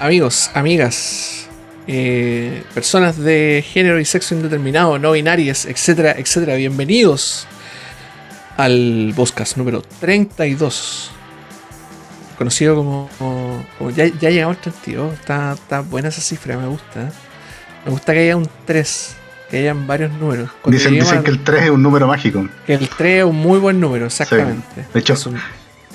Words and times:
amigos, 0.00 0.50
amigas, 0.54 1.46
eh, 1.86 2.62
personas 2.74 3.16
de 3.18 3.64
género 3.66 4.00
y 4.00 4.04
sexo 4.04 4.34
indeterminado, 4.34 4.98
no 4.98 5.12
binarias, 5.12 5.66
etcétera, 5.66 6.12
etcétera, 6.18 6.54
bienvenidos 6.56 7.46
al 8.56 9.12
podcast 9.16 9.56
número 9.56 9.82
32. 10.00 11.10
Conocido 12.38 12.74
como. 12.74 13.10
como- 13.18 13.90
ya, 13.90 14.06
ya 14.06 14.30
llegamos 14.30 14.56
al 14.56 14.62
32. 14.62 15.12
Está, 15.14 15.52
está 15.52 15.80
buena 15.80 16.08
esa 16.08 16.22
cifra, 16.22 16.56
me 16.56 16.66
gusta. 16.68 17.12
Me 17.84 17.90
gusta 17.90 18.12
que 18.14 18.20
haya 18.20 18.36
un 18.36 18.48
3, 18.64 19.14
que 19.50 19.58
hayan 19.58 19.86
varios 19.86 20.10
números. 20.12 20.50
Cuando 20.62 20.78
Dicen, 20.78 20.94
dicen 20.94 21.22
que 21.22 21.30
el 21.30 21.44
3 21.44 21.64
es 21.64 21.70
un 21.70 21.82
número 21.82 22.06
mágico. 22.06 22.46
que 22.66 22.74
el 22.74 22.88
3 22.88 23.18
es 23.18 23.24
un 23.24 23.36
muy 23.36 23.58
buen 23.58 23.78
número, 23.80 24.06
exactamente. 24.06 24.86
De 24.92 25.00
hecho, 25.00 25.12
Es 25.14 25.26
un- 25.26 25.38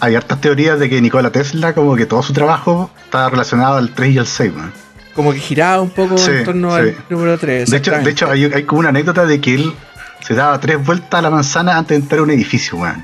Hay 0.02 0.16
hartas 0.16 0.42
teorías 0.42 0.80
de 0.80 0.90
que 0.90 1.02
Nikola 1.02 1.32
Tesla, 1.32 1.74
como 1.74 1.96
que 1.96 2.06
todo 2.06 2.22
su 2.22 2.34
trabajo 2.34 2.92
está 3.06 3.30
relacionado 3.30 3.78
al 3.78 3.94
3 3.94 4.12
y 4.14 4.18
al 4.20 4.28
6. 4.28 4.54
man. 4.54 4.74
como 5.16 5.32
que 5.32 5.40
giraba 5.40 5.82
un 5.82 5.90
poco 5.92 6.18
Sí, 6.18 6.30
en 6.32 6.44
torno 6.44 6.72
sí. 6.72 6.76
al 6.82 6.96
número 7.10 7.38
3. 7.38 7.70
De 7.70 7.78
hecho, 7.78 7.92
de 7.92 8.10
hecho 8.12 8.30
hay, 8.30 8.44
hay 8.46 8.64
como 8.64 8.80
una 8.80 8.90
anécdota 8.90 9.26
de 9.26 9.40
que 9.40 9.54
él 9.56 9.74
se 10.20 10.34
daba 10.34 10.60
tres 10.60 10.84
vueltas 10.86 11.14
a 11.20 11.22
la 11.22 11.30
manzana 11.30 11.78
antes 11.78 11.98
de 11.98 12.04
entrar 12.04 12.20
a 12.20 12.24
un 12.24 12.32
edificio, 12.32 12.78
weón. 12.78 13.02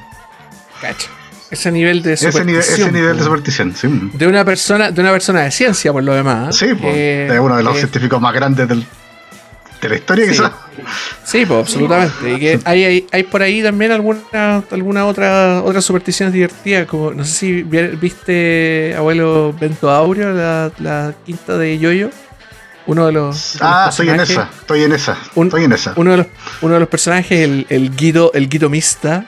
Cacho. 0.81 1.07
Ese 1.49 1.71
nivel 1.71 2.01
de 2.01 2.13
Ese 2.13 2.25
nivel, 2.43 2.61
superstición. 2.63 2.89
ese 2.89 2.91
nivel 2.99 3.17
de 3.17 3.23
superstición, 3.23 3.75
sí. 3.75 4.11
De 4.13 4.27
una 4.27 4.43
persona, 4.43 4.91
de 4.91 5.01
una 5.01 5.11
persona 5.11 5.41
de 5.41 5.51
ciencia, 5.51 5.93
por 5.93 6.03
lo 6.03 6.13
demás. 6.13 6.55
Sí, 6.55 6.67
pues, 6.73 6.93
Eh, 6.95 7.29
es 7.31 7.39
uno 7.39 7.55
de 7.57 7.63
los 7.63 7.75
eh, 7.75 7.79
científicos 7.79 8.19
más 8.21 8.33
grandes 8.33 8.67
del- 8.67 8.85
de 9.81 9.89
la 9.89 9.95
historia, 9.95 10.25
Sí. 10.25 10.31
quizás. 10.31 10.51
Sí, 11.23 11.45
pues, 11.45 11.59
absolutamente. 11.59 12.33
Y 12.33 12.39
que 12.39 12.59
hay, 12.65 12.83
hay, 12.83 13.07
hay 13.11 13.23
por 13.23 13.41
ahí 13.41 13.61
también 13.61 13.91
alguna, 13.91 14.63
alguna 14.71 15.05
otra 15.05 15.61
otras 15.63 15.83
supersticiones 15.85 16.33
divertidas, 16.33 16.87
como 16.87 17.11
no 17.11 17.23
sé 17.25 17.31
si 17.33 17.63
vi- 17.63 17.95
viste 17.99 18.93
abuelo 18.97 19.53
Bento 19.59 19.89
Aureo, 19.89 20.31
la, 20.33 20.71
la 20.79 21.13
quinta 21.25 21.57
de 21.57 21.77
Yoyo. 21.79 22.09
Uno 22.87 23.05
de 23.05 23.11
los. 23.11 23.53
de 23.53 23.59
los 23.59 23.61
Ah, 23.61 23.87
estoy 23.89 24.09
en 24.09 24.19
esa, 24.19 24.49
estoy 24.59 24.83
en 24.83 24.91
esa, 24.93 25.17
Un- 25.35 25.47
estoy 25.47 25.63
en 25.65 25.73
esa. 25.73 25.93
Uno 25.97 26.11
de 26.11 26.17
los, 26.17 26.27
uno 26.61 26.73
de 26.73 26.79
los 26.79 26.89
personajes, 26.89 27.39
el, 27.39 27.65
el 27.69 27.95
Guido, 27.95 28.31
el 28.33 28.49
Guido 28.49 28.69
Mista, 28.69 29.25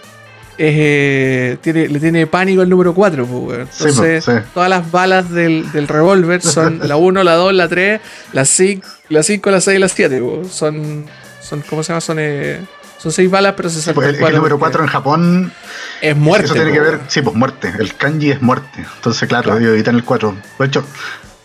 eh, 0.58 1.58
tiene, 1.62 1.88
le 1.88 2.00
tiene 2.00 2.28
pánico 2.28 2.62
al 2.62 2.70
número 2.70 2.94
4. 2.94 3.26
Sí, 3.72 3.84
Entonces, 3.88 4.26
po, 4.26 4.32
sí. 4.32 4.38
todas 4.54 4.70
las 4.70 4.90
balas 4.92 5.30
del, 5.32 5.72
del 5.72 5.88
revólver 5.88 6.42
son 6.42 6.80
la 6.88 6.96
1, 6.96 7.24
la 7.24 7.34
2, 7.34 7.54
la 7.54 7.68
3, 7.68 8.02
la 8.34 8.46
5, 8.46 8.88
la 9.10 9.24
5, 9.24 9.52
la 9.52 9.62
6 9.62 9.78
y 9.78 9.80
la 9.80 9.88
7. 9.90 10.22
Son, 10.50 11.06
son, 11.42 11.62
¿cómo 11.70 11.84
se 11.84 11.90
llama? 11.90 12.02
Son, 12.02 12.18
eh, 12.20 12.62
son 13.00 13.12
6 13.12 13.30
balas, 13.32 13.54
pero 13.58 13.70
se 13.70 13.82
Sí, 13.82 13.92
pues, 13.94 14.08
el, 14.08 14.16
el 14.16 14.20
cuatro 14.22 14.38
número 14.38 14.58
porque 14.60 14.72
4 14.78 14.84
en 14.84 14.90
Japón, 14.90 15.54
Es 16.02 16.16
muerte. 16.16 16.46
eso 16.46 16.54
tiene 16.54 16.72
que 16.72 16.80
ver, 16.80 17.00
sí, 17.08 17.22
pues 17.22 17.36
muerte. 17.36 17.74
El 17.80 17.96
kanji 17.96 18.32
es 18.32 18.42
muerte. 18.42 18.86
Entonces, 18.96 19.28
claro, 19.28 19.52
Claro. 19.52 19.74
evitan 19.74 19.96
el 19.96 20.04
4. 20.04 20.36
De 20.60 20.66
hecho, 20.66 20.86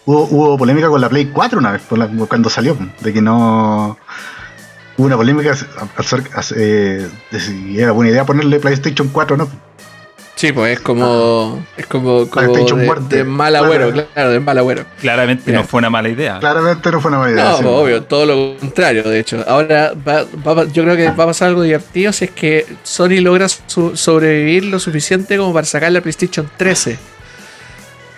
hubo, 0.04 0.24
hubo 0.30 0.58
polémica 0.58 0.88
con 0.88 1.00
la 1.00 1.08
Play 1.08 1.26
4 1.32 1.58
una 1.58 1.72
vez, 1.72 1.82
la- 1.90 2.08
cuando 2.28 2.48
salió, 2.50 2.76
de 3.00 3.12
que 3.12 3.22
no. 3.22 3.98
Hubo 4.98 5.06
una 5.06 5.16
polémica 5.16 5.54
eh, 6.56 7.08
de 7.30 7.40
si 7.40 7.80
era 7.80 7.92
buena 7.92 8.10
idea 8.10 8.26
ponerle 8.26 8.58
PlayStation 8.60 9.08
4 9.08 9.34
o 9.34 9.38
no. 9.38 9.48
Sí, 10.34 10.52
pues 10.52 10.74
es 10.74 10.80
como, 10.80 11.64
es 11.76 11.86
como, 11.86 12.28
como 12.28 12.52
PlayStation 12.52 12.78
de, 12.78 12.86
muerte. 12.86 13.16
de 13.16 13.24
mal 13.24 13.56
agüero, 13.56 13.90
Claro. 13.90 14.08
claro, 14.14 14.30
de 14.30 14.38
mal 14.40 14.58
agüero. 14.58 14.84
Claramente 15.00 15.42
Mira. 15.46 15.60
no 15.62 15.66
fue 15.66 15.78
una 15.78 15.90
mala 15.90 16.08
idea. 16.10 16.38
Claramente 16.38 16.92
no 16.92 17.00
fue 17.00 17.08
una 17.10 17.18
buena 17.18 17.32
idea. 17.32 17.44
No, 17.44 17.56
sí, 17.56 17.62
pues, 17.64 17.74
obvio, 17.74 18.02
todo 18.04 18.26
lo 18.26 18.58
contrario, 18.58 19.02
de 19.02 19.18
hecho. 19.18 19.44
Ahora 19.48 19.92
va- 20.06 20.24
va- 20.46 20.64
yo 20.66 20.84
creo 20.84 20.96
que 20.96 21.06
va 21.10 21.24
a 21.24 21.26
pasar 21.26 21.48
algo 21.48 21.62
divertido 21.62 22.12
si 22.12 22.26
es 22.26 22.30
que 22.32 22.66
Sony 22.84 23.20
logra 23.20 23.48
su- 23.48 23.96
sobrevivir 23.96 24.64
lo 24.66 24.78
suficiente 24.78 25.36
como 25.36 25.52
para 25.52 25.66
sacar 25.66 25.90
la 25.90 26.00
PlayStation 26.02 26.48
13. 26.56 26.98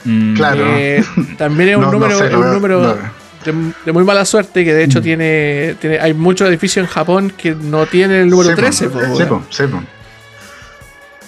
Mm, 0.04 0.34
Claro. 0.34 0.64
que 0.64 1.04
también 1.38 1.70
es 1.70 1.76
un 1.76 1.82
No- 1.82 1.86
no 1.88 1.92
número, 2.00 2.18
sé, 2.18 2.26
es 2.26 2.32
no 2.32 2.38
un 2.38 2.44
veo- 2.44 2.52
número 2.54 2.80
no. 2.82 3.19
De, 3.44 3.72
de 3.84 3.92
muy 3.92 4.04
mala 4.04 4.24
suerte, 4.24 4.64
que 4.64 4.74
de 4.74 4.84
hecho 4.84 5.00
tiene, 5.02 5.76
tiene. 5.80 5.98
Hay 6.00 6.14
muchos 6.14 6.48
edificios 6.48 6.84
en 6.86 6.90
Japón 6.92 7.32
que 7.36 7.54
no 7.54 7.86
tienen 7.86 8.22
el 8.22 8.28
número 8.30 8.50
Sí, 8.50 8.56
13. 8.56 8.88
po, 8.90 8.98
po, 8.98 9.04
sí, 9.04 9.10
weón. 9.10 9.28
po, 9.28 9.44
sí, 9.50 9.62
po. 9.64 9.82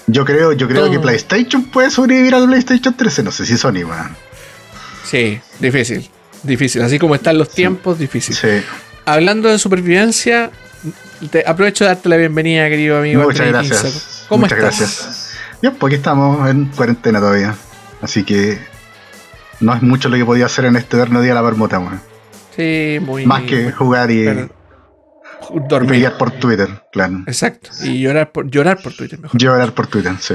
Yo 0.09 0.25
creo, 0.25 0.53
yo 0.53 0.69
creo 0.69 0.91
que 0.91 0.99
PlayStation 0.99 1.65
puede 1.65 1.91
sobrevivir 1.91 2.35
al 2.35 2.47
PlayStation 2.47 2.95
13. 2.95 3.23
No 3.23 3.31
sé 3.31 3.47
si 3.47 3.57
Sony, 3.57 3.85
weón. 3.85 4.17
Sí, 5.05 5.41
difícil. 5.61 6.09
Difícil. 6.43 6.83
Así 6.83 6.99
como 6.99 7.15
están 7.15 7.39
los 7.39 7.49
tiempos, 7.51 7.99
difícil. 7.99 8.35
Sí. 8.35 8.63
Hablando 9.05 9.49
de 9.49 9.59
supervivencia, 9.59 10.51
te 11.31 11.45
aprovecho 11.47 11.85
de 11.85 11.89
darte 11.89 12.09
la 12.09 12.17
bienvenida, 12.17 12.69
querido 12.69 12.99
amigo. 12.99 13.23
Muchas 13.23 13.47
gracias. 13.47 14.25
¿Cómo 14.29 14.43
Muchas 14.43 14.59
estás? 14.59 14.79
gracias. 14.79 15.29
Bien, 15.63 15.77
aquí 15.81 15.95
estamos 15.95 16.51
en 16.51 16.67
cuarentena 16.67 17.21
todavía. 17.21 17.55
Así 18.01 18.25
que 18.25 18.59
no 19.63 19.75
es 19.75 19.83
mucho 19.83 20.09
lo 20.09 20.17
que 20.17 20.25
podía 20.25 20.47
hacer 20.47 20.65
en 20.67 20.77
este 20.77 20.97
eterno 20.97 21.21
día 21.21 21.31
de 21.31 21.35
la 21.37 21.43
marmota, 21.43 21.79
weón. 21.79 22.01
Sí, 22.57 22.99
muy. 23.01 23.25
Más 23.27 23.43
que 23.43 23.73
jugar 23.73 24.11
y, 24.11 24.25
pero- 24.25 24.49
y 25.55 25.69
dormir. 25.69 25.91
pelear 25.91 26.19
por 26.19 26.31
Twitter, 26.33 26.69
claro. 26.93 27.21
Exacto. 27.27 27.71
Y 27.85 28.01
llorar 28.01 28.31
por, 28.33 28.49
llorar 28.51 28.81
por 28.83 28.93
Twitter 28.95 29.19
mejor. 29.19 29.41
Llorar 29.41 29.73
por 29.73 29.87
Twitter, 29.87 30.13
sí. 30.21 30.35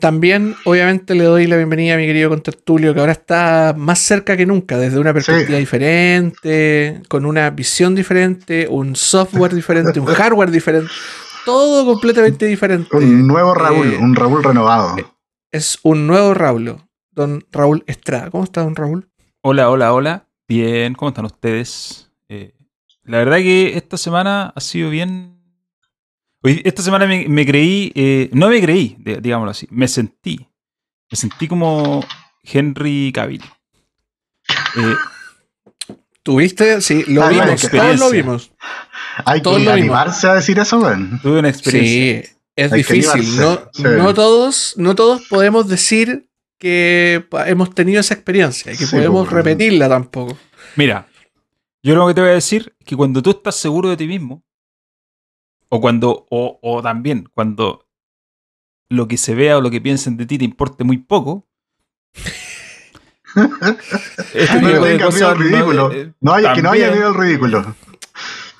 También, 0.00 0.54
obviamente, 0.64 1.14
le 1.16 1.24
doy 1.24 1.46
la 1.48 1.56
bienvenida 1.56 1.94
a 1.94 1.96
mi 1.96 2.06
querido 2.06 2.28
contertulio, 2.28 2.94
que 2.94 3.00
ahora 3.00 3.10
está 3.12 3.74
más 3.76 3.98
cerca 3.98 4.36
que 4.36 4.46
nunca, 4.46 4.78
desde 4.78 4.98
una 5.00 5.12
perspectiva 5.12 5.56
Sí. 5.56 5.60
diferente, 5.60 7.02
con 7.08 7.26
una 7.26 7.50
visión 7.50 7.94
diferente, 7.96 8.68
un 8.70 8.94
software 8.94 9.54
diferente, 9.54 9.98
un 9.98 10.06
hardware 10.14 10.50
diferente, 10.52 10.90
todo 11.44 11.84
completamente 11.84 12.46
diferente. 12.46 12.96
Un 12.96 13.26
nuevo 13.26 13.54
Raúl, 13.54 13.94
Eh, 13.94 13.98
un 14.00 14.14
Raúl 14.14 14.44
renovado. 14.44 14.96
Es 15.50 15.78
un 15.82 16.06
nuevo 16.06 16.32
Raúl, 16.34 16.76
don 17.18 17.44
Raúl 17.50 17.82
Estrada. 17.88 18.30
¿Cómo 18.30 18.44
está, 18.44 18.62
don 18.62 18.76
Raúl? 18.76 19.10
Hola, 19.42 19.70
hola, 19.70 19.92
hola. 19.92 20.28
Bien, 20.48 20.94
¿cómo 20.94 21.08
están 21.10 21.24
ustedes? 21.24 22.10
Eh, 22.28 22.54
la 23.02 23.18
verdad 23.18 23.38
que 23.38 23.76
esta 23.76 23.96
semana 23.96 24.52
ha 24.54 24.60
sido 24.60 24.88
bien. 24.88 25.36
Hoy, 26.44 26.62
esta 26.64 26.80
semana 26.82 27.06
me, 27.06 27.28
me 27.28 27.44
creí, 27.44 27.90
eh, 27.96 28.30
no 28.32 28.48
me 28.48 28.60
creí, 28.60 28.94
de- 29.00 29.20
digámoslo 29.20 29.50
así, 29.50 29.66
me 29.70 29.88
sentí. 29.88 30.46
Me 31.10 31.16
sentí 31.16 31.48
como 31.48 32.04
Henry 32.44 33.10
Cavill. 33.12 33.42
Eh, 34.76 34.94
¿Tuviste? 36.22 36.80
Sí, 36.80 37.04
lo 37.08 37.24
Ah, 37.24 37.28
vimos. 37.30 37.68
Todos 37.70 37.98
lo 37.98 38.10
vimos. 38.10 38.52
Hay 39.24 39.42
todos 39.42 39.56
que 39.56 39.62
vimos. 39.62 39.74
animarse 39.78 40.28
a 40.28 40.34
decir 40.34 40.58
eso, 40.58 40.78
weón. 40.78 41.18
tuve 41.22 41.40
una 41.40 41.48
experiencia. 41.48 42.22
Sí, 42.30 42.36
es 42.54 42.72
Hay 42.72 42.78
difícil. 42.78 43.36
No, 43.36 43.56
sí. 43.72 43.82
no 43.82 44.14
todos, 44.14 44.74
no 44.76 44.94
todos 44.94 45.26
podemos 45.28 45.66
decir 45.68 46.27
que 46.58 47.26
hemos 47.46 47.74
tenido 47.74 48.00
esa 48.00 48.14
experiencia 48.14 48.72
y 48.72 48.76
que 48.76 48.86
Sí, 48.86 48.96
podemos 48.96 49.26
pues, 49.28 49.32
repetirla 49.32 49.88
tampoco. 49.88 50.36
Mira, 50.76 51.06
yo 51.82 51.94
lo 51.94 52.06
que 52.08 52.14
te 52.14 52.20
voy 52.20 52.30
a 52.30 52.34
decir 52.34 52.74
es 52.80 52.84
que 52.86 52.96
cuando 52.96 53.22
tú 53.22 53.30
estás 53.30 53.54
seguro 53.56 53.88
de 53.88 53.96
ti 53.96 54.06
mismo, 54.06 54.42
o 55.68 55.80
cuando, 55.80 56.26
o, 56.30 56.58
o 56.62 56.82
también 56.82 57.28
cuando 57.32 57.86
lo 58.88 59.06
que 59.06 59.16
se 59.18 59.34
vea 59.34 59.58
o 59.58 59.60
lo 59.60 59.70
que 59.70 59.80
piensen 59.80 60.16
de 60.16 60.26
ti 60.26 60.38
te 60.38 60.44
importe 60.44 60.82
muy 60.84 60.98
poco, 60.98 61.46
este 64.34 64.60
No 64.60 64.68
tipo 64.68 64.84
de 64.84 64.96
tenga 64.96 64.96
miedo 64.96 65.06
cosas 65.06 65.22
al 65.30 65.38
ridículo. 65.38 65.92
eh, 65.92 66.12
No 66.20 66.32
haya, 66.34 66.54
que 66.54 66.62
no 66.62 66.70
haya 66.70 66.90
miedo 66.90 67.08
al 67.08 67.14
ridículo. 67.14 67.74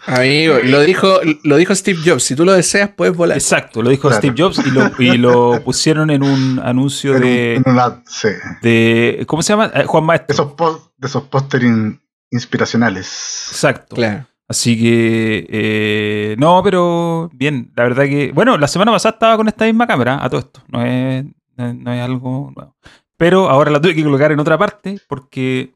Amigo, 0.08 0.54
lo 0.64 0.80
dijo, 0.80 1.20
lo 1.44 1.56
dijo 1.56 1.74
Steve 1.74 2.00
Jobs. 2.04 2.22
Si 2.24 2.34
tú 2.34 2.44
lo 2.44 2.52
deseas, 2.52 2.90
puedes 2.90 3.16
volar. 3.16 3.36
Exacto, 3.36 3.82
lo 3.82 3.90
dijo 3.90 4.08
Claro. 4.08 4.16
Steve 4.22 4.34
Jobs 4.36 4.66
y 4.66 4.70
lo, 4.70 4.90
y 4.98 5.16
lo 5.18 5.62
pusieron 5.64 6.10
en 6.10 6.22
un 6.22 6.60
anuncio 6.62 7.10
En 7.12 7.16
un- 7.16 7.22
de, 7.28 7.54
en 7.56 7.62
una- 7.66 8.02
sí. 8.06 8.28
de- 8.62 9.24
¿Cómo 9.26 9.42
se 9.42 9.52
llama? 9.52 9.70
Eh, 9.74 9.84
Juan 9.84 10.02
De 10.02 10.06
Maestro. 10.06 10.34
esos, 10.56 10.90
de 10.96 11.06
esos 11.06 11.22
póster 11.24 11.62
in- 11.64 12.00
inspiracionales. 12.30 13.48
Exacto. 13.50 13.96
Claro. 13.96 14.26
Así 14.48 14.80
que, 14.80 15.46
eh, 15.50 16.36
no, 16.38 16.62
pero 16.62 17.28
bien, 17.34 17.70
la 17.76 17.82
verdad 17.82 18.04
que, 18.04 18.32
bueno, 18.32 18.56
la 18.56 18.66
semana 18.66 18.92
pasada 18.92 19.12
estaba 19.14 19.36
con 19.36 19.46
esta 19.46 19.66
misma 19.66 19.86
cámara, 19.86 20.24
a 20.24 20.30
todo 20.30 20.40
esto, 20.40 20.62
no 20.68 20.82
es, 20.86 21.22
no 21.56 21.68
es- 21.68 21.74
no 21.74 21.92
es 21.92 22.00
algo 22.02 22.50
nuevo. 22.56 22.74
Pero 23.18 23.50
ahora 23.50 23.70
la 23.70 23.78
tuve 23.80 23.94
que 23.94 24.02
colocar 24.04 24.32
en 24.32 24.40
otra 24.40 24.56
parte 24.56 24.98
porque 25.06 25.74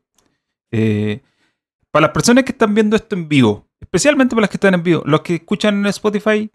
eh, 0.71 1.21
para 1.91 2.07
las 2.07 2.13
personas 2.13 2.45
que 2.45 2.53
están 2.53 2.73
viendo 2.73 2.97
esto 2.97 3.15
en 3.15 3.29
vivo, 3.29 3.67
especialmente 3.83 4.35
para 4.35 4.43
las 4.43 4.51
que 4.51 4.57
están 4.57 4.75
en 4.75 4.83
vivo, 4.83 5.03
los 5.05 5.21
que 5.21 5.35
escuchan 5.37 5.77
en 5.81 5.87
Spotify, 5.87 6.51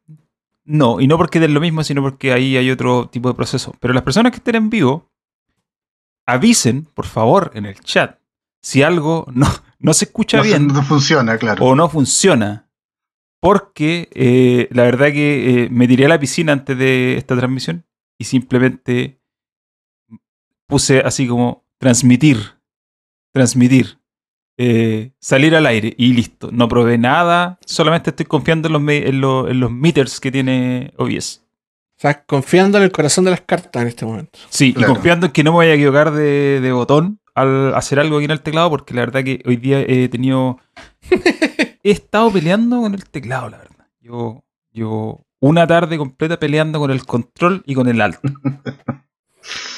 no, 0.63 0.99
y 0.99 1.07
no 1.07 1.17
porque 1.17 1.39
den 1.39 1.53
lo 1.53 1.61
mismo, 1.61 1.83
sino 1.83 2.01
porque 2.01 2.33
ahí 2.33 2.57
hay 2.57 2.71
otro 2.71 3.07
tipo 3.09 3.29
de 3.29 3.35
proceso. 3.35 3.75
Pero 3.79 3.93
las 3.93 4.03
personas 4.03 4.31
que 4.31 4.37
estén 4.37 4.55
en 4.55 4.69
vivo, 4.69 5.09
avisen, 6.25 6.85
por 6.93 7.05
favor, 7.05 7.51
en 7.53 7.65
el 7.65 7.79
chat, 7.79 8.19
si 8.61 8.83
algo 8.83 9.25
no, 9.33 9.47
no 9.79 9.93
se 9.93 10.05
escucha 10.05 10.37
No, 10.37 10.43
bien 10.43 10.67
no 10.67 10.83
funciona, 10.83 11.37
claro. 11.37 11.63
o 11.63 11.75
no 11.75 11.87
funciona. 11.89 12.69
Porque 13.39 14.09
eh, 14.13 14.67
la 14.71 14.83
verdad 14.83 15.07
que 15.11 15.65
eh, 15.65 15.69
me 15.69 15.87
tiré 15.87 16.05
a 16.05 16.09
la 16.09 16.19
piscina 16.19 16.53
antes 16.53 16.77
de 16.77 17.17
esta 17.17 17.37
transmisión 17.37 17.85
y 18.17 18.25
simplemente 18.25 19.21
puse 20.65 20.99
así 20.99 21.27
como 21.27 21.63
transmitir, 21.77 22.39
transmitir, 23.31 23.96
eh, 24.57 25.11
salir 25.19 25.55
al 25.55 25.65
aire 25.65 25.93
y 25.97 26.13
listo. 26.13 26.49
No 26.51 26.67
probé 26.67 26.97
nada, 26.97 27.59
solamente 27.65 28.09
estoy 28.09 28.25
confiando 28.25 28.67
en 28.67 28.73
los, 28.73 28.81
en 28.89 29.21
lo- 29.21 29.47
en 29.49 29.59
los 29.59 29.71
meters 29.71 30.19
que 30.19 30.31
tiene 30.31 30.93
OBS. 30.97 31.43
Estás 31.97 32.23
confiando 32.27 32.77
en 32.77 32.83
el 32.83 32.91
corazón 32.91 33.25
de 33.25 33.31
las 33.31 33.41
cartas 33.41 33.81
en 33.81 33.87
este 33.87 34.05
momento. 34.05 34.37
Sí, 34.49 34.73
Claro. 34.73 34.91
y 34.91 34.93
confiando 34.95 35.25
en 35.27 35.31
que 35.31 35.43
no 35.43 35.51
me 35.51 35.57
vaya 35.59 35.71
a 35.71 35.75
equivocar 35.75 36.11
de, 36.11 36.59
de 36.61 36.71
botón 36.71 37.19
al 37.33 37.73
hacer 37.75 37.99
algo 37.99 38.17
aquí 38.17 38.25
en 38.25 38.31
el 38.31 38.41
teclado 38.41 38.69
porque 38.69 38.93
la 38.93 39.01
verdad 39.01 39.23
que 39.23 39.41
hoy 39.45 39.55
día 39.57 39.79
he 39.81 40.07
tenido... 40.09 40.59
he 41.83 41.91
estado 41.91 42.31
peleando 42.31 42.81
con 42.81 42.93
el 42.93 43.03
teclado, 43.05 43.49
la 43.49 43.57
verdad. 43.57 43.87
Yo, 43.99 44.43
yo 44.71 45.25
una 45.39 45.65
tarde 45.67 45.97
completa 45.97 46.39
peleando 46.39 46.79
con 46.79 46.91
el 46.91 47.03
control 47.05 47.63
y 47.65 47.73
con 47.75 47.87
el 47.87 47.99
alt. 48.01 48.19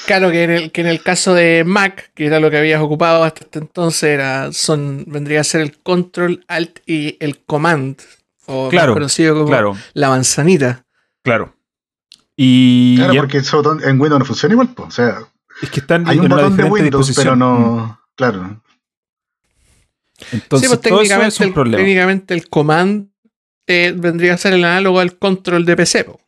Claro 0.06 0.32
que 0.32 0.44
en, 0.44 0.50
el, 0.52 0.72
que 0.72 0.82
en 0.82 0.88
el 0.88 1.02
caso 1.04 1.34
de 1.34 1.64
Mac, 1.66 2.12
que 2.16 2.26
era 2.26 2.40
lo 2.40 2.50
que 2.50 2.58
habías 2.58 2.82
ocupado 2.82 3.24
hasta 3.24 3.42
este 3.44 3.60
entonces, 3.60 4.04
era, 4.04 4.52
son, 4.52 5.04
vendría 5.08 5.42
a 5.42 5.44
ser 5.44 5.62
el 5.62 5.78
control, 5.78 6.44
alt 6.48 6.80
y 6.88 7.18
el 7.20 7.40
command. 7.40 8.00
O 8.48 8.64
más 8.64 8.72
Claro, 8.72 8.94
conocido 8.94 9.36
como 9.36 9.48
Claro, 9.48 9.78
la 9.94 10.10
manzanita. 10.10 10.86
claro. 11.22 11.54
Y 12.36 12.96
Claro, 12.98 13.14
ya- 13.14 13.20
porque 13.22 13.38
ese 13.40 13.56
botón 13.56 13.82
en 13.84 14.00
Windows 14.02 14.20
no 14.20 14.26
funciona 14.26 14.54
igual, 14.54 14.70
pues. 14.74 14.88
O 14.88 14.92
sea, 14.92 15.20
es 15.62 15.70
que 15.70 15.82
están 15.82 16.08
hay 16.08 16.18
un 16.20 16.30
botón 16.30 16.56
de 16.58 16.64
Windows, 16.64 17.12
pero 17.16 17.36
no. 17.36 18.00
Claro. 18.16 18.44
Mm. 18.44 18.62
Entonces, 20.32 20.70
sí, 20.70 20.76
pues 20.76 20.82
todo 20.82 21.02
eso 21.02 21.08
técnicamente, 21.08 21.28
es 21.28 21.40
un 21.40 21.48
el, 21.48 21.54
problema. 21.54 21.78
técnicamente 21.78 22.34
el 22.34 22.50
command 22.50 23.10
eh, 23.68 23.94
vendría 23.96 24.34
a 24.34 24.38
ser 24.38 24.54
el 24.54 24.64
análogo 24.64 25.00
al 25.00 25.18
control 25.18 25.66
de 25.66 25.76
PC. 25.76 26.04
po. 26.06 26.20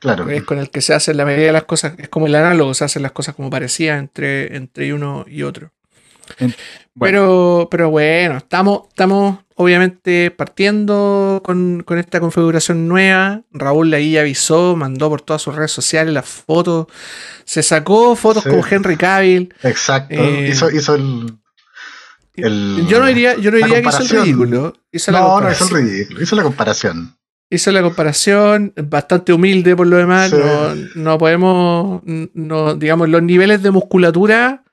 Claro. 0.00 0.28
Es 0.30 0.42
con 0.44 0.58
el 0.58 0.70
que 0.70 0.80
se 0.80 0.94
hacen 0.94 1.16
la 1.16 1.24
mayoría 1.24 1.46
de 1.46 1.52
las 1.52 1.64
cosas, 1.64 1.94
es 1.98 2.08
como 2.08 2.26
el 2.26 2.34
análogo, 2.34 2.72
se 2.74 2.84
hacen 2.84 3.02
las 3.02 3.12
cosas 3.12 3.34
como 3.34 3.50
parecidas 3.50 3.98
entre, 3.98 4.56
entre 4.56 4.92
uno 4.94 5.24
y 5.28 5.42
otro. 5.42 5.72
Bueno. 6.38 6.54
Pero, 7.00 7.68
pero 7.70 7.90
bueno, 7.90 8.36
estamos, 8.36 8.82
estamos 8.88 9.38
obviamente 9.54 10.30
partiendo 10.30 11.40
con, 11.44 11.82
con 11.84 11.98
esta 11.98 12.20
configuración 12.20 12.86
nueva. 12.86 13.42
Raúl 13.50 13.92
ahí 13.94 14.16
avisó, 14.18 14.76
mandó 14.76 15.08
por 15.08 15.22
todas 15.22 15.40
sus 15.42 15.54
redes 15.56 15.72
sociales 15.72 16.12
las 16.12 16.26
fotos. 16.28 16.86
Se 17.44 17.62
sacó 17.62 18.14
fotos 18.14 18.42
Sí. 18.44 18.50
como 18.50 18.64
Henry 18.68 18.96
Cavill. 18.96 19.54
Exacto. 19.62 20.14
Eh, 20.14 20.48
hizo, 20.52 20.70
hizo 20.70 20.94
el. 20.96 21.38
el- 22.34 22.86
yo 22.88 23.00
no 23.00 23.06
diría, 23.06 23.34
yo 23.36 23.50
no 23.50 23.56
diría 23.56 23.82
que 23.82 23.88
hizo 23.88 24.02
el 24.02 24.08
ridículo. 24.22 24.74
Hizo 24.92 25.10
No, 25.12 25.40
no 25.40 25.50
hizo 25.50 25.64
el 25.76 25.84
ridículo. 25.84 26.22
Hizo 26.22 26.36
la 26.36 26.42
comparación. 26.44 27.16
Hizo 27.50 27.72
la 27.72 27.80
comparación, 27.82 28.74
bastante 28.76 29.32
humilde 29.32 29.74
por 29.74 29.86
lo 29.86 29.96
demás. 29.96 30.30
Sí. 30.30 30.36
No, 30.36 30.74
no 31.02 31.18
podemos, 31.18 32.02
no, 32.04 32.74
digamos, 32.74 33.08
los 33.08 33.22
niveles 33.22 33.62
de 33.62 33.70
musculatura 33.70 34.64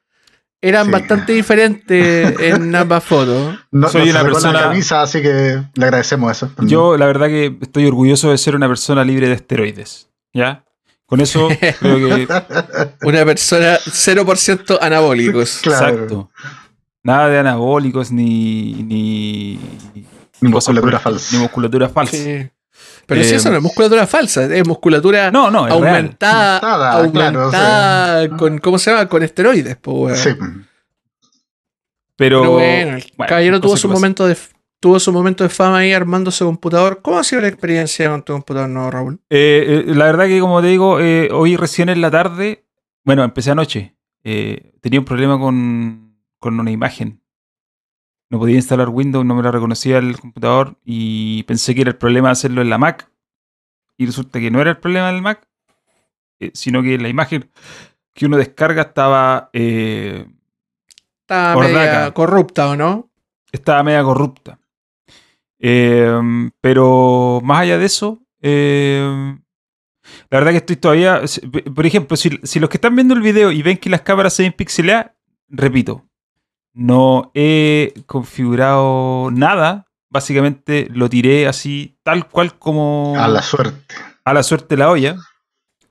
eran 0.61 0.87
Sí. 0.87 0.91
bastante 0.91 1.31
diferentes 1.33 2.39
en 2.39 2.75
ambas 2.75 3.03
fotos. 3.03 3.55
No, 3.71 3.87
Soy 3.87 4.05
no 4.05 4.11
una 4.11 4.23
persona- 4.23 4.53
la 4.53 4.61
camisa, 4.69 5.01
así 5.03 5.21
que 5.21 5.63
le 5.73 5.85
agradecemos 5.85 6.31
eso. 6.35 6.51
Yo, 6.63 6.97
la 6.97 7.05
verdad 7.05 7.27
que 7.27 7.57
estoy 7.61 7.85
orgulloso 7.85 8.31
de 8.31 8.37
ser 8.37 8.55
una 8.55 8.67
persona 8.67 9.05
libre 9.05 9.27
de 9.29 9.35
esteroides. 9.35 10.09
¿Ya? 10.33 10.65
Con 11.05 11.21
eso 11.21 11.47
creo 11.79 11.97
que... 12.15 12.27
Una 13.03 13.23
persona 13.23 13.77
0% 13.79 14.77
anabólicos. 14.81 15.59
Claro. 15.63 15.87
Exacto. 15.93 16.29
Nada 17.03 17.29
de 17.29 17.37
anabólicos 17.39 18.11
ni... 18.11 18.73
Ni, 18.83 19.59
Ni 20.41 20.49
musculatura 20.49 20.99
falsa. 20.99 21.35
Ni 21.37 21.41
musculatura 21.43 21.87
falsa. 21.89 22.17
Sí. 22.17 22.49
Pero 23.05 23.23
si 23.23 23.33
Eh, 23.33 23.35
eso 23.35 23.49
no 23.51 23.57
es 23.57 23.63
musculatura 23.63 24.07
falsa, 24.07 24.45
es 24.45 24.67
musculatura 24.67 25.29
No, 25.31 25.51
no, 25.51 25.67
es 25.67 25.73
real. 25.79 25.95
aumentada, 25.95 26.91
Aumentada, 26.93 27.33
aumentada 27.39 28.19
claro, 28.27 28.37
con, 28.37 28.57
¿cómo 28.59 28.77
se 28.77 28.91
llama? 28.91 29.07
Con 29.07 29.23
esteroides, 29.23 29.77
weón. 29.85 30.15
Sí. 30.15 30.29
Pero, 32.17 32.41
Pero 32.41 32.51
bueno, 32.51 32.95
el 32.97 33.03
bueno, 33.17 33.29
caballero 33.29 33.59
tuvo 33.61 33.75
su 33.77 33.89
momento 33.89 34.25
de 34.27 34.37
tuvo 34.79 34.99
su 34.99 35.11
momento 35.11 35.43
de 35.43 35.49
fama 35.49 35.79
ahí 35.79 35.93
armando 35.93 36.29
su 36.31 36.45
computador. 36.45 36.99
¿Cómo 37.01 37.17
ha 37.17 37.23
sido 37.23 37.41
la 37.41 37.47
experiencia 37.47 38.09
con 38.09 38.23
tu 38.23 38.33
computador, 38.33 38.69
no, 38.69 38.89
Raúl? 38.91 39.19
Eh, 39.29 39.83
eh, 39.87 39.95
la 39.95 40.05
verdad 40.05 40.27
que 40.27 40.39
como 40.39 40.61
te 40.61 40.67
digo, 40.67 40.99
eh, 40.99 41.29
hoy 41.31 41.55
recién 41.57 41.89
en 41.89 42.01
la 42.01 42.11
tarde, 42.11 42.65
bueno, 43.03 43.23
empecé 43.23 43.51
anoche, 43.51 43.95
eh, 44.23 44.73
tenía 44.81 44.99
un 44.99 45.05
problema 45.05 45.39
con, 45.39 46.15
con 46.39 46.59
una 46.59 46.71
imagen. 46.71 47.21
No 48.29 48.39
podía 48.39 48.55
instalar 48.55 48.89
Windows, 48.89 49.25
no 49.25 49.35
me 49.35 49.43
la 49.43 49.51
reconocía 49.51 49.97
el 49.99 50.19
computador 50.19 50.77
y 50.83 51.43
pensé 51.43 51.75
que 51.75 51.81
era 51.81 51.91
el 51.91 51.97
problema 51.97 52.31
hacerlo 52.31 52.61
en 52.61 52.69
la 52.69 52.77
Mac. 52.77 53.09
Y 53.97 54.05
resulta 54.05 54.39
que 54.39 54.51
no 54.51 54.59
era 54.61 54.71
el 54.71 54.77
problema 54.77 55.11
del 55.11 55.21
Mac, 55.21 55.47
eh, 56.39 56.51
sino 56.53 56.81
que 56.81 56.97
la 56.97 57.07
imagen 57.07 57.49
que 58.13 58.25
uno 58.25 58.37
descarga 58.37 58.81
estaba, 58.83 59.49
eh, 59.53 60.25
Está 61.21 61.55
Ordaca. 61.55 61.73
media 61.73 62.11
corrupta, 62.13 62.69
¿o 62.69 62.75
no? 62.75 63.09
estaba 63.51 63.83
media 63.83 64.03
corrupta. 64.03 64.59
Eh, 65.59 66.11
pero 66.61 67.39
más 67.43 67.61
allá 67.61 67.77
de 67.77 67.85
eso, 67.85 68.21
eh, 68.41 69.37
la 70.29 70.37
verdad 70.39 70.51
que 70.51 70.57
estoy 70.57 70.75
todavía. 70.75 71.21
Por 71.73 71.85
ejemplo, 71.85 72.17
si, 72.17 72.39
si 72.43 72.59
los 72.59 72.69
que 72.69 72.77
están 72.77 72.95
viendo 72.95 73.13
el 73.13 73.21
video 73.21 73.51
y 73.51 73.61
ven 73.63 73.77
que 73.77 73.89
las 73.89 74.01
cámaras 74.01 74.33
se 74.33 74.43
ven 74.43 74.53
pixeladas, 74.53 75.11
repito, 75.47 76.05
no 76.75 77.31
he 77.33 77.93
configurado 78.05 79.31
nada. 79.31 79.87
Básicamente 80.11 80.87
lo 80.93 81.09
tiré 81.09 81.47
así, 81.47 81.97
tal 82.03 82.27
cual 82.29 82.57
como 82.59 83.15
A 83.17 83.27
la 83.27 83.41
suerte. 83.41 83.95
a 84.23 84.33
la 84.33 84.43
suerte 84.43 84.77
la 84.77 84.89
olla. 84.91 85.15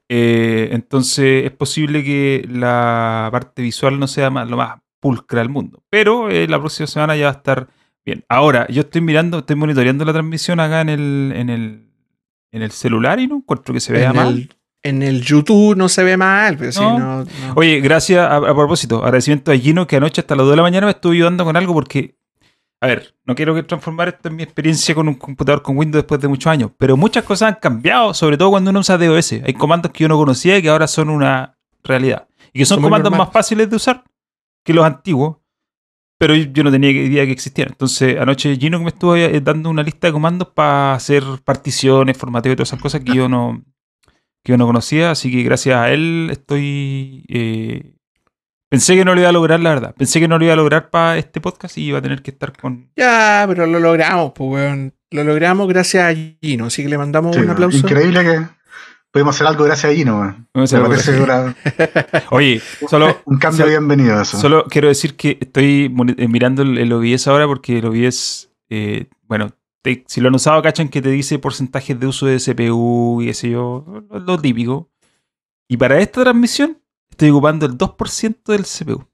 Eh, 0.09 0.69
entonces 0.73 1.45
es 1.45 1.51
posible 1.51 2.05
que 2.05 2.47
la 2.49 3.29
parte 3.33 3.63
visual 3.63 3.99
no 3.99 4.07
sea 4.07 4.31
más- 4.31 4.49
lo 4.49 4.57
más 4.57 4.79
pulcra 5.01 5.41
del 5.41 5.49
mundo. 5.49 5.83
Pero 5.91 6.31
eh, 6.31 6.47
la 6.49 6.59
próxima 6.59 6.87
semana 6.87 7.17
ya 7.17 7.25
va 7.27 7.31
a 7.33 7.37
estar 7.37 7.69
bien. 8.05 8.25
Ahora, 8.29 8.67
yo 8.69 8.83
estoy 8.83 9.01
mirando, 9.01 9.39
estoy 9.39 9.57
monitoreando 9.57 10.05
la 10.05 10.13
transmisión 10.13 10.61
acá 10.61 10.81
en 10.83 10.89
el, 10.91 11.33
en 11.35 11.51
el, 11.51 11.89
en 12.53 12.63
el 12.63 12.71
celular 12.71 13.19
y 13.19 13.27
no 13.27 13.37
encuentro 13.37 13.75
que 13.75 13.81
se 13.81 13.93
vea 13.93 14.11
En 14.11 14.17
mal. 14.17 14.29
el, 14.29 14.55
en 14.85 15.03
el 15.03 15.23
YouTube 15.23 15.77
no 15.77 15.89
se 15.89 16.05
ve 16.05 16.17
mal, 16.17 16.57
pero 16.57 16.71
sí, 16.71 16.81
No. 16.81 16.99
no, 16.99 17.19
no. 17.25 17.29
Oye, 17.57 17.81
gracias 17.81 18.21
a, 18.21 18.37
a 18.37 18.55
propósito, 18.55 18.99
agradecimiento 19.03 19.51
a 19.51 19.57
Gino 19.57 19.87
que 19.87 19.97
anoche 19.97 20.21
hasta 20.21 20.37
las 20.37 20.45
2 20.45 20.53
de 20.53 20.57
la 20.57 20.63
mañana 20.63 20.87
me 20.87 20.93
estuvo 20.93 21.13
ayudando 21.13 21.45
con 21.45 21.57
algo 21.57 21.73
porque, 21.75 22.17
a 22.81 22.87
ver, 22.87 23.15
no 23.25 23.35
quiero 23.35 23.55
que 23.55 23.63
transformar 23.63 24.09
esto 24.09 24.29
en 24.29 24.37
mi 24.37 24.43
experiencia 24.43 24.95
con 24.95 25.09
un 25.09 25.15
computador 25.15 25.63
con 25.63 25.77
Windows 25.77 26.03
después 26.03 26.21
de 26.21 26.29
muchos 26.29 26.51
años, 26.53 26.71
pero 26.79 26.97
muchas 26.97 27.25
cosas 27.25 27.49
han 27.55 27.59
cambiado, 27.61 28.13
sobre 28.15 28.37
todo 28.37 28.51
cuando 28.51 28.71
uno 28.71 28.81
usa 28.81 28.99
DOS. 28.99 29.33
Hay 29.45 29.55
comandos 29.55 29.91
que 29.91 30.05
yo 30.05 30.09
no 30.09 30.17
conocía 30.19 30.59
y 30.59 30.63
que 30.63 30.69
ahora 30.69 30.87
son 30.87 31.09
una 31.09 31.57
realidad. 31.83 32.29
Y 32.53 32.59
que 32.61 32.67
son 32.67 32.77
Son 32.77 32.83
comandos 32.85 33.11
más 33.17 33.31
fáciles 33.33 33.69
de 33.71 33.77
usar 33.77 34.05
que 34.63 34.75
los 34.75 34.85
antiguos, 34.85 35.39
pero 36.19 36.35
yo 36.35 36.63
no 36.63 36.71
tenía 36.71 36.91
idea 36.91 37.25
que 37.27 37.33
existían. 37.33 37.69
Entonces, 37.71 38.19
anoche 38.21 38.55
Gino 38.57 38.79
me 38.81 38.89
estuvo 38.89 39.17
eh, 39.17 39.41
dando 39.41 39.71
una 39.71 39.83
lista 39.83 40.07
de 40.07 40.13
comandos 40.13 40.49
para 40.49 40.95
hacer 40.95 41.25
particiones, 41.43 42.17
formateo 42.17 42.53
y 42.53 42.57
todas 42.57 42.69
esas 42.69 42.81
cosas 42.81 43.01
que 43.03 43.15
yo 43.15 43.29
no, 43.29 43.63
que 44.45 44.53
yo 44.53 44.57
no 44.59 44.67
conocía, 44.67 45.11
así 45.11 45.33
que 45.33 45.43
gracias 45.43 45.77
a 45.77 45.91
él 45.91 46.29
estoy... 46.31 47.25
eh, 47.29 47.93
pensé 48.71 48.95
que 48.95 49.05
no 49.05 49.15
lo 49.15 49.21
iba 49.21 49.31
a 49.31 49.33
lograr, 49.33 49.59
la 49.61 49.71
verdad. 49.71 49.95
Pensé 49.97 50.21
que 50.21 50.29
no 50.29 50.39
lo 50.39 50.45
iba 50.45 50.53
a 50.53 50.57
lograr 50.57 50.91
para 50.91 51.17
este 51.19 51.41
podcast 51.41 51.79
y 51.79 51.85
iba 51.87 51.99
a 51.99 52.03
tener 52.03 52.23
que 52.23 52.31
estar 52.31 52.57
con... 52.57 52.91
Ya, 52.97 53.45
pero 53.49 53.67
lo 53.67 53.81
logramos, 53.81 54.33
pues, 54.35 54.51
weón. 54.51 54.95
Lo 55.11 55.25
logramos 55.25 55.67
gracias 55.69 56.05
a 56.05 56.15
Gino, 56.43 56.67
así 56.67 56.83
que 56.83 56.89
le 56.89 56.99
mandamos 56.99 57.35
Sí, 57.37 57.43
un 57.43 57.51
aplauso. 57.51 57.79
Increíble 57.79 58.23
que 58.25 58.41
pudimos 59.13 59.37
hacer 59.37 59.47
algo 59.47 59.65
gracias 59.65 59.93
a 59.93 59.95
Gino. 59.95 60.19
weón. 60.21 60.49
una- 61.23 61.55
Oye, 62.31 62.61
solo, 62.89 63.23
un 63.27 63.39
cambio 63.39 63.59
solo- 63.65 63.71
bienvenido 63.71 64.21
eso. 64.21 64.39
solo 64.39 64.65
quiero 64.69 64.89
decir 64.89 65.15
que 65.17 65.39
estoy 65.41 65.85
eh, 66.19 66.29
mirando 66.29 66.63
el, 66.63 66.77
el 66.79 66.93
OBS 66.93 67.29
ahora 67.29 67.47
porque 67.47 67.79
el 67.79 67.87
OBS, 67.87 68.51
eh, 68.71 69.07
bueno, 69.23 69.53
te- 69.85 70.03
si 70.09 70.21
lo 70.23 70.29
han 70.29 70.35
usado, 70.35 70.63
cachan 70.63 70.89
que 70.89 71.03
te 71.03 71.11
dice 71.11 71.39
porcentajes 71.39 72.01
de 72.01 72.07
uso 72.07 72.25
de 72.27 72.39
CPU 72.41 73.21
y 73.21 73.27
qué 73.27 73.35
sé 73.35 73.51
yo, 73.51 73.85
lo, 74.11 74.19
lo 74.19 74.39
típico. 74.41 74.91
Y 75.69 75.77
para 75.77 75.99
esta 76.01 76.23
transmisión 76.23 76.81
estoy 77.11 77.29
ocupando 77.31 77.67
el 77.67 77.77
2% 77.77 78.43
del 78.53 78.65
CPU. 78.65 79.07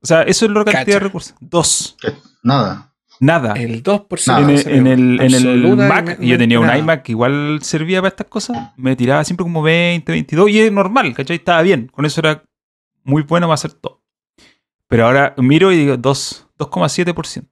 O 0.00 0.06
sea, 0.06 0.22
eso 0.22 0.46
es 0.46 0.50
la 0.52 0.64
cantidad 0.64 0.84
Cacha. 0.84 0.92
de 0.92 0.98
recursos. 1.00 1.34
Dos. 1.40 1.96
Que- 2.00 2.12
Nada. 2.44 2.94
Nada. 3.20 3.52
El 3.54 3.82
2%. 3.82 4.26
Nada. 4.26 4.40
en, 4.42 4.50
el, 4.50 4.68
en 4.68 4.86
el, 4.86 5.20
en 5.20 5.34
el 5.34 5.76
Mac, 5.76 6.18
y 6.20 6.28
yo 6.28 6.38
tenía 6.38 6.58
un 6.60 6.66
nada. 6.66 6.78
iMac 6.78 7.02
que 7.02 7.12
igual 7.12 7.58
servía 7.62 8.00
para 8.00 8.08
estas 8.10 8.26
cosas, 8.28 8.72
me 8.76 8.96
tiraba 8.96 9.22
siempre 9.24 9.44
como 9.44 9.60
20, 9.62 10.10
22 10.10 10.50
y 10.50 10.58
es 10.60 10.72
normal, 10.72 11.14
¿cachai? 11.14 11.36
Estaba 11.36 11.62
bien, 11.62 11.86
con 11.88 12.04
eso 12.04 12.20
era 12.20 12.42
muy 13.04 13.22
bueno 13.22 13.46
para 13.46 13.54
hacer 13.54 13.72
todo. 13.74 14.02
Pero 14.88 15.06
ahora 15.06 15.34
miro 15.38 15.70
y 15.72 15.76
digo 15.78 15.96
2, 15.96 16.48
2,7%. 16.58 17.46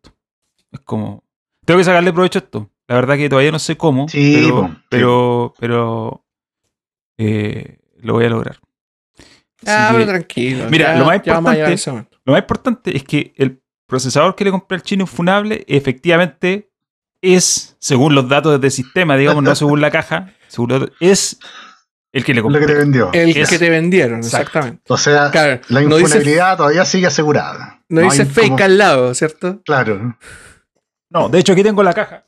Es 0.72 0.80
como, 0.80 1.22
tengo 1.72 1.78
que 1.78 1.84
sacarle 1.84 2.12
provecho 2.12 2.38
a 2.38 2.42
esto. 2.42 2.70
La 2.88 2.94
verdad 2.96 3.16
que 3.16 3.28
todavía 3.28 3.52
no 3.52 3.58
sé 3.58 3.76
cómo, 3.76 4.08
Sí, 4.08 4.40
pero, 4.42 4.54
po, 4.62 4.68
sí. 4.68 4.76
pero, 4.88 5.54
pero 5.58 6.24
eh, 7.18 7.78
lo 8.00 8.14
voy 8.14 8.24
a 8.24 8.28
lograr. 8.30 8.58
Ah, 9.66 9.88
que- 9.92 9.98
pero 9.98 10.10
tranquilo. 10.10 10.66
Mira, 10.70 10.92
ya- 10.94 10.98
lo 10.98 11.04
más 11.04 11.16
importante- 11.16 11.76
lo 12.24 12.32
más 12.32 12.40
importante 12.42 12.96
es 12.96 13.04
que 13.04 13.32
el 13.36 13.60
procesador 13.86 14.34
que 14.34 14.44
le 14.44 14.50
compré 14.50 14.76
al 14.76 14.82
chino 14.82 15.02
Infunable 15.02 15.64
efectivamente 15.68 16.70
es, 17.22 17.76
según 17.78 18.14
los 18.14 18.28
datos 18.28 18.60
del 18.60 18.70
sistema, 18.70 19.16
digamos, 19.16 19.42
no 19.42 19.54
según 19.54 19.80
la 19.80 19.90
caja, 19.90 20.32
según 20.48 20.70
los- 20.70 20.90
es 21.00 21.38
el 22.12 22.24
que 22.24 22.32
le 22.34 22.40
Lo 22.40 22.48
que 22.48 22.54
te 22.54 22.58
compré. 22.60 22.74
vendió. 22.78 23.10
El 23.12 23.36
Es- 23.36 23.48
que 23.50 23.58
te 23.58 23.68
vendieron, 23.68 24.16
Exacto. 24.20 24.38
exactamente. 24.48 24.82
O 24.88 24.96
sea, 24.96 25.30
Claro, 25.30 25.60
la 25.68 25.80
no 25.82 25.88
dice, 25.96 26.00
infalibilidad 26.02 26.56
todavía 26.56 26.84
sigue 26.84 27.06
asegurada. 27.06 27.82
no 27.88 28.00
dice 28.00 28.22
hay 28.22 28.28
fake 28.28 28.48
como- 28.52 28.64
al 28.64 28.78
lado, 28.78 29.14
¿cierto? 29.14 29.60
Claro. 29.64 30.16
No, 31.10 31.28
de 31.28 31.38
hecho 31.40 31.52
aquí 31.52 31.62
tengo 31.62 31.82
la 31.82 31.92
caja. 31.92 32.24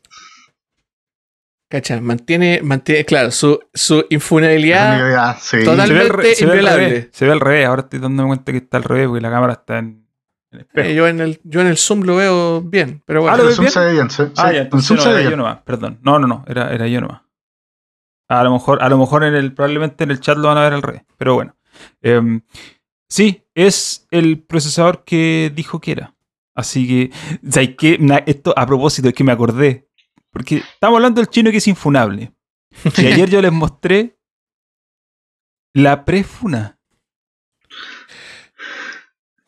Cacha, 1.71 2.01
mantiene, 2.03 2.61
mantiene, 2.63 3.05
claro, 3.07 3.31
su, 3.31 3.59
su 3.73 4.05
infunabilidad. 4.11 5.39
Sí. 5.41 5.65
Total- 5.65 5.89
Se 5.89 5.95
ve, 5.95 6.01
al 6.01 6.09
re- 6.11 6.35
Totalmente 6.35 6.35
se 6.35 6.47
ve 6.47 6.59
al 6.59 6.67
revés. 6.77 7.09
Se 7.13 7.25
ve 7.25 7.33
al 7.33 7.41
revés. 7.41 7.67
Ahora 7.67 7.83
estoy 7.83 7.99
dándome 7.99 8.29
cuenta 8.29 8.53
que 8.53 8.59
está 8.59 8.77
al 8.77 8.85
revés 8.85 9.07
porque 9.09 9.21
la 9.23 9.31
cámara 9.31 9.53
está 9.55 9.79
en, 9.79 10.07
En 10.51 10.61
espejo. 10.61 10.89
Eh, 10.89 10.95
yo, 10.95 11.09
en 11.09 11.21
el, 11.21 11.41
yo 11.45 11.63
en 11.63 11.69
el 11.69 11.79
Zoom 11.79 12.03
lo 12.03 12.17
veo 12.17 12.61
bien, 12.61 13.03
pero 13.07 13.23
bueno. 13.23 13.35
Ah, 13.35 13.39
¿lo 13.39 13.49
El 13.49 13.55
Zoom 13.55 13.63
bien? 13.65 13.73
se 13.73 13.81
ve 13.81 13.93
bien, 13.93 14.11
sí. 14.11 14.23
Ah, 14.37 14.49
sí, 14.51 14.55
ya, 14.57 14.61
el 14.63 14.83
Zoom 14.83 14.97
no, 14.99 15.03
se 15.03 15.09
ve 15.09 15.15
era 15.15 15.23
yo 15.23 15.29
bien. 15.31 15.39
nomás, 15.39 15.59
perdón. 15.63 15.99
No, 16.03 16.19
no, 16.19 16.27
no, 16.27 16.45
era, 16.47 16.71
era 16.75 16.87
yo 16.89 17.01
nomás. 17.01 17.23
A 18.29 18.45
lo 18.45 18.53
mejor, 18.53 18.83
a 18.83 18.89
lo 18.91 18.99
mejor 18.99 19.25
en 19.25 19.35
el, 19.35 19.55
probablemente 19.55 20.05
en 20.05 20.11
el 20.11 20.21
chat 20.21 20.37
lo 20.37 20.49
van 20.49 20.59
a 20.59 20.63
ver 20.63 20.75
al 20.75 20.83
revés, 20.83 21.03
pero 21.17 21.35
bueno. 21.35 21.57
Em, 22.03 22.43
sí, 23.09 23.45
es 23.55 24.07
el 24.11 24.41
procesador 24.41 25.05
que 25.05 25.51
dijo 25.55 25.81
que 25.81 25.93
era. 25.93 26.15
Así 26.55 26.87
que, 26.87 27.11
¿sabes 27.51 27.71
qué? 27.79 27.97
Na- 27.99 28.23
Esto 28.27 28.53
a 28.57 28.67
propósito 28.67 29.09
es 29.09 29.15
que 29.15 29.25
me 29.25 29.33
acordé. 29.33 29.89
Porque 30.31 30.57
estamos 30.57 30.97
hablando 30.97 31.21
del 31.21 31.29
chino 31.31 31.51
que 31.51 31.59
es 31.59 31.69
infunable. 31.69 32.33
Y 32.99 33.07
ayer 33.07 33.29
yo 33.29 33.43
les 33.43 33.53
mostré 33.53 34.19
la 35.75 36.05
prefuna. 36.05 36.79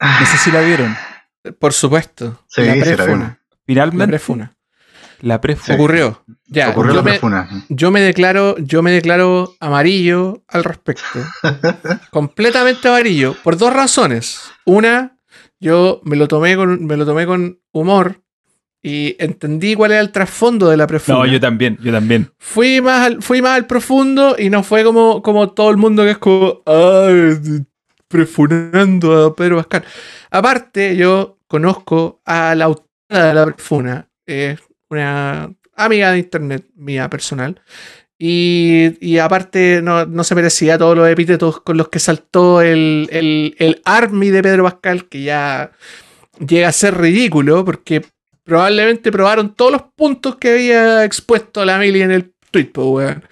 No 0.00 0.26
sé 0.26 0.36
si 0.38 0.50
la 0.50 0.60
vieron. 0.60 0.94
Por 1.58 1.72
supuesto. 1.72 2.44
Sí, 2.48 2.62
la 2.62 2.72
sí, 2.74 2.78
la 2.80 2.84
prefuna. 2.84 3.06
vimos. 3.06 3.28
La 3.28 3.38
Finalmente, 3.66 4.06
prefuna. 4.08 4.56
la 5.20 5.40
prefuna. 5.40 5.74
Ocurrió. 5.74 6.24
Ya, 6.46 6.70
Ocurrió 6.70 6.92
yo 6.92 6.96
la 6.96 7.02
me, 7.02 7.10
perfuna. 7.12 7.48
yo 7.70 7.90
me 7.90 8.00
declaro, 8.00 8.56
yo 8.58 8.82
me 8.82 8.90
declaro 8.90 9.54
amarillo 9.60 10.42
al 10.48 10.64
respecto. 10.64 11.04
Completamente 12.10 12.88
amarillo. 12.88 13.34
Por 13.42 13.56
dos 13.56 13.72
razones. 13.72 14.40
Una, 14.66 15.16
yo 15.64 16.02
me 16.04 16.14
lo 16.16 16.28
tomé 16.28 16.56
con, 16.56 16.84
me 16.84 16.94
lo 16.98 17.06
tomé 17.06 17.24
con 17.24 17.58
humor 17.72 18.20
y 18.82 19.16
entendí 19.18 19.74
cuál 19.74 19.92
era 19.92 20.02
el 20.02 20.12
trasfondo 20.12 20.68
de 20.68 20.76
la 20.76 20.86
prefuna. 20.86 21.20
No, 21.20 21.26
yo 21.26 21.40
también, 21.40 21.78
yo 21.82 21.90
también. 21.90 22.30
fui 22.38 22.82
más 22.82 23.06
al, 23.06 23.22
fui 23.22 23.40
más 23.40 23.52
al 23.56 23.66
profundo 23.66 24.36
y 24.38 24.50
no 24.50 24.62
fue 24.62 24.84
como, 24.84 25.22
como 25.22 25.52
todo 25.52 25.70
el 25.70 25.78
mundo 25.78 26.04
que 26.04 26.10
es 26.10 26.18
como 26.18 26.60
"Ay, 26.66 27.64
prefunando 28.08 29.24
a 29.24 29.34
Pedro 29.34 29.56
Pascal. 29.56 29.84
Aparte, 30.30 30.96
yo 30.96 31.38
conozco 31.46 32.20
a 32.26 32.54
la 32.54 32.66
autora 32.66 33.28
de 33.28 33.34
la 33.34 33.46
prefuna, 33.46 34.10
es 34.26 34.60
una 34.90 35.50
amiga 35.76 36.12
de 36.12 36.18
internet 36.18 36.66
mía 36.76 37.08
personal. 37.08 37.62
Y, 38.18 38.96
y 39.00 39.18
aparte 39.18 39.80
no, 39.82 40.06
no 40.06 40.22
se 40.24 40.34
merecía 40.34 40.78
todos 40.78 40.96
los 40.96 41.08
epítetos 41.08 41.60
con 41.60 41.76
los 41.76 41.88
que 41.88 41.98
saltó 41.98 42.60
el, 42.62 43.08
el, 43.10 43.56
el 43.58 43.82
army 43.84 44.30
de 44.30 44.42
Pedro 44.42 44.64
Pascal, 44.64 45.08
que 45.08 45.22
ya 45.22 45.72
llega 46.38 46.68
a 46.68 46.72
ser 46.72 46.96
ridículo, 46.96 47.64
porque 47.64 48.04
probablemente 48.44 49.10
probaron 49.10 49.54
todos 49.54 49.72
los 49.72 49.82
puntos 49.96 50.36
que 50.36 50.52
había 50.52 51.04
expuesto 51.04 51.64
la 51.64 51.78
Mili 51.78 52.02
en 52.02 52.12
el 52.12 52.34
tweet, 52.50 52.66
po, 52.66 52.90
weón. 52.90 53.24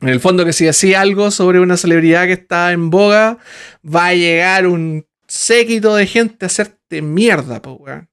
En 0.00 0.10
el 0.10 0.20
fondo 0.20 0.44
que 0.44 0.52
si 0.52 0.68
hacía 0.68 1.00
algo 1.00 1.30
sobre 1.30 1.58
una 1.58 1.78
celebridad 1.78 2.26
que 2.26 2.34
está 2.34 2.72
en 2.72 2.90
boga, 2.90 3.38
va 3.82 4.08
a 4.08 4.14
llegar 4.14 4.66
un 4.66 5.06
séquito 5.26 5.96
de 5.96 6.06
gente 6.06 6.44
a 6.44 6.48
hacerte 6.48 7.00
mierda, 7.00 7.62
po, 7.62 7.72
weón. 7.72 8.10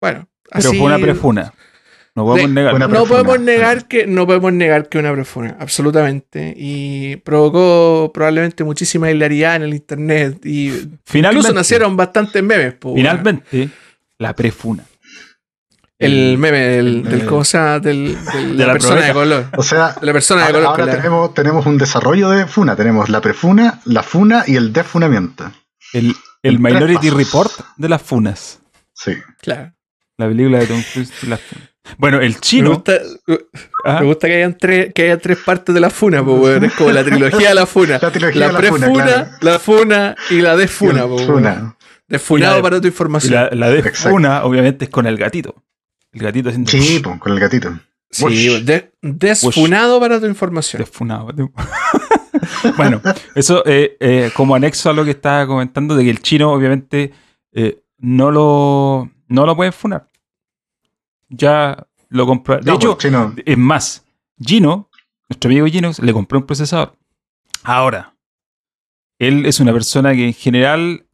Bueno, 0.00 0.28
Pero 0.50 0.68
así... 0.68 0.78
fue 0.78 0.86
una 0.86 0.98
prefuna. 0.98 1.52
No 2.16 2.24
podemos 2.24 2.50
De- 2.50 2.54
negar. 2.54 2.74
una 2.74 2.86
no 2.86 2.90
prefuna. 2.90 3.08
podemos 3.08 3.40
negar 3.40 3.88
que 3.88 4.06
no 4.06 4.26
podemos 4.26 4.52
negar 4.52 4.88
que 4.88 4.98
una 4.98 5.12
prefuna, 5.12 5.56
absolutamente. 5.60 6.54
Y 6.56 7.16
provocó 7.16 8.10
probablemente 8.12 8.64
muchísima 8.64 9.10
hilaridad 9.10 9.56
en 9.56 9.62
el 9.62 9.74
internet. 9.74 10.44
Y 10.44 10.70
Finalmente, 11.04 11.38
incluso 11.40 11.52
nacieron 11.54 11.96
bastantes 11.96 12.42
memes. 12.42 12.74
po, 12.74 12.88
weón. 12.90 12.98
finalmente, 12.98 13.68
la 14.18 14.34
prefuna. 14.34 14.84
El 15.98 16.38
meme 16.38 16.58
del, 16.60 17.02
del 17.02 17.26
¿cómo 17.26 17.44
se 17.44 17.58
llama? 17.58 17.78
Del, 17.78 18.16
del- 18.32 18.56
de 18.56 18.64
la, 18.64 18.66
la 18.68 18.72
persona 18.72 19.02
de 19.02 19.12
color. 19.12 19.46
O 19.56 19.62
sea, 19.62 19.92
De 20.00 20.06
la 20.06 20.12
persona 20.14 20.40
de 20.40 20.46
ahora, 20.46 20.58
color. 20.70 20.80
ahora 20.80 20.96
tenemos, 20.96 21.34
tenemos 21.34 21.66
un 21.66 21.76
desarrollo 21.78 22.30
de 22.30 22.46
funa. 22.46 22.74
Tenemos 22.74 23.10
la 23.10 23.20
prefuna, 23.20 23.80
la 23.84 24.02
funa 24.02 24.44
y 24.46 24.56
el 24.56 24.72
defunamiento. 24.72 25.52
El, 25.92 26.14
el 26.42 26.58
Minority. 26.58 27.10
Report 27.10 27.52
de 27.76 27.88
las 27.88 28.00
funas. 28.02 28.60
Sí. 28.94 29.12
Claro. 29.42 29.72
La 30.16 30.26
película 30.28 30.58
de 30.60 30.66
Tom 30.66 30.82
Cruise 30.92 31.12
de 31.22 31.28
las 31.28 31.40
funas. 31.40 31.69
Bueno, 31.98 32.20
el 32.20 32.34
Me 32.34 32.40
chino. 32.40 32.70
gusta, 32.74 32.92
ah, 33.84 34.00
me 34.00 34.06
gusta 34.06 34.28
que 34.28 34.34
hayan 34.36 34.56
tres, 34.56 34.92
que 34.94 35.02
haya 35.04 35.18
tres 35.18 35.38
partes 35.38 35.74
de 35.74 35.80
la 35.80 35.90
funa, 35.90 36.24
po, 36.24 36.34
weón. 36.34 36.64
Es 36.64 36.72
como 36.74 36.92
la 36.92 37.02
trilogía 37.02 37.48
de 37.48 37.54
la 37.54 37.66
funa. 37.66 37.98
La 38.02 38.10
trilogía 38.12 38.40
La 38.40 38.46
de 38.48 38.52
la 38.62 38.68
funa, 38.70 38.92
claro. 38.92 39.26
la 39.40 39.58
funa 39.58 40.16
y 40.30 40.40
la 40.40 40.56
defuna, 40.56 41.02
po, 41.02 41.16
weón. 41.16 41.26
Funa. 41.26 41.76
Defunado 42.06 42.52
Y 42.52 42.52
la 42.52 42.56
de- 42.56 42.62
para 42.62 42.80
tu 42.80 42.86
información. 42.88 43.34
la, 43.34 43.50
la 43.52 43.70
de 43.70 43.78
Exacto. 43.80 44.10
funa, 44.10 44.44
obviamente, 44.44 44.84
es 44.84 44.90
con 44.90 45.06
el 45.06 45.16
gatito. 45.16 45.54
El 46.12 46.22
gatito 46.22 46.48
haciendo. 46.50 46.70
Sí, 46.70 47.00
pues, 47.02 47.18
con 47.18 47.32
el 47.32 47.40
gatito. 47.40 47.72
Sí, 48.10 48.62
de- 48.64 48.90
desfunado 49.02 50.00
para 50.00 50.18
tu 50.20 50.26
información. 50.26 50.82
Desfunado. 50.82 51.28
bueno, 52.76 53.00
eso 53.34 53.62
eh, 53.66 53.96
eh, 54.00 54.30
como 54.34 54.54
anexo 54.54 54.90
a 54.90 54.92
lo 54.92 55.04
que 55.04 55.12
estaba 55.12 55.46
comentando 55.46 55.94
de 55.94 56.04
que 56.04 56.10
el 56.10 56.20
chino 56.20 56.50
obviamente 56.52 57.12
eh, 57.52 57.80
no 57.98 58.30
lo 58.30 59.10
no 59.28 59.46
lo 59.46 59.54
pueden 59.56 59.72
funar. 59.72 60.08
Ya 61.30 61.86
lo 62.08 62.26
compró. 62.26 62.56
De 62.58 62.62
No, 62.62 62.74
hecho, 62.74 62.98
pues, 62.98 63.12
es 63.46 63.56
más, 63.58 64.04
Gino, 64.44 64.90
nuestro 65.28 65.48
amigo 65.48 65.66
Gino, 65.66 65.90
le 66.02 66.12
compró 66.12 66.38
un 66.38 66.46
procesador. 66.46 66.92
Ahora, 67.62 68.14
él 69.18 69.46
es 69.46 69.60
una 69.60 69.72
persona 69.72 70.12
que 70.12 70.26
en 70.26 70.34
general 70.34 71.06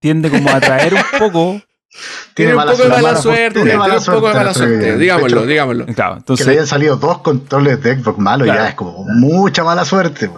tiende 0.00 0.30
como 0.30 0.50
a 0.50 0.56
atraer 0.56 0.94
un 0.94 1.18
poco. 1.18 1.60
Tiene 2.34 2.52
un 2.52 2.56
mala 2.58 2.72
poco 2.72 2.82
de 2.84 2.88
mala 2.90 3.02
mala 3.02 3.22
suerte. 3.22 3.62
Tiene 3.62 3.78
mala 3.78 3.98
un 3.98 4.04
poco 4.04 4.28
de 4.28 4.34
mala 4.34 4.52
suerte. 4.52 4.98
Digámoslo, 4.98 5.38
hecho, 5.38 5.46
digámoslo. 5.46 5.86
Claro, 5.86 5.94
que 6.10 6.16
le 6.16 6.18
entonces, 6.18 6.48
hayan 6.48 6.66
salido 6.66 6.96
dos 6.96 7.18
controles 7.22 7.82
de 7.82 7.96
Xbox 7.98 8.18
malos 8.18 8.44
Claro. 8.44 8.60
ya 8.62 8.68
es 8.68 8.74
como 8.74 9.04
mucha 9.04 9.64
mala 9.64 9.84
suerte. 9.86 10.30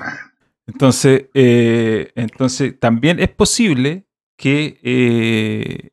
entonces, 0.69 1.25
eh, 1.35 2.13
entonces 2.15 2.79
también 2.79 3.19
es 3.19 3.31
posible 3.31 4.07
que, 4.37 4.79
eh, 4.85 5.91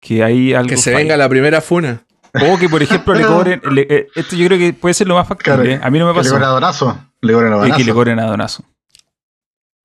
que 0.00 0.22
hay 0.22 0.52
algo. 0.52 0.68
Que 0.68 0.76
se 0.76 0.92
falle. 0.92 1.04
venga 1.04 1.16
la 1.16 1.28
primera 1.30 1.62
funa. 1.62 2.04
O 2.34 2.58
que, 2.58 2.68
por 2.68 2.82
ejemplo, 2.82 3.14
le 3.14 3.24
cobren. 3.26 3.60
le- 3.72 3.86
eh, 3.88 4.08
esto 4.14 4.36
yo 4.36 4.46
creo 4.46 4.58
que 4.58 4.72
puede 4.72 4.94
ser 4.94 5.06
lo 5.08 5.14
más 5.14 5.26
factible. 5.28 5.62
Claro, 5.62 5.70
¿eh? 5.70 5.80
A 5.82 5.90
mí 5.90 5.98
no 5.98 6.06
me 6.06 6.12
Que 6.12 6.18
le 6.18 6.22
pasó. 6.22 6.30
cobran 6.34 6.48
a 6.50 6.52
donazo. 6.52 6.98
Le 7.20 7.32
cobran 7.32 7.52
a 7.52 7.56
eh, 7.56 7.60
que 7.60 7.66
le 7.66 7.72
donazo. 7.72 7.94
cobren 7.94 8.20
a 8.20 8.26
donazo. 8.26 8.64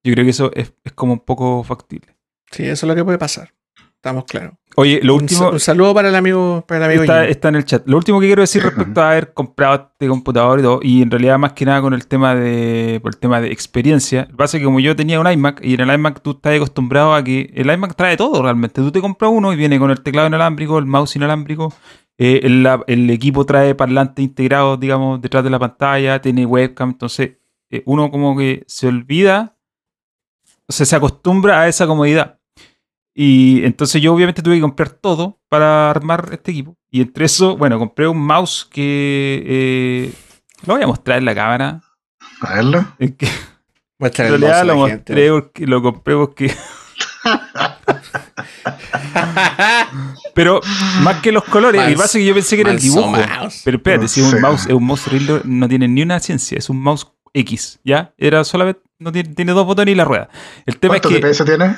Yo 0.03 0.13
creo 0.13 0.25
que 0.25 0.31
eso 0.31 0.51
es, 0.53 0.73
es 0.83 0.91
como 0.93 1.13
un 1.13 1.19
poco 1.19 1.63
factible. 1.63 2.15
Sí, 2.51 2.63
eso 2.63 2.85
es 2.85 2.87
lo 2.87 2.95
que 2.95 3.03
puede 3.05 3.17
pasar. 3.17 3.53
Estamos 3.95 4.25
claros. 4.25 4.55
Oye, 4.75 4.99
lo 5.01 5.15
Un, 5.15 5.21
último. 5.21 5.49
un 5.51 5.59
saludo 5.61 5.93
para 5.93 6.09
el 6.09 6.15
amigo, 6.15 6.65
para 6.67 6.79
el 6.79 6.83
amigo 6.91 7.03
Está, 7.03 7.25
está 7.25 7.47
en 7.47 7.55
el 7.55 7.63
chat. 7.63 7.83
Lo 7.87 7.95
último 7.95 8.19
que 8.19 8.25
quiero 8.25 8.41
decir 8.41 8.61
respecto 8.61 9.01
a 9.01 9.11
haber 9.11 9.33
comprado 9.33 9.75
este 9.93 10.09
computador 10.09 10.59
y 10.59 10.61
todo, 10.61 10.79
y 10.83 11.01
en 11.01 11.09
realidad 11.09 11.37
más 11.39 11.53
que 11.53 11.63
nada 11.63 11.79
con 11.79 11.93
el 11.93 12.05
tema 12.05 12.35
de, 12.35 12.99
por 13.01 13.13
el 13.13 13.17
tema 13.19 13.39
de 13.39 13.47
experiencia, 13.53 14.27
pasa 14.35 14.57
que 14.57 14.65
como 14.65 14.81
yo 14.81 14.93
tenía 14.93 15.21
un 15.21 15.31
iMac 15.31 15.63
y 15.63 15.75
en 15.75 15.81
el 15.81 15.93
iMac 15.93 16.21
tú 16.21 16.31
estás 16.31 16.55
acostumbrado 16.57 17.13
a 17.15 17.23
que 17.23 17.49
el 17.55 17.71
iMac 17.71 17.95
trae 17.95 18.17
todo 18.17 18.41
realmente. 18.41 18.81
Tú 18.81 18.91
te 18.91 18.99
compras 18.99 19.31
uno 19.33 19.53
y 19.53 19.55
viene 19.55 19.79
con 19.79 19.89
el 19.89 20.01
teclado 20.01 20.27
inalámbrico, 20.27 20.77
el 20.79 20.85
mouse 20.85 21.15
inalámbrico, 21.15 21.73
eh, 22.17 22.41
el, 22.87 23.09
equipo 23.09 23.45
trae 23.45 23.75
parlantes 23.75 24.23
integrados, 24.23 24.79
digamos, 24.79 25.21
detrás 25.21 25.43
de 25.43 25.49
la 25.49 25.59
pantalla, 25.59 26.21
tiene 26.21 26.45
webcam, 26.45 26.89
entonces 26.89 27.37
eh, 27.71 27.81
uno 27.85 28.11
como 28.11 28.37
que 28.37 28.63
se 28.67 28.87
olvida, 28.87 29.57
o 30.67 30.71
sea, 30.71 30.85
se 30.85 30.95
acostumbra 30.95 31.61
a 31.61 31.67
esa 31.67 31.87
comodidad. 31.87 32.39
Y 33.15 33.63
entonces 33.63 34.01
yo 34.01 34.13
obviamente 34.13 34.41
tuve 34.41 34.55
que 34.55 34.61
comprar 34.61 34.89
todo 34.89 35.39
para 35.47 35.89
armar 35.89 36.29
este 36.31 36.51
equipo. 36.51 36.75
Y 36.89 37.01
entre 37.01 37.25
eso, 37.25 37.57
bueno, 37.57 37.77
compré 37.77 38.07
un 38.07 38.19
mouse 38.19 38.67
que... 38.71 39.43
eh, 39.45 40.13
lo 40.65 40.75
voy 40.75 40.83
a 40.83 40.87
mostrar 40.87 41.19
en 41.19 41.25
la 41.25 41.35
cámara. 41.35 41.81
A 42.41 42.55
verlo. 42.55 42.85
En 42.99 44.13
realidad 44.13 44.65
lo 44.65 44.75
mostré 44.77 45.29
porque 45.29 45.67
lo 45.67 45.81
compré 45.81 46.15
porque... 46.15 46.53
Pero 50.33 50.61
más 51.01 51.21
que 51.21 51.31
los 51.31 51.43
colores, 51.43 51.79
Manso- 51.81 51.91
el 51.91 51.95
base 51.97 52.19
que 52.19 52.25
yo 52.25 52.33
pensé 52.33 52.55
que 52.55 52.61
era 52.63 52.71
el 52.71 52.79
dibujo. 52.79 53.11
mouse. 53.11 53.61
Pero 53.63 53.77
espérate, 53.77 54.03
No 54.03 54.07
si 54.07 54.21
es 54.21 54.33
un 54.33 54.41
mouse, 54.41 54.65
es 54.65 54.73
un 54.73 54.83
mouse 54.85 55.07
real, 55.07 55.41
no 55.45 55.67
tiene 55.69 55.87
ni 55.87 56.01
una 56.01 56.19
ciencia, 56.19 56.57
es 56.57 56.69
un 56.69 56.81
mouse 56.81 57.07
X, 57.33 57.79
¿ya? 57.83 58.13
Era 58.17 58.43
solamente, 58.43 58.81
no 58.99 59.11
tiene, 59.11 59.33
tiene 59.33 59.51
dos 59.53 59.65
botones 59.65 59.93
y 59.93 59.95
la 59.95 60.05
rueda. 60.05 60.29
El 60.65 60.77
tema 60.77 60.95
es 60.95 61.01
¿Cuántos 61.01 61.21
que 61.21 61.27
DPS 61.27 61.45
tiene? 61.45 61.75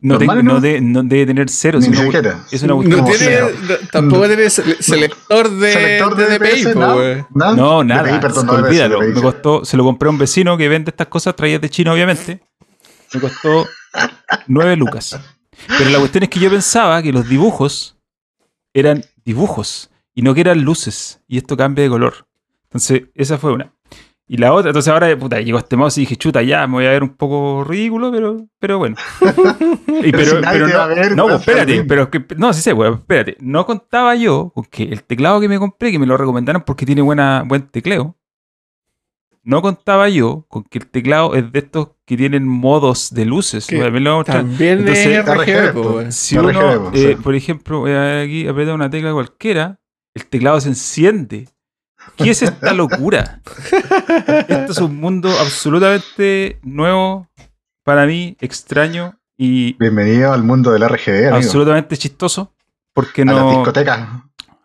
no, 0.00 0.14
normales, 0.18 0.44
no 0.44 0.54
no? 0.54 0.60
de- 0.60 0.80
no 0.80 1.02
debe 1.02 1.26
tener 1.26 1.48
cero, 1.50 1.78
Ni 1.78 1.86
sino 1.86 2.02
siquiera. 2.02 2.44
es 2.50 2.62
una 2.62 2.74
No 2.74 3.04
tiene, 3.04 3.38
tampoco 3.90 4.26
tiene 4.26 4.44
sele- 4.46 4.76
selector 4.80 5.50
de, 5.50 5.72
¿Selector 5.72 6.16
de 6.16 6.24
de 6.26 6.38
DPI, 6.38 6.64
DPS? 6.64 7.26
No, 7.34 7.84
nada. 7.84 8.02
DPI, 8.02 8.20
perdón, 8.20 8.48
olvídalo. 8.50 9.00
DPI. 9.00 9.14
Me 9.14 9.22
costó, 9.22 9.64
se 9.64 9.76
lo 9.76 9.84
compré 9.84 10.08
a 10.08 10.10
un 10.10 10.18
vecino 10.18 10.56
que 10.56 10.68
vende 10.68 10.90
estas 10.90 11.06
cosas 11.06 11.34
traídas 11.36 11.60
de 11.60 11.70
China, 11.70 11.92
obviamente. 11.92 12.40
Me 13.14 13.20
costó 13.20 13.66
9 14.46 14.76
lucas. 14.76 15.20
Pero 15.78 15.90
la 15.90 15.98
cuestión 15.98 16.24
es 16.24 16.30
que 16.30 16.40
yo 16.40 16.50
pensaba 16.50 17.02
que 17.02 17.12
los 17.12 17.28
dibujos 17.28 17.96
eran 18.72 19.04
dibujos 19.24 19.90
y 20.14 20.22
no 20.22 20.34
que 20.34 20.42
eran 20.42 20.62
luces. 20.62 21.20
Y 21.26 21.38
esto 21.38 21.56
cambia 21.56 21.84
de 21.84 21.90
color. 21.90 22.26
Entonces, 22.64 23.04
esa 23.14 23.38
fue 23.38 23.52
una. 23.52 23.72
Y 24.26 24.38
la 24.38 24.54
otra, 24.54 24.70
entonces 24.70 24.90
ahora, 24.90 25.16
puta, 25.18 25.40
llegó 25.40 25.58
este 25.58 25.76
mouse 25.76 25.98
y 25.98 26.02
dije, 26.02 26.16
chuta, 26.16 26.42
ya, 26.42 26.66
me 26.66 26.74
voy 26.74 26.86
a 26.86 26.90
ver 26.90 27.02
un 27.02 27.14
poco 27.14 27.62
ridículo, 27.62 28.10
pero, 28.10 28.46
pero 28.58 28.78
bueno. 28.78 28.96
Y 30.02 30.10
Pero 30.12 30.36
si 30.36 30.40
nadie 30.40 30.60
pero 30.60 30.66
te 30.66 31.14
no, 31.14 31.26
ver, 31.26 31.36
pues, 31.36 31.40
espérate, 31.40 31.84
pero 31.84 32.10
que, 32.10 32.24
no, 32.36 32.52
sí 32.52 32.62
sé, 32.62 32.72
weón, 32.72 32.94
espérate. 32.94 33.36
No 33.40 33.66
contaba 33.66 34.14
yo 34.14 34.50
con 34.54 34.64
que 34.64 34.84
el 34.84 35.04
teclado 35.04 35.40
que 35.40 35.48
me 35.48 35.58
compré, 35.58 35.92
que 35.92 35.98
me 35.98 36.06
lo 36.06 36.16
recomendaron 36.16 36.62
porque 36.62 36.86
tiene 36.86 37.02
buena, 37.02 37.44
buen 37.46 37.68
tecleo, 37.68 38.16
no 39.42 39.60
contaba 39.60 40.08
yo 40.08 40.46
con 40.48 40.64
que 40.64 40.78
el 40.78 40.86
teclado 40.86 41.34
es 41.34 41.52
de 41.52 41.58
estos 41.58 41.88
que 42.06 42.16
tienen 42.16 42.46
modos 42.46 43.12
de 43.14 43.24
luces. 43.24 43.66
Que 43.66 43.78
También 43.78 44.04
lo 44.04 44.10
vamos 44.10 44.28
a 44.28 44.32
mostrar. 44.42 44.50
También 44.50 44.78
Entonces, 44.80 45.06
es 45.06 45.24
RGB, 45.26 45.78
RGB. 46.04 46.12
Si 46.12 46.36
RGB, 46.38 46.46
uno, 46.48 46.90
sí. 46.94 47.04
eh, 47.04 47.16
por 47.22 47.34
ejemplo, 47.34 47.80
voy 47.80 47.92
a 47.92 48.00
ver 48.00 48.24
aquí 48.26 48.46
aprieta 48.46 48.74
una 48.74 48.90
tecla 48.90 49.12
cualquiera, 49.12 49.78
el 50.14 50.26
teclado 50.26 50.60
se 50.60 50.68
enciende. 50.68 51.48
¿Qué 52.16 52.30
es 52.30 52.42
esta 52.42 52.74
locura? 52.74 53.40
Esto 54.48 54.72
es 54.72 54.78
un 54.78 54.96
mundo 55.00 55.30
absolutamente 55.40 56.58
nuevo 56.62 57.28
para 57.82 58.04
mí, 58.06 58.36
extraño 58.40 59.18
y 59.36 59.72
Bienvenido 59.78 60.32
al 60.32 60.42
mundo 60.44 60.70
del 60.70 60.86
RGB, 60.88 61.08
amigo. 61.28 61.36
absolutamente 61.36 61.96
chistoso 61.96 62.52
porque 62.92 63.22
A 63.22 63.24
las 63.24 63.34
no, 63.36 63.50
discotecas. 63.50 64.08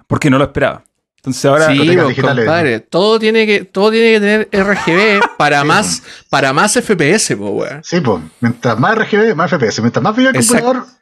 porque 0.08 0.30
no 0.30 0.38
lo 0.38 0.44
esperaba. 0.46 0.84
Entonces 1.20 1.46
ahora 1.46 1.68
sí, 1.68 1.98
compadre. 2.22 2.80
Todo 2.80 3.20
tiene 3.20 3.46
que, 3.46 3.66
todo 3.66 3.92
tiene 3.92 4.14
que 4.14 4.20
tener 4.20 4.50
RGB 4.54 5.38
para 5.38 5.66
más, 5.66 6.02
para 6.30 6.54
más 6.54 6.74
FPS, 6.74 7.36
po, 7.36 7.50
weón. 7.50 7.82
Sí, 7.84 8.00
pues. 8.00 8.22
Mientras 8.40 8.80
más 8.80 8.98
RGB, 8.98 9.36
más 9.36 9.52
FPS. 9.52 9.82
Mientras 9.82 10.02
más 10.02 10.16
brillo 10.16 10.30
el 10.30 10.38
Exacto. 10.38 10.66
computador, 10.66 11.00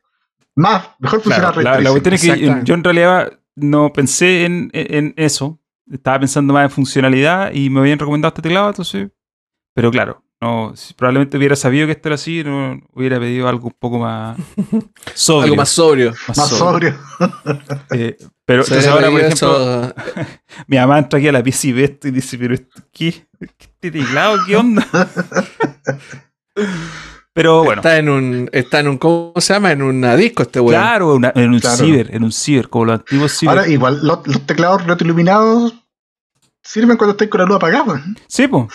más, 0.55 0.89
mejor 0.97 1.21
funciona 1.21 1.51
Claro, 1.51 1.61
la, 1.61 1.81
la 1.81 1.91
cuestión 1.91 2.15
es 2.15 2.21
que 2.21 2.61
yo 2.63 2.73
en 2.73 2.83
realidad 2.83 3.31
no 3.55 3.93
pensé 3.93 4.45
en, 4.45 4.71
en 4.73 5.13
eso. 5.17 5.59
Estaba 5.91 6.19
pensando 6.19 6.51
más 6.51 6.63
en 6.63 6.71
funcionalidad 6.71 7.53
y 7.53 7.69
me 7.69 7.79
habían 7.79 7.99
recomendado 7.99 8.29
este 8.29 8.41
teclado, 8.41 8.69
entonces. 8.69 9.09
Pero 9.75 9.91
claro, 9.91 10.23
no, 10.39 10.73
si 10.75 10.93
probablemente 10.93 11.37
hubiera 11.37 11.55
sabido 11.55 11.87
que 11.87 11.93
esto 11.93 12.09
era 12.09 12.15
así, 12.15 12.43
no 12.43 12.79
hubiera 12.93 13.19
pedido 13.19 13.47
algo 13.47 13.67
un 13.67 13.75
poco 13.79 13.97
más 13.99 14.37
sobrio. 15.15 15.43
Algo 15.45 15.55
más 15.55 15.69
sobrio. 15.69 16.13
más 16.27 16.37
Más 16.37 16.49
sobrio. 16.49 16.95
sobrio. 17.17 17.63
Eh, 17.91 18.17
pero 18.45 18.61
entonces 18.63 18.87
ahora, 18.87 19.09
por 19.09 19.19
ejemplo, 19.19 19.35
eso- 19.35 19.93
mi 20.67 20.77
mamá 20.77 20.99
entra 20.99 21.17
aquí 21.19 21.27
a 21.27 21.31
la 21.31 21.43
PC 21.43 21.67
y 21.69 21.71
ve 21.73 21.83
esto 21.85 22.07
y 22.07 22.11
dice, 22.11 22.37
pero 22.37 22.53
esto, 22.53 22.81
¿qué? 22.91 23.27
¿Este 23.39 23.91
teclado? 23.91 24.37
¿Qué 24.45 24.55
onda? 24.55 24.87
pero 27.33 27.63
bueno. 27.63 27.81
está 27.81 27.97
en 27.97 28.09
un, 28.09 28.49
está 28.51 28.79
en 28.79 28.87
un, 28.87 28.97
¿cómo 28.97 29.33
se 29.37 29.53
llama? 29.53 29.71
En 29.71 29.81
una 29.83 30.15
disco 30.15 30.43
este 30.43 30.59
weón. 30.59 30.79
Claro, 30.81 31.15
una- 31.15 31.31
en 31.35 31.51
un 31.51 31.59
Claro. 31.59 31.77
ciber, 31.77 32.13
en 32.15 32.23
un 32.23 32.31
ciber, 32.31 32.69
como 32.69 32.85
los 32.85 32.99
antiguos 32.99 33.31
ciber. 33.37 33.57
Ahora, 33.59 33.69
igual, 33.69 33.99
los, 34.01 34.25
los 34.27 34.45
teclados 34.45 34.83
retroiluminados 34.85 35.73
sirven 36.63 36.97
cuando 36.97 37.11
estáis 37.11 37.29
con 37.29 37.41
la 37.41 37.45
luz 37.47 37.57
apagada. 37.57 38.03
Sí, 38.27 38.47
pues. 38.47 38.65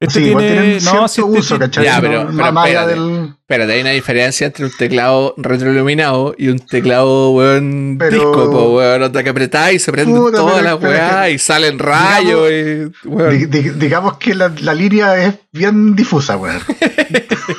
Este 0.00 0.20
Sí, 0.20 0.24
tiene. 0.26 0.74
No, 0.74 0.80
cierto 0.80 1.08
sí, 1.08 1.20
este 1.20 1.38
uso, 1.40 1.48
tiene- 1.56 1.64
¿cachai? 1.66 1.84
Ya, 1.84 2.00
pero- 2.00 2.24
no 2.30 2.36
pero 2.38 2.52
más 2.52 2.66
allá 2.66 2.80
espérate. 2.82 3.00
del. 3.00 3.34
Espérate, 3.40 3.72
hay 3.72 3.80
una 3.80 3.90
diferencia 3.90 4.46
entre 4.46 4.64
un 4.66 4.70
teclado 4.78 5.34
retroiluminado 5.38 6.34
y 6.38 6.48
un 6.48 6.58
teclado, 6.60 7.30
weón, 7.32 7.96
Pero- 7.98 8.12
disco, 8.12 8.50
po, 8.52 8.76
weón, 8.76 9.02
onda 9.02 9.22
que 9.24 9.30
apretáis 9.30 9.82
y 9.82 9.84
se 9.84 9.90
prenden 9.90 10.16
Puta, 10.16 10.36
todas 10.38 10.62
las 10.62 10.76
que- 10.76 11.32
y 11.32 11.38
salen 11.38 11.78
rayos 11.80 12.48
y, 12.48 13.08
weón. 13.08 13.38
Di- 13.38 13.46
di- 13.46 13.70
digamos 13.70 14.18
que 14.18 14.36
la, 14.36 14.52
la 14.60 14.72
línea 14.72 15.16
es 15.24 15.34
bien 15.52 15.96
difusa, 15.96 16.36
weón. 16.36 16.60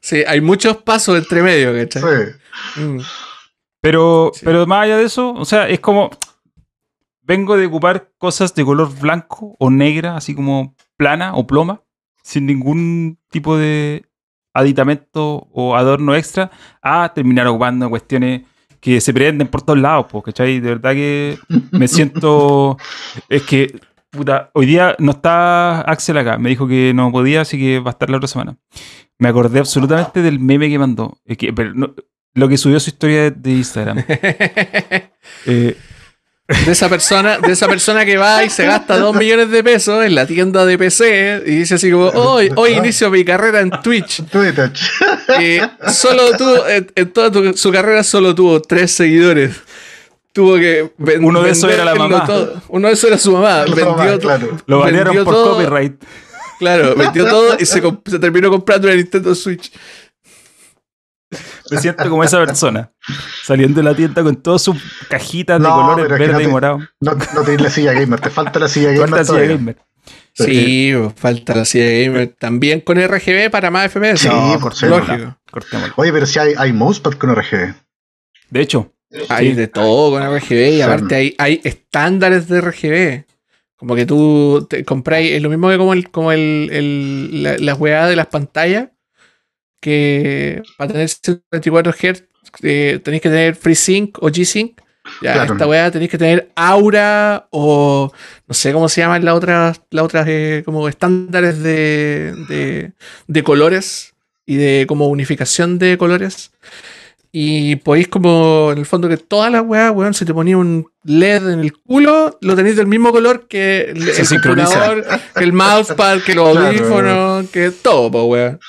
Sí, 0.00 0.22
hay 0.26 0.40
muchos 0.42 0.76
pasos 0.78 1.16
entre 1.16 1.42
medio, 1.42 1.72
¿cachai? 1.74 2.02
Sí. 2.74 2.80
Mm. 2.80 3.00
Pero, 3.80 4.30
Sí. 4.34 4.42
pero 4.44 4.66
más 4.66 4.84
allá 4.84 4.98
de 4.98 5.04
eso, 5.04 5.32
o 5.32 5.44
sea, 5.44 5.68
es 5.68 5.80
como. 5.80 6.10
Vengo 7.24 7.56
de 7.56 7.66
ocupar 7.66 8.10
cosas 8.18 8.52
de 8.54 8.64
color 8.64 8.92
blanco 9.00 9.54
o 9.58 9.70
negra, 9.70 10.16
así 10.16 10.34
como 10.34 10.74
plana 11.02 11.34
o 11.34 11.46
ploma, 11.46 11.82
sin 12.22 12.46
ningún 12.46 13.18
tipo 13.30 13.56
de 13.56 14.04
aditamento 14.54 15.48
o 15.52 15.74
adorno 15.76 16.14
extra, 16.14 16.50
a 16.82 17.12
terminar 17.14 17.46
ocupando 17.48 17.88
cuestiones 17.90 18.42
que 18.80 19.00
se 19.00 19.12
prenden 19.12 19.48
por 19.48 19.62
todos 19.62 19.78
lados, 19.78 20.06
po, 20.10 20.22
¿cachai? 20.22 20.60
De 20.60 20.68
verdad 20.74 20.92
que 20.92 21.38
me 21.72 21.88
siento. 21.88 22.76
Es 23.28 23.42
que, 23.42 23.78
puta, 24.10 24.50
hoy 24.54 24.66
día 24.66 24.94
no 24.98 25.12
está 25.12 25.80
Axel 25.82 26.18
acá, 26.18 26.38
me 26.38 26.50
dijo 26.50 26.66
que 26.68 26.92
no 26.94 27.10
podía, 27.10 27.40
así 27.42 27.58
que 27.58 27.80
va 27.80 27.90
a 27.90 27.94
estar 27.96 28.10
la 28.10 28.16
otra 28.18 28.28
semana. 28.28 28.56
Me 29.18 29.28
acordé 29.28 29.58
absolutamente 29.60 30.20
del 30.22 30.38
meme 30.40 30.68
que 30.68 30.78
mandó, 30.78 31.16
es 31.24 31.36
que, 31.38 31.52
pero 31.52 31.74
no- 31.74 31.94
lo 32.34 32.48
que 32.48 32.56
subió 32.56 32.80
su 32.80 32.90
historia 32.90 33.22
de, 33.24 33.30
de 33.32 33.50
Instagram. 33.52 33.98
Eh, 35.46 35.76
De 36.66 36.72
esa 36.72 36.88
persona, 36.88 37.38
de 37.38 37.52
esa 37.52 37.66
persona 37.68 38.04
que 38.04 38.16
va 38.16 38.44
y 38.44 38.50
se 38.50 38.64
gasta 38.66 38.98
dos 38.98 39.14
millones 39.16 39.50
de 39.50 39.62
pesos 39.64 40.04
en 40.04 40.14
la 40.14 40.26
tienda 40.26 40.64
de 40.66 40.76
PC 40.78 41.42
y 41.46 41.50
dice 41.56 41.74
así 41.76 41.90
como, 41.90 42.08
hoy, 42.08 42.50
hoy 42.56 42.72
inicio 42.76 43.10
mi 43.10 43.24
carrera 43.24 43.60
en 43.60 43.70
Twitch. 43.82 44.22
Twitter. 44.30 44.70
Solo 45.92 46.36
tuvo, 46.36 46.66
en, 46.68 46.90
en 46.94 47.10
toda 47.12 47.30
tu- 47.30 47.56
su 47.56 47.70
carrera 47.72 48.02
solo 48.04 48.34
tuvo 48.34 48.60
tres 48.60 48.92
seguidores. 48.92 49.56
Tuvo 50.32 50.54
que 50.56 50.92
ven- 50.98 51.24
Uno 51.24 51.42
de 51.42 51.50
esos 51.50 51.70
era 51.70 51.84
la 51.84 51.92
venderlo 51.92 52.18
mamá. 52.18 52.26
todo. 52.26 52.62
Uno 52.68 52.88
de 52.88 52.94
esos 52.94 53.04
era 53.08 53.18
su 53.18 53.32
mamá. 53.32 53.64
Su 53.66 53.74
vendió 53.74 53.96
mamá, 53.96 54.18
claro. 54.18 54.56
lo 54.66 54.78
banearon 54.78 55.24
por 55.24 55.34
todo, 55.34 55.54
copyright. 55.56 55.94
Claro, 56.58 56.94
vendió 56.94 57.26
todo 57.26 57.56
y 57.58 57.66
se 57.66 57.80
terminó 58.20 58.48
comprando 58.50 58.86
una 58.86 58.96
Nintendo 58.96 59.34
Switch. 59.34 59.72
Me 61.70 61.78
siento 61.78 62.08
como 62.10 62.22
esa 62.24 62.38
persona, 62.44 62.92
saliendo 63.44 63.80
de 63.80 63.84
la 63.84 63.94
tienda 63.94 64.22
con 64.22 64.36
todas 64.36 64.62
sus 64.62 64.76
cajitas 65.08 65.60
de 65.60 65.66
No, 65.68 65.74
colores 65.74 66.08
verde 66.18 66.32
no 66.34 66.40
y 66.40 66.46
morado. 66.46 66.78
No, 67.00 67.12
no 67.34 67.42
tenés 67.42 67.60
la 67.60 67.70
silla 67.70 67.92
gamer, 67.92 68.20
te 68.20 68.30
falta 68.30 68.58
la 68.58 68.68
silla 68.68 68.90
gamer. 68.92 69.08
Falta 69.08 69.24
silla 69.24 69.26
todavía. 69.38 69.56
gamer. 69.56 69.76
Sí, 70.34 70.92
pues, 70.96 71.12
falta 71.16 71.54
la 71.54 71.64
silla 71.64 71.84
gamer. 71.90 72.34
También 72.38 72.80
con 72.80 72.98
RGB 72.98 73.50
para 73.50 73.70
más 73.70 73.90
FPS. 73.92 74.22
Sí, 74.22 74.28
No, 74.28 74.58
por 74.60 74.72
lógico. 74.82 75.36
cortémosla. 75.50 75.94
Oye, 75.96 76.12
pero 76.12 76.26
si 76.26 76.38
hay, 76.38 76.54
hay 76.56 76.72
mousepad 76.72 77.12
con 77.12 77.34
RGB. 77.34 77.74
De 78.50 78.60
hecho, 78.60 78.92
Hay 79.28 79.48
Sí. 79.50 79.52
de 79.54 79.68
todo 79.68 80.10
con 80.12 80.22
RGB 80.22 80.70
y 80.70 80.76
Sí. 80.76 80.80
aparte 80.80 81.14
hay, 81.14 81.34
hay 81.36 81.60
estándares 81.64 82.48
de 82.48 82.62
RGB. 82.62 83.26
Como 83.76 83.94
que 83.94 84.06
tú 84.06 84.66
te 84.70 84.86
compráis, 84.86 85.32
es 85.32 85.42
lo 85.42 85.50
mismo 85.50 85.68
que 85.68 85.76
como, 85.76 85.92
el, 85.92 86.10
como 86.10 86.32
el, 86.32 86.70
el- 86.72 87.42
la, 87.42 87.58
la 87.58 87.74
weá 87.74 88.06
de 88.06 88.16
las 88.16 88.28
pantallas, 88.28 88.88
que 89.82 90.62
para 90.78 90.92
tener 90.92 91.08
124 91.08 91.92
Hz 91.92 92.22
eh, 92.62 93.00
tenéis 93.02 93.22
que 93.22 93.28
tener 93.28 93.54
FreeSync 93.56 94.22
o 94.22 94.28
G-Sync. 94.30 94.80
Ya, 95.20 95.32
Claro. 95.34 95.52
esta 95.54 95.66
weá 95.66 95.90
tenéis 95.90 96.10
que 96.12 96.18
tener 96.18 96.48
Aura 96.54 97.48
o 97.50 98.12
no 98.46 98.54
sé 98.54 98.72
cómo 98.72 98.88
se 98.88 99.00
llaman 99.00 99.24
las 99.24 99.34
otras, 99.34 99.80
las 99.90 100.04
otras 100.04 100.26
eh, 100.28 100.62
como 100.64 100.88
estándares 100.88 101.60
de, 101.60 102.34
de, 102.48 102.92
de 103.26 103.42
colores 103.42 104.14
y 104.46 104.54
de 104.56 104.84
como 104.86 105.08
unificación 105.08 105.78
de 105.80 105.98
colores. 105.98 106.52
Y 107.34 107.76
podéis 107.76 108.08
como, 108.08 108.68
en 108.72 108.78
el 108.78 108.84
fondo, 108.86 109.08
que 109.08 109.16
todas 109.16 109.50
las 109.50 109.62
weas, 109.62 109.90
weón, 109.90 110.12
si 110.14 110.24
te 110.26 110.34
ponía 110.34 110.56
un 110.58 110.86
LED 111.02 111.48
en 111.48 111.60
el 111.60 111.72
culo, 111.72 112.36
lo 112.42 112.54
tenéis 112.54 112.76
del 112.76 112.86
mismo 112.86 113.10
color 113.10 113.48
que 113.48 113.86
el, 113.90 114.06
el 114.08 114.14
que 115.34 115.44
el 115.44 115.52
mousepad, 115.54 116.20
que 116.20 116.34
los 116.34 116.52
Claro. 116.52 116.66
audífonos, 116.68 117.50
que 117.50 117.70
todo, 117.70 118.10
po, 118.10 118.24
weón. 118.24 118.60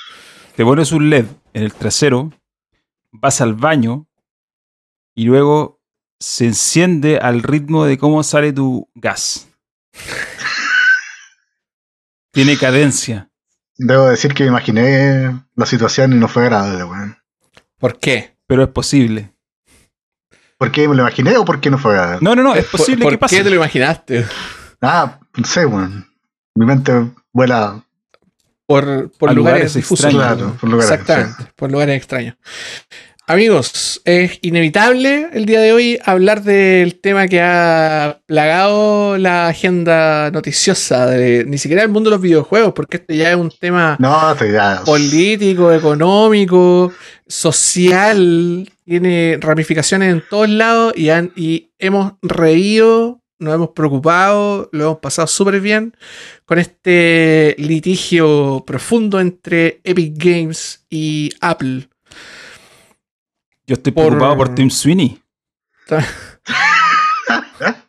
Te 0.56 0.64
pones 0.64 0.92
un 0.92 1.10
LED 1.10 1.26
en 1.52 1.62
el 1.62 1.72
trasero, 1.72 2.30
vas 3.12 3.40
al 3.40 3.54
baño 3.54 4.06
y 5.14 5.24
luego 5.24 5.80
se 6.20 6.46
enciende 6.46 7.18
al 7.18 7.42
ritmo 7.42 7.84
de 7.84 7.98
cómo 7.98 8.22
sale 8.22 8.52
tu 8.52 8.88
gas. 8.94 9.48
Tiene 12.32 12.56
cadencia. 12.56 13.30
Debo 13.76 14.06
decir 14.06 14.34
que 14.34 14.44
me 14.44 14.50
imaginé 14.50 15.44
la 15.54 15.66
situación 15.66 16.12
y 16.12 16.16
no 16.16 16.28
fue 16.28 16.42
agradable, 16.44 16.84
weón. 16.84 17.16
¿Por 17.78 17.98
qué? 17.98 18.34
pero 18.46 18.62
es 18.64 18.68
posible. 18.68 19.32
¿Por 20.58 20.70
qué 20.70 20.86
me 20.86 20.94
lo 20.94 21.02
imaginé 21.02 21.36
o 21.38 21.44
por 21.46 21.60
qué 21.60 21.70
no 21.70 21.78
fue 21.78 21.92
agradable? 21.92 22.20
No, 22.22 22.36
no, 22.36 22.42
no, 22.42 22.54
es 22.54 22.66
¿Por- 22.66 22.80
posible 22.80 23.02
¿Por, 23.04 23.12
que 23.14 23.18
pase. 23.18 23.36
qué 23.38 23.42
te 23.42 23.48
lo 23.50 23.56
imaginaste? 23.56 24.26
Ah, 24.82 25.18
no 25.36 25.44
sé, 25.44 25.64
weón. 25.64 26.06
Mi 26.54 26.66
mente 26.66 26.92
vuela 27.32 27.83
Por, 28.66 29.10
por 29.18 29.34
lugares, 29.34 29.74
lugares 29.74 29.76
extraños. 29.76 30.22
claro, 30.22 30.56
por 30.60 30.70
lugares. 30.70 30.90
Exactamente, 30.92 31.52
por 31.56 31.70
lugares 31.70 31.96
extraños. 31.96 32.36
Amigos, 33.26 34.02
es 34.04 34.38
inevitable 34.42 35.28
el 35.32 35.46
día 35.46 35.58
de 35.60 35.72
hoy 35.72 35.98
hablar 36.04 36.42
del 36.42 37.00
tema 37.00 37.26
que 37.26 37.40
ha 37.40 38.20
plagado 38.26 39.16
la 39.16 39.48
agenda 39.48 40.30
noticiosa 40.30 41.06
de 41.06 41.44
ni 41.46 41.56
siquiera 41.56 41.82
el 41.82 41.88
mundo 41.88 42.10
de 42.10 42.16
los 42.16 42.22
videojuegos, 42.22 42.74
porque 42.74 42.98
este 42.98 43.16
ya 43.16 43.30
es 43.30 43.36
un 43.36 43.50
tema 43.58 43.96
No, 43.98 44.32
esto 44.32 44.44
ya. 44.44 44.82
político, 44.84 45.72
económico, 45.72 46.92
social, 47.26 48.70
tiene 48.84 49.38
ramificaciones 49.40 50.12
en 50.12 50.22
todos 50.28 50.48
lados 50.50 50.92
y, 50.96 51.08
han- 51.08 51.32
y 51.34 51.70
hemos 51.78 52.12
reído, 52.20 53.22
nos 53.38 53.54
hemos 53.54 53.70
preocupado, 53.70 54.68
lo 54.72 54.84
hemos 54.84 54.98
pasado 54.98 55.26
súper 55.26 55.60
bien 55.60 55.96
con 56.44 56.58
este 56.58 57.54
litigio 57.58 58.62
profundo 58.66 59.20
entre 59.20 59.80
Epic 59.84 60.14
Games 60.16 60.84
y 60.88 61.30
Apple. 61.40 61.88
Yo 63.66 63.74
estoy 63.74 63.92
por- 63.92 64.06
preocupado 64.06 64.36
por 64.36 64.54
Tim 64.54 64.70
Sweeney. 64.70 65.20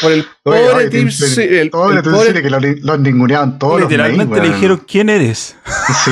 Por 0.00 0.12
el 0.12 0.26
pobre 0.42 0.60
oye, 0.68 1.10
Sweeney. 1.10 1.58
el- 1.58 1.70
pobre- 1.70 2.02
decís 2.02 2.42
que 2.42 2.50
lo, 2.50 2.58
lo 2.60 2.98
ninguneaban 2.98 3.58
todos 3.58 3.80
los 3.80 3.90
Literalmente 3.90 4.26
mails, 4.34 4.48
le 4.48 4.54
dijeron 4.54 4.84
quién 4.86 5.08
eres. 5.08 5.56
Sí. 6.04 6.10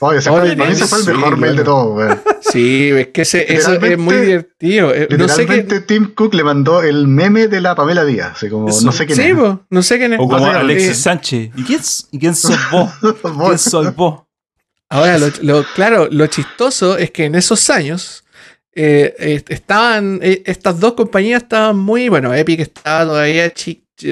Oye, 0.00 0.18
ese 0.18 0.30
fue, 0.30 0.40
para 0.56 0.70
mí 0.70 0.72
ese 0.72 0.86
fue 0.86 0.98
el 1.00 1.04
mejor 1.06 1.22
Sweeney, 1.22 1.40
mail 1.40 1.56
de 1.56 1.64
todos, 1.64 1.96
weón. 1.96 2.20
Sí, 2.40 2.90
es 2.90 3.06
que 3.08 3.22
ese, 3.22 3.52
eso 3.54 3.72
es 3.74 3.98
muy 3.98 4.16
divertido. 4.16 4.94
Eh, 4.94 5.08
No 5.10 5.28
sé 5.28 5.46
qué. 5.46 5.52
Literalmente 5.56 5.80
Tim 5.80 6.14
Cook 6.14 6.34
le 6.34 6.44
mandó 6.44 6.82
el 6.82 7.06
meme 7.08 7.48
de 7.48 7.60
la 7.60 7.74
Pamela 7.74 8.04
Díaz. 8.04 8.32
Así 8.36 8.48
como, 8.48 8.68
Eso. 8.68 8.84
no 8.84 8.92
sé 8.92 9.06
quién 9.06 9.16
Sí, 9.16 9.22
es. 9.24 9.34
po, 9.36 9.60
no 9.70 9.82
sé 9.82 9.98
quién 9.98 10.12
es. 10.14 10.20
O 10.20 10.28
como 10.28 10.46
Alexis 10.46 10.90
eh, 10.90 10.94
Sánchez. 10.94 11.50
¿Y 11.56 11.62
quién, 11.64 11.80
y 12.12 12.18
quién 12.18 12.34
sos 12.34 12.56
vos? 12.70 12.90
¿Quién 13.46 13.58
soy 13.58 13.88
vos? 13.96 14.22
Ahora, 14.88 15.18
lo, 15.18 15.26
lo- 15.42 15.64
claro, 15.74 16.06
lo 16.10 16.26
chistoso 16.28 16.96
es 16.96 17.10
que 17.10 17.24
en 17.24 17.34
esos 17.34 17.70
años 17.70 18.22
eh, 18.78 19.42
estaban, 19.48 20.20
eh, 20.22 20.42
estas 20.44 20.78
dos 20.78 20.92
compañías 20.92 21.44
estaban 21.44 21.78
muy, 21.78 22.10
bueno, 22.10 22.34
Epic 22.34 22.60
estaba 22.60 23.06
todavía 23.06 23.50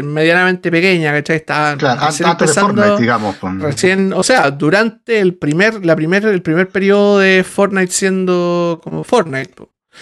medianamente 0.02 0.70
pequeña, 0.70 1.12
¿cachai? 1.12 1.36
Estaban 1.36 1.78
Claro, 1.78 2.06
recién 2.06 2.28
antes 2.30 2.54
de 2.54 2.60
Fortnite, 2.60 2.96
digamos. 2.98 3.36
Recién, 3.60 4.12
o 4.14 4.22
sea, 4.22 4.50
durante 4.50 5.20
el 5.20 5.34
primer, 5.34 5.84
la 5.84 5.94
primer, 5.94 6.24
el 6.24 6.40
primer 6.40 6.70
periodo 6.70 7.18
de 7.18 7.44
Fortnite 7.44 7.92
siendo 7.92 8.80
como 8.82 9.04
Fortnite. 9.04 9.54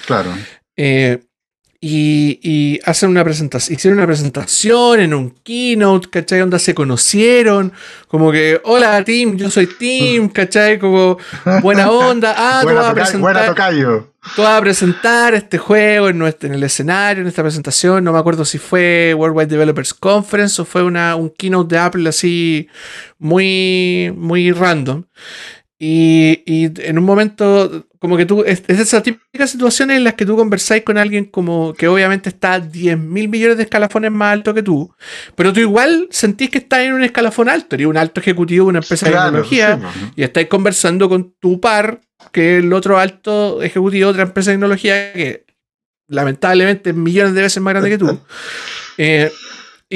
Claro. 0.07 0.33
Eh, 0.77 1.25
y, 1.84 2.38
y 2.44 2.78
hacen 2.84 3.10
una 3.10 3.24
presentación, 3.24 3.74
hicieron 3.76 3.98
una 3.98 4.06
presentación 4.06 5.00
en 5.00 5.12
un 5.14 5.30
keynote, 5.42 6.08
¿cachai? 6.10 6.40
Onda 6.40 6.60
se 6.60 6.74
conocieron, 6.76 7.72
como 8.06 8.30
que, 8.30 8.60
hola 8.62 9.02
Tim, 9.02 9.36
yo 9.36 9.50
soy 9.50 9.66
Tim, 9.66 10.28
¿cachai? 10.28 10.78
Como 10.78 11.18
buena 11.60 11.90
onda, 11.90 12.34
ah, 12.38 12.60
tú 12.62 12.72
vas, 12.72 12.86
a 12.86 12.94
presentar, 12.94 13.48
tocayo. 13.48 14.12
tú 14.36 14.42
vas 14.42 14.58
a 14.58 14.60
presentar 14.60 15.34
este 15.34 15.58
juego 15.58 16.08
en, 16.08 16.18
nuestro- 16.18 16.48
en 16.48 16.54
el 16.54 16.62
escenario, 16.62 17.22
en 17.22 17.26
esta 17.28 17.42
presentación, 17.42 18.04
no 18.04 18.12
me 18.12 18.18
acuerdo 18.20 18.44
si 18.44 18.58
fue 18.58 19.12
Worldwide 19.18 19.48
Developers 19.48 19.92
Conference 19.92 20.62
o 20.62 20.64
fue 20.64 20.84
una, 20.84 21.16
un 21.16 21.30
keynote 21.30 21.74
de 21.74 21.80
Apple 21.80 22.08
así 22.08 22.68
muy, 23.18 24.14
muy 24.16 24.52
random. 24.52 25.02
Y, 25.84 26.44
y 26.46 26.70
en 26.88 26.96
un 26.96 27.04
momento, 27.04 27.88
como 27.98 28.16
que 28.16 28.24
tú, 28.24 28.44
es, 28.44 28.62
es 28.68 28.76
de 28.76 28.84
esas 28.84 29.02
típicas 29.02 29.50
situaciones 29.50 29.96
en 29.96 30.04
las 30.04 30.14
que 30.14 30.24
tú 30.24 30.36
conversáis 30.36 30.84
con 30.84 30.96
alguien 30.96 31.24
como 31.24 31.74
que 31.74 31.88
obviamente 31.88 32.28
está 32.28 32.60
10 32.60 32.96
mil 32.98 33.28
millones 33.28 33.56
de 33.56 33.64
escalafones 33.64 34.12
más 34.12 34.32
alto 34.32 34.54
que 34.54 34.62
tú, 34.62 34.94
pero 35.34 35.52
tú 35.52 35.58
igual 35.58 36.06
sentís 36.12 36.50
que 36.50 36.58
estás 36.58 36.82
en 36.82 36.92
un 36.92 37.02
escalafón 37.02 37.48
alto, 37.48 37.74
eres 37.74 37.88
un 37.88 37.96
alto 37.96 38.20
ejecutivo 38.20 38.66
de 38.66 38.68
una 38.68 38.78
empresa 38.78 39.06
de 39.06 39.12
tecnología 39.12 39.74
sí, 39.74 39.80
pues. 39.82 40.12
y 40.14 40.22
estáis 40.22 40.46
conversando 40.46 41.08
con 41.08 41.34
tu 41.40 41.60
par, 41.60 42.00
que 42.30 42.58
es 42.58 42.64
el 42.64 42.72
otro 42.72 43.00
alto 43.00 43.60
ejecutivo 43.60 44.06
de 44.06 44.10
otra 44.12 44.22
empresa 44.22 44.52
de 44.52 44.58
tecnología 44.58 45.12
que 45.12 45.46
lamentablemente 46.06 46.90
es 46.90 46.96
millones 46.96 47.34
de 47.34 47.42
veces 47.42 47.60
más 47.60 47.72
grande 47.72 47.90
que 47.90 47.98
tú. 47.98 48.20
Eh, 48.98 49.32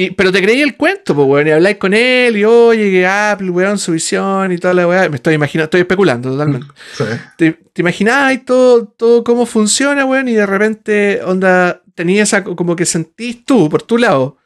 y- 0.03 0.11
pero 0.11 0.31
te 0.31 0.41
creí 0.41 0.61
el 0.61 0.75
cuento, 0.77 1.15
pues, 1.15 1.27
weón, 1.27 1.47
y 1.47 1.51
habláis 1.51 1.77
con 1.77 1.93
él 1.93 2.37
y 2.37 2.43
oye, 2.45 2.91
que 2.91 3.05
Apple, 3.07 3.49
weón, 3.49 3.77
su 3.79 3.91
visión 3.93 4.51
y 4.51 4.57
toda 4.57 4.73
la 4.73 4.87
weá. 4.87 5.09
Me 5.09 5.15
estoy 5.17 5.33
imaginando, 5.33 5.65
estoy 5.65 5.81
especulando 5.81 6.31
totalmente. 6.31 6.67
Sí. 6.97 7.03
te, 7.37 7.51
te 7.73 7.81
imaginabas 7.81 8.45
todo, 8.45 8.85
todo 8.87 9.23
cómo 9.23 9.45
funciona, 9.45 10.05
weón, 10.05 10.27
y 10.27 10.33
de 10.33 10.45
repente, 10.45 11.21
onda, 11.23 11.81
tenías 11.95 12.29
esa, 12.29 12.43
como 12.43 12.75
que 12.75 12.85
sentís 12.85 13.43
tú, 13.45 13.69
por 13.69 13.81
tu 13.83 13.97
lado, 13.97 14.37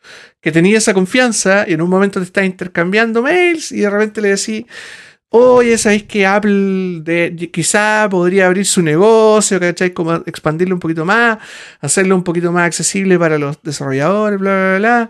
que 0.41 0.51
tenías 0.51 0.83
esa 0.83 0.93
confianza 0.93 1.65
y 1.67 1.73
en 1.73 1.81
un 1.81 1.89
momento 1.89 2.19
te 2.19 2.25
estás 2.25 2.45
intercambiando 2.45 3.21
mails 3.21 3.71
y 3.71 3.81
de 3.81 3.89
repente 3.89 4.21
le 4.21 4.29
decís, 4.29 4.65
oye, 5.33 5.77
¿sabéis 5.77 6.03
que 6.03 6.25
Apple 6.27 6.99
de, 7.01 7.49
quizá 7.51 8.07
podría 8.09 8.47
abrir 8.47 8.65
su 8.65 8.81
negocio, 8.81 9.59
¿cachai? 9.59 9.91
Como 9.93 10.13
expandirlo 10.25 10.75
un 10.75 10.79
poquito 10.79 11.05
más, 11.05 11.37
hacerlo 11.79 12.15
un 12.15 12.23
poquito 12.23 12.51
más 12.51 12.65
accesible 12.67 13.17
para 13.17 13.37
los 13.39 13.61
desarrolladores, 13.63 14.39
bla, 14.39 14.51
bla, 14.53 14.77
bla. 14.77 15.09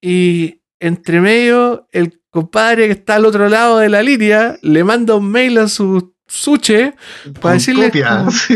Y 0.00 0.60
entre 0.80 1.20
medio, 1.20 1.88
el 1.92 2.20
compadre 2.30 2.86
que 2.86 2.92
está 2.92 3.16
al 3.16 3.26
otro 3.26 3.48
lado 3.48 3.78
de 3.78 3.88
la 3.88 4.02
línea 4.02 4.56
le 4.62 4.84
manda 4.84 5.14
un 5.14 5.30
mail 5.30 5.58
a 5.58 5.68
su 5.68 6.14
suche 6.26 6.94
Para 7.24 7.40
Con 7.40 7.52
decirle 7.52 7.86
copia, 7.86 8.08
como- 8.18 8.30
sí. 8.32 8.54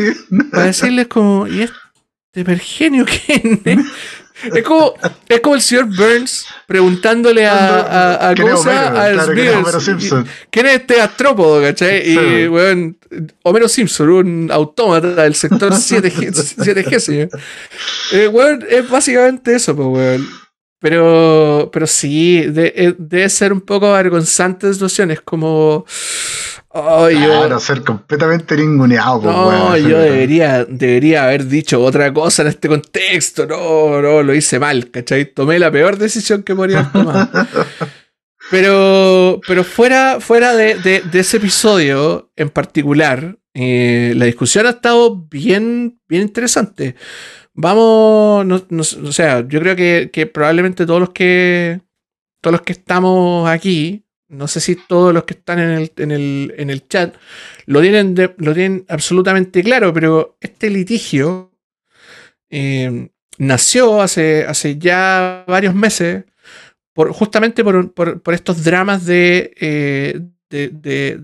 para 0.50 0.64
decirles 0.66 1.06
como, 1.08 1.46
¿y 1.46 1.62
este 1.62 2.44
pergenio 2.44 3.04
quién 3.04 3.60
es? 3.64 3.78
Es 4.54 4.62
como, 4.62 4.94
es 5.28 5.40
como 5.40 5.54
el 5.56 5.60
señor 5.62 5.86
Burns 5.86 6.46
preguntándole 6.66 7.46
a, 7.46 7.80
a, 7.80 8.28
a 8.30 8.34
¿Quién 8.34 8.48
cosa 8.48 8.70
Homero? 8.70 8.98
a 9.00 9.12
Claro, 9.12 9.34
¿quién 9.34 9.46
es? 9.48 9.64
¿Quién 10.50 10.66
es 10.66 10.72
este 10.74 11.00
astrópodo, 11.00 11.62
cachai? 11.62 12.08
Y, 12.10 12.48
weón, 12.48 12.98
Homero 13.42 13.68
Simpson, 13.68 14.08
un 14.10 14.50
autómata 14.52 15.22
del 15.22 15.34
sector 15.34 15.72
7G, 15.72 16.30
7G 16.32 16.98
señor. 17.00 17.28
Eh, 18.12 18.28
weón, 18.28 18.64
es 18.68 18.88
básicamente 18.88 19.54
eso, 19.54 19.74
pues, 19.74 19.88
weón. 19.88 20.28
Pero, 20.80 21.70
pero 21.72 21.88
sí, 21.88 22.42
de- 22.42 22.72
eh, 22.76 22.94
debe 22.96 23.28
ser 23.28 23.52
un 23.52 23.60
poco 23.62 23.86
avergonzante 23.86 24.68
la 24.68 24.72
situación. 24.72 25.10
Es 25.10 25.20
como. 25.22 25.84
Yo, 27.10 27.18
Claro, 27.40 27.58
ser 27.60 27.82
completamente 27.82 28.56
ninguneado. 28.56 29.20
pues, 29.22 29.34
no, 29.36 29.76
yo 29.76 29.98
debería, 29.98 30.64
debería 30.64 31.24
haber 31.24 31.46
dicho 31.46 31.82
otra 31.82 32.12
cosa 32.12 32.42
en 32.42 32.48
este 32.48 32.68
contexto. 32.68 33.46
No, 33.46 34.00
no, 34.02 34.22
lo 34.22 34.34
hice 34.34 34.58
mal, 34.58 34.90
¿cachai? 34.90 35.26
Tomé 35.32 35.58
la 35.58 35.70
peor 35.70 35.98
decisión 35.98 36.42
que 36.42 36.54
podría 36.54 36.80
haber 36.80 36.92
tomado. 36.92 37.28
Pero, 38.50 39.40
pero 39.46 39.62
fuera, 39.62 40.20
fuera 40.20 40.54
de, 40.56 40.76
de- 40.76 41.02
de 41.02 41.18
ese 41.18 41.36
episodio 41.36 42.30
en 42.34 42.48
particular, 42.48 43.36
eh, 43.52 44.14
la 44.16 44.24
discusión 44.24 44.64
ha 44.66 44.70
estado 44.70 45.26
bien, 45.28 46.00
bien 46.08 46.22
interesante. 46.22 46.94
Vamos, 47.52 48.46
no- 48.46 48.62
no- 48.70 48.82
o 49.08 49.12
sea, 49.12 49.46
yo 49.46 49.60
creo 49.60 49.76
que, 49.76 50.08
que 50.10 50.26
probablemente 50.26 50.86
todos 50.86 51.00
los 51.00 51.10
que 51.10 51.80
todos 52.40 52.52
los 52.52 52.62
que 52.62 52.72
estamos 52.72 53.48
aquí, 53.50 54.06
no 54.28 54.46
sé 54.48 54.60
si 54.60 54.76
todos 54.76 55.12
los 55.14 55.24
que 55.24 55.34
están 55.34 55.58
en 55.58 55.70
el, 55.70 55.92
en 55.96 56.10
el, 56.10 56.54
en 56.58 56.70
el 56.70 56.86
chat 56.88 57.14
lo 57.66 57.80
tienen, 57.80 58.14
de- 58.14 58.34
lo 58.38 58.52
tienen 58.54 58.84
absolutamente 58.88 59.62
claro, 59.62 59.92
pero 59.92 60.36
este 60.40 60.70
litigio 60.70 61.52
eh, 62.50 63.08
nació 63.38 64.00
hace, 64.02 64.44
hace 64.44 64.78
ya 64.78 65.44
varios 65.46 65.74
meses 65.74 66.24
por, 66.94 67.12
justamente 67.12 67.62
por, 67.64 67.92
por- 67.92 68.20
por 68.22 68.34
estos 68.34 68.64
dramas 68.64 69.06
de, 69.06 69.52
eh, 69.60 70.20
de- 70.50 70.70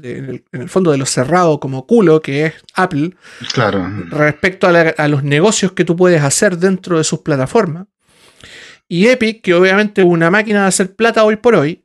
en, 0.02 0.24
el, 0.30 0.44
en 0.52 0.60
el 0.62 0.68
fondo 0.68 0.90
de 0.92 0.98
lo 0.98 1.06
cerrado 1.06 1.58
como 1.58 1.86
culo 1.86 2.20
que 2.20 2.46
es 2.46 2.54
Apple 2.74 3.14
Claro. 3.52 3.86
respecto 4.10 4.66
a, 4.66 4.72
la- 4.72 4.94
a 4.96 5.08
los 5.08 5.24
negocios 5.24 5.72
que 5.72 5.84
tú 5.84 5.96
puedes 5.96 6.22
hacer 6.22 6.58
dentro 6.58 6.98
de 6.98 7.04
sus 7.04 7.20
plataformas. 7.20 7.86
Y 8.86 9.06
Epic, 9.08 9.40
que 9.42 9.54
obviamente 9.54 10.02
es 10.02 10.06
una 10.06 10.30
máquina 10.30 10.62
de 10.62 10.68
hacer 10.68 10.94
plata 10.94 11.24
hoy 11.24 11.36
por 11.36 11.54
hoy, 11.54 11.83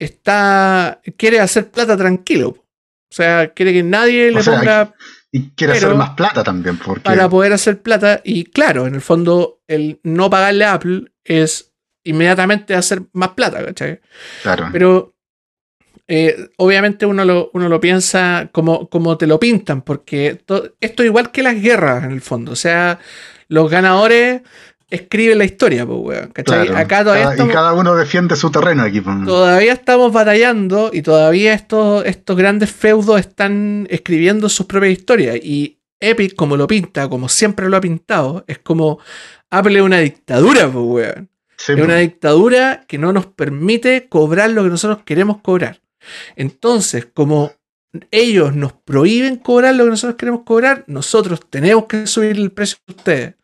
está, 0.00 1.00
quiere 1.16 1.38
hacer 1.38 1.70
plata 1.70 1.96
tranquilo. 1.96 2.48
O 2.48 3.14
sea, 3.14 3.52
quiere 3.52 3.72
que 3.72 3.82
nadie 3.84 4.30
O 4.30 4.34
le 4.34 4.42
sea, 4.42 4.58
ponga 4.58 4.94
Y 5.32 5.50
quiere 5.50 5.74
hacer 5.74 5.94
más 5.94 6.10
plata 6.10 6.42
también, 6.42 6.78
porque. 6.78 7.02
para 7.02 7.28
poder 7.28 7.52
hacer 7.52 7.80
plata. 7.82 8.20
Y 8.24 8.44
claro, 8.44 8.86
en 8.86 8.94
el 8.96 9.00
fondo, 9.00 9.60
el 9.68 10.00
no 10.02 10.28
pagarle 10.30 10.64
a 10.64 10.74
Apple 10.74 11.12
es 11.24 11.72
inmediatamente 12.04 12.74
hacer 12.74 13.02
más 13.12 13.30
plata, 13.30 13.64
¿cachai? 13.64 14.00
Claro. 14.42 14.68
Pero 14.72 15.14
eh, 16.08 16.48
obviamente 16.56 17.06
uno 17.06 17.24
lo, 17.24 17.50
uno 17.54 17.68
lo 17.68 17.80
piensa 17.80 18.48
como, 18.52 18.88
como 18.88 19.16
te 19.18 19.26
lo 19.26 19.38
pintan, 19.38 19.82
porque 19.82 20.40
to- 20.44 20.74
esto 20.80 21.02
es 21.02 21.06
igual 21.08 21.30
que 21.30 21.42
las 21.42 21.60
guerras 21.60 22.04
en 22.04 22.12
el 22.12 22.20
fondo. 22.20 22.52
O 22.52 22.56
sea, 22.56 22.98
los 23.48 23.70
ganadores 23.70 24.42
escriben 24.90 25.38
la 25.38 25.44
historia, 25.44 25.86
pues, 25.86 25.98
weón. 26.00 26.30
¿cachai? 26.32 26.66
claro. 26.66 26.78
Acá 26.78 27.02
todavía 27.04 27.22
Cada- 27.24 27.32
estamos, 27.34 27.50
Y 27.52 27.54
cada 27.54 27.72
uno 27.74 27.94
defiende 27.96 28.36
su 28.36 28.50
terreno 28.50 28.82
aquí. 28.82 29.00
pues. 29.00 29.24
todavía 29.24 29.72
estamos 29.72 30.12
batallando 30.12 30.90
y 30.92 31.02
todavía 31.02 31.54
estos, 31.54 32.04
estos 32.06 32.36
grandes 32.36 32.70
feudos 32.70 33.20
están 33.20 33.86
escribiendo 33.90 34.48
sus 34.48 34.66
propias 34.66 34.92
historias. 34.92 35.36
Y 35.42 35.78
Epic, 36.00 36.34
como 36.34 36.56
lo 36.56 36.66
pinta, 36.66 37.08
como 37.08 37.28
siempre 37.28 37.68
lo 37.68 37.76
ha 37.76 37.80
pintado, 37.80 38.44
es 38.46 38.58
como 38.58 38.98
Apple 39.50 39.78
es 39.78 39.82
una 39.84 39.98
dictadura, 39.98 40.70
pues, 40.70 40.84
weón. 40.84 41.28
Sí, 41.56 41.72
Es 41.72 41.76
pues. 41.78 41.84
una 41.84 41.96
dictadura 41.96 42.84
que 42.88 42.96
no 42.98 43.12
nos 43.12 43.26
permite 43.26 44.08
cobrar 44.08 44.50
lo 44.50 44.62
que 44.62 44.70
nosotros 44.70 45.00
queremos 45.04 45.38
cobrar. 45.42 45.80
Entonces, 46.36 47.06
como 47.12 47.52
ellos 48.10 48.54
nos 48.54 48.72
prohíben 48.72 49.36
cobrar 49.36 49.74
lo 49.74 49.84
que 49.84 49.90
nosotros 49.90 50.16
queremos 50.16 50.42
cobrar, 50.44 50.84
nosotros 50.86 51.40
tenemos 51.50 51.84
que 51.86 52.06
subir 52.06 52.36
el 52.38 52.52
precio 52.52 52.78
de 52.86 52.94
ustedes. 52.94 53.34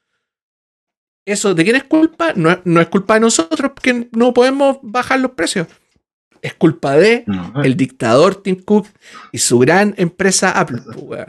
¿Eso 1.26 1.54
de 1.54 1.64
quién 1.64 1.76
es 1.76 1.84
culpa? 1.84 2.32
No, 2.34 2.50
es- 2.50 2.60
no 2.64 2.80
es 2.80 2.86
culpa 2.88 3.14
de 3.14 3.20
nosotros 3.20 3.72
que 3.82 4.08
no 4.12 4.32
podemos 4.32 4.78
bajar 4.82 5.20
los 5.20 5.32
precios. 5.32 5.66
Es 6.40 6.54
culpa 6.54 6.96
de 6.96 7.24
No, 7.26 7.48
eh, 7.56 7.66
el 7.66 7.76
dictador 7.76 8.42
Tim 8.42 8.62
Cook 8.62 8.86
y 9.32 9.38
su 9.38 9.58
gran 9.58 9.94
empresa 9.98 10.52
Apple. 10.52 10.80
pues. 11.06 11.26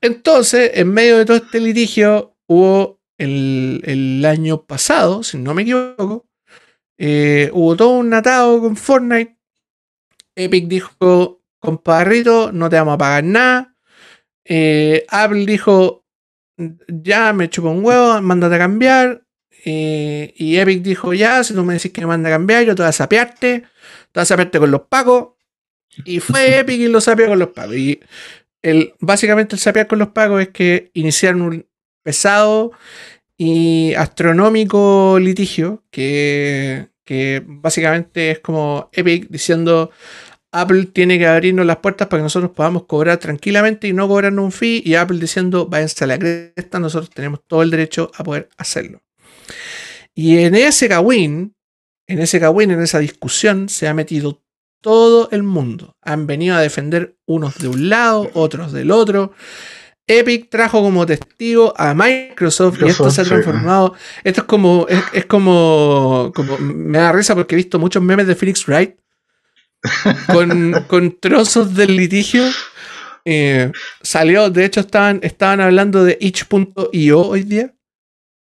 Entonces, 0.00 0.72
en 0.74 0.92
medio 0.92 1.18
de 1.18 1.24
todo 1.24 1.36
este 1.36 1.60
litigio, 1.60 2.36
hubo 2.46 3.00
el, 3.18 3.80
el 3.84 4.24
año 4.24 4.62
pasado, 4.62 5.22
si 5.22 5.38
no 5.38 5.54
me 5.54 5.62
equivoco, 5.62 6.26
eh, 6.98 7.50
hubo 7.52 7.76
todo 7.76 7.90
un 7.90 8.12
atado 8.12 8.60
con 8.60 8.76
Fortnite. 8.76 9.36
Epic 10.34 10.66
dijo, 10.68 11.42
compadrito, 11.58 12.52
no 12.52 12.68
te 12.68 12.76
vamos 12.76 12.94
a 12.94 12.98
pagar 12.98 13.24
nada. 13.24 13.74
Eh, 14.44 15.04
Apple 15.08 15.46
dijo, 15.46 16.04
ya 16.88 17.32
me 17.32 17.50
chupa 17.50 17.68
un 17.68 17.84
huevo, 17.84 18.20
mándate 18.22 18.54
a 18.54 18.58
cambiar. 18.58 19.22
Y 19.64 20.56
Epic 20.56 20.82
dijo, 20.82 21.12
ya, 21.12 21.42
si 21.42 21.54
tú 21.54 21.64
me 21.64 21.74
decís 21.74 21.92
que 21.92 22.00
me 22.02 22.06
manda 22.06 22.28
a 22.28 22.32
cambiar, 22.32 22.64
yo 22.64 22.74
te 22.74 22.82
voy 22.82 22.88
a 22.88 22.92
sapearte. 22.92 23.60
Te 23.60 23.66
voy 24.14 24.22
a 24.22 24.24
sapearte 24.24 24.58
con 24.58 24.70
los 24.70 24.82
pagos. 24.82 25.30
Y 26.04 26.20
fue 26.20 26.58
Epic 26.60 26.80
y 26.80 26.88
lo 26.88 27.00
sapeó 27.00 27.28
con 27.28 27.38
los 27.38 27.48
pagos. 27.48 27.76
Y 27.76 28.00
el, 28.62 28.94
básicamente 29.00 29.56
el 29.56 29.60
sapear 29.60 29.86
con 29.86 29.98
los 29.98 30.08
pagos 30.08 30.42
es 30.42 30.48
que 30.48 30.90
iniciaron 30.94 31.42
un 31.42 31.66
pesado 32.02 32.72
y 33.36 33.92
astronómico 33.94 35.18
litigio 35.20 35.84
que, 35.90 36.88
que 37.04 37.42
básicamente 37.44 38.30
es 38.30 38.38
como 38.38 38.88
Epic 38.92 39.28
diciendo 39.28 39.90
Apple 40.52 40.86
tiene 40.86 41.18
que 41.18 41.26
abrirnos 41.26 41.66
las 41.66 41.78
puertas 41.78 42.08
para 42.08 42.20
que 42.20 42.24
nosotros 42.24 42.52
podamos 42.52 42.84
cobrar 42.84 43.18
tranquilamente 43.18 43.88
y 43.88 43.92
no 43.92 44.08
cobrarnos 44.08 44.44
un 44.44 44.52
fee. 44.52 44.82
Y 44.84 44.94
Apple 44.94 45.18
diciendo, 45.18 45.66
váyanse 45.66 46.04
a 46.04 46.06
la 46.06 46.18
cresta, 46.18 46.78
nosotros 46.78 47.10
tenemos 47.10 47.40
todo 47.46 47.62
el 47.62 47.70
derecho 47.70 48.10
a 48.16 48.24
poder 48.24 48.48
hacerlo. 48.56 49.02
Y 50.14 50.38
en 50.38 50.54
ese 50.54 50.88
Kawin, 50.88 51.54
en 52.06 52.18
ese 52.18 52.40
Kawin, 52.40 52.70
en 52.70 52.80
esa 52.80 52.98
discusión, 52.98 53.68
se 53.68 53.86
ha 53.88 53.94
metido 53.94 54.42
todo 54.80 55.28
el 55.30 55.42
mundo. 55.42 55.96
Han 56.02 56.26
venido 56.26 56.56
a 56.56 56.60
defender 56.60 57.16
unos 57.26 57.58
de 57.58 57.68
un 57.68 57.88
lado, 57.88 58.30
otros 58.34 58.72
del 58.72 58.90
otro. 58.90 59.32
Epic 60.06 60.48
trajo 60.48 60.80
como 60.80 61.04
testigo 61.04 61.74
a 61.76 61.92
Microsoft, 61.92 62.80
y 62.80 62.88
esto 62.88 63.10
se 63.10 63.22
ha 63.22 63.24
transformado. 63.24 63.94
Esto 64.22 64.42
es 64.42 64.46
como, 64.46 64.86
es, 65.12 65.26
como, 65.26 66.32
como, 66.34 66.56
Me 66.58 66.98
da 66.98 67.12
risa 67.12 67.34
porque 67.34 67.56
he 67.56 67.56
visto 67.56 67.78
muchos 67.78 68.02
memes 68.02 68.26
de 68.28 68.36
Phoenix 68.36 68.66
Wright 68.66 68.96
con, 70.88 71.18
trozos 71.20 71.74
del 71.74 71.96
litigio. 71.96 72.44
Eh, 73.24 73.72
salió, 74.02 74.50
de 74.50 74.64
hecho, 74.64 74.80
estaban, 74.80 75.20
estaban 75.22 75.60
hablando 75.60 76.04
de 76.04 76.16
itch.io 76.20 77.20
hoy 77.20 77.42
día. 77.42 77.74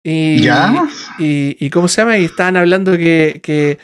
Y, 0.03 0.41
¿Ya? 0.41 0.87
Y, 1.19 1.71
cómo 1.71 1.89
se 1.89 2.01
llama? 2.01 2.19
Y 2.19 2.25
estaban 2.27 2.57
hablando 2.57 2.97
que, 2.97 3.41
que 3.43 3.79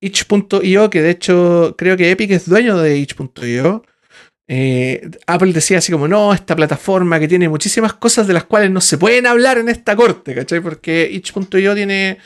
itch.io, 0.00 0.90
que 0.90 1.02
de 1.02 1.10
hecho 1.10 1.74
creo 1.76 1.96
que 1.96 2.10
Epic 2.10 2.30
es 2.30 2.48
dueño 2.48 2.78
de 2.78 2.98
itch.io. 2.98 3.84
Eh, 4.46 5.10
Apple 5.26 5.54
decía 5.54 5.78
así 5.78 5.90
como, 5.90 6.06
no, 6.06 6.34
esta 6.34 6.54
plataforma 6.54 7.18
que 7.18 7.28
tiene 7.28 7.48
muchísimas 7.48 7.94
cosas 7.94 8.26
de 8.26 8.34
las 8.34 8.44
cuales 8.44 8.70
no 8.70 8.80
se 8.80 8.98
pueden 8.98 9.26
hablar 9.26 9.56
en 9.56 9.70
esta 9.70 9.96
corte, 9.96 10.34
¿cachai? 10.34 10.60
Porque 10.60 11.08
itch.io 11.10 11.74
tiene, 11.74 12.18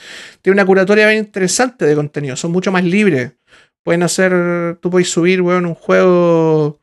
tiene 0.42 0.54
una 0.54 0.66
curatoria 0.66 1.06
bien 1.06 1.20
interesante 1.20 1.86
de 1.86 1.94
contenido, 1.94 2.34
son 2.36 2.50
mucho 2.50 2.72
más 2.72 2.84
libres. 2.84 3.32
Pueden 3.82 4.02
hacer, 4.02 4.76
tú 4.80 4.90
puedes 4.90 5.10
subir, 5.10 5.40
weón, 5.40 5.66
un 5.66 5.74
juego 5.74 6.80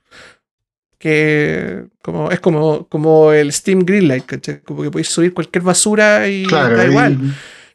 que 1.06 1.86
como, 2.02 2.32
es 2.32 2.40
como, 2.40 2.88
como 2.88 3.32
el 3.32 3.52
Steam 3.54 3.86
Greenlight, 3.86 4.26
¿cachai? 4.26 4.62
Como 4.62 4.82
que 4.82 4.90
podéis 4.90 5.10
subir 5.10 5.36
cualquier 5.36 5.64
basura 5.64 6.28
y 6.28 6.46
da 6.46 6.86
igual. 6.86 7.20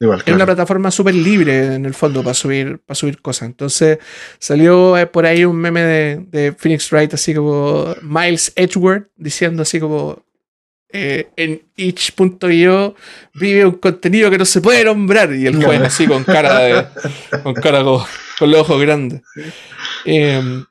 es 0.00 0.34
una 0.34 0.46
plataforma 0.46 0.90
súper 0.90 1.14
libre 1.14 1.74
en 1.74 1.84
el 1.86 1.94
fondo 1.94 2.24
para 2.24 2.34
subir, 2.34 2.78
para 2.78 2.96
subir 2.96 3.22
cosas. 3.22 3.46
Entonces 3.46 3.98
salió 4.40 4.98
eh, 4.98 5.06
por 5.06 5.26
ahí 5.26 5.44
un 5.44 5.56
meme 5.56 5.80
de, 6.28 6.54
Phoenix 6.58 6.90
Wright, 6.90 7.14
así 7.14 7.32
como 7.32 7.94
Miles 8.02 8.52
Edgeworth, 8.56 9.08
diciendo 9.16 9.62
así 9.62 9.78
como 9.78 10.24
eh, 10.92 11.28
en 11.36 11.62
itch.io 11.76 12.96
vive 13.34 13.64
un 13.64 13.76
contenido 13.76 14.28
que 14.28 14.38
no 14.38 14.44
se 14.44 14.60
puede 14.60 14.84
nombrar. 14.84 15.32
Y 15.34 15.46
el 15.46 15.62
juego 15.62 15.84
así 15.84 16.06
con 16.08 16.24
cara 16.24 16.58
de. 16.58 16.86
con 17.44 17.54
cara 17.54 17.84
con, 17.84 18.02
con 18.40 18.50
los 18.50 18.62
ojos 18.62 18.80
grandes. 18.80 19.20
Eh, 20.06 20.64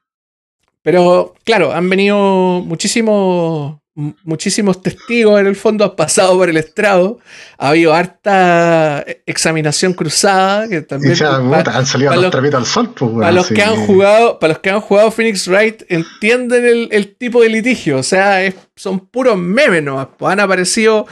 pero 0.82 1.36
claro, 1.44 1.72
han 1.72 1.88
venido 1.88 2.18
muchísimos, 2.66 3.78
muchísimos 4.24 4.82
testigos 4.82 5.40
en 5.40 5.46
el 5.46 5.56
fondo, 5.56 5.86
han 5.86 5.96
pasado 5.96 6.36
por 6.36 6.50
el 6.50 6.58
estrado, 6.58 7.20
ha 7.60 7.70
habido 7.70 7.94
harta 7.94 9.06
examinación 9.28 9.94
cruzada, 9.94 10.68
que 10.68 10.82
también... 10.82 11.16
han 11.22 11.86
salido 11.86 12.12
los, 12.16 12.34
al 12.34 12.66
sol. 12.66 12.92
Pues, 12.98 13.12
para, 13.12 13.32
los 13.32 13.50
que 13.50 13.62
han 13.62 13.76
jugado, 13.86 14.40
para 14.40 14.54
los 14.54 14.60
que 14.62 14.72
han 14.72 14.82
jugado 14.82 15.12
Phoenix 15.12 15.48
Wright, 15.48 15.84
entienden 15.90 16.88
el, 16.90 17.16
tipo 17.16 17.44
de 17.44 17.50
litigio, 17.50 18.00
o 18.00 18.04
sea, 18.04 18.52
son 18.76 19.00
puros 19.00 19.38
memes 19.38 19.84
nomás, 19.84 20.08
pues, 20.18 20.34
han 20.34 20.40
aparecido 20.40 21.06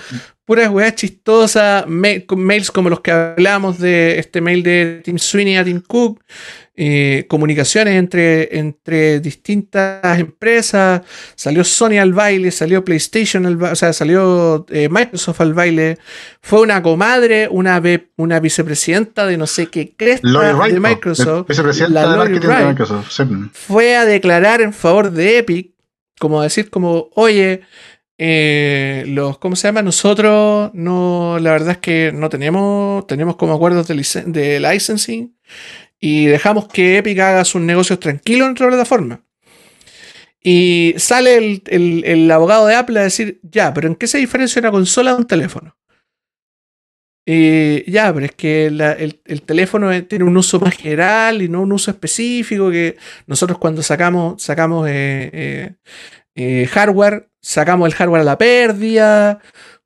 puras 0.47 0.69
weas 0.69 0.95
chistosas, 0.95 1.85
mails 1.87 2.71
como 2.71 2.89
los 2.89 3.01
que 3.01 3.11
hablamos 3.11 3.79
de 3.79 4.17
este 4.17 4.39
mail 4.39 4.63
de 4.63 5.01
Tim 5.03 5.19
Sweeney 5.19 5.57
a 5.57 5.65
Tim 5.65 5.81
Cook, 5.81 6.23
eh, 6.73 7.25
comunicaciones 7.27 7.95
entre, 7.95 8.57
entre 8.57 9.19
distintas 9.19 10.17
empresas, 10.17 11.01
salió 11.35 11.65
Sony 11.65 11.99
al 11.99 12.13
baile, 12.13 12.51
salió 12.51 12.85
PlayStation 12.85 13.45
al 13.45 13.57
baile, 13.57 13.73
o 13.73 13.75
sea, 13.75 13.91
salió 13.91 14.65
eh, 14.69 14.87
Microsoft 14.89 15.41
al 15.41 15.53
baile, 15.53 15.97
fue 16.39 16.61
una 16.61 16.81
comadre, 16.81 17.49
una, 17.51 17.81
una 18.15 18.39
vicepresidenta 18.39 19.25
de 19.25 19.35
no 19.35 19.47
sé 19.47 19.67
qué 19.67 19.95
cresta 19.97 20.29
de 20.29 20.79
Microsoft, 20.79 21.47
fue 23.51 23.97
a 23.97 24.05
declarar 24.05 24.61
en 24.61 24.71
favor 24.71 25.11
de 25.11 25.39
Epic, 25.39 25.71
como 26.17 26.41
decir 26.41 26.69
como, 26.69 27.09
oye, 27.15 27.63
eh, 28.17 29.03
los, 29.07 29.37
¿cómo 29.37 29.55
se 29.55 29.67
llama? 29.67 29.83
Nosotros 29.83 30.71
no, 30.73 31.37
la 31.39 31.51
verdad 31.51 31.71
es 31.71 31.77
que 31.77 32.11
no 32.13 32.29
tenemos, 32.29 33.05
tenemos 33.05 33.35
como 33.35 33.53
acuerdos 33.53 33.87
de, 33.87 34.59
licensing 34.59 35.35
y 35.99 36.25
dejamos 36.25 36.67
que 36.67 36.97
Epic 36.97 37.19
haga 37.19 37.45
sus 37.45 37.61
negocios 37.61 37.99
tranquilos 37.99 38.47
en 38.47 38.49
nuestra 38.49 38.67
plataforma. 38.67 39.23
Y 40.41 40.95
sale 40.97 41.61
el, 41.65 42.31
abogado 42.31 42.67
de 42.67 42.75
Apple 42.75 42.99
a 42.99 43.03
decir, 43.03 43.39
ya, 43.43 43.73
pero 43.73 43.87
¿en 43.87 43.95
qué 43.95 44.07
se 44.07 44.17
diferencia 44.17 44.61
una 44.61 44.71
consola 44.71 45.11
de 45.11 45.17
un 45.17 45.27
teléfono? 45.27 45.75
Y 47.25 47.91
ya, 47.91 48.13
pero 48.13 48.25
es 48.25 48.31
que 48.31 48.67
el, 48.67 49.41
teléfono 49.41 49.91
tiene 50.05 50.23
un 50.23 50.37
uso 50.37 50.59
más 50.61 50.75
general 50.75 51.41
y 51.41 51.49
no 51.49 51.61
un 51.61 51.73
uso 51.73 51.91
específico 51.91 52.71
que 52.71 52.95
nosotros 53.25 53.57
cuando 53.57 53.83
sacamos, 53.83 54.41
sacamos 54.41 54.87
eh, 54.89 55.75
eh, 56.35 56.67
hardware, 56.67 57.29
sacamos 57.47 57.87
el 57.87 57.95
hardware 57.95 58.21
a 58.21 58.25
la 58.25 58.37
pérdida, 58.37 59.39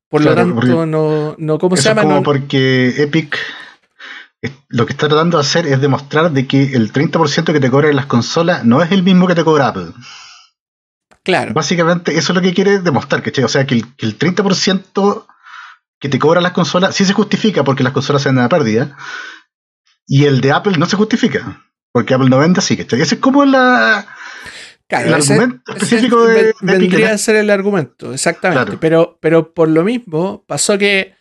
por 0.10 0.24
lo 0.24 0.34
tanto 0.34 0.86
no, 0.88 1.36
no 1.38 1.60
¿cómo 1.60 1.78
se 1.78 1.84
llama? 1.84 2.02
Como 2.02 2.24
porque 2.24 2.96
Epic 2.98 3.38
lo 4.70 4.88
que 4.88 4.94
está 4.94 5.08
tratando 5.08 5.38
de 5.38 5.42
hacer 5.42 5.68
es 5.68 5.80
demostrar 5.80 6.32
de 6.32 6.48
que 6.48 6.74
el 6.74 6.92
30% 6.92 7.54
que 7.54 7.60
te 7.60 7.70
cobra 7.70 7.90
en 7.90 7.96
las 7.96 8.08
consolas 8.08 8.66
no 8.66 8.82
es 8.82 8.92
el 8.92 9.04
mismo 9.04 9.28
que 9.28 9.36
te 9.36 9.44
cobra 9.44 9.68
Apple. 9.68 9.94
Claro. 11.24 11.54
Básicamente 11.54 12.18
eso 12.18 12.32
es 12.32 12.36
lo 12.36 12.42
que 12.42 12.56
quiere 12.56 12.80
demostrar, 12.80 13.22
¿cachai? 13.22 13.44
O 13.44 13.48
sea, 13.48 13.68
que 13.68 13.76
el, 13.76 14.18
30% 14.18 15.26
que 16.00 16.10
te 16.10 16.18
cobra 16.18 16.42
las 16.42 16.54
consolas 16.54 16.96
sí 16.96 17.06
se 17.06 17.14
justifica 17.14 17.64
porque 17.64 17.84
las 17.84 17.94
consolas 17.94 18.24
se 18.24 18.30
venden 18.30 18.46
a 18.46 18.50
pérdida. 18.50 18.98
Y 20.08 20.26
el 20.26 20.42
de 20.42 20.52
Apple 20.52 20.80
no 20.80 20.88
se 20.88 20.98
justifica. 20.98 21.64
Porque 21.92 22.16
Apple 22.16 22.30
no 22.30 22.40
vende 22.40 22.58
así, 22.58 22.76
¿cachai? 22.76 23.02
Ese 23.02 23.16
es 23.16 23.22
como 23.22 23.46
la, 23.46 24.08
el 24.92 25.14
argumento 25.14 25.74
específico 25.74 26.26
de, 26.26 26.54
Vendría 26.62 27.14
a 27.14 27.18
ser 27.18 27.38
el 27.38 27.50
argumento, 27.50 28.14
exactamente. 28.14 28.78
Pero, 28.80 29.18
pero 29.22 29.54
por 29.54 29.70
lo 29.70 29.84
mismo 29.84 30.44
pasó 30.48 30.78
que 30.78 31.14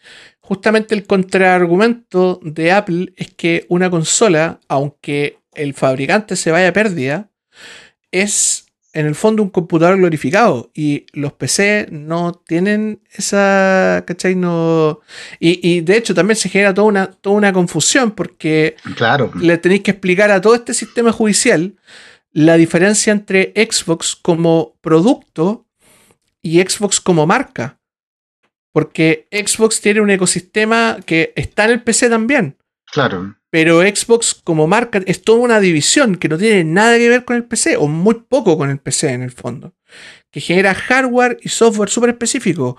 Justamente 0.51 0.97
el 0.97 1.07
contraargumento 1.07 2.41
de 2.43 2.73
Apple 2.73 3.13
es 3.17 3.31
que 3.33 3.67
una 3.69 3.89
consola, 3.89 4.59
aunque 4.67 5.39
el 5.55 5.75
fabricante 5.75 6.35
se 6.35 6.51
vaya 6.51 6.71
a 6.71 6.73
pérdida, 6.73 7.31
es 8.11 8.67
en 8.93 9.07
el 9.07 9.15
fondo 9.15 9.45
un 9.45 9.51
computador 9.51 9.99
glorificado 9.99 10.73
y 10.75 11.07
los 11.13 11.35
PC 11.35 11.87
no 11.93 12.33
tienen 12.33 13.01
esa, 13.13 14.03
¿cachai? 14.05 14.35
No, 14.35 14.99
y, 15.39 15.83
de 15.83 15.97
hecho 15.97 16.17
también 16.17 16.35
se 16.35 16.49
genera 16.49 16.75
toda 16.75 16.89
una, 16.89 17.13
toda 17.13 17.37
una 17.37 17.53
confusión 17.53 18.11
porque 18.11 18.75
claro. 18.97 19.31
le 19.41 19.57
tenéis 19.59 19.83
que 19.83 19.93
explicar 19.93 20.33
a 20.33 20.41
todo 20.41 20.57
este 20.57 20.75
sistema 20.75 21.13
judicial 21.13 21.75
la 22.33 22.57
diferencia 22.57 23.13
entre 23.13 23.53
Xbox 23.57 24.17
como 24.17 24.77
producto 24.81 25.67
y 26.43 26.61
Xbox 26.61 27.01
como 27.01 27.27
marca. 27.27 27.79
Porque 28.73 29.27
Xbox 29.33 29.81
tiene 29.81 30.01
un 30.01 30.11
ecosistema 30.11 30.99
que 31.05 31.33
está 31.35 31.65
en 31.65 31.71
el 31.73 31.83
PC 31.83 32.09
también. 32.09 32.57
Claro. 32.87 33.37
Pero 33.51 33.81
Xbox 33.81 34.35
como 34.35 34.69
marca 34.69 35.01
es 35.07 35.23
toda 35.23 35.41
una 35.41 35.61
división 35.61 36.17
que 36.17 36.29
no 36.29 36.39
tiene 36.39 36.63
nada 36.65 36.97
que 36.97 37.09
ver 37.09 37.25
con 37.25 37.37
el 37.37 37.45
PC, 37.45 37.77
o 37.77 37.89
muy 37.89 38.15
poco 38.29 38.57
con 38.57 38.71
el 38.71 38.79
PC 38.79 39.13
en 39.13 39.23
el 39.23 39.33
fondo. 39.33 39.75
Que 40.31 40.41
genera 40.41 40.73
hardware 40.75 41.39
y 41.43 41.49
software 41.49 41.91
súper 41.91 42.11
específico. 42.11 42.77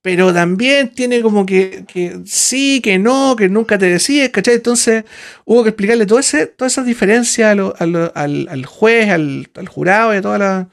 Pero 0.00 0.32
también 0.32 0.88
tiene 0.94 1.20
como 1.20 1.44
que, 1.44 1.84
sí, 2.24 2.80
que 2.82 2.98
no, 2.98 3.36
que 3.36 3.50
nunca 3.50 3.76
te 3.78 3.86
decides, 3.86 4.30
¿cachai? 4.30 4.54
Entonces 4.54 5.04
hubo 5.44 5.62
que 5.62 5.70
explicarle 5.70 6.06
todo 6.06 6.18
ese, 6.18 6.46
todas 6.46 6.72
esas 6.72 6.86
diferencias 6.86 7.50
al, 7.50 8.66
juez, 8.66 9.10
al, 9.10 9.68
jurado 9.68 10.14
y 10.14 10.16
a, 10.16 10.22
toda 10.22 10.70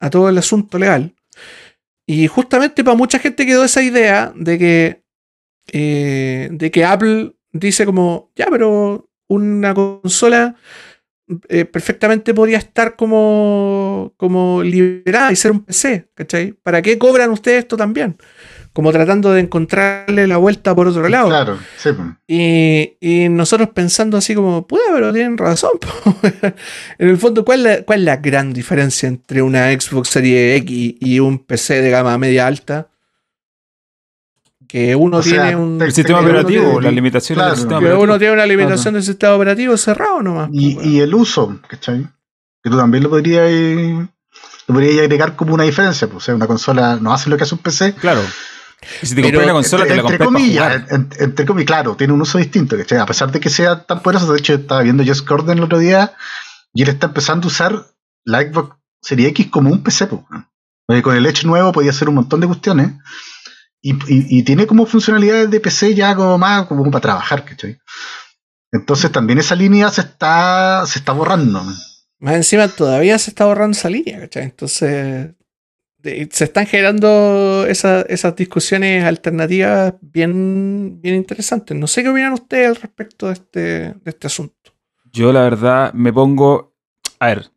a 0.00 0.10
todo 0.10 0.28
el 0.28 0.36
asunto 0.36 0.78
legal. 0.78 1.14
Y 2.06 2.26
justamente 2.26 2.84
para 2.84 2.96
mucha 2.96 3.18
gente 3.18 3.46
quedó 3.46 3.64
esa 3.64 3.82
idea 3.82 4.32
de 4.34 4.58
que, 4.58 5.02
eh, 5.72 6.48
de 6.50 6.70
que 6.70 6.84
Apple 6.84 7.34
dice 7.52 7.86
como, 7.86 8.30
ya, 8.36 8.46
pero 8.50 9.08
una 9.28 9.74
consola 9.74 10.56
eh, 11.48 11.64
perfectamente 11.64 12.34
podría 12.34 12.58
estar 12.58 12.96
como, 12.96 14.14
como 14.16 14.62
liberada 14.62 15.30
y 15.32 15.36
ser 15.36 15.52
un 15.52 15.64
PC, 15.64 16.08
¿cachai? 16.14 16.52
¿Para 16.52 16.82
qué 16.82 16.98
cobran 16.98 17.30
ustedes 17.30 17.60
esto 17.60 17.76
también? 17.76 18.16
como 18.72 18.92
tratando 18.92 19.32
de 19.32 19.40
encontrarle 19.40 20.26
la 20.26 20.36
vuelta 20.36 20.74
por 20.74 20.86
otro 20.86 21.08
lado. 21.08 21.28
Claro, 21.28 21.58
sí. 21.76 21.90
Y, 22.28 23.28
nosotros 23.28 23.70
pensando 23.70 24.16
así 24.16 24.34
como, 24.34 24.66
puede, 24.66 24.84
pero 24.92 25.12
tienen 25.12 25.36
razón. 25.36 25.72
en 26.98 27.08
el 27.08 27.18
fondo, 27.18 27.44
¿cuál 27.44 27.64
la, 27.64 27.82
¿cuál 27.82 28.00
es 28.00 28.04
la 28.04 28.16
gran 28.18 28.52
diferencia 28.52 29.08
entre 29.08 29.42
una 29.42 29.72
Xbox 29.72 30.10
Series 30.10 30.60
X 30.62 30.94
y 31.00 31.18
un 31.18 31.40
PC 31.40 31.82
de 31.82 31.90
gama 31.90 32.16
media 32.18 32.46
alta? 32.46 32.89
Que 34.70 34.94
uno 34.94 35.20
tiene 35.20 35.56
un 35.56 35.80
el 35.82 35.92
sistema 35.92 36.20
operativo, 36.20 36.80
las 36.80 36.92
limitaciones 36.92 37.44
del 37.44 37.56
sistema 37.56 37.78
operativo. 37.78 38.02
uno 38.04 38.18
tiene 38.18 38.34
una 38.34 38.46
limitación 38.46 38.94
del 38.94 39.02
sistema 39.02 39.34
operativo 39.34 39.76
cerrado 39.76 40.22
nomás. 40.22 40.48
Y, 40.52 40.78
y 40.88 41.00
el 41.00 41.14
uso, 41.14 41.58
¿cachai? 41.68 42.06
que 42.62 42.68
tú 42.70 42.76
también 42.76 43.02
lo 43.02 43.10
podrías, 43.10 43.50
lo 43.50 44.74
podrías 44.74 44.98
agregar 45.02 45.34
como 45.34 45.54
una 45.54 45.64
diferencia. 45.64 46.06
Pues, 46.08 46.18
o 46.18 46.20
sea, 46.24 46.34
una 46.34 46.46
consola 46.46 46.98
no 47.00 47.12
hace 47.12 47.30
lo 47.30 47.36
que 47.36 47.44
hace 47.44 47.54
un 47.54 47.60
PC. 47.62 47.94
Claro. 47.94 48.20
Y 49.02 49.06
si 49.06 49.14
te 49.14 49.22
compras 49.22 49.44
una 49.44 49.52
consola, 49.54 49.82
entre, 49.84 49.96
te 49.96 50.02
la 50.02 50.08
entre 50.10 50.24
comillas, 50.24 50.72
jugar. 50.82 50.86
en- 50.94 51.08
entre 51.18 51.46
comillas, 51.46 51.66
claro, 51.66 51.96
tiene 51.96 52.12
un 52.12 52.20
uso 52.22 52.38
distinto, 52.38 52.76
¿cachai? 52.76 52.98
A 52.98 53.06
pesar 53.06 53.30
de 53.32 53.40
que 53.40 53.50
sea 53.50 53.82
tan 53.84 54.00
poderoso, 54.02 54.32
de 54.32 54.38
hecho, 54.38 54.54
estaba 54.54 54.82
viendo 54.82 55.04
Just 55.04 55.26
Gordon 55.28 55.58
el 55.58 55.64
otro 55.64 55.78
día 55.78 56.12
y 56.72 56.82
él 56.82 56.88
está 56.90 57.06
empezando 57.08 57.46
a 57.46 57.48
usar 57.48 57.86
la 58.24 58.42
Xbox 58.42 58.76
Series 59.02 59.30
X 59.30 59.48
como 59.50 59.70
un 59.70 59.82
PC, 59.82 60.06
pues. 60.06 60.22
Porque 60.86 61.02
con 61.02 61.16
el 61.16 61.24
Edge 61.26 61.44
nuevo 61.46 61.72
podía 61.72 61.90
hacer 61.90 62.08
un 62.08 62.16
montón 62.16 62.40
de 62.40 62.46
cuestiones 62.46 62.92
y, 63.82 63.92
y- 63.92 64.38
y 64.38 64.42
tiene 64.42 64.66
como 64.66 64.86
funcionalidades 64.86 65.50
de 65.50 65.60
PC 65.60 65.94
ya 65.94 66.14
como 66.14 66.36
más 66.38 66.66
como 66.66 66.84
para 66.90 67.00
trabajar, 67.02 67.44
¿cachai? 67.44 67.78
Entonces 68.72 69.10
también 69.10 69.38
esa 69.38 69.54
línea 69.56 69.88
se 69.90 70.02
está, 70.02 70.84
se 70.86 70.98
está 71.00 71.12
borrando. 71.12 71.62
Más 72.18 72.34
encima 72.34 72.68
todavía 72.68 73.18
se 73.18 73.30
está 73.30 73.46
borrando 73.46 73.76
esa 73.76 73.90
línea, 73.90 74.20
¿cachai? 74.20 74.44
Entonces 74.44 75.30
de- 75.98 76.28
se 76.32 76.44
están 76.44 76.66
generando 76.66 77.66
esa- 77.68 78.02
esas 78.02 78.34
discusiones 78.36 79.04
alternativas 79.04 79.94
bien, 80.00 81.00
bien 81.02 81.14
interesantes. 81.16 81.76
No 81.76 81.86
sé 81.86 82.02
qué 82.02 82.08
opinan 82.10 82.32
ustedes 82.32 82.68
al 82.68 82.76
respecto 82.76 83.26
de 83.26 83.32
este, 83.34 83.60
de 83.60 84.00
este 84.04 84.26
asunto. 84.28 84.54
Yo, 85.12 85.32
la 85.32 85.42
verdad, 85.42 85.92
me 85.92 86.12
pongo. 86.12 86.74
A 87.18 87.26
ver, 87.26 87.50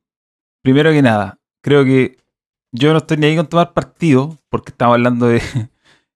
primero 0.61 0.91
que 0.91 1.01
nada, 1.01 1.39
creo 1.61 1.85
que 1.85 2.17
yo 2.71 2.91
no 2.91 2.97
estoy 2.97 3.17
ni 3.17 3.27
ahí 3.27 3.35
con 3.37 3.47
tomar 3.47 3.71
partido, 3.73 4.37
porque 4.49 4.71
estamos 4.71 4.95
hablando 4.95 5.27
de 5.27 5.41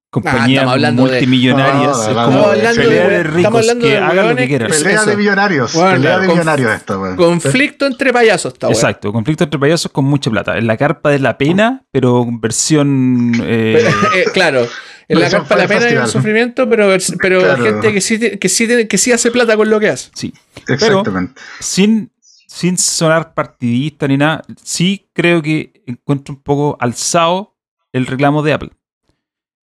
compañías 0.10 0.50
estamos 0.50 0.74
hablando 0.74 1.06
de- 1.06 1.12
multimillonarias. 1.12 1.84
No, 1.86 1.91
es 2.02 2.08
estamos 2.08 2.36
como 2.36 2.48
hablando 2.48 2.82
de- 2.82 2.88
de 2.88 3.17
estamos 3.17 3.34
ricos 3.36 3.56
hablando 3.56 3.86
que 3.86 3.91
de 3.91 3.98
hagan 3.98 4.30
lo 4.30 4.36
que 4.36 4.48
quieran. 4.48 4.70
Pelea 4.72 4.96
eso. 4.96 5.06
de 5.10 5.17
millonarios, 5.17 5.74
Bueno, 5.74 5.89
pelea 5.91 6.02
claro, 6.10 6.22
de 6.22 6.28
millonarios 6.30 6.72
esta, 6.72 6.98
weón. 7.00 7.15
Conflicto 7.17 7.86
entre 7.86 8.13
payasos, 8.13 8.54
esta 8.54 8.67
weá. 8.67 8.76
Exacto, 8.76 9.12
conflicto 9.13 9.43
entre 9.43 9.60
payasos 9.60 9.91
con 9.91 10.06
mucha 10.06 10.30
plata. 10.32 10.58
En 10.58 10.65
la 10.67 10.78
carpa 10.78 11.10
de 11.10 11.20
la 11.20 11.38
pena, 11.38 11.84
pero 11.91 12.26
versión. 12.39 13.34
eh, 13.43 13.74
Pero, 13.84 13.89
eh, 14.15 14.26
claro, 14.34 14.67
en 15.10 15.20
la 15.20 15.30
carpa 15.30 15.56
de 15.56 15.62
la 15.62 15.67
pena 15.67 15.80
y 15.82 15.84
el 15.84 15.89
Festival. 15.89 16.10
sufrimiento, 16.10 16.70
pero, 16.70 16.88
pero 17.22 17.39
Claro. 17.39 17.63
gente 17.63 17.93
que 17.93 18.02
sí, 18.02 18.17
te- 18.20 18.39
que, 18.39 18.50
sí, 18.50 18.88
que 18.88 18.98
sí 18.98 19.12
hace 19.12 19.32
plata 19.32 19.56
con 19.58 19.70
lo 19.70 19.80
que 19.80 19.89
hace. 19.89 20.10
sí. 20.15 20.34
Exactamente. 20.67 21.39
sin, 21.60 22.12
sin 22.48 22.78
sonar 22.78 23.34
partidista 23.34 24.08
ni 24.08 24.17
nada, 24.17 24.41
sí 24.63 25.10
creo 25.13 25.41
que 25.41 25.72
encuentro 25.86 26.34
un 26.34 26.41
poco 26.41 26.78
alzado 26.80 27.56
el 27.93 28.06
reclamo 28.06 28.41
de 28.43 28.54
Apple. 28.54 28.70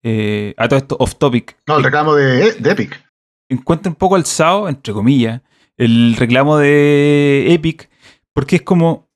Eh, 0.04 0.54
a 0.58 0.68
todo 0.68 0.78
esto, 0.80 0.98
off 1.00 1.16
topic. 1.16 1.58
No, 1.68 1.78
el 1.78 1.84
reclamo 1.84 2.16
de, 2.16 2.54
de 2.54 2.72
Epic. 2.72 3.04
Encuentro 3.50 3.90
un 3.92 3.96
poco 3.96 4.16
alzado, 4.16 4.70
entre 4.70 4.94
comillas, 4.94 5.42
el 5.78 6.16
reclamo 6.16 6.58
de 6.58 7.46
Epic, 7.54 7.90
porque 8.34 8.58
es 8.58 8.62
como. 8.62 9.10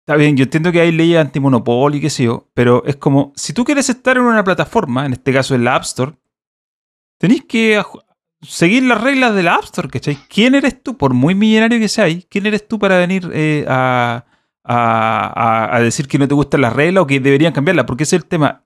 Está 0.00 0.16
bien, 0.16 0.36
yo 0.36 0.44
entiendo 0.44 0.70
que 0.70 0.80
hay 0.80 0.92
leyes 0.92 1.18
antimonopolio 1.18 1.98
y 1.98 2.00
qué 2.00 2.10
sé 2.10 2.24
yo, 2.24 2.48
pero 2.54 2.84
es 2.86 2.94
como, 2.96 3.32
si 3.34 3.52
tú 3.52 3.64
quieres 3.64 3.88
estar 3.88 4.16
en 4.16 4.22
una 4.22 4.44
plataforma, 4.44 5.04
en 5.04 5.14
este 5.14 5.32
caso 5.32 5.56
en 5.56 5.64
la 5.64 5.74
App 5.74 5.82
Store, 5.82 6.12
tenéis 7.18 7.44
que 7.44 7.82
seguir 8.42 8.84
las 8.84 9.00
reglas 9.00 9.34
de 9.34 9.42
la 9.42 9.56
App 9.56 9.64
Store, 9.64 9.88
¿cachai? 9.88 10.16
¿Quién 10.28 10.54
eres 10.54 10.80
tú? 10.80 10.96
Por 10.96 11.12
muy 11.12 11.34
millonario 11.34 11.80
que 11.80 11.88
seas, 11.88 12.24
¿quién 12.30 12.46
eres 12.46 12.68
tú 12.68 12.78
para 12.78 12.98
venir 12.98 13.28
eh, 13.32 13.64
a, 13.68 14.26
a- 14.62 15.64
a- 15.72 15.76
a 15.76 15.80
decir 15.80 16.06
que 16.06 16.18
no 16.18 16.28
te 16.28 16.34
gustan 16.34 16.60
las 16.60 16.72
reglas 16.72 17.02
o 17.02 17.06
que 17.08 17.18
deberían 17.18 17.52
cambiarlas? 17.52 17.86
Porque 17.86 18.04
ese 18.04 18.14
es 18.16 18.22
el 18.22 18.28
tema. 18.28 18.62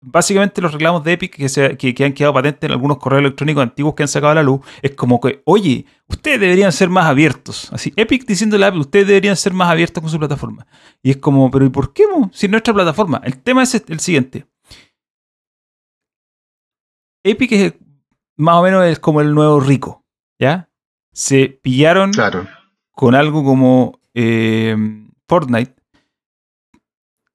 Básicamente 0.00 0.60
los 0.62 0.72
reclamos 0.72 1.02
de 1.02 1.12
Epic 1.14 1.34
que, 1.34 1.48
se- 1.48 1.76
que, 1.76 1.92
que 1.92 2.04
han 2.04 2.12
quedado 2.12 2.32
patentes 2.32 2.68
en 2.68 2.70
algunos 2.72 2.98
correos 2.98 3.20
electrónicos 3.20 3.62
antiguos 3.64 3.94
que 3.94 4.04
han 4.04 4.08
sacado 4.08 4.30
a 4.30 4.34
la 4.36 4.44
luz 4.44 4.60
es 4.80 4.94
como 4.94 5.20
que, 5.20 5.42
oye, 5.44 5.86
ustedes 6.06 6.38
deberían 6.38 6.70
ser 6.70 6.88
más 6.88 7.06
abiertos. 7.06 7.68
Así, 7.72 7.92
Epic 7.96 8.24
diciéndole 8.24 8.64
a 8.64 8.68
Apple, 8.68 8.80
ustedes 8.82 9.08
deberían 9.08 9.36
ser 9.36 9.52
más 9.52 9.68
abiertos 9.70 10.00
con 10.00 10.08
su 10.10 10.18
plataforma. 10.18 10.66
Y 11.02 11.10
es 11.10 11.16
como, 11.16 11.50
pero 11.50 11.64
¿y 11.66 11.70
por 11.70 11.92
qué? 11.92 12.04
mo? 12.06 12.30
Si 12.32 12.46
es 12.46 12.50
nuestra 12.50 12.72
plataforma. 12.72 13.20
El 13.24 13.38
tema 13.42 13.64
es 13.64 13.74
el 13.74 13.98
siguiente. 13.98 14.46
Epic 17.24 17.52
es 17.52 17.60
el- 17.72 17.78
más 18.36 18.56
o 18.56 18.62
menos 18.62 18.84
es 18.86 18.98
como 19.00 19.20
el 19.20 19.34
nuevo 19.34 19.58
rico, 19.60 20.04
¿ya? 20.38 20.70
Se 21.12 21.48
pillaron 21.48 22.12
Claro. 22.12 22.46
con 22.92 23.14
algo 23.16 23.42
como 23.42 23.98
eh, 24.14 24.76
Fortnite, 25.28 25.74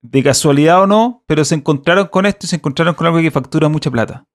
de 0.03 0.21
casualidad 0.21 0.83
o 0.83 0.85
no, 0.87 1.23
pero 1.25 1.43
se 1.43 1.55
encontraron 1.55 2.07
con 2.07 2.27
esto 2.27 2.45
y 2.45 2.49
se 2.49 2.57
encontraron 2.57 2.93
con 2.93 3.07
algo 3.07 3.19
que 3.19 3.31
factura 3.31 3.67
mucha 3.69 3.89
plata. 3.89 4.25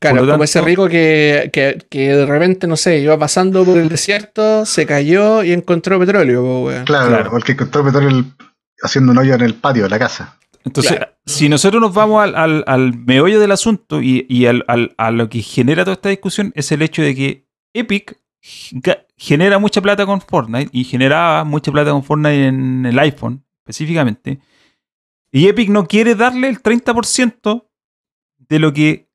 Claro, 0.00 0.16
lo 0.16 0.20
como 0.22 0.32
tanto- 0.32 0.44
ese 0.44 0.60
rico 0.62 0.88
que, 0.88 1.50
que, 1.52 1.78
que 1.88 2.08
de 2.16 2.26
repente, 2.26 2.66
no 2.66 2.76
sé, 2.76 2.98
iba 2.98 3.16
pasando 3.16 3.64
por 3.64 3.78
el 3.78 3.88
desierto, 3.88 4.66
se 4.66 4.84
cayó 4.84 5.44
y 5.44 5.52
encontró 5.52 5.96
petróleo. 6.00 6.64
Claro, 6.84 7.08
Claro. 7.08 7.30
porque 7.30 7.52
encontró 7.52 7.84
petróleo 7.84 8.08
el- 8.08 8.24
haciendo 8.82 9.12
un 9.12 9.18
hoyo 9.18 9.34
en 9.34 9.42
el 9.42 9.54
patio 9.54 9.84
de 9.84 9.90
la 9.90 9.98
casa. 10.00 10.38
Entonces, 10.64 10.96
Claro. 10.96 11.12
si 11.24 11.48
nosotros 11.48 11.80
nos 11.80 11.94
vamos 11.94 12.20
al, 12.22 12.34
al- 12.34 12.64
al 12.66 12.96
meollo 12.98 13.38
del 13.38 13.52
asunto 13.52 14.00
y, 14.02 14.26
y 14.28 14.46
al- 14.46 14.64
al- 14.66 14.92
a 14.96 15.10
lo 15.12 15.28
que 15.28 15.40
genera 15.42 15.84
toda 15.84 15.94
esta 15.94 16.08
discusión, 16.08 16.52
es 16.56 16.72
el 16.72 16.82
hecho 16.82 17.02
de 17.02 17.14
que 17.14 17.46
Epic 17.74 18.16
genera 19.16 19.58
mucha 19.58 19.80
plata 19.80 20.04
con 20.06 20.20
Fortnite 20.20 20.70
y 20.72 20.84
generaba 20.84 21.44
mucha 21.44 21.70
plata 21.70 21.90
con 21.90 22.02
Fortnite 22.02 22.46
en 22.46 22.86
el 22.86 22.98
iPhone 22.98 23.44
específicamente. 23.64 24.40
Y 25.32 25.48
Epic 25.48 25.70
no 25.70 25.86
quiere 25.86 26.14
darle 26.14 26.48
el 26.48 26.62
30% 26.62 27.66
de 28.38 28.58
lo 28.58 28.72
que. 28.72 29.08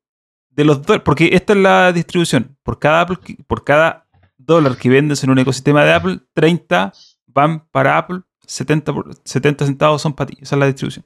de 0.50 0.64
los. 0.64 0.78
Porque 1.04 1.30
esta 1.32 1.52
es 1.52 1.58
la 1.60 1.92
distribución. 1.92 2.58
Por 2.64 2.78
cada, 2.78 3.06
por 3.06 3.64
cada 3.64 4.08
dólar 4.36 4.76
que 4.76 4.88
vendes 4.88 5.22
en 5.22 5.30
un 5.30 5.38
ecosistema 5.38 5.84
de 5.84 5.92
Apple, 5.94 6.20
30 6.34 6.92
van 7.26 7.68
para 7.68 7.98
Apple, 7.98 8.22
70, 8.46 8.92
por- 8.92 9.14
70 9.24 9.66
centavos 9.66 10.02
son 10.02 10.12
para 10.14 10.30
ti. 10.30 10.38
Esa 10.40 10.56
es 10.56 10.60
la 10.60 10.66
distribución. 10.66 11.04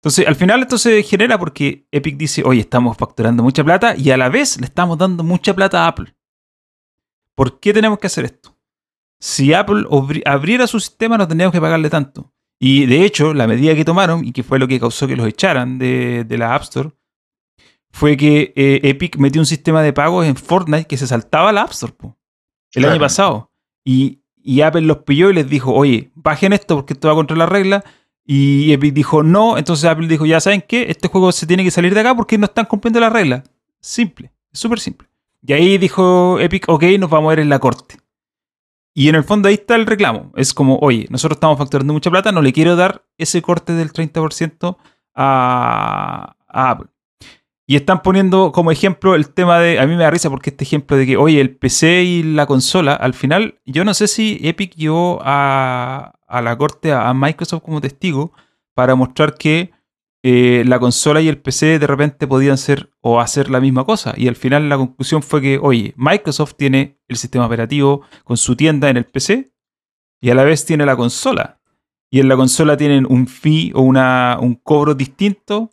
Entonces, 0.00 0.26
al 0.26 0.34
final 0.36 0.60
esto 0.62 0.78
se 0.78 1.02
genera 1.04 1.38
porque 1.38 1.86
Epic 1.92 2.16
dice, 2.16 2.42
oye, 2.44 2.60
estamos 2.60 2.96
facturando 2.96 3.42
mucha 3.42 3.62
plata 3.64 3.96
y 3.96 4.10
a 4.10 4.16
la 4.16 4.28
vez 4.28 4.58
le 4.60 4.66
estamos 4.66 4.98
dando 4.98 5.22
mucha 5.24 5.54
plata 5.54 5.84
a 5.84 5.88
Apple. 5.88 6.14
¿Por 7.36 7.60
qué 7.60 7.72
tenemos 7.72 7.98
que 7.98 8.08
hacer 8.08 8.24
esto? 8.24 8.56
Si 9.20 9.54
Apple 9.54 9.84
abriera 10.26 10.66
su 10.66 10.80
sistema 10.80 11.16
no 11.16 11.26
tendríamos 11.28 11.52
que 11.52 11.60
pagarle 11.60 11.88
tanto. 11.88 12.31
Y 12.64 12.86
de 12.86 13.04
hecho, 13.04 13.34
la 13.34 13.48
medida 13.48 13.74
que 13.74 13.84
tomaron, 13.84 14.24
y 14.24 14.30
que 14.30 14.44
fue 14.44 14.60
lo 14.60 14.68
que 14.68 14.78
causó 14.78 15.08
que 15.08 15.16
los 15.16 15.26
echaran 15.26 15.78
de, 15.80 16.22
de 16.22 16.38
la 16.38 16.54
App 16.54 16.62
Store, 16.62 16.90
fue 17.90 18.16
que 18.16 18.52
eh, 18.54 18.78
Epic 18.84 19.16
metió 19.16 19.40
un 19.42 19.46
sistema 19.46 19.82
de 19.82 19.92
pagos 19.92 20.24
en 20.26 20.36
Fortnite 20.36 20.84
que 20.84 20.96
se 20.96 21.08
saltaba 21.08 21.50
la 21.50 21.62
App 21.62 21.72
Store 21.72 21.92
po, 21.92 22.16
el 22.72 22.82
Claro. 22.82 22.92
año 22.92 23.00
pasado. 23.00 23.50
Y, 23.84 24.20
y 24.40 24.60
Apple 24.60 24.82
los 24.82 24.98
pilló 24.98 25.28
y 25.30 25.34
les 25.34 25.48
dijo, 25.48 25.72
oye, 25.74 26.12
bajen 26.14 26.52
esto 26.52 26.76
porque 26.76 26.92
esto 26.92 27.08
va 27.08 27.14
contra 27.16 27.36
la 27.36 27.46
regla. 27.46 27.82
Y 28.24 28.72
Epic 28.72 28.94
dijo 28.94 29.24
no, 29.24 29.58
entonces 29.58 29.84
Apple 29.90 30.06
dijo, 30.06 30.24
ya 30.24 30.38
saben 30.40 30.62
qué, 30.66 30.86
este 30.88 31.08
juego 31.08 31.32
se 31.32 31.48
tiene 31.48 31.64
que 31.64 31.72
salir 31.72 31.92
de 31.94 31.98
acá 32.00 32.14
porque 32.14 32.38
no 32.38 32.44
están 32.46 32.66
cumpliendo 32.66 33.00
la 33.00 33.10
regla. 33.10 33.42
Simple, 33.80 34.30
súper 34.52 34.78
simple. 34.78 35.08
Y 35.44 35.52
ahí 35.52 35.78
dijo 35.78 36.38
Epic, 36.38 36.68
ok, 36.68 36.84
nos 37.00 37.10
vamos 37.10 37.26
a 37.26 37.30
ver 37.30 37.40
en 37.40 37.48
la 37.48 37.58
corte. 37.58 37.96
Y 38.94 39.08
en 39.08 39.14
el 39.14 39.24
fondo 39.24 39.48
ahí 39.48 39.54
está 39.54 39.74
el 39.74 39.86
reclamo. 39.86 40.32
Es 40.36 40.52
como, 40.52 40.78
oye, 40.78 41.06
nosotros 41.10 41.36
estamos 41.36 41.58
facturando 41.58 41.92
mucha 41.92 42.10
plata, 42.10 42.32
no 42.32 42.42
le 42.42 42.52
quiero 42.52 42.76
dar 42.76 43.04
ese 43.16 43.40
corte 43.40 43.72
del 43.72 43.92
30% 43.92 44.76
a, 45.14 46.36
a 46.48 46.70
Apple. 46.70 46.88
Y 47.66 47.76
están 47.76 48.02
poniendo 48.02 48.52
como 48.52 48.70
ejemplo 48.70 49.14
el 49.14 49.30
tema 49.30 49.58
de, 49.58 49.78
a 49.78 49.86
mí 49.86 49.96
me 49.96 50.02
da 50.02 50.10
risa 50.10 50.28
porque 50.28 50.50
este 50.50 50.64
ejemplo 50.64 50.96
de 50.96 51.06
que, 51.06 51.16
oye, 51.16 51.40
el 51.40 51.56
PC 51.56 52.02
y 52.02 52.22
la 52.22 52.46
consola, 52.46 52.94
al 52.94 53.14
final, 53.14 53.60
yo 53.64 53.84
no 53.84 53.94
sé 53.94 54.08
si 54.08 54.38
Epic 54.42 54.74
llevó 54.74 55.20
a, 55.22 56.12
a 56.26 56.42
la 56.42 56.58
corte 56.58 56.92
a, 56.92 57.08
a 57.08 57.14
Microsoft 57.14 57.62
como 57.62 57.80
testigo 57.80 58.32
para 58.74 58.94
mostrar 58.94 59.34
que 59.34 59.70
eh, 60.24 60.62
la 60.66 60.78
consola 60.78 61.20
y 61.20 61.28
el 61.28 61.38
PC 61.38 61.78
de 61.78 61.86
repente 61.86 62.26
podían 62.28 62.56
ser 62.56 62.92
o 63.00 63.20
hacer 63.20 63.50
la 63.50 63.60
misma 63.60 63.84
cosa. 63.84 64.14
Y 64.16 64.28
al 64.28 64.36
final 64.36 64.68
la 64.68 64.76
conclusión 64.76 65.22
fue 65.22 65.42
que, 65.42 65.58
oye, 65.60 65.94
Microsoft 65.96 66.54
tiene 66.56 67.00
el 67.08 67.16
sistema 67.16 67.46
operativo 67.46 68.02
con 68.24 68.36
su 68.36 68.54
tienda 68.56 68.88
en 68.88 68.96
el 68.96 69.04
PC 69.04 69.52
y 70.20 70.30
a 70.30 70.34
la 70.34 70.44
vez 70.44 70.64
tiene 70.64 70.86
la 70.86 70.96
consola. 70.96 71.60
Y 72.10 72.20
en 72.20 72.28
la 72.28 72.36
consola 72.36 72.76
tienen 72.76 73.06
un 73.08 73.26
fee 73.26 73.72
o 73.74 73.80
una, 73.82 74.38
un 74.40 74.54
cobro 74.54 74.94
distinto 74.94 75.70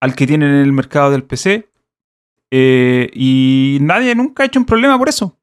al 0.00 0.14
que 0.14 0.26
tienen 0.26 0.50
en 0.50 0.62
el 0.62 0.72
mercado 0.72 1.10
del 1.10 1.24
PC. 1.24 1.70
eh, 2.50 3.10
y 3.14 3.78
nadie 3.80 4.14
nunca 4.14 4.42
ha 4.42 4.46
hecho 4.46 4.60
un 4.60 4.64
problema 4.64 4.96
por 4.96 5.08
eso. 5.08 5.38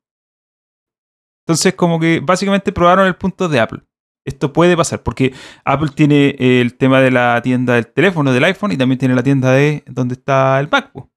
Entonces, 1.46 1.74
como 1.74 2.00
que 2.00 2.22
básicamente 2.24 2.72
probaron 2.72 3.06
el 3.06 3.16
punto 3.16 3.50
de 3.50 3.60
Apple. 3.60 3.82
Esto 4.24 4.54
puede 4.54 4.78
pasar 4.78 5.02
porque 5.02 5.34
Apple 5.66 5.90
tiene 5.96 6.36
eh, 6.38 6.62
el 6.62 6.76
tema 6.76 7.02
de 7.02 7.12
la 7.12 7.42
tienda 7.42 7.74
del 7.74 7.88
teléfono, 7.88 8.32
del 8.32 8.44
iPhone, 8.44 8.72
y 8.72 8.78
también 8.78 9.00
tiene 9.00 9.16
la 9.16 9.24
tienda 9.24 9.52
de 9.52 9.84
donde 9.88 10.14
está 10.14 10.60
el 10.60 10.70
MacBook. 10.70 11.10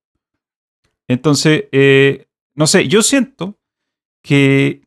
Entonces, 1.07 1.65
eh, 1.73 2.27
no 2.55 2.67
sé, 2.67 2.89
yo 2.89 3.03
siento 3.03 3.59
que 4.23 4.83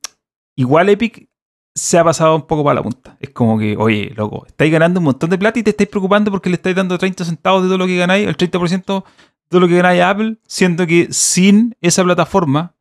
igual 0.55 0.89
Epic 0.89 1.29
se 1.75 1.99
ha 1.99 2.03
pasado 2.03 2.35
un 2.35 2.47
poco 2.47 2.63
para 2.63 2.75
la 2.75 2.83
punta. 2.83 3.17
Es 3.19 3.29
como 3.29 3.59
que, 3.59 3.77
oye, 3.77 4.11
loco, 4.15 4.45
estáis 4.47 4.71
ganando 4.71 4.99
un 4.99 5.05
montón 5.05 5.29
de 5.29 5.37
plata 5.37 5.59
y 5.59 5.63
te 5.63 5.69
estáis 5.69 5.89
preocupando 5.89 6.31
porque 6.31 6.49
le 6.49 6.55
estáis 6.55 6.75
dando 6.75 6.97
30 6.97 7.23
centavos 7.23 7.61
de 7.61 7.67
todo 7.67 7.77
lo 7.77 7.85
que 7.85 7.97
ganáis, 7.97 8.27
el 8.27 8.35
30% 8.35 9.03
de 9.03 9.49
todo 9.49 9.61
lo 9.61 9.67
que 9.67 9.75
ganáis 9.75 10.01
a 10.01 10.09
Apple, 10.09 10.37
siendo 10.47 10.87
que 10.87 11.07
sin 11.11 11.75
esa 11.81 12.03
plataforma, 12.03 12.73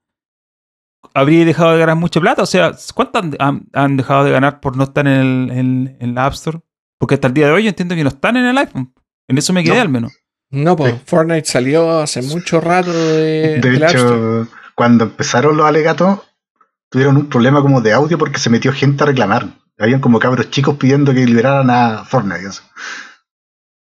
habría 1.14 1.44
dejado 1.44 1.72
de 1.72 1.78
ganar 1.78 1.96
mucha 1.96 2.20
plata. 2.20 2.42
O 2.42 2.46
sea, 2.46 2.72
¿cuánto 2.94 3.18
han, 3.18 3.36
han- 3.38 3.66
han 3.72 3.96
dejado 3.96 4.24
de 4.24 4.30
ganar 4.32 4.60
por 4.60 4.76
no 4.76 4.84
estar 4.84 5.06
en, 5.06 5.12
el, 5.14 5.50
en, 5.50 5.96
en 6.00 6.14
la 6.14 6.26
App 6.26 6.34
Store? 6.34 6.60
Porque 6.98 7.14
hasta 7.14 7.28
el 7.28 7.34
día 7.34 7.46
de 7.46 7.52
hoy 7.52 7.62
yo 7.64 7.68
entiendo 7.68 7.94
que 7.94 8.02
no 8.02 8.08
están 8.08 8.36
en 8.36 8.46
el 8.46 8.56
iPhone. 8.58 8.92
En 9.28 9.38
eso 9.38 9.52
me 9.52 9.62
quedé 9.64 9.76
No. 9.76 9.82
al 9.82 9.88
menos. 9.88 10.12
No, 10.50 10.76
pues 10.76 10.94
Sí. 10.94 11.00
Fortnite 11.06 11.44
salió 11.44 11.98
hace 12.00 12.22
mucho 12.22 12.60
rato 12.60 12.92
de, 12.92 13.58
De 13.60 13.70
del 13.70 13.82
App 13.82 13.94
Store. 13.94 14.42
hecho, 14.44 14.50
cuando 14.74 15.04
empezaron 15.04 15.56
los 15.56 15.66
alegatos, 15.66 16.20
tuvieron 16.88 17.16
un 17.16 17.28
problema 17.28 17.60
como 17.62 17.80
de 17.80 17.92
audio 17.92 18.16
porque 18.16 18.38
se 18.38 18.48
metió 18.50 18.72
gente 18.72 19.02
a 19.02 19.06
reclamar. 19.06 19.48
Habían 19.78 20.00
como 20.00 20.18
cabros 20.18 20.50
chicos 20.50 20.76
pidiendo 20.76 21.12
que 21.12 21.26
liberaran 21.26 21.68
a 21.70 22.04
Fortnite. 22.04 22.46
eso. 22.48 22.62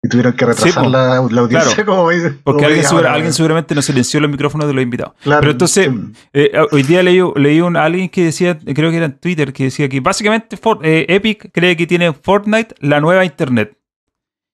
Y 0.03 0.09
tuvieron 0.09 0.33
que 0.33 0.45
retrasar 0.47 0.87
la, 0.87 1.07
la 1.29 1.41
audiencia 1.41 1.75
Claro. 1.75 1.85
como 1.85 2.05
veis- 2.11 2.23
Porque 2.43 2.57
como 2.63 2.65
alguien, 2.65 2.83
segura- 2.85 3.31
seguramente 3.31 3.75
no 3.75 3.81
silenció 3.83 4.19
los 4.19 4.31
micrófonos 4.31 4.67
de 4.67 4.73
los 4.73 4.81
invitados. 4.83 5.13
Claro, 5.21 5.41
Pero 5.41 5.51
entonces. 5.51 5.89
Eh, 6.33 6.51
hoy 6.71 6.81
día 6.83 7.03
leí, 7.03 7.19
leí 7.35 7.61
un, 7.61 7.77
a 7.77 7.83
alguien 7.85 8.09
que 8.09 8.23
decía, 8.25 8.57
creo 8.57 8.89
que 8.89 8.97
era 8.97 9.05
en 9.05 9.19
Twitter, 9.19 9.53
que 9.53 9.65
decía 9.65 9.87
que 9.89 9.99
básicamente 9.99 10.57
For- 10.57 10.79
eh, 10.83 11.05
Epic 11.07 11.51
cree 11.51 11.77
que 11.77 11.85
tiene 11.85 12.13
Fortnite 12.13 12.73
la 12.79 12.99
nueva 12.99 13.25
Internet. 13.25 13.77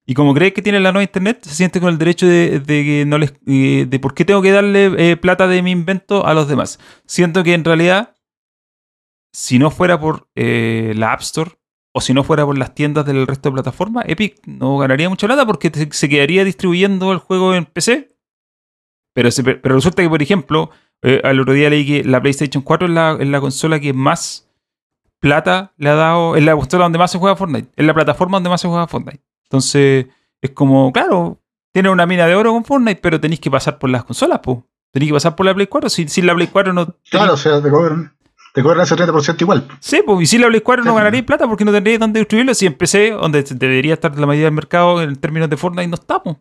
Y 0.06 0.14
como 0.14 0.34
cree 0.34 0.52
que 0.54 0.62
tiene 0.62 0.80
la 0.82 0.92
nueva 0.92 1.04
Internet, 1.04 1.40
se 1.44 1.54
siente 1.56 1.80
con 1.80 1.90
el 1.90 1.98
derecho 1.98 2.26
de, 2.28 2.60
de 2.60 2.84
que 2.84 3.04
no 3.06 3.18
les, 3.18 3.34
eh, 3.46 3.86
de 3.90 4.00
por 4.00 4.14
qué 4.14 4.26
tengo 4.26 4.42
que 4.42 4.52
darle 4.52 5.12
eh, 5.12 5.18
plata 5.18 5.48
de 5.48 5.62
mi 5.62 5.72
invento 5.72 6.26
a 6.26 6.34
los 6.34 6.48
demás. 6.50 6.80
Siento 7.06 7.44
que 7.44 7.54
en 7.54 7.64
realidad, 7.66 8.16
si 9.34 9.60
no 9.60 9.70
fuera 9.72 10.00
por 10.00 10.28
la 10.36 11.12
App 11.14 11.22
Store 11.22 11.52
o 11.98 12.02
si 12.02 12.14
no 12.14 12.24
fuera 12.24 12.46
por 12.46 12.58
las 12.58 12.76
tiendas 12.76 13.06
del 13.06 13.26
resto 13.26 13.50
de 13.50 13.54
plataformas, 13.54 14.06
Epic 14.08 14.40
no 14.46 14.78
ganaría 14.78 15.10
mucha 15.10 15.26
plata 15.28 15.46
porque 15.46 15.72
se 15.92 16.08
quedaría 16.10 16.44
distribuyendo 16.44 17.12
el 17.12 17.18
juego 17.18 17.54
en 17.56 17.66
PC. 17.66 18.10
Pero, 19.14 19.32
se- 19.32 19.44
pero 19.44 19.76
resulta 19.76 20.04
que, 20.04 20.10
por 20.10 20.22
ejemplo, 20.22 20.70
eh, 21.02 21.22
al 21.24 21.40
otro 21.40 21.54
día 21.54 21.70
leí 21.70 21.86
que 21.86 22.04
la 22.04 22.22
PlayStation 22.22 22.62
4 22.64 22.88
es 22.88 22.94
la, 22.94 23.18
es 23.20 23.28
la 23.28 23.40
consola 23.42 23.80
que 23.80 23.94
más 23.94 24.48
plata 25.20 25.74
le 25.78 25.90
ha 25.90 25.96
dado, 25.96 26.36
es 26.36 26.44
la 26.44 26.56
consola 26.56 26.84
donde 26.86 27.00
más 27.00 27.12
se 27.12 27.18
juega 27.18 27.36
Fortnite, 27.36 27.70
es 27.76 27.86
la 27.86 27.94
plataforma 27.94 28.38
donde 28.38 28.50
más 28.50 28.62
se 28.62 28.68
juega 28.68 28.88
Fortnite. 28.88 29.22
Entonces, 29.46 30.06
es 30.42 30.52
como, 30.52 30.92
claro, 30.94 31.40
tiene 31.74 31.90
una 31.90 32.06
mina 32.06 32.28
de 32.28 32.36
oro 32.36 32.52
con 32.54 32.64
Fortnite, 32.64 33.02
pero 33.02 33.20
tenéis 33.20 33.40
que 33.40 33.50
pasar 33.52 33.80
por 33.80 33.90
las 33.90 34.04
consolas, 34.04 34.40
pues. 34.44 34.60
Tenéis 34.92 35.10
que 35.12 35.16
pasar 35.16 35.36
por 35.36 35.46
la 35.46 35.54
Play 35.54 35.68
4. 35.68 35.90
Sin, 35.90 36.08
sin 36.10 36.26
la 36.26 36.34
Play 36.34 36.48
4 36.48 36.74
no. 36.74 36.96
Claro, 37.10 37.34
o 37.34 37.38
sea, 37.38 37.62
te 37.62 37.70
cobran, 37.70 38.16
te 38.58 38.64
cobran 38.64 38.82
ese 38.82 38.96
30% 38.96 39.42
igual. 39.42 39.68
Sí, 39.80 40.02
pues, 40.04 40.20
y 40.24 40.26
sin 40.26 40.42
la 40.42 40.48
Play 40.48 40.62
4 40.62 40.84
no 40.84 40.86
Claro. 40.92 40.98
ganaréis 40.98 41.24
plata 41.26 41.48
porque 41.48 41.64
no 41.64 41.72
tendréis 41.72 42.00
dónde 42.00 42.22
distribuirlo. 42.22 42.56
Si 42.56 42.66
en 42.66 42.74
PC, 42.74 43.12
donde 43.12 43.44
debería 43.44 43.94
estar 43.94 44.18
la 44.18 44.26
mayoría 44.26 44.46
del 44.48 44.56
mercado 44.56 45.00
en 45.04 45.16
términos 45.16 45.48
de 45.48 45.58
Fortnite, 45.58 45.88
no 45.88 45.94
estamos. 45.94 46.38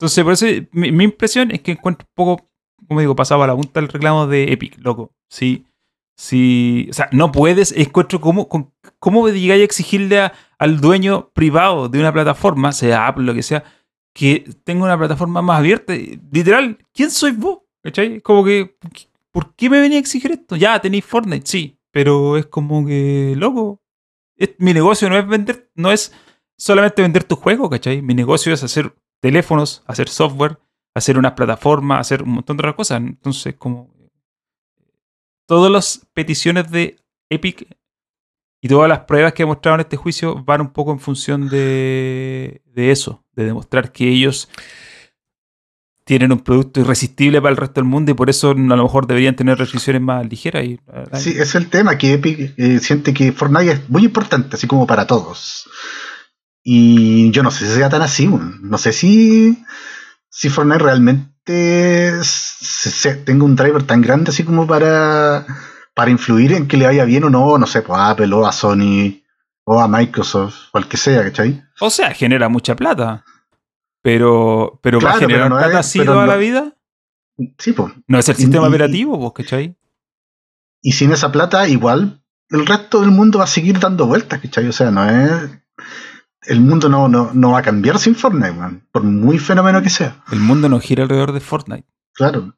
Entonces, 0.00 0.24
por 0.24 0.32
eso 0.32 0.46
mi, 0.72 0.90
mi 0.90 1.04
impresión 1.04 1.52
es 1.52 1.60
que 1.60 1.70
encuentro 1.72 2.06
un 2.08 2.14
poco, 2.14 2.48
como 2.88 2.98
digo, 2.98 3.14
pasaba 3.14 3.44
a 3.44 3.46
la 3.46 3.54
punta 3.54 3.78
el 3.78 3.86
reclamo 3.88 4.26
de 4.26 4.52
Epic, 4.52 4.78
loco. 4.82 5.12
Sí, 5.30 5.64
sí. 6.18 6.88
O 6.90 6.92
sea, 6.92 7.08
no 7.12 7.30
puedes, 7.30 7.70
encuentro 7.70 8.20
cómo, 8.20 8.48
cómo 8.98 9.28
llegáis 9.28 9.60
a 9.60 9.64
exigirle 9.64 10.20
a- 10.22 10.32
al 10.58 10.80
dueño 10.80 11.30
privado 11.34 11.88
de 11.88 12.00
una 12.00 12.12
plataforma, 12.12 12.72
sea 12.72 13.06
Apple, 13.06 13.24
lo 13.26 13.34
que 13.34 13.44
sea, 13.44 13.62
que 14.12 14.44
tenga 14.64 14.84
una 14.84 14.98
plataforma 14.98 15.40
más 15.40 15.58
abierta. 15.60 15.94
Literal, 16.32 16.78
¿quién 16.92 17.10
sois 17.12 17.36
vos? 17.38 17.58
¿Cachai? 17.82 18.20
Como 18.20 18.44
que, 18.44 18.76
¿por 19.34 19.56
qué 19.56 19.68
me 19.68 19.80
venía 19.80 19.98
a 19.98 20.00
exigir 20.00 20.30
esto? 20.30 20.54
Ya, 20.54 20.80
tenéis 20.80 21.04
Fortnite, 21.04 21.44
sí, 21.44 21.80
pero 21.90 22.36
es 22.36 22.46
como 22.46 22.86
que, 22.86 23.34
loco, 23.36 23.82
mi 24.58 24.72
negocio 24.72 25.10
no 25.10 25.18
es 25.18 25.26
vender, 25.26 25.72
no 25.74 25.90
es 25.90 26.12
solamente 26.56 27.02
vender 27.02 27.24
tu 27.24 27.34
juego, 27.34 27.68
¿cachai? 27.68 28.00
Mi 28.00 28.14
negocio 28.14 28.54
es 28.54 28.62
hacer 28.62 28.94
teléfonos, 29.20 29.82
hacer 29.86 30.08
software, 30.08 30.60
hacer 30.94 31.18
unas 31.18 31.32
plataformas, 31.32 31.98
hacer 31.98 32.22
un 32.22 32.30
montón 32.30 32.56
de 32.56 32.60
otras 32.60 32.76
cosas. 32.76 32.98
Entonces, 32.98 33.56
como 33.56 33.92
todas 35.46 35.72
las 35.72 36.06
peticiones 36.14 36.70
de 36.70 36.96
Epic 37.28 37.76
y 38.62 38.68
todas 38.68 38.88
las 38.88 39.00
pruebas 39.00 39.32
que 39.32 39.42
he 39.42 39.46
mostrado 39.46 39.74
en 39.74 39.80
este 39.80 39.96
juicio 39.96 40.44
van 40.44 40.60
un 40.60 40.72
poco 40.72 40.92
en 40.92 41.00
función 41.00 41.48
de 41.48 42.62
eso, 42.76 43.24
de 43.32 43.46
demostrar 43.46 43.90
que 43.90 44.08
ellos 44.08 44.48
tienen 46.04 46.32
un 46.32 46.40
producto 46.40 46.80
irresistible 46.80 47.40
para 47.40 47.50
el 47.52 47.56
resto 47.56 47.80
del 47.80 47.88
mundo 47.88 48.10
y 48.10 48.14
por 48.14 48.28
eso 48.28 48.50
a 48.50 48.54
lo 48.54 48.82
mejor 48.82 49.06
deberían 49.06 49.36
tener 49.36 49.56
restricciones 49.58 50.02
más 50.02 50.28
ligeras. 50.28 50.64
Y, 50.64 50.78
verdad, 50.86 51.18
Sí, 51.18 51.30
ese 51.30 51.42
es 51.42 51.54
el 51.54 51.68
tema, 51.68 51.96
que 51.96 52.12
Epic 52.14 52.52
eh, 52.58 52.78
siente 52.80 53.14
que 53.14 53.32
Fortnite 53.32 53.72
es 53.72 53.88
muy 53.90 54.04
importante, 54.04 54.56
así 54.56 54.66
como 54.66 54.86
para 54.86 55.06
todos. 55.06 55.68
Y 56.62 57.30
yo 57.30 57.42
no 57.42 57.50
sé 57.50 57.66
si 57.66 57.74
sea 57.74 57.88
tan 57.90 58.02
así, 58.02 58.26
no 58.28 58.78
sé 58.78 58.92
si, 58.92 59.62
si 60.30 60.48
Fortnite 60.48 60.78
realmente 60.82 62.22
se- 62.22 62.90
se- 62.90 63.14
tenga 63.16 63.44
un 63.44 63.56
driver 63.56 63.82
tan 63.82 64.00
grande 64.00 64.30
así 64.30 64.44
como 64.44 64.66
para, 64.66 65.44
para 65.94 66.10
influir 66.10 66.52
en 66.52 66.66
que 66.68 66.76
le 66.78 66.86
vaya 66.86 67.04
bien 67.04 67.24
o 67.24 67.30
no, 67.30 67.58
no 67.58 67.66
sé, 67.66 67.82
pues 67.82 67.98
a 67.98 68.10
Apple 68.10 68.32
o 68.34 68.46
a 68.46 68.52
Sony 68.52 69.22
o 69.64 69.80
a 69.80 69.88
Microsoft, 69.88 70.70
cual 70.72 70.86
que 70.88 70.96
sea, 70.96 71.22
¿cachai? 71.24 71.62
O 71.80 71.90
sea, 71.90 72.12
genera 72.12 72.48
mucha 72.48 72.74
plata. 72.76 73.24
Pero, 74.04 74.80
pero 74.82 75.00
va 75.00 75.08
a 75.08 75.12
Claro, 75.12 75.20
generar 75.20 75.44
pero 75.46 75.54
no 75.54 75.60
plata 75.62 75.80
es- 75.80 75.86
así 75.86 76.04
toda 76.04 76.26
no- 76.26 76.30
la 76.30 76.36
vida. 76.36 76.76
Sí, 77.58 77.72
pues. 77.72 77.94
No 78.06 78.18
es 78.18 78.28
el 78.28 78.36
sistema 78.36 78.66
y- 78.66 78.68
operativo, 78.68 79.16
vos, 79.16 79.32
¿cachai? 79.32 79.74
Y 80.82 80.92
sin 80.92 81.10
esa 81.10 81.32
plata, 81.32 81.66
igual 81.68 82.22
el 82.50 82.66
resto 82.66 83.00
del 83.00 83.10
mundo 83.12 83.38
va 83.38 83.44
a 83.44 83.46
seguir 83.46 83.80
dando 83.80 84.06
vueltas, 84.06 84.42
¿cachai? 84.42 84.68
O 84.68 84.72
sea, 84.72 84.90
no 84.90 85.08
es. 85.08 85.50
El 86.42 86.60
mundo 86.60 86.90
no, 86.90 87.08
no, 87.08 87.30
no 87.32 87.52
va 87.52 87.60
a 87.60 87.62
cambiar 87.62 87.98
sin 87.98 88.14
Fortnite, 88.14 88.52
man, 88.52 88.86
por 88.92 89.02
muy 89.04 89.38
fenómeno 89.38 89.80
que 89.80 89.88
sea. 89.88 90.22
El 90.30 90.40
mundo 90.40 90.68
no 90.68 90.78
gira 90.80 91.04
alrededor 91.04 91.32
de 91.32 91.40
Fortnite. 91.40 91.88
Claro. 92.12 92.54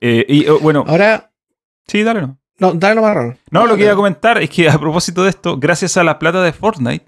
Eh, 0.00 0.24
y 0.26 0.48
oh, 0.48 0.58
bueno, 0.60 0.82
Ahora, 0.88 1.30
sí, 1.86 2.02
dale, 2.02 2.22
no. 2.22 2.38
no, 2.58 2.72
dale 2.72 2.94
lo 2.94 3.02
marrón. 3.02 3.38
No, 3.50 3.66
lo 3.66 3.76
que 3.76 3.82
iba 3.82 3.92
a 3.92 3.96
comentar 3.96 4.42
es 4.42 4.48
que 4.48 4.70
a 4.70 4.78
propósito 4.78 5.24
de 5.24 5.30
esto, 5.30 5.58
gracias 5.58 5.98
a 5.98 6.04
la 6.04 6.18
plata 6.18 6.42
de 6.42 6.54
Fortnite, 6.54 7.06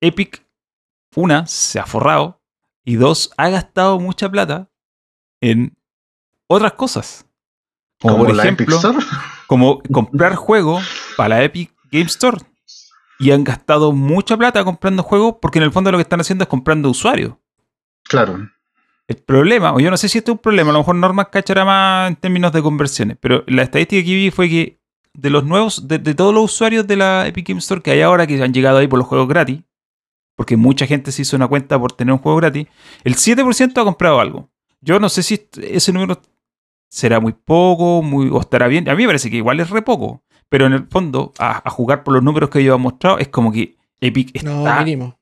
Epic, 0.00 0.41
una, 1.16 1.46
se 1.46 1.78
ha 1.78 1.86
forrado 1.86 2.40
y 2.84 2.96
dos, 2.96 3.30
ha 3.36 3.48
gastado 3.48 4.00
mucha 4.00 4.30
plata 4.30 4.68
en 5.40 5.76
otras 6.46 6.72
cosas. 6.72 7.26
Como, 8.00 8.18
por 8.18 8.34
la 8.34 8.42
ejemplo, 8.42 8.64
Epic 8.64 8.76
Store. 8.76 8.98
como 9.46 9.80
comprar 9.92 10.34
juegos 10.34 10.84
para 11.16 11.36
la 11.36 11.44
Epic 11.44 11.72
Game 11.90 12.06
Store. 12.06 12.38
Y 13.18 13.30
han 13.30 13.44
gastado 13.44 13.92
mucha 13.92 14.36
plata 14.36 14.64
comprando 14.64 15.04
juegos 15.04 15.36
porque 15.40 15.58
en 15.58 15.64
el 15.64 15.72
fondo 15.72 15.92
lo 15.92 15.98
que 15.98 16.02
están 16.02 16.20
haciendo 16.20 16.42
es 16.42 16.48
comprando 16.48 16.90
usuarios. 16.90 17.34
Claro. 18.02 18.50
El 19.06 19.16
problema, 19.16 19.74
o 19.74 19.80
yo 19.80 19.90
no 19.90 19.96
sé 19.96 20.08
si 20.08 20.18
esto 20.18 20.32
es 20.32 20.36
un 20.36 20.42
problema, 20.42 20.70
a 20.70 20.72
lo 20.72 20.80
mejor 20.80 20.96
Norman 20.96 21.26
cachará 21.30 21.64
más 21.64 22.08
en 22.08 22.16
términos 22.16 22.52
de 22.52 22.62
conversiones, 22.62 23.16
pero 23.20 23.44
la 23.46 23.62
estadística 23.62 24.04
que 24.04 24.14
vi 24.14 24.30
fue 24.30 24.48
que 24.48 24.80
de 25.12 25.30
los 25.30 25.44
nuevos, 25.44 25.86
de, 25.86 25.98
de 25.98 26.14
todos 26.14 26.32
los 26.32 26.44
usuarios 26.44 26.86
de 26.86 26.96
la 26.96 27.26
Epic 27.26 27.48
Game 27.48 27.58
Store 27.58 27.82
que 27.82 27.90
hay 27.90 28.00
ahora 28.00 28.26
que 28.26 28.42
han 28.42 28.54
llegado 28.54 28.78
ahí 28.78 28.88
por 28.88 28.98
los 28.98 29.06
juegos 29.06 29.28
gratis, 29.28 29.60
porque 30.36 30.56
mucha 30.56 30.86
gente 30.86 31.12
se 31.12 31.22
hizo 31.22 31.36
una 31.36 31.48
cuenta 31.48 31.78
por 31.78 31.92
tener 31.92 32.12
un 32.12 32.18
juego 32.18 32.38
gratis, 32.38 32.66
el 33.04 33.14
7% 33.16 33.80
ha 33.80 33.84
comprado 33.84 34.20
algo. 34.20 34.50
Yo 34.80 34.98
no 34.98 35.08
sé 35.08 35.22
si 35.22 35.48
ese 35.62 35.92
número 35.92 36.20
será 36.88 37.20
muy 37.20 37.32
poco, 37.32 38.02
muy, 38.02 38.28
o 38.30 38.40
estará 38.40 38.66
bien. 38.66 38.88
A 38.88 38.94
mí 38.94 39.02
me 39.02 39.08
parece 39.08 39.30
que 39.30 39.36
igual 39.36 39.60
es 39.60 39.70
re 39.70 39.82
poco, 39.82 40.22
pero 40.48 40.66
en 40.66 40.72
el 40.72 40.86
fondo, 40.88 41.32
a, 41.38 41.66
a 41.66 41.70
jugar 41.70 42.02
por 42.02 42.14
los 42.14 42.22
números 42.22 42.50
que 42.50 42.58
ellos 42.60 42.74
han 42.74 42.80
mostrado, 42.82 43.18
es 43.18 43.28
como 43.28 43.52
que 43.52 43.76
Epic 44.00 44.30
está 44.34 44.50
No, 44.50 44.78
mínimo. 44.80 45.18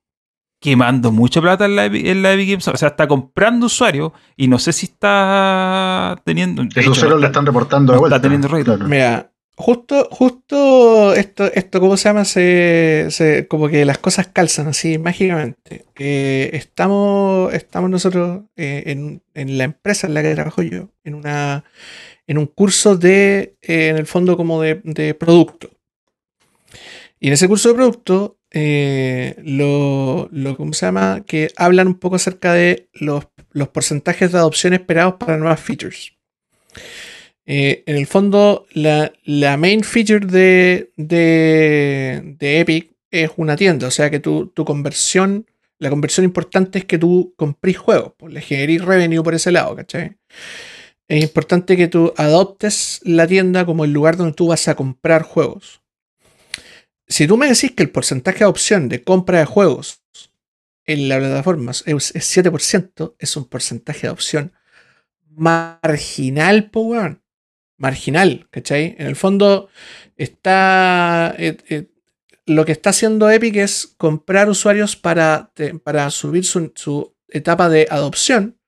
quemando 0.61 1.13
mucha 1.13 1.41
plata 1.41 1.67
en 1.67 1.77
la, 1.77 1.87
Epic- 1.87 2.07
en 2.07 2.23
la 2.23 2.33
Epic 2.33 2.49
Games. 2.51 2.69
O 2.69 2.77
sea, 2.77 2.89
está 2.89 3.07
comprando 3.07 3.67
usuarios 3.67 4.13
y 4.37 4.49
no 4.49 4.59
sé 4.59 4.73
si 4.73 4.87
está 4.87 6.17
teniendo. 6.25 6.63
hecho, 6.63 6.91
usuarios 6.91 7.03
no 7.03 7.09
le 7.19 7.27
está- 7.27 7.41
están 7.41 7.47
reportando 7.47 7.93
de 7.93 7.99
no 8.01 8.07
está 8.07 8.19
vuelta. 8.19 8.49
teniendo. 8.49 8.49
Claro. 8.77 8.89
Mira, 8.89 9.33
justo, 9.57 10.09
justo 10.11 11.13
esto, 11.15 11.47
esto, 11.53 11.81
¿cómo 11.81 11.97
se 11.97 12.09
llama? 12.09 12.25
Se, 12.25 13.07
se- 13.11 13.47
como 13.49 13.69
que 13.69 13.85
las 13.85 13.99
cosas 13.99 14.29
calzan 14.29 14.69
así 14.69 14.99
mágicamente. 14.99 15.85
Eh, 15.99 16.51
estamos, 16.55 17.53
estamos 17.55 17.91
nosotros 17.91 18.43
eh, 18.57 18.85
en, 18.87 19.23
en 19.35 19.59
la 19.59 19.65
empresa 19.65 20.07
en 20.07 20.15
la 20.15 20.23
que 20.23 20.35
trabajo 20.35 20.63
yo, 20.63 20.91
en 21.05 21.15
una, 21.15 21.65
en 22.27 22.39
un 22.39 22.47
curso 22.47 22.97
de, 22.97 23.57
eh, 23.63 23.89
en 23.89 23.97
el 23.97 24.07
fondo 24.07 24.37
como 24.37 24.63
de, 24.63 24.81
de 24.85 25.15
producto. 25.15 25.71
Y 27.19 27.27
en 27.29 27.35
ese 27.35 27.49
curso 27.49 27.69
de 27.69 27.75
producto, 27.75 28.39
eh, 28.51 29.37
lo, 29.45 30.29
lo, 30.33 30.57
¿cómo 30.57 30.73
se 30.73 30.87
llama? 30.87 31.23
Que 31.27 31.51
hablan 31.57 31.87
un 31.87 31.99
poco 31.99 32.17
acerca 32.17 32.55
de 32.55 32.89
los, 32.95 33.27
los 33.51 33.69
porcentajes 33.69 34.33
de 34.33 34.39
adopción 34.39 34.73
esperados 34.73 35.15
para 35.15 35.37
nuevas 35.37 35.61
features. 35.61 36.13
Eh, 37.53 37.83
en 37.85 37.97
el 37.97 38.07
fondo, 38.07 38.69
la, 38.75 39.11
main 39.57 39.83
feature 39.83 40.25
de, 40.25 40.93
Epic 42.39 42.93
es 43.11 43.31
una 43.39 43.57
tienda. 43.57 43.89
O 43.89 43.91
sea 43.91 44.09
que 44.09 44.21
tu, 44.21 44.53
conversión, 44.65 45.47
la 45.81 45.91
conversión 45.91 46.25
importante 46.25 46.79
es 46.79 46.85
que 46.85 46.97
tú 46.97 47.35
comprís 47.37 47.77
juegos, 47.77 48.13
pues 48.17 48.33
le 48.33 48.41
generís 48.41 48.85
revenue 48.85 49.25
por 49.25 49.35
ese 49.35 49.51
lado, 49.51 49.75
¿cachai? 49.75 50.17
Es 51.09 51.25
importante 51.25 51.77
que 51.77 51.89
tú 51.89 52.15
adoptes 52.17 53.01
la 53.03 53.27
tienda 53.27 53.67
como 53.67 53.85
el 53.85 53.93
lugar 53.93 54.17
donde 54.17 54.35
tú 54.35 54.47
vas 54.47 54.69
a 54.69 54.77
comprar 54.77 55.23
juegos. 55.23 55.83
Si 57.09 57.27
tú 57.27 57.37
me 57.37 57.49
decís 57.49 57.73
que 57.73 57.83
el 57.83 57.91
porcentaje 57.91 58.39
de 58.39 58.45
adopción 58.45 58.89
de 58.89 59.03
compra 59.03 59.41
de 59.41 59.47
juegos 59.47 60.05
en 60.87 61.09
la 61.09 61.19
plataforma 61.19 61.73
es, 61.73 61.83
es 61.85 62.37
7%, 62.37 63.17
es 63.19 63.37
un 63.37 63.45
porcentaje 63.47 64.03
de 64.03 64.07
adopción 64.07 64.53
marginal, 65.31 66.71
po 66.71 66.83
weón. 66.83 67.20
Marginal, 67.81 68.47
¿cachai? 68.51 68.95
En 68.99 69.09
el 69.09 69.17
fondo 69.17 69.69
está... 70.17 71.35
eh, 71.39 71.57
eh, 71.69 71.87
lo 72.47 72.65
que 72.65 72.73
está 72.73 72.91
haciendo 72.91 73.31
Epic 73.31 73.57
es 73.57 73.95
comprar 73.97 74.49
usuarios 74.49 74.97
para, 74.97 75.53
para 75.85 76.11
subir 76.11 76.45
su, 76.45 76.73
su 76.75 77.15
etapa 77.29 77.69
de 77.69 77.87
adopción, 77.91 78.59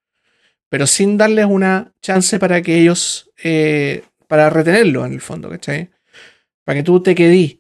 pero 0.68 0.86
sin 0.86 1.18
darles 1.18 1.46
una 1.46 1.92
chance 2.00 2.38
para 2.38 2.62
que 2.62 2.78
ellos, 2.78 3.30
eh, 3.42 4.04
para 4.28 4.50
retenerlo 4.50 5.04
en 5.04 5.14
el 5.14 5.20
fondo, 5.20 5.50
¿cachai? 5.50 5.90
Para 6.64 6.78
que 6.78 6.82
tú 6.84 7.02
te 7.02 7.14
quedís. 7.14 7.58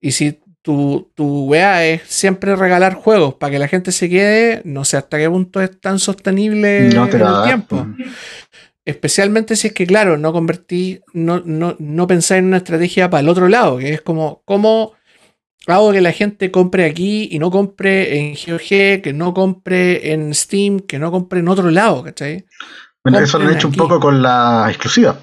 Y 0.00 0.12
si 0.12 0.40
tu, 0.62 1.12
tu 1.14 1.44
weá 1.44 1.84
es 1.84 2.02
siempre 2.06 2.56
regalar 2.56 2.94
juegos 2.94 3.34
para 3.34 3.50
que 3.50 3.58
la 3.58 3.68
gente 3.68 3.92
se 3.92 4.08
quede, 4.08 4.62
no 4.64 4.84
sé 4.84 4.96
hasta 4.96 5.18
qué 5.18 5.28
punto 5.28 5.60
es 5.60 5.78
tan 5.80 5.98
sostenible 5.98 6.88
no 6.94 7.08
en 7.08 7.20
el 7.20 7.42
tiempo. 7.44 7.86
Especialmente 8.84 9.54
si 9.56 9.68
es 9.68 9.72
que, 9.74 9.86
claro, 9.86 10.18
no 10.18 10.32
convertí, 10.32 11.00
no, 11.12 11.40
no, 11.44 11.76
no 11.78 12.06
pensé 12.06 12.38
en 12.38 12.46
una 12.46 12.56
estrategia 12.58 13.08
para 13.10 13.20
el 13.20 13.28
otro 13.28 13.48
lado, 13.48 13.78
que 13.78 13.94
es 13.94 14.00
como, 14.02 14.42
¿cómo 14.44 14.92
hago 15.68 15.92
que 15.92 16.00
la 16.00 16.10
gente 16.12 16.50
compre 16.50 16.84
aquí 16.84 17.28
y 17.30 17.38
no 17.38 17.50
compre 17.52 18.18
en 18.18 18.34
GOG, 18.34 19.00
que 19.02 19.12
no 19.14 19.32
compre 19.34 20.12
en 20.12 20.34
Steam, 20.34 20.80
que 20.80 20.98
no 20.98 21.12
compre 21.12 21.38
en 21.40 21.48
otro 21.48 21.70
lado, 21.70 22.02
¿cachai? 22.02 22.44
Bueno, 23.04 23.20
eso 23.20 23.38
lo 23.38 23.44
han 23.44 23.50
compren 23.50 23.58
hecho 23.58 23.68
un 23.68 23.72
aquí. 23.72 23.78
poco 23.78 24.00
con 24.00 24.20
las 24.22 24.68
exclusivas. 24.70 25.16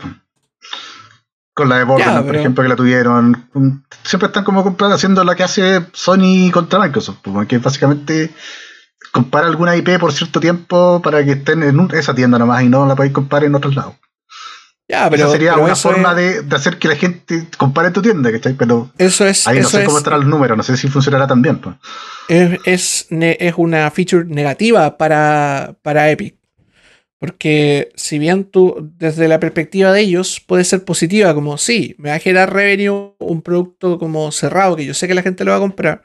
Con 1.53 1.67
la 1.67 1.79
de 1.79 1.83
Borderlands, 1.83 2.21
por 2.21 2.27
pero- 2.31 2.39
ejemplo, 2.39 2.63
que 2.63 2.69
la 2.69 2.75
tuvieron. 2.77 3.49
Un- 3.53 3.83
Siempre 4.03 4.27
están 4.27 4.45
como 4.45 4.63
comprando, 4.63 4.95
haciendo 4.95 5.23
lo 5.25 5.35
que 5.35 5.43
hace 5.43 5.81
Sony 5.91 6.49
contra 6.53 6.79
Microsoft. 6.79 7.17
Que 7.49 7.57
básicamente 7.57 8.31
compara 9.11 9.47
alguna 9.47 9.75
IP 9.75 9.97
por 9.99 10.11
cierto 10.13 10.39
tiempo 10.39 11.01
para 11.01 11.23
que 11.23 11.31
estén 11.31 11.63
en 11.63 11.79
un- 11.79 11.93
esa 11.95 12.13
tienda 12.13 12.37
nomás 12.39 12.63
y 12.63 12.69
no 12.69 12.85
la 12.85 12.95
podéis 12.95 13.13
comprar 13.13 13.43
en 13.43 13.55
otros 13.55 13.75
lados. 13.75 13.95
Ya, 14.87 15.07
pero, 15.09 15.25
Esa 15.25 15.31
sería 15.33 15.53
pero 15.53 15.65
una 15.65 15.75
forma 15.75 16.09
es, 16.11 16.15
de, 16.17 16.41
de 16.41 16.55
hacer 16.55 16.79
que 16.79 16.87
la 16.87 16.95
gente 16.95 17.47
compare 17.57 17.91
tu 17.91 18.01
tienda, 18.01 18.31
¿cachai? 18.31 18.53
Pero 18.53 18.89
eso 18.97 19.27
es, 19.27 19.45
ahí 19.47 19.57
no 19.59 19.67
eso 19.67 19.77
sé 19.77 19.83
cómo 19.85 19.97
es- 19.97 20.01
estarán 20.01 20.21
los 20.21 20.29
números, 20.29 20.57
no 20.57 20.63
sé 20.63 20.75
si 20.77 20.87
funcionará 20.87 21.27
tan 21.27 21.41
bien. 21.43 21.59
pues. 21.59 21.75
es, 22.27 22.59
es 22.65 23.07
es 23.09 23.53
una 23.57 23.89
feature 23.91 24.25
negativa 24.25 24.97
para, 24.97 25.75
para 25.83 26.09
Epic. 26.09 26.35
Porque 27.19 27.91
si 27.95 28.17
bien 28.17 28.45
tú, 28.45 28.91
desde 28.97 29.27
la 29.27 29.39
perspectiva 29.41 29.91
de 29.91 30.01
ellos, 30.01 30.39
puede 30.45 30.63
ser 30.63 30.85
positiva, 30.85 31.33
como 31.33 31.57
sí, 31.57 31.93
me 31.97 32.09
va 32.09 32.15
a 32.15 32.19
generar 32.19 32.53
revenue 32.53 33.13
un 33.19 33.41
producto 33.41 33.99
como 33.99 34.31
cerrado, 34.31 34.77
que 34.77 34.85
yo 34.85 34.93
sé 34.93 35.07
que 35.07 35.13
la 35.13 35.21
gente 35.21 35.43
lo 35.43 35.51
va 35.51 35.57
a 35.57 35.61
comprar. 35.61 36.01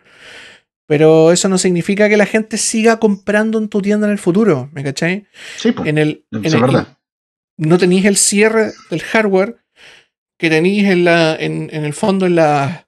Pero 0.87 1.32
eso 1.32 1.49
no 1.49 1.57
significa 1.59 2.09
que 2.09 2.16
la 2.16 2.26
gente 2.26 2.59
siga 2.59 2.99
comprando 2.99 3.59
en 3.59 3.68
tu 3.68 3.80
tienda 3.80 4.07
en 4.07 4.12
el 4.12 4.18
futuro, 4.18 4.68
¿me 4.72 4.85
cachai? 4.85 5.26
Sí, 5.57 5.72
pues. 5.72 5.89
En 5.89 5.97
el, 5.99 6.26
en 6.30 6.45
es 6.45 6.53
el- 6.55 6.61
verdad. 6.61 6.99
no 7.57 7.78
tenéis 7.78 8.05
el 8.05 8.16
cierre 8.16 8.72
del 8.91 9.01
hardware 9.03 9.57
que 10.39 10.51
tenéis 10.51 10.85
en, 10.85 11.05
la, 11.05 11.35
en, 11.37 11.70
en 11.72 11.85
el 11.85 11.95
fondo 11.95 12.26
en, 12.26 12.35
la, 12.37 12.87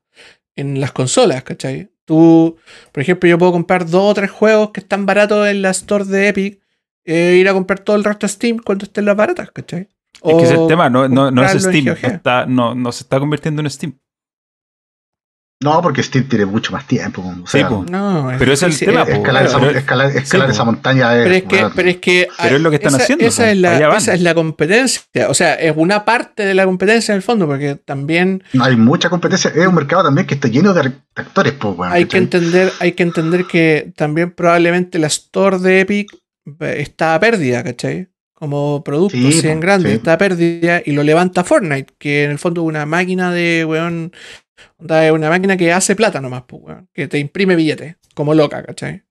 en 0.57 0.81
las 0.81 0.93
consolas, 0.93 1.43
¿cachai? 1.43 1.91
Tú, 2.05 2.57
por 2.93 3.03
ejemplo, 3.03 3.29
yo 3.29 3.39
puedo 3.39 3.53
comprar 3.53 3.89
dos 3.89 4.11
o 4.11 4.15
tres 4.15 4.31
juegos 4.31 4.71
que 4.71 4.81
están 4.81 5.07
baratos 5.07 5.49
en 5.49 5.63
la 5.63 5.71
store 5.71 6.05
de 6.05 6.29
Epic 6.29 6.61
e 7.05 7.37
ir 7.37 7.49
a 7.49 7.53
comprar 7.55 7.79
todo 7.81 7.97
el 7.97 8.05
resto 8.05 8.27
de 8.27 8.33
Steam 8.33 8.59
cuando 8.59 8.85
estén 8.85 9.05
las 9.07 9.17
baratas, 9.17 9.51
¿cachai? 9.53 9.89
Es 10.23 10.35
que 10.37 10.43
es 10.45 10.51
el 10.51 10.57
O 10.59 10.67
tema, 10.67 10.91
no, 10.91 11.09
no, 11.09 11.31
no 11.31 11.45
es 11.45 11.63
Steam. 11.63 11.85
No, 11.85 11.93
está, 11.93 12.47
no, 12.47 12.75
no 12.75 12.93
se 12.93 13.05
está 13.05 13.19
convirtiendo 13.19 13.63
en 13.63 13.71
Steam. 13.71 13.99
No, 15.65 15.81
porque 15.81 16.03
Steam 16.03 16.29
tiene 16.29 16.45
mucho 16.45 16.71
más 16.73 16.87
tiempo. 16.87 17.23
O 17.23 17.47
Sí, 17.47 17.59
sea, 17.59 17.69
po. 17.71 17.83
No, 17.91 18.31
Pero 18.39 18.53
es 18.53 18.63
el 18.63 18.79
tema, 18.79 19.07
po, 19.07 19.13
escalar, 19.13 19.47
esa, 19.47 19.59
pero- 19.59 19.79
escalar, 19.79 20.11
escalar 20.15 20.49
sí, 20.49 20.53
esa 20.53 20.65
po. 20.65 20.73
montaña 20.73 21.17
es. 21.17 21.23
pero 21.23 21.35
es 21.35 21.43
que, 21.45 21.49
bueno, 21.57 21.73
pero 21.75 21.89
es 21.89 21.97
que, 21.97 22.29
Pero 22.43 22.57
es 22.57 22.63
lo 22.63 22.69
que 22.71 22.77
están 22.77 22.95
esa, 22.95 23.03
haciendo, 23.03 23.25
Esa 23.25 23.43
po. 23.45 23.49
es, 23.49 23.57
la, 23.59 23.97
esa 23.97 24.15
es 24.15 24.21
la 24.21 24.35
competencia. 24.35 25.03
O 25.29 25.35
sea, 25.35 25.55
es 25.55 25.73
una 25.75 26.05
parte 26.05 26.45
de 26.45 26.53
la 26.53 26.67
competencia 26.67 27.13
en 27.13 27.17
el 27.17 27.23
fondo, 27.23 27.47
porque 27.47 27.77
también 27.77 28.43
hay 28.61 28.77
mucha 28.77 29.09
competencia. 29.09 29.51
Es 29.55 29.67
un 29.67 29.75
mercado 29.75 30.05
también 30.05 30.27
que 30.27 30.35
está 30.35 30.49
lleno 30.49 30.75
de 30.75 30.93
actores, 31.15 31.55
pues, 31.55 31.75
weón, 31.79 31.93
hay 31.93 32.05
que 32.05 32.19
entender, 32.19 32.71
hay 32.81 32.93
que 32.93 33.03
entender 33.05 33.47
que 33.47 33.93
también 33.97 34.33
probablemente 34.33 34.99
la 34.99 35.07
store 35.07 35.59
de 35.59 35.81
Epic 35.81 36.13
eh, 36.61 36.75
está 36.81 37.15
a 37.15 37.21
pérdida, 37.21 37.65
¿cachai? 37.65 38.09
Como 38.35 38.85
producto, 38.85 39.17
Sí, 39.17 39.33
si 39.33 39.49
en 39.49 39.55
po, 39.55 39.61
grande, 39.63 39.89
sí. 39.89 39.95
está 39.97 40.13
a 40.13 40.19
pérdida 40.19 40.83
y 40.85 40.93
lo 40.93 41.03
levanta 41.03 41.43
Fortnite, 41.45 41.95
que 41.99 42.25
en 42.25 42.33
el 42.33 42.39
fondo 42.39 42.61
es 42.61 42.67
una 42.69 42.85
máquina 42.85 43.33
de, 43.33 43.65
weón, 43.67 44.13
onda, 44.79 45.07
es 45.07 45.13
una 45.13 45.29
máquina 45.31 45.57
que 45.57 45.73
hace 45.73 45.95
plata 45.97 46.21
nomás, 46.21 46.43
pues, 46.47 46.63
weón, 46.65 46.89
que 46.93 47.09
te 47.09 47.19
imprime 47.19 47.57
billetes, 47.57 47.97
como 48.15 48.35
loca, 48.35 48.63
¿cachai? 48.63 49.03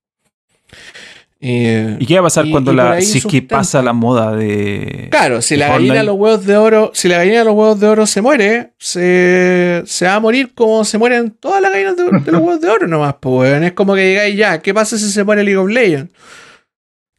Eh, 1.42 1.98
¿Y 2.00 2.06
qué 2.06 2.16
va 2.16 2.22
a 2.22 2.24
pasar 2.24 2.46
Y- 2.48 2.52
cuando 2.52 2.72
y 2.72 2.76
la, 2.76 3.00
si 3.02 3.20
es 3.20 3.26
que 3.26 3.42
pasa 3.42 3.82
la 3.84 3.94
moda 3.94 4.36
de. 4.36 5.10
Claro, 5.12 5.42
si 5.42 5.56
de 5.56 5.60
la 5.60 5.70
gallina 5.70 5.96
de 5.96 6.04
los 6.04 6.16
huevos 6.16 6.46
de 6.46 6.58
oro, 6.58 6.92
si 6.94 7.08
la 7.08 7.18
gallina 7.18 7.40
de 7.40 7.46
los 7.46 7.54
huevos 7.54 7.80
de 7.80 7.88
oro 7.88 8.08
se 8.08 8.22
muere, 8.22 8.74
se, 8.80 9.84
se 9.86 10.06
va 10.06 10.16
a 10.16 10.20
morir 10.20 10.54
como 10.56 10.84
se 10.86 10.98
mueren 10.98 11.32
todas 11.32 11.62
las 11.62 11.72
gallinas 11.72 11.98
de, 11.98 12.04
de 12.06 12.32
los 12.32 12.42
huevos 12.42 12.62
de 12.62 12.70
oro 12.70 12.88
nomás, 12.88 13.16
pues 13.20 13.52
weón. 13.52 13.64
Es 13.66 13.74
como 13.74 13.94
que 13.96 14.02
digáis 14.08 14.36
ya, 14.38 14.60
¿qué 14.62 14.74
pasa 14.74 14.98
si 14.98 15.12
se 15.12 15.24
muere 15.24 15.44
League 15.44 15.58
of 15.58 15.70
Legends? 15.70 16.12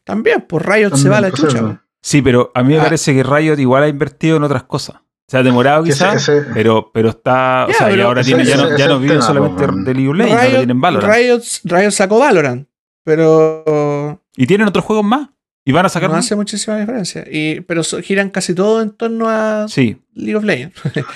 También, 0.02 0.40
pues 0.48 0.64
Riot 0.64 0.96
se 0.96 1.08
va 1.08 1.18
a 1.18 1.20
la 1.20 1.28
pues, 1.30 1.42
chucha. 1.42 1.84
Sí, 2.00 2.22
pero 2.22 2.50
a 2.54 2.62
mí 2.62 2.74
me 2.74 2.80
Ah. 2.80 2.84
parece 2.84 3.14
que 3.14 3.22
Riot 3.22 3.58
igual 3.58 3.82
ha 3.84 3.88
invertido 3.88 4.38
en 4.38 4.44
otras 4.44 4.62
cosas. 4.64 4.96
Se 5.28 5.36
ha 5.38 5.42
demorado 5.42 5.82
quizás, 5.84 6.16
ese- 6.28 6.42
pero, 6.54 6.90
pero 6.94 7.08
está. 7.10 7.66
O 7.68 7.72
sea, 7.72 7.94
y 7.94 8.00
ahora 8.00 8.20
ese- 8.20 8.30
tiene, 8.34 8.44
ya 8.44 8.56
no, 8.56 8.76
ya 8.78 8.86
no 8.86 8.98
viven 9.00 9.16
tema, 9.18 9.26
solamente 9.26 9.66
po, 9.66 9.72
de 9.74 9.94
League 9.94 10.08
of 10.08 10.16
Legends, 10.16 10.42
ahora 10.42 10.56
tienen 10.58 10.80
Valorant. 10.80 11.14
Riot, 11.14 11.42
Riot 11.64 11.90
sacó 11.90 12.18
Valorant, 12.20 12.68
pero 13.04 14.20
Y 14.36 14.46
tienen 14.46 14.68
otros 14.68 14.84
juegos 14.84 15.04
más. 15.04 15.30
Y 15.64 15.72
van 15.72 15.84
a 15.84 15.88
sacar 15.88 16.10
no 16.10 16.16
más. 16.16 16.24
hace 16.24 16.36
muchísima 16.36 16.76
diferencia. 16.78 17.24
Y, 17.28 17.60
pero 17.62 17.82
so- 17.82 18.00
giran 18.00 18.30
casi 18.30 18.54
todo 18.54 18.80
en 18.82 18.90
torno 18.92 19.28
a 19.28 19.66
Sí, 19.68 20.00
League 20.14 20.36
of 20.36 20.44
Legends. 20.44 20.74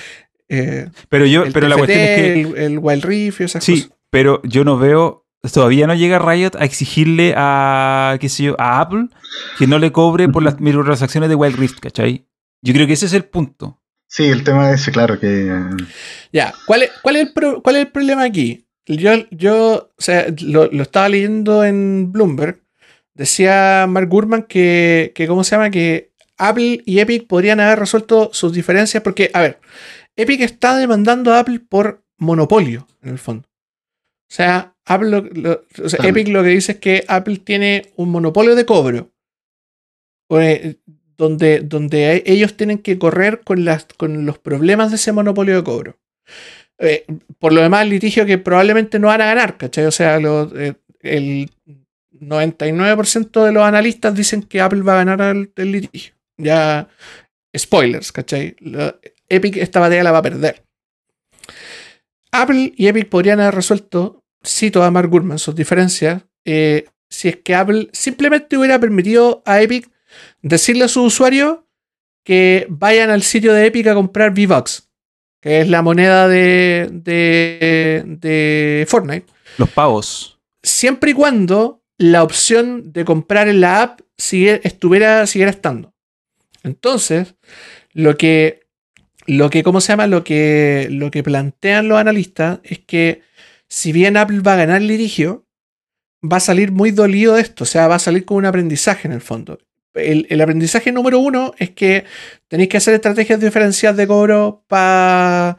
Eh, 0.53 0.89
pero 1.07 1.25
yo, 1.25 1.45
pero 1.53 1.69
la 1.69 1.77
cuestión 1.77 1.97
es 2.01 2.07
que. 2.17 2.41
el, 2.41 2.57
el 2.57 2.79
Wild 2.79 3.05
Rift 3.05 3.39
y 3.39 3.43
esas 3.45 3.63
Sí, 3.63 3.83
cosas. 3.83 3.97
pero 4.09 4.41
yo 4.43 4.65
no 4.65 4.77
veo. 4.77 5.25
Todavía 5.53 5.87
no 5.87 5.95
llega 5.95 6.19
Riot 6.19 6.57
a 6.59 6.65
exigirle 6.65 7.33
a, 7.37 8.17
qué 8.19 8.27
sé 8.27 8.43
yo, 8.43 8.55
a 8.59 8.81
Apple 8.81 9.07
que 9.57 9.65
no 9.65 9.79
le 9.79 9.93
cobre 9.93 10.27
por 10.27 10.43
las 10.43 10.59
microtransacciones 10.59 11.29
de 11.29 11.35
Wild 11.35 11.55
Rift, 11.57 11.79
¿cachai? 11.79 12.27
Yo 12.61 12.73
creo 12.73 12.85
que 12.85 12.91
ese 12.93 13.05
es 13.05 13.13
el 13.13 13.23
punto. 13.23 13.80
Sí, 14.13 14.25
el 14.25 14.43
tema 14.43 14.71
es, 14.73 14.89
claro, 14.89 15.17
que. 15.17 15.49
Ya, 16.33 16.53
¿cuál 16.65 16.83
es, 16.83 16.91
cuál 17.01 17.15
es, 17.15 17.27
el, 17.27 17.33
pro- 17.33 17.61
cuál 17.63 17.77
es 17.77 17.83
el 17.85 17.91
problema 17.93 18.23
aquí? 18.25 18.67
Yo, 18.85 19.11
yo 19.31 19.89
o 19.97 20.01
sea, 20.01 20.25
lo, 20.41 20.65
lo 20.69 20.83
estaba 20.83 21.07
leyendo 21.07 21.63
en 21.63 22.11
Bloomberg. 22.11 22.59
Decía 23.13 23.85
Mark 23.87 24.09
Gurman 24.09 24.43
que, 24.43 25.13
que, 25.15 25.27
¿cómo 25.27 25.45
se 25.45 25.51
llama? 25.55 25.69
Que 25.69 26.11
Apple 26.37 26.81
y 26.85 26.99
Epic 26.99 27.25
podrían 27.27 27.61
haber 27.61 27.79
resuelto 27.79 28.31
sus 28.33 28.51
diferencias 28.51 29.01
porque, 29.01 29.31
a 29.33 29.41
ver, 29.41 29.59
Epic 30.17 30.41
está 30.41 30.75
demandando 30.75 31.33
a 31.33 31.39
Apple 31.39 31.61
por 31.61 32.03
monopolio, 32.17 32.87
en 33.01 33.09
el 33.11 33.17
fondo. 33.19 33.47
O 33.47 34.33
sea, 34.33 34.75
Apple 34.85 35.09
lo- 35.09 35.21
lo- 35.21 35.63
o 35.85 35.87
sea. 35.89 36.05
Epic 36.05 36.27
lo 36.27 36.43
que 36.43 36.49
dice 36.49 36.73
es 36.73 36.77
que 36.79 37.05
Apple 37.07 37.37
tiene 37.37 37.93
un 37.95 38.09
monopolio 38.09 38.55
de 38.55 38.65
cobro. 38.65 39.09
Donde, 41.21 41.59
donde 41.59 42.23
ellos 42.25 42.57
tienen 42.57 42.79
que 42.79 42.97
correr 42.97 43.41
con, 43.43 43.63
las, 43.63 43.85
con 43.95 44.25
los 44.25 44.39
problemas 44.39 44.89
de 44.89 44.95
ese 44.95 45.11
monopolio 45.11 45.55
de 45.55 45.63
cobro. 45.63 45.99
Eh, 46.79 47.05
por 47.37 47.53
lo 47.53 47.61
demás, 47.61 47.87
litigio 47.87 48.25
que 48.25 48.39
probablemente 48.39 48.97
no 48.97 49.05
van 49.07 49.21
a 49.21 49.25
ganar, 49.27 49.55
¿cachai? 49.55 49.85
O 49.85 49.91
sea, 49.91 50.19
lo- 50.19 50.49
eh, 50.59 50.73
el 51.01 51.51
99% 52.19 53.45
de 53.45 53.51
los 53.51 53.63
analistas 53.63 54.15
dicen 54.15 54.41
que 54.41 54.61
Apple 54.61 54.81
va 54.81 54.93
a 54.99 55.03
ganar 55.03 55.35
el, 55.55 55.71
litigio. 55.71 56.15
Ya, 56.37 56.87
spoilers, 57.55 58.11
¿cachai? 58.11 58.55
Epic 59.29 59.57
esta 59.57 59.79
batalla 59.79 60.03
la 60.03 60.11
va 60.11 60.17
a 60.17 60.23
perder. 60.23 60.63
Apple 62.31 62.73
y 62.75 62.87
Epic 62.87 63.09
podrían 63.09 63.41
haber 63.41 63.53
resuelto, 63.53 64.23
cito 64.43 64.81
a 64.81 64.89
Mark 64.89 65.09
Gurman, 65.09 65.37
sus 65.37 65.53
diferencias, 65.53 66.23
eh, 66.45 66.85
si 67.09 67.27
es 67.29 67.37
que 67.37 67.53
Apple 67.53 67.89
simplemente 67.91 68.57
hubiera 68.57 68.79
permitido 68.79 69.43
a 69.45 69.61
Epic 69.61 69.87
decirle 70.41 70.85
a 70.85 70.87
sus 70.87 71.07
usuarios 71.13 71.59
que 72.23 72.67
vayan 72.69 73.09
al 73.09 73.23
sitio 73.23 73.53
de 73.53 73.65
Epic 73.65 73.87
a 73.87 73.93
comprar 73.93 74.31
V-Bucks, 74.31 74.89
que 75.41 75.61
es 75.61 75.69
la 75.69 75.81
moneda 75.81 76.27
de, 76.27 76.87
de, 76.91 78.03
de 78.05 78.85
Fortnite, 78.87 79.25
Los 79.57 79.69
pavos. 79.69 80.39
siempre 80.61 81.11
y 81.11 81.13
cuando 81.13 81.83
la 81.97 82.23
opción 82.23 82.91
de 82.93 83.05
comprar 83.05 83.47
en 83.47 83.61
la 83.61 83.81
app 83.83 84.01
sigue- 84.17 84.61
estuviera, 84.63 85.25
siguiera 85.27 85.51
estando. 85.51 85.93
Entonces, 86.63 87.35
lo 87.93 88.17
que, 88.17 88.67
lo 89.25 89.49
que, 89.49 89.63
¿cómo 89.63 89.81
se 89.81 89.93
llama? 89.93 90.07
Lo 90.07 90.23
que, 90.23 90.87
lo 90.91 91.09
que 91.11 91.23
plantean 91.23 91.87
los 91.87 91.97
analistas 91.99 92.59
es 92.63 92.79
que 92.79 93.21
si 93.67 93.91
bien 93.91 94.17
Apple 94.17 94.41
va 94.41 94.53
a 94.53 94.57
ganar 94.57 94.81
el 94.81 94.87
litigio, 94.87 95.47
va 96.23 96.37
a 96.37 96.41
salir 96.41 96.71
muy 96.71 96.91
dolido 96.91 97.33
de 97.33 97.41
esto, 97.41 97.63
o 97.63 97.67
sea, 97.67 97.87
va 97.87 97.95
a 97.95 97.99
salir 97.99 98.25
con 98.25 98.37
un 98.37 98.45
aprendizaje 98.45 99.07
en 99.07 99.13
el 99.13 99.21
fondo. 99.21 99.57
El, 99.93 100.25
el 100.29 100.41
aprendizaje 100.41 100.91
número 100.91 101.19
uno 101.19 101.53
es 101.57 101.71
que 101.71 102.05
tenéis 102.47 102.69
que 102.69 102.77
hacer 102.77 102.93
estrategias 102.93 103.39
diferenciadas 103.39 103.97
de 103.97 104.07
cobro 104.07 104.63
para 104.67 105.57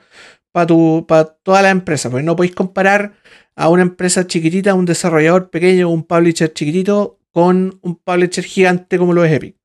toda 1.42 1.62
la 1.62 1.70
empresa, 1.70 2.10
porque 2.10 2.24
no 2.24 2.36
podéis 2.36 2.54
comparar 2.54 3.14
a 3.56 3.68
una 3.68 3.82
empresa 3.82 4.26
chiquitita, 4.26 4.74
un 4.74 4.86
desarrollador 4.86 5.50
pequeño, 5.50 5.88
un 5.90 6.04
publisher 6.04 6.52
chiquitito, 6.52 7.18
con 7.32 7.78
un 7.82 7.96
publisher 7.96 8.44
gigante 8.44 8.98
como 8.98 9.12
lo 9.12 9.24
es 9.24 9.32
Epic. 9.32 9.56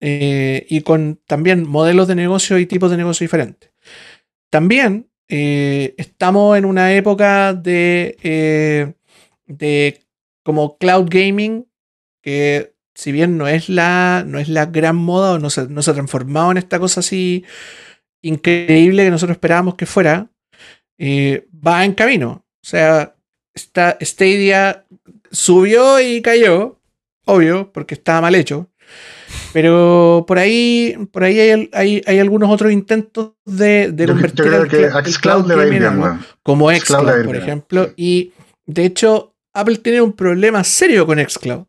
eh, 0.00 0.66
y 0.68 0.80
con 0.82 1.20
también 1.26 1.68
modelos 1.68 2.08
de 2.08 2.14
negocio 2.16 2.58
y 2.58 2.66
tipos 2.66 2.90
de 2.90 2.96
negocio 2.96 3.24
diferentes. 3.24 3.70
También 4.50 5.10
eh, 5.28 5.94
estamos 5.96 6.58
en 6.58 6.64
una 6.64 6.94
época 6.94 7.54
de, 7.54 8.16
eh, 8.22 8.94
de 9.46 10.00
como 10.42 10.76
cloud 10.78 11.06
gaming, 11.08 11.66
que 12.22 12.71
si 12.94 13.12
bien 13.12 13.38
no 13.38 13.48
es 13.48 13.68
la, 13.68 14.24
no 14.26 14.38
es 14.38 14.48
la 14.48 14.66
gran 14.66 14.96
moda 14.96 15.32
o 15.32 15.38
no 15.38 15.50
se, 15.50 15.68
no 15.68 15.82
se 15.82 15.90
ha 15.90 15.94
transformado 15.94 16.50
en 16.50 16.58
esta 16.58 16.78
cosa 16.78 17.00
así 17.00 17.44
increíble 18.22 19.04
que 19.04 19.10
nosotros 19.10 19.36
esperábamos 19.36 19.74
que 19.74 19.86
fuera, 19.86 20.30
va 21.00 21.84
en 21.84 21.94
camino. 21.94 22.44
O 22.62 22.66
sea, 22.66 23.14
esta 23.54 23.98
Stadia 24.00 24.84
subió 25.30 26.00
y 26.00 26.22
cayó, 26.22 26.80
obvio, 27.24 27.72
porque 27.72 27.94
estaba 27.94 28.22
mal 28.22 28.34
hecho. 28.34 28.68
Pero 29.52 30.24
por 30.26 30.38
ahí, 30.38 30.96
por 31.10 31.24
ahí 31.24 31.38
hay, 31.38 31.70
hay, 31.72 32.02
hay 32.06 32.18
algunos 32.18 32.50
otros 32.50 32.72
intentos 32.72 33.32
de, 33.44 33.90
de 33.92 34.06
Yo, 34.06 34.12
convertir 34.12 34.44
yo 34.44 34.50
creo 34.50 34.68
que 34.68 34.76
el 34.76 35.48
le 35.48 35.54
va 35.54 35.64
bien, 35.64 35.84
algo, 35.84 36.18
como 36.42 36.70
Xcloud 36.70 37.24
por 37.24 37.36
ejemplo. 37.36 37.90
Y 37.96 38.32
de 38.66 38.86
hecho, 38.86 39.34
Apple 39.52 39.76
tiene 39.78 40.00
un 40.00 40.12
problema 40.12 40.64
serio 40.64 41.06
con 41.06 41.18
Xcloud. 41.18 41.64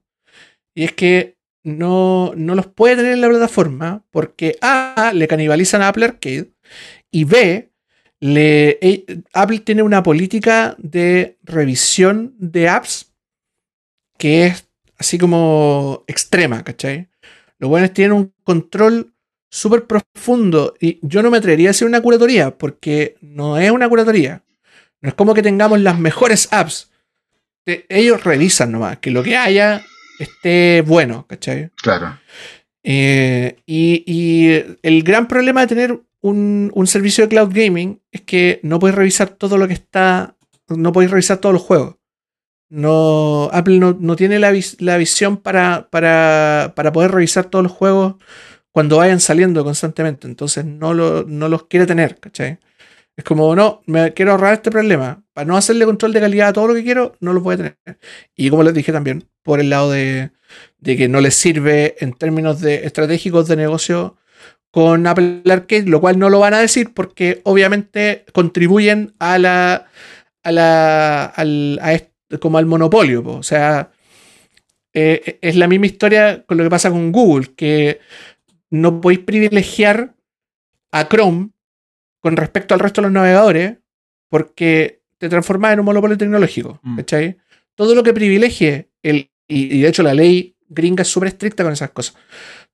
Y 0.76 0.84
es 0.84 0.93
que 0.93 1.38
no, 1.63 2.34
no 2.36 2.55
los 2.55 2.67
puede 2.67 2.97
tener 2.97 3.13
en 3.13 3.21
la 3.21 3.30
plataforma 3.30 4.03
porque 4.11 4.57
A, 4.61 5.11
le 5.13 5.28
canibalizan 5.28 5.82
a 5.82 5.89
Apple 5.89 6.05
Arcade 6.05 6.51
y 7.11 7.24
B, 7.24 7.71
le, 8.19 8.80
eh, 8.82 9.05
Apple 9.34 9.59
tiene 9.59 9.84
una 9.84 10.03
política 10.03 10.76
de 10.78 11.38
revisión 11.43 12.36
de 12.38 12.69
apps 12.69 13.13
que 14.17 14.47
es 14.47 14.69
así 14.97 15.17
como 15.17 16.03
extrema, 16.07 16.63
¿cachai? 16.63 17.09
Los 17.59 17.69
buenos 17.69 17.93
tienen 17.93 18.13
un 18.13 18.34
control 18.43 19.13
súper 19.49 19.86
profundo 19.86 20.74
y 20.80 20.99
yo 21.01 21.21
no 21.21 21.30
me 21.30 21.38
atrevería 21.38 21.69
a 21.69 21.71
decir 21.71 21.88
una 21.88 22.01
curatoría 22.01 22.57
porque 22.57 23.17
no 23.21 23.57
es 23.57 23.71
una 23.71 23.88
curatoría. 23.88 24.43
No 25.01 25.09
es 25.09 25.15
como 25.15 25.34
que 25.34 25.43
tengamos 25.43 25.80
las 25.82 25.99
mejores 25.99 26.47
apps. 26.51 26.91
Ellos 27.65 28.24
revisan 28.24 28.71
nomás 28.71 28.99
que 28.99 29.11
lo 29.11 29.24
que 29.24 29.38
haya 29.38 29.86
esté 30.20 30.84
bueno, 30.86 31.26
¿cachai? 31.28 31.70
Claro. 31.82 32.18
Eh, 32.84 33.57
y, 33.66 34.03
y 34.05 34.78
el 34.82 35.03
gran 35.03 35.28
problema 35.28 35.61
de 35.61 35.68
tener 35.68 35.99
un, 36.22 36.72
un 36.74 36.88
servicio 36.88 37.24
de 37.24 37.30
cloud 37.30 37.51
gaming 37.53 37.99
es 38.11 38.22
que 38.22 38.59
no 38.64 38.80
podéis 38.80 38.95
revisar 38.97 39.30
todo 39.30 39.57
lo 39.57 39.68
que 39.68 39.74
está. 39.74 40.36
No 40.70 40.91
podéis 40.91 41.11
revisar 41.11 41.38
todos 41.38 41.53
los 41.53 41.61
juegos. 41.61 41.95
No, 42.70 43.49
Apple 43.53 43.78
no, 43.80 43.95
no 43.99 44.16
tiene 44.16 44.39
la, 44.39 44.49
vis- 44.51 44.78
la 44.82 44.97
visión 44.97 45.38
para, 45.38 45.89
para, 45.91 46.74
para 46.76 46.91
poder 46.91 47.11
revisar 47.11 47.45
todos 47.45 47.61
los 47.64 47.72
juegos 47.72 48.16
cuando 48.72 48.97
vayan 48.97 49.20
saliendo 49.20 49.64
constantemente. 49.64 50.28
Entonces 50.28 50.66
no, 50.66 50.93
lo- 50.93 51.24
no 51.28 51.49
los 51.49 51.68
quiere 51.68 51.86
tener, 51.86 52.20
¿cachai? 52.20 52.57
Es 53.16 53.24
como, 53.24 53.55
no, 53.55 53.82
me 53.86 54.14
quiero 54.14 54.32
ahorrar 54.32 54.53
este 54.53 54.72
problema. 54.72 55.24
Para 55.34 55.45
no 55.45 55.55
hacerle 55.55 55.86
control 55.86 56.14
de 56.14 56.20
calidad 56.20 56.49
a 56.49 56.53
todo 56.53 56.68
lo 56.68 56.74
que 56.74 56.84
quiero, 56.84 57.16
no 57.20 57.34
lo 57.34 57.41
voy 57.41 57.57
tener. 57.57 57.78
Y 58.36 58.49
como 58.49 58.64
les 58.64 58.74
dije 58.74 58.91
también, 58.91 59.30
por 59.43 59.59
el 59.59 59.70
lado 59.70 59.91
de, 59.91 60.32
de 60.80 60.97
que 60.97 61.07
no 61.07 61.22
les 61.22 61.36
sirve 61.36 61.95
en 61.99 62.14
términos 62.14 62.61
de 62.61 62.86
estratégicos 62.86 63.47
de 63.47 63.55
negocio 63.55 64.18
con 64.72 65.05
Apple 65.05 65.43
Arcade, 65.49 65.86
lo 65.86 66.01
cual 66.01 66.18
no 66.18 66.30
lo 66.30 66.39
van 66.39 66.55
a 66.55 66.59
decir 66.59 66.93
porque 66.95 67.41
obviamente 67.43 68.26
contribuyen 68.34 69.14
a 69.20 69.38
la, 69.38 69.86
a 70.41 70.51
la, 70.51 71.26
al, 71.26 71.80
a 71.82 72.38
como 72.39 72.57
al 72.57 72.66
monopolio. 72.66 73.24
po. 73.24 73.34
O 73.34 73.43
sea, 73.43 73.91
eh, 74.93 75.38
es 75.41 75.55
la 75.55 75.68
misma 75.68 75.86
historia 75.86 76.43
con 76.47 76.57
lo 76.57 76.64
que 76.64 76.72
pasa 76.72 76.89
con 76.89 77.11
Google, 77.11 77.53
que 77.55 77.99
no 78.72 79.01
podéis 79.01 79.20
privilegiar 79.20 80.16
a 80.91 81.07
Chrome 81.07 81.53
con 82.24 82.38
respecto 82.38 82.74
al 82.74 82.80
resto 82.80 83.01
de 83.01 83.07
los 83.07 83.11
navegadores 83.11 83.76
porque 84.30 85.01
te 85.17 85.28
transformas 85.28 85.74
en 85.74 85.80
un 85.82 85.86
monopolio 85.86 86.17
tecnológico. 86.17 86.80
Mm. 86.82 86.97
¿cachai? 86.97 87.38
Todo 87.76 87.93
lo 87.93 88.01
que 88.01 88.13
privilegie 88.13 88.88
el, 89.03 89.30
y, 89.45 89.76
y 89.76 89.82
de 89.82 89.89
hecho 89.89 90.03
la 90.03 90.13
ley 90.13 90.55
gringa 90.69 91.01
es 91.01 91.09
súper 91.09 91.28
estricta 91.28 91.63
con 91.63 91.74
esas 91.74 91.91
cosas. 91.91 92.15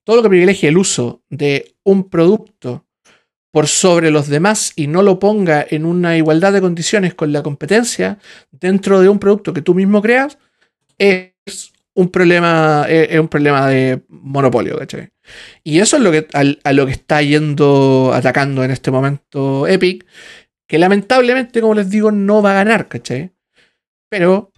Todo 0.04 0.18
lo 0.18 0.22
que 0.22 0.30
privilegie 0.30 0.70
el 0.70 0.78
uso 0.78 1.24
de 1.30 1.74
un 1.84 2.10
producto 2.10 2.86
por 3.52 3.66
sobre 3.66 4.12
los 4.12 4.28
demás 4.28 4.72
y 4.76 4.86
no 4.86 5.02
lo 5.02 5.18
ponga 5.18 5.66
en 5.68 5.84
una 5.84 6.16
igualdad 6.16 6.54
de 6.54 6.62
condiciones 6.62 7.16
con 7.16 7.34
la 7.34 7.42
competencia 7.42 8.20
dentro 8.52 9.02
de 9.02 9.10
un 9.10 9.18
producto 9.18 9.52
que 9.52 9.64
tú 9.64 9.74
mismo 9.74 10.04
creas, 10.04 10.38
es 11.00 11.34
un 11.96 12.10
problema, 12.10 12.86
es, 12.88 13.10
es 13.10 13.20
un 13.20 13.28
problema 13.28 13.68
de 13.68 14.04
monopolio, 14.10 14.78
¿cachai? 14.78 15.10
Y 15.64 15.80
eso 15.80 15.98
es 15.98 16.04
lo 16.04 16.12
que, 16.12 16.28
a 16.34 16.74
lo 16.74 16.86
que 16.86 16.92
está 16.94 17.22
yendo 17.22 18.12
atacando 18.14 18.64
en 18.64 18.72
este 18.72 18.92
momento 18.92 19.68
Epic, 19.68 20.06
que 20.68 20.78
lamentablemente, 20.78 21.62
como 21.62 21.74
les 21.76 21.90
digo, 21.90 22.12
no 22.12 22.42
va 22.42 22.52
a 22.52 22.64
ganar, 22.64 22.88
¿cachai? 22.88 23.32
Pero, 24.10 24.52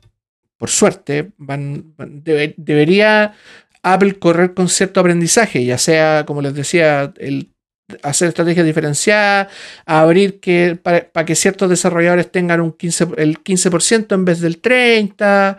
por 0.57 0.69
suerte, 0.69 1.31
van, 1.37 1.93
van- 1.97 2.23
debe- 2.23 2.53
debería 2.57 3.33
Apple 3.83 4.19
correr 4.19 4.53
con 4.53 4.69
cierto 4.69 4.99
aprendizaje, 4.99 5.65
ya 5.65 5.77
sea, 5.77 6.25
como 6.25 6.41
les 6.41 6.53
decía, 6.53 7.13
el 7.17 7.51
hacer 8.03 8.29
estrategias 8.29 8.65
diferenciadas, 8.65 9.49
abrir 9.85 10.39
que 10.39 10.77
para, 10.81 11.09
que 11.25 11.35
ciertos 11.35 11.69
desarrolladores 11.69 12.31
tengan 12.31 12.61
un 12.61 12.71
15, 12.71 13.07
el 13.17 13.39
15% 13.43 14.15
en 14.15 14.23
vez 14.23 14.39
del 14.39 14.61
30%, 14.61 15.57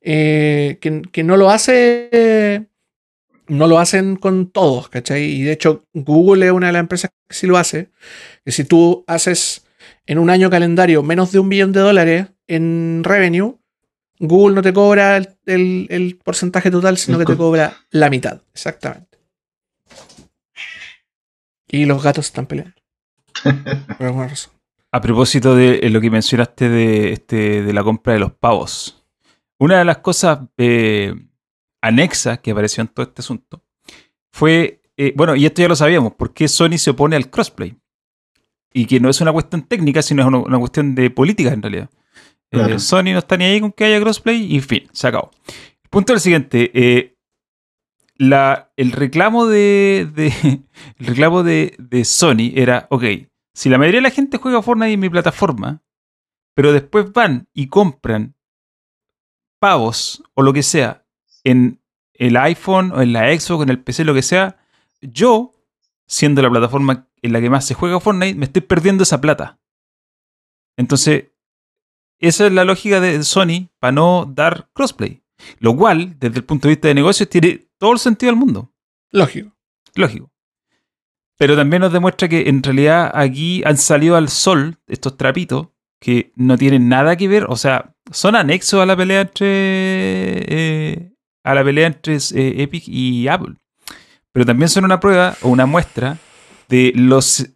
eh, 0.00 0.78
que, 0.80 1.02
que 1.12 1.22
no 1.24 1.36
lo 1.36 1.50
hace 1.50 2.66
no 3.46 3.66
lo 3.66 3.78
hacen 3.78 4.16
con 4.16 4.50
todos, 4.50 4.88
¿cachai? 4.88 5.22
Y 5.24 5.42
de 5.42 5.52
hecho, 5.52 5.84
Google 5.92 6.46
es 6.46 6.52
una 6.52 6.68
de 6.68 6.72
las 6.74 6.80
empresas 6.80 7.10
que 7.28 7.34
sí 7.34 7.46
lo 7.46 7.56
hace. 7.58 7.90
Que 8.44 8.52
si 8.52 8.64
tú 8.64 9.04
haces 9.06 9.66
en 10.06 10.18
un 10.18 10.30
año 10.30 10.50
calendario 10.50 11.02
menos 11.02 11.32
de 11.32 11.38
un 11.38 11.48
billón 11.48 11.72
de 11.72 11.80
dólares 11.80 12.26
en 12.46 13.02
revenue, 13.04 13.56
Google 14.18 14.54
no 14.54 14.62
te 14.62 14.72
cobra 14.72 15.16
el, 15.16 15.28
el- 15.46 15.86
el 15.90 16.16
porcentaje 16.22 16.70
total, 16.70 16.96
sino 16.98 17.18
que 17.18 17.24
te 17.24 17.36
cobra 17.36 17.76
la 17.90 18.08
mitad. 18.10 18.40
Exactamente. 18.52 19.18
Y 21.68 21.84
los 21.86 22.02
gatos 22.02 22.26
están 22.26 22.46
peleando. 22.46 22.74
Por 23.98 24.06
alguna 24.06 24.28
razón. 24.28 24.52
A 24.92 25.00
propósito 25.00 25.56
de 25.56 25.80
eh, 25.82 25.90
lo 25.90 26.00
que 26.00 26.10
mencionaste 26.10 26.68
de, 26.68 27.12
este, 27.12 27.62
de 27.62 27.72
la 27.72 27.82
compra 27.82 28.12
de 28.12 28.20
los 28.20 28.32
pavos. 28.32 29.04
Una 29.58 29.78
de 29.78 29.84
las 29.84 29.98
cosas 29.98 30.38
eh, 30.56 31.12
anexas 31.86 32.38
que 32.40 32.50
apareció 32.52 32.80
en 32.82 32.88
todo 32.88 33.06
este 33.06 33.20
asunto 33.22 33.62
fue, 34.32 34.80
eh, 34.96 35.12
bueno, 35.16 35.36
y 35.36 35.46
esto 35.46 35.62
ya 35.62 35.68
lo 35.68 35.76
sabíamos, 35.76 36.14
por 36.14 36.32
qué 36.34 36.48
Sony 36.48 36.78
se 36.78 36.90
opone 36.90 37.16
al 37.16 37.30
crossplay. 37.30 37.76
Y 38.72 38.86
que 38.86 38.98
no 38.98 39.08
es 39.08 39.20
una 39.20 39.32
cuestión 39.32 39.62
técnica, 39.62 40.02
sino 40.02 40.22
es 40.22 40.28
una, 40.28 40.38
una 40.38 40.58
cuestión 40.58 40.94
de 40.96 41.08
política 41.10 41.52
en 41.52 41.62
realidad. 41.62 41.88
Eh. 42.50 42.78
Sony 42.80 43.12
no 43.12 43.18
está 43.18 43.36
ni 43.36 43.44
ahí 43.44 43.60
con 43.60 43.70
que 43.72 43.84
haya 43.84 44.00
crossplay 44.00 44.52
y 44.54 44.60
fin, 44.60 44.88
se 44.92 45.06
acabó. 45.06 45.30
El 45.84 45.90
punto 45.90 46.12
es 46.12 46.16
el 46.16 46.20
siguiente. 46.22 46.70
eh, 46.74 47.16
la, 48.16 48.72
el 48.76 48.92
reclamo 48.92 49.46
de, 49.46 50.08
de- 50.12 50.62
el 50.98 51.06
reclamo 51.06 51.42
de, 51.44 51.74
de 51.78 52.04
Sony 52.04 52.52
era, 52.54 52.86
ok, 52.90 53.04
si 53.54 53.68
la 53.68 53.78
mayoría 53.78 53.98
de 53.98 54.08
la 54.08 54.10
gente 54.14 54.38
juega 54.38 54.62
Fortnite 54.62 54.92
en 54.92 55.00
mi 55.00 55.08
plataforma, 55.10 55.82
pero 56.56 56.72
después 56.72 57.12
van 57.12 57.48
y 57.52 57.68
compran 57.68 58.34
pavos 59.60 60.22
o 60.34 60.42
lo 60.42 60.52
que 60.52 60.62
sea 60.62 61.03
en 61.44 61.80
el 62.14 62.36
iPhone 62.36 62.92
o 62.92 63.02
en 63.02 63.12
la 63.12 63.38
Xbox, 63.38 63.62
en 63.62 63.68
el 63.68 63.80
PC, 63.80 64.04
lo 64.04 64.14
que 64.14 64.22
sea, 64.22 64.56
yo, 65.00 65.52
siendo 66.06 66.42
la 66.42 66.50
plataforma 66.50 67.08
en 67.22 67.32
la 67.32 67.40
que 67.40 67.50
más 67.50 67.66
se 67.66 67.74
juega 67.74 68.00
Fortnite, 68.00 68.38
me 68.38 68.46
estoy 68.46 68.62
perdiendo 68.62 69.02
esa 69.02 69.20
plata. 69.20 69.58
Entonces, 70.76 71.26
esa 72.18 72.46
es 72.46 72.52
la 72.52 72.64
lógica 72.64 73.00
de 73.00 73.22
Sony 73.22 73.68
para 73.78 73.92
no 73.92 74.30
dar 74.32 74.70
crossplay. 74.72 75.22
Lo 75.58 75.76
cual, 75.76 76.18
desde 76.18 76.38
el 76.38 76.44
punto 76.44 76.68
de 76.68 76.74
vista 76.74 76.88
de 76.88 76.94
negocios, 76.94 77.28
tiene 77.28 77.68
todo 77.78 77.92
el 77.92 77.98
sentido 77.98 78.30
del 78.32 78.38
mundo. 78.38 78.72
Lógico. 79.10 79.54
Lógico. 79.94 80.30
Pero 81.36 81.56
también 81.56 81.82
nos 81.82 81.92
demuestra 81.92 82.28
que 82.28 82.48
en 82.48 82.62
realidad 82.62 83.10
aquí 83.14 83.62
han 83.64 83.76
salido 83.76 84.16
al 84.16 84.28
sol 84.28 84.78
estos 84.86 85.16
trapitos 85.16 85.68
que 86.00 86.32
no 86.36 86.56
tienen 86.56 86.88
nada 86.88 87.16
que 87.16 87.28
ver, 87.28 87.46
o 87.48 87.56
sea, 87.56 87.94
son 88.10 88.36
anexos 88.36 88.80
a 88.80 88.86
la 88.86 88.96
pelea 88.96 89.22
entre 89.22 89.46
eh, 89.48 91.13
a 91.44 91.54
la 91.54 91.62
pelea 91.62 91.86
entre 91.86 92.16
eh, 92.16 92.62
Epic 92.62 92.84
y 92.88 93.28
Apple. 93.28 93.54
Pero 94.32 94.46
también 94.46 94.68
son 94.68 94.84
una 94.84 94.98
prueba 94.98 95.36
o 95.42 95.48
una 95.48 95.66
muestra 95.66 96.18
de 96.68 96.92
los 96.96 97.46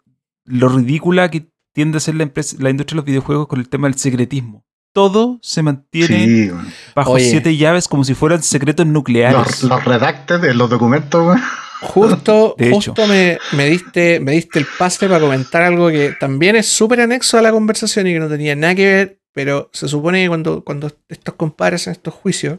lo 0.44 0.68
ridícula 0.68 1.30
que 1.30 1.48
tiende 1.72 1.98
a 1.98 2.00
ser 2.00 2.14
la, 2.14 2.22
empresa, 2.22 2.56
la 2.60 2.70
industria 2.70 2.94
de 2.94 2.98
los 2.98 3.04
videojuegos 3.06 3.48
con 3.48 3.58
el 3.58 3.68
tema 3.68 3.88
del 3.88 3.98
secretismo. 3.98 4.64
Todo 4.92 5.38
se 5.42 5.62
mantiene 5.62 6.26
Sí, 6.26 6.50
bajo 6.94 7.12
Oye. 7.12 7.30
siete 7.30 7.56
llaves 7.56 7.88
como 7.88 8.04
si 8.04 8.14
fueran 8.14 8.42
secretos 8.42 8.86
nucleares. 8.86 9.62
Los, 9.62 9.64
los 9.64 9.84
redacted 9.84 10.42
en 10.44 10.58
los 10.58 10.70
documentos, 10.70 11.26
weón. 11.26 11.42
Justo, 11.80 12.54
De 12.58 12.70
justo 12.70 13.06
me, 13.06 13.38
me 13.52 13.66
diste, 13.66 14.18
me 14.20 14.32
diste 14.32 14.58
el 14.58 14.66
pase 14.78 15.06
para 15.06 15.20
comentar 15.20 15.62
algo 15.62 15.88
que 15.88 16.14
también 16.18 16.56
es 16.56 16.66
súper 16.66 17.00
anexo 17.00 17.38
a 17.38 17.42
la 17.42 17.52
conversación 17.52 18.06
y 18.06 18.14
que 18.14 18.18
no 18.18 18.28
tenía 18.28 18.56
nada 18.56 18.74
que 18.74 18.86
ver, 18.86 19.20
pero 19.32 19.70
se 19.72 19.88
supone 19.88 20.22
que 20.22 20.28
cuando, 20.28 20.64
cuando 20.64 20.90
estos 21.08 21.34
compadres 21.34 21.86
en 21.86 21.92
estos 21.92 22.14
juicios 22.14 22.58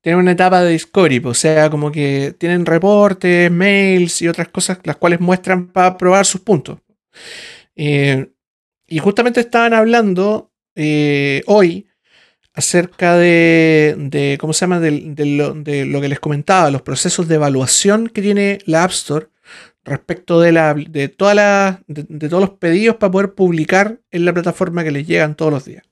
tienen 0.00 0.20
una 0.20 0.32
etapa 0.32 0.62
de 0.62 0.72
discovery, 0.72 1.20
o 1.24 1.34
sea, 1.34 1.70
como 1.70 1.90
que 1.90 2.34
tienen 2.38 2.66
reportes, 2.66 3.50
mails 3.50 4.22
y 4.22 4.28
otras 4.28 4.48
cosas 4.48 4.78
las 4.84 4.96
cuales 4.96 5.20
muestran 5.20 5.68
para 5.68 5.96
probar 5.96 6.24
sus 6.24 6.40
puntos. 6.40 6.78
Eh, 7.76 8.30
y 8.86 8.98
justamente 8.98 9.40
estaban 9.40 9.74
hablando 9.74 10.50
eh, 10.74 11.42
hoy 11.46 11.88
acerca 12.54 13.16
de, 13.16 14.36
¿cómo 14.40 14.52
se 14.52 14.60
llama? 14.60 14.80
De, 14.80 14.90
lo, 14.90 15.54
de, 15.54 15.84
lo, 15.84 16.00
que 16.00 16.08
les 16.08 16.20
comentaba, 16.20 16.70
los 16.70 16.82
procesos 16.82 17.28
de 17.28 17.36
evaluación 17.36 18.08
que 18.08 18.22
tiene 18.22 18.58
la 18.66 18.84
App 18.84 18.90
Store 18.90 19.28
respecto 19.84 20.40
de, 20.40 20.52
la, 20.52 20.74
de, 20.74 21.08
toda 21.08 21.34
la, 21.34 21.82
de, 21.86 22.28
todos 22.28 22.40
los 22.40 22.58
pedidos 22.58 22.96
para 22.96 23.10
poder 23.10 23.34
publicar 23.34 24.00
en 24.10 24.24
la 24.24 24.32
plataforma 24.32 24.84
que 24.84 24.90
les 24.90 25.06
llegan 25.06 25.34
todos 25.34 25.52
los 25.52 25.64
días. 25.64 25.84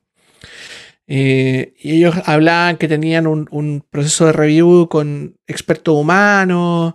Eh, 1.09 1.75
y 1.79 1.99
ellos 1.99 2.17
hablaban 2.25 2.79
que 2.79 2.89
tenían 2.89 3.27
un, 3.27 3.85
proceso 3.91 4.27
de 4.27 4.33
review 4.33 4.89
con 4.89 5.37
expertos 5.47 5.95
humanos, 5.95 6.95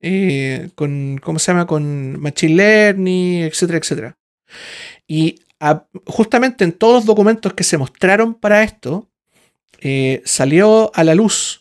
eh, 0.00 0.70
con, 0.74 1.18
¿cómo 1.22 1.38
se 1.38 1.52
llama? 1.52 1.66
Con 1.66 2.20
Machine 2.20 2.56
Learning, 2.56 3.42
etcétera, 3.42 3.78
etcétera. 3.78 4.18
Y 5.06 5.40
justamente 6.06 6.64
en 6.64 6.72
todos 6.72 6.94
los 6.94 7.06
documentos 7.06 7.54
que 7.54 7.64
se 7.64 7.78
mostraron 7.78 8.34
para 8.34 8.64
esto, 8.64 9.08
eh, 9.80 10.22
salió 10.24 10.90
a 10.94 11.04
la 11.04 11.14
luz 11.14 11.60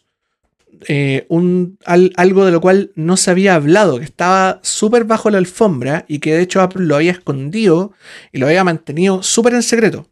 algo 1.86 2.45
de 2.45 2.52
lo 2.52 2.60
cual 2.60 2.91
no 2.95 3.16
se 3.16 3.30
había 3.30 3.54
hablado, 3.54 3.99
que 3.99 4.06
estaba 4.06 4.60
súper 4.64 5.04
bajo 5.04 5.30
la 5.30 5.38
alfombra 5.38 6.06
y 6.08 6.18
que 6.18 6.34
de 6.34 6.41
hecho 6.41 6.60
Apple 6.62 6.86
lo 6.86 6.95
había 6.95 7.12
escondido 7.12 7.93
y 8.32 8.39
lo 8.39 8.47
había 8.47 8.64
mantenido 8.64 9.22
súper 9.22 9.54
en 9.54 9.62
secreto. 9.62 10.11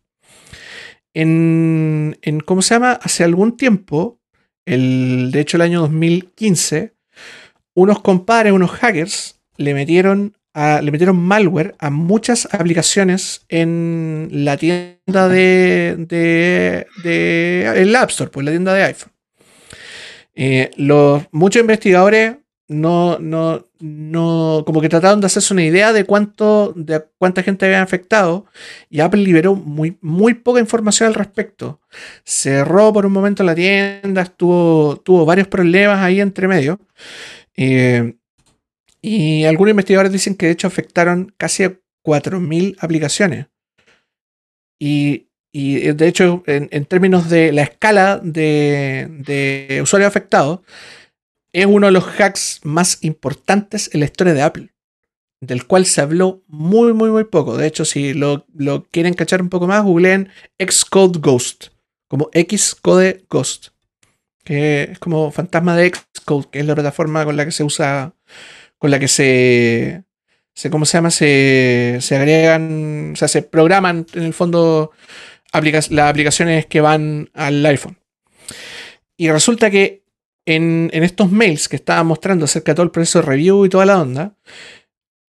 En, 1.14 2.18
en, 2.22 2.40
¿cómo 2.40 2.62
se 2.62 2.76
llama? 2.76 2.94
Hace 2.94 3.24
algún 3.24 3.58
tiempo, 3.58 4.20
el, 4.66 5.32
de 5.32 5.42
hecho 5.42 5.58
el 5.58 5.62
año 5.62 5.82
2015, 5.82 6.94
unos 7.74 8.02
compadres, 8.02 8.54
unos 8.54 8.72
hackers, 8.72 9.40
le 9.58 9.74
metieron, 9.74 10.38
le 10.56 10.92
metieron 10.92 11.18
malware 11.18 11.76
a 11.80 11.90
muchas 11.90 12.48
aplicaciones 12.52 13.46
en 13.50 14.30
la 14.32 14.58
tienda 14.58 15.28
de, 15.28 15.96
de, 15.98 16.88
de 17.04 17.74
el 17.76 17.96
App 17.96 18.10
Store, 18.10 18.32
pues 18.32 18.46
la 18.46 18.52
tienda 18.52 18.74
de 18.74 18.84
iPhone. 18.84 19.12
Eh, 20.36 20.72
los, 20.78 21.24
muchos 21.32 21.60
investigadores 21.60 22.38
no, 22.70 23.18
no, 23.20 23.66
no, 23.80 24.64
como 24.66 24.80
que 24.80 24.90
trataron 24.90 25.20
de 25.20 25.26
hacerse 25.26 25.54
una 25.54 25.64
idea 25.64 25.92
de 25.92 26.06
cuánto, 26.06 26.72
de 26.76 27.04
cuánta 27.18 27.44
gente 27.44 27.66
había 27.66 27.82
afectado 27.82 28.46
y 28.90 29.00
Apple 29.00 29.22
liberó 29.22 29.56
muy, 29.56 29.98
muy 30.02 30.36
poca 30.36 30.60
información 30.60 31.08
al 31.08 31.16
respecto. 31.16 31.82
Cerró 32.24 32.94
por 32.94 33.08
un 33.08 33.12
momento 33.12 33.44
la 33.44 33.56
tienda, 33.56 34.22
estuvo, 34.22 34.98
tuvo 35.04 35.26
varios 35.26 35.48
problemas 35.48 36.00
ahí 36.00 36.22
entre 36.22 36.48
medio. 36.48 36.80
Eh, 37.58 38.16
y 39.02 39.46
algunos 39.46 39.72
investigadores 39.72 40.12
dicen 40.12 40.36
que 40.36 40.46
de 40.46 40.52
hecho 40.52 40.68
afectaron 40.68 41.34
casi 41.38 41.64
a 41.64 41.74
4.000 42.06 42.78
aplicaciones. 42.80 43.48
Y 44.80 45.30
y 45.52 45.80
de 45.94 46.08
hecho, 46.08 46.44
en, 46.46 46.86
términos 46.86 47.30
de 47.30 47.52
la 47.52 47.64
escala 47.64 48.20
de, 48.24 49.08
de 49.10 49.82
usuarios 49.82 50.08
afectados, 50.08 50.60
es 51.54 51.66
uno 51.66 51.88
de 51.88 51.92
los 51.92 52.06
hacks 52.20 52.62
más 52.64 53.00
importantes 53.02 53.90
en 53.94 54.02
la 54.02 54.06
historia 54.06 54.34
de 54.34 54.42
Apple, 54.42 54.70
del 55.42 55.66
cual 55.66 55.86
se 55.86 56.02
habló 56.02 56.44
muy, 56.48 56.94
muy, 56.94 57.10
muy 57.10 57.24
poco. 57.24 57.58
De 57.58 57.68
hecho, 57.68 57.86
si 57.86 58.14
lo, 58.14 58.46
quieren 58.92 59.14
cachar 59.14 59.42
un 59.42 59.50
poco 59.50 59.68
más, 59.68 59.84
googleen 59.84 60.30
Xcode 60.60 61.20
Ghost, 61.20 61.68
como 62.08 62.30
Xcode 62.34 63.26
Ghost, 63.30 63.70
que 64.44 64.84
es 64.92 65.00
como 65.00 65.32
fantasma 65.32 65.76
de 65.76 65.92
Xcode, 65.92 66.48
que 66.52 66.60
es 66.60 66.66
la 66.66 66.76
plataforma 66.76 67.26
con 67.26 67.38
la 67.38 67.46
que 67.46 67.52
se 67.52 67.64
usa, 67.64 68.14
con 68.78 68.92
la 68.92 69.00
que 69.00 69.08
se, 69.08 70.04
se 70.54 70.70
¿cómo 70.70 70.86
se 70.86 70.98
llama? 70.98 71.12
Se, 71.12 71.98
se 72.02 72.16
agregan, 72.16 73.14
o 73.14 73.16
sea, 73.16 73.28
se 73.28 73.42
programan 73.42 74.06
en 74.14 74.24
el 74.24 74.34
fondo 74.34 74.92
las 75.52 76.10
aplicaciones 76.10 76.66
que 76.68 76.82
van 76.82 77.30
al 77.34 77.66
iPhone. 77.66 77.98
Y 79.18 79.30
resulta 79.30 79.70
que 79.70 79.99
en, 80.56 81.04
estos 81.04 81.32
mails 81.32 81.70
que 81.70 81.76
estaba 81.76 82.04
mostrando 82.04 82.46
acerca 82.46 82.72
de 82.72 82.78
todo 82.78 82.84
el 82.86 82.92
proceso 82.92 83.20
de 83.20 83.28
review 83.28 83.66
y 83.66 83.70
toda 83.70 83.86
la 83.86 84.02
onda, 84.02 84.36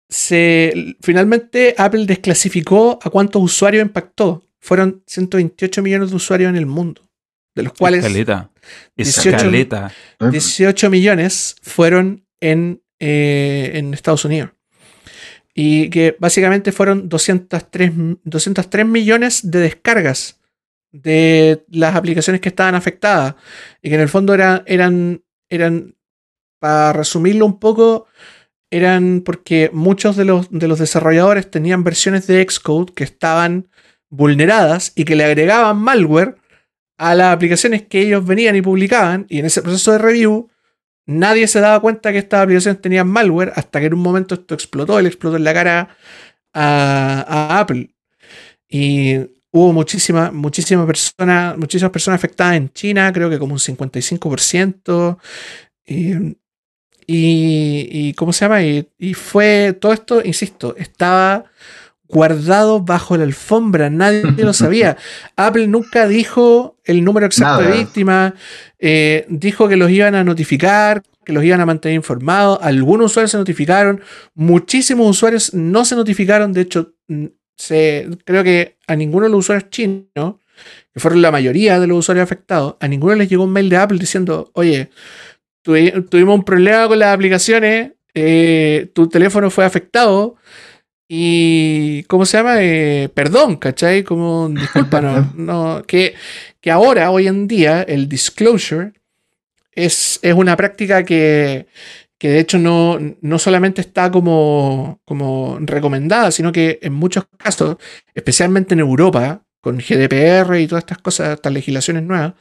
se, 0.08 0.96
finalmente 1.02 1.76
Apple 1.78 2.06
desclasificó 2.06 3.00
a 3.02 3.10
cuántos 3.10 3.44
usuarios 3.44 3.86
impactó. 3.86 4.44
Fueron 4.60 5.04
128 5.06 5.82
millones 5.82 6.10
de 6.10 6.16
usuarios 6.16 6.50
en 6.50 6.56
el 6.56 6.66
mundo, 6.66 7.02
de 7.56 7.64
los 7.64 7.74
cuales 7.74 8.04
18, 10.20 10.90
millones 10.90 11.56
fueron 11.62 12.26
en, 12.40 12.82
eh, 13.00 13.72
en 13.76 13.94
Estados 13.94 14.26
Unidos. 14.26 14.52
Y 15.54 15.90
que 15.90 16.16
básicamente 16.20 16.72
fueron 16.72 17.10
203, 17.10 17.92
203 18.24 18.86
millones 18.86 19.52
de 19.52 19.60
descargas 19.60 20.39
de 20.92 21.66
las 21.70 21.96
aplicaciones 21.96 22.42
que 22.42 22.50
estaban 22.50 22.76
afectadas 22.76 23.36
y 23.82 23.90
que 23.90 23.96
en 23.96 24.02
el 24.02 24.10
fondo 24.10 24.34
eran, 24.34 24.64
eran, 24.66 25.24
eran 25.50 25.96
para 26.60 26.94
resumirlo 26.94 27.46
un 27.46 27.60
poco, 27.60 28.08
eran 28.72 29.22
porque 29.26 29.70
muchos 29.74 30.16
de 30.16 30.26
los, 30.26 30.50
de 30.52 30.68
los 30.68 30.80
desarrolladores 30.80 31.50
tenían 31.50 31.84
versiones 31.84 32.28
de 32.28 32.46
Xcode 32.48 32.94
que 32.94 33.04
estaban 33.04 33.70
vulneradas 34.10 34.92
y 34.96 35.06
que 35.06 35.16
le 35.16 35.26
agregaban 35.26 35.78
malware 35.78 36.38
a 36.98 37.16
las 37.16 37.34
aplicaciones 37.34 37.84
que 37.84 38.02
ellos 38.02 38.26
venían 38.26 38.56
y 38.56 38.62
publicaban 38.62 39.26
y 39.30 39.40
en 39.40 39.46
ese 39.46 39.62
proceso 39.62 39.92
de 39.92 40.00
review 40.00 40.50
Nadie 41.10 41.48
se 41.48 41.60
daba 41.60 41.80
cuenta 41.80 42.12
que 42.12 42.20
estas 42.20 42.44
aplicaciones 42.44 42.82
tenían 42.82 43.08
malware 43.08 43.52
hasta 43.56 43.80
que 43.80 43.88
en 43.88 43.96
un 43.96 44.00
momento 44.02 44.36
esto 44.36 44.54
explotó, 44.54 45.02
le 45.02 45.08
explotó 45.08 45.38
en 45.38 45.44
la 45.44 45.56
cara 45.56 45.98
a, 46.54 47.60
Apple. 47.60 47.96
Y 48.68 49.16
hubo 49.52 49.74
muchísimas, 49.74 50.32
muchísimas 50.32 50.86
personas, 50.86 51.58
muchísimas 51.58 51.92
personas 51.92 52.20
afectadas 52.20 52.58
en 52.58 52.72
China, 52.72 53.12
creo 53.14 53.30
que 53.30 53.40
como 53.40 53.54
un 53.54 53.60
55%. 53.60 55.18
Y, 55.86 56.36
y, 57.08 58.14
¿cómo 58.14 58.32
se 58.32 58.46
llama? 58.46 58.62
Y, 58.64 58.88
y, 59.00 59.16
fue 59.16 59.76
todo 59.80 59.94
esto, 59.94 60.22
insisto, 60.24 60.76
estaba 60.78 61.46
guardado 62.10 62.82
bajo 62.82 63.16
la 63.18 63.24
alfombra, 63.24 63.90
nadie 63.90 64.24
lo 64.38 64.54
sabía. 64.54 64.98
Apple 65.36 65.68
nunca 65.68 66.08
dijo 66.08 66.78
el 66.84 67.04
número 67.04 67.26
exacto 67.26 67.64
de 67.64 67.78
víctimas, 67.78 68.34
eh, 68.80 69.26
dijo 69.30 69.68
que 69.68 69.78
los 69.78 69.90
iban 69.90 70.16
a 70.16 70.24
notificar, 70.24 71.04
que 71.24 71.34
los 71.34 71.44
iban 71.44 71.62
a 71.62 71.66
mantener 71.66 71.96
informados, 71.96 72.60
algunos 72.62 73.12
usuarios 73.12 73.32
se 73.32 73.38
notificaron, 73.38 74.02
muchísimos 74.34 75.08
usuarios 75.08 75.54
no 75.54 75.86
se 75.86 75.96
notificaron, 75.96 76.52
de 76.52 76.62
hecho, 76.62 76.94
se, 77.60 78.08
creo 78.24 78.44
que 78.44 78.78
a 78.88 78.96
ninguno 78.96 79.26
de 79.26 79.32
los 79.32 79.40
usuarios 79.42 79.70
chinos, 79.70 80.36
que 80.94 81.00
fueron 81.00 81.22
la 81.22 81.30
mayoría 81.30 81.80
de 81.80 81.88
los 81.88 82.00
usuarios 82.00 82.24
afectados, 82.24 82.78
a 82.80 82.88
ninguno 82.88 83.16
les 83.16 83.30
llegó 83.30 83.44
un 83.44 83.52
mail 83.52 83.70
de 83.70 83.78
Apple 83.78 84.00
diciendo, 84.00 84.50
oye, 84.54 84.90
tuvimos 85.62 86.36
un 86.36 86.46
problema 86.46 86.88
con 86.88 86.98
las 86.98 87.14
aplicaciones, 87.14 87.92
eh, 88.14 88.90
tu 88.94 89.10
teléfono 89.10 89.50
fue 89.50 89.66
afectado, 89.66 90.38
y, 91.10 92.04
¿cómo 92.04 92.26
se 92.26 92.38
llama? 92.38 92.64
Eh, 92.64 93.10
perdón, 93.14 93.58
¿cachai? 93.58 94.04
Como, 94.04 94.48
disculpa, 94.50 95.02
no, 95.36 95.84
que, 95.88 96.14
que 96.62 96.72
ahora, 96.72 97.12
hoy 97.12 97.28
en 97.28 97.48
día, 97.48 97.82
el 97.82 98.08
disclosure 98.08 98.94
es, 99.74 100.20
es 100.22 100.34
una 100.34 100.56
práctica 100.56 101.04
que, 101.04 101.68
que 102.20 102.30
de 102.30 102.40
hecho 102.40 102.60
no, 102.60 103.00
no 103.22 103.40
solamente 103.40 103.82
está 103.82 104.12
como, 104.12 105.02
como 105.06 105.58
recomendada, 105.62 106.32
sino 106.32 106.52
que 106.52 106.78
en 106.82 106.94
muchos 106.94 107.26
casos, 107.38 107.78
especialmente 108.14 108.74
en 108.74 108.82
Europa, 108.82 109.44
con 109.62 109.78
GDPR 109.78 110.60
y 110.60 110.68
todas 110.68 110.84
estas 110.84 111.00
cosas, 111.00 111.36
estas 111.36 111.54
legislaciones 111.54 112.04
nuevas, 112.04 112.34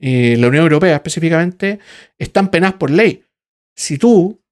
eh, 0.00 0.36
la 0.38 0.48
Unión 0.48 0.64
Europea 0.64 0.96
específicamente, 0.96 1.78
están 2.18 2.50
penadas 2.50 2.76
por 2.76 2.90
ley. 2.90 3.24
Si 3.76 3.98
tú 3.98 4.42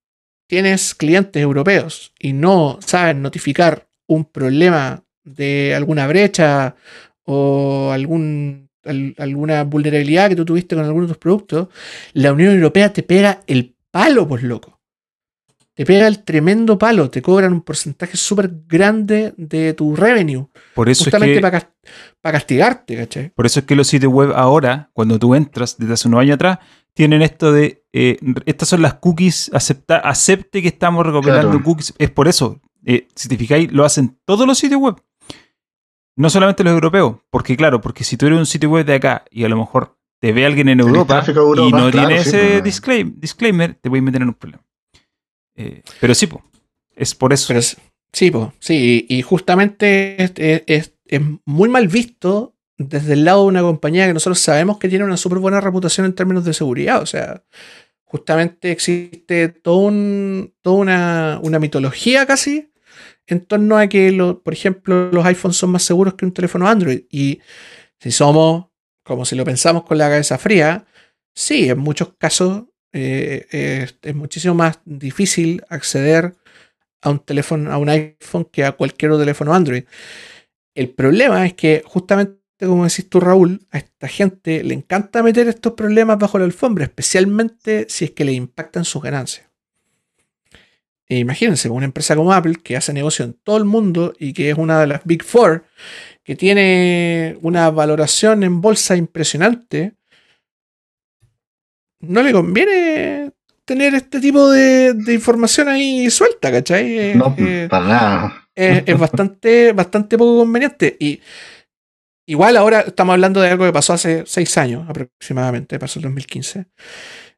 tienes 0.47 0.95
clientes 0.95 1.43
europeos 1.43 2.13
y 2.19 2.35
no 2.35 2.79
saben 2.85 3.23
notificar 3.23 3.89
un 4.07 4.27
problema 4.27 5.05
de 5.25 5.75
alguna 5.75 6.07
brecha 6.07 6.75
o 7.25 7.93
algún, 7.93 8.69
alguna 9.17 9.65
vulnerabilidad 9.65 10.29
que 10.29 10.37
tú 10.37 10.45
tuviste 10.45 10.77
con 10.77 10.85
algunos 10.85 11.09
de 11.09 11.15
tus 11.15 11.21
productos, 11.21 11.69
la 12.13 12.33
Unión 12.33 12.55
Europea 12.55 12.93
te 12.93 13.03
pega 13.03 13.41
el 13.47 13.75
palo, 13.91 14.27
pues 14.29 14.43
loco. 14.43 14.81
Te 15.75 15.87
pega 15.87 16.07
el 16.07 16.25
tremendo 16.25 16.77
palo, 16.77 17.09
te 17.09 17.23
cobran 17.23 17.53
un 17.53 17.63
porcentaje 17.63 18.17
súper 18.17 18.51
grande 18.67 19.33
de 19.37 19.73
tu 19.73 19.97
revenue. 19.97 20.49
Por 20.75 20.89
eso 20.91 21.05
justamente 21.05 21.37
es 21.37 21.41
para, 21.41 22.33
castigarte, 22.33 22.97
¿cachai? 22.97 23.31
Por 23.31 23.47
eso 23.47 23.61
es 23.61 23.67
que 23.67 23.77
los 23.77 23.87
sitios 23.87 24.13
web 24.13 24.33
ahora, 24.35 24.91
cuando 24.93 25.19
tú 25.19 25.35
entras 25.35 25.79
desde 25.79 25.95
hace 25.95 26.09
unos 26.09 26.21
años 26.21 26.35
atrás, 26.35 26.59
tienen 26.93 27.23
esto 27.23 27.53
de, 27.53 27.85
eh, 27.93 28.19
estas 28.45 28.69
son 28.69 28.83
las 28.83 28.95
cookies, 28.95 29.51
acepta, 29.55 29.97
acepte 29.97 30.61
que 30.61 30.69
estamos 30.69 31.07
recopilando 31.07 31.63
cookies. 31.63 31.95
Es 31.97 32.11
por 32.11 32.29
eso, 32.29 32.61
eh, 32.85 33.09
si 33.15 33.29
te 33.29 33.39
fijáis, 33.39 33.73
lo 33.73 33.85
hacen 33.85 34.19
todos 34.27 34.47
los 34.47 34.59
sitios 34.59 34.81
web. 34.81 34.97
No 36.17 36.29
solamente 36.29 36.65
los 36.65 36.75
europeos, 36.75 37.17
porque 37.31 37.57
claro, 37.57 37.81
porque 37.81 38.05
si 38.05 38.19
tú 38.19 38.27
eres 38.27 38.39
un 38.39 38.45
sitio 38.45 38.69
web 38.69 38.85
de 38.85 38.97
acá 38.97 39.25
y 39.31 39.45
a 39.45 39.49
lo 39.49 39.57
mejor 39.57 39.99
te 40.21 40.33
ve 40.33 40.45
alguien 40.47 40.69
en 40.69 40.81
Europa, 40.81 41.21
a 41.21 41.27
Europa, 41.31 41.63
y 41.63 41.73
no 41.73 41.91
claro, 41.91 42.09
tiene 42.09 42.23
sí, 42.23 42.29
ese 42.29 42.61
pues. 42.61 42.65
disclaim- 42.65 43.15
disclaimer, 43.17 43.75
te 43.75 43.89
puedes 43.89 44.05
meter 44.05 44.23
en 44.23 44.29
un 44.29 44.35
problema. 44.35 44.63
Eh, 45.57 45.83
pero 46.01 46.15
sí, 46.15 46.27
po, 46.27 46.43
es 46.95 47.15
por 47.15 47.33
eso. 47.33 47.49
Pero 47.49 47.61
es- 47.61 47.77
sí, 48.13 48.31
po, 48.31 48.53
sí, 48.59 49.07
y 49.09 49.19
y 49.19 49.23
justamente 49.23 50.23
es, 50.23 50.33
es- 50.37 50.63
es- 50.67 50.95
es 51.07 51.21
muy 51.47 51.69
mal 51.69 51.89
visto 51.89 52.55
desde 52.79 53.15
el 53.15 53.25
lado 53.25 53.43
de 53.43 53.49
una 53.49 53.63
compañía 53.63 54.07
que 54.07 54.15
nosotros 54.15 54.39
sabemos 54.41 54.79
que 54.79 54.89
tiene 54.89 55.05
una 55.05 55.17
súper 55.17 55.39
buena 55.39 55.61
reputación 55.61 56.07
en 56.07 56.15
términos 56.15 56.45
de 56.45 56.55
seguridad. 56.55 57.03
O 57.03 57.07
sea, 57.07 57.43
justamente 58.05 58.71
existe 58.73 59.49
todo 59.49 59.77
un- 59.79 60.55
toda 60.63 60.77
una, 60.77 61.41
una 61.43 61.59
mitología 61.59 62.27
casi 62.27 62.71
en 63.27 63.45
torno 63.45 63.77
a 63.79 63.87
que, 63.87 64.13
lo- 64.13 64.43
por 64.43 64.53
ejemplo, 64.53 65.11
los 65.13 65.25
iPhones 65.27 65.57
son 65.57 65.71
más 65.71 65.83
seguros 65.83 66.15
que 66.15 66.25
un 66.25 66.33
teléfono 66.33 66.67
Android. 66.69 67.03
Y 67.11 67.41
si 67.99 68.11
somos, 68.11 68.67
como 69.11 69.25
si 69.25 69.35
lo 69.35 69.45
pensamos 69.45 69.83
con 69.83 69.99
la 69.99 70.09
cabeza 70.09 70.39
fría, 70.39 70.87
sí, 71.35 71.69
en 71.69 71.79
muchos 71.79 72.15
casos 72.17 72.67
eh, 72.93 73.89
es 74.01 74.15
muchísimo 74.15 74.55
más 74.55 74.79
difícil 74.85 75.65
acceder 75.69 76.37
a 77.03 77.11
un 77.11 77.19
teléfono, 77.19 77.73
a 77.73 77.79
un 77.79 77.89
iPhone 77.89 78.45
que 78.45 78.65
a 78.65 78.71
cualquier 78.71 79.11
otro 79.11 79.23
teléfono 79.23 79.53
Android. 79.53 79.83
El 80.77 80.91
problema 80.91 81.45
es 81.45 81.55
que 81.55 81.83
justamente 81.85 82.39
como 82.61 82.85
decís 82.85 83.09
tú, 83.09 83.19
Raúl, 83.19 83.67
a 83.73 83.79
esta 83.79 84.07
gente 84.07 84.63
le 84.63 84.75
encanta 84.75 85.25
meter 85.25 85.49
estos 85.49 85.73
problemas 85.73 86.17
bajo 86.17 86.39
la 86.39 86.45
alfombra, 86.45 86.85
especialmente 86.85 87.87
si 87.89 88.05
es 88.05 88.11
que 88.13 88.25
le 88.25 88.33
impactan 88.33 88.85
sus 88.85 89.03
ganancias. 89.03 89.49
E 91.09 91.19
imagínense, 91.19 91.69
una 91.69 91.87
empresa 91.87 92.15
como 92.15 92.33
Apple, 92.33 92.59
que 92.63 92.77
hace 92.77 92.93
negocio 92.93 93.25
en 93.25 93.33
todo 93.33 93.57
el 93.57 93.65
mundo 93.65 94.13
y 94.21 94.35
que 94.35 94.51
es 94.51 94.57
una 94.57 94.79
de 94.79 94.87
las 94.87 95.05
Big 95.05 95.25
Four, 95.25 95.65
que 96.31 96.37
tiene 96.37 97.37
una 97.43 97.73
valoración 97.73 98.45
en 98.45 98.61
bolsa 98.61 98.95
impresionante, 98.95 99.95
no 102.03 102.23
le 102.23 102.31
conviene 102.31 103.33
tener 103.65 103.97
este 103.97 104.21
tipo 104.21 104.49
de, 104.49 104.95
de 104.95 105.13
información 105.13 105.67
ahí 105.67 106.09
suelta, 106.09 106.53
¿cachai? 106.53 107.17
No, 107.17 107.35
eh, 107.37 107.67
para 107.69 107.85
nada. 107.85 108.49
es, 108.55 108.85
es 108.87 108.97
bastante, 108.97 109.73
bastante 109.73 110.17
poco 110.17 110.39
conveniente. 110.39 110.97
Y 111.01 111.21
igual 112.29 112.57
ahora 112.59 112.83
estamos 112.83 113.15
hablando 113.15 113.41
de 113.41 113.51
algo 113.51 113.67
que 113.67 113.73
pasó 113.73 113.95
hace 113.95 114.23
seis 114.25 114.57
años 114.57 114.89
aproximadamente, 114.89 115.81
pasó 115.81 115.99
el 115.99 116.05
2015. 116.05 116.67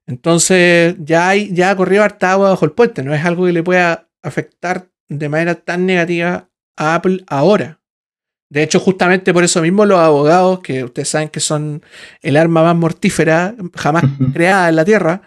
Entonces 0.07 0.97
ya 0.99 1.31
hay, 1.31 1.51
ya 1.55 1.71
ha 1.71 1.77
corrido 1.77 2.03
harta 2.03 2.33
agua 2.33 2.51
bajo 2.51 2.67
el 2.67 2.73
puente, 2.73 3.03
no 3.03 3.15
es 3.15 3.25
algo 3.25 3.47
que 3.47 3.53
le 3.53 3.63
pueda 3.63 4.11
afectar 4.23 4.91
de 5.09 5.31
manera 5.31 5.55
tan 5.55 5.87
negativa 5.87 6.51
a 6.77 6.95
Apple 6.97 7.25
ahora. 7.27 7.79
De 8.53 8.63
hecho, 8.63 8.81
justamente 8.81 9.33
por 9.33 9.45
eso 9.45 9.63
mismo 9.63 9.87
los 9.87 9.99
abogados, 9.99 10.61
que 10.61 10.85
ustedes 10.85 11.09
saben 11.09 11.31
que 11.31 11.41
son 11.41 11.83
el 12.21 12.37
arma 12.37 12.63
más 12.63 12.77
mortífera 12.77 13.55
jamás 13.75 14.05
creada 14.35 14.69
en 14.69 14.77
la 14.77 14.85
Tierra, 14.85 15.23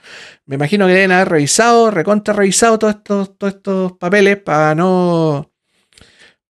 me 0.45 0.57
imagino 0.57 0.85
que 0.85 0.93
deben 0.93 1.11
haber 1.11 1.29
revisado, 1.29 1.89
recontra 1.89 2.35
revisado 2.35 2.77
todos 2.77 2.93
estos, 2.97 3.35
todos 3.35 3.55
estos 3.55 3.93
papeles 3.93 4.37
para 4.37 4.75
no 4.75 5.51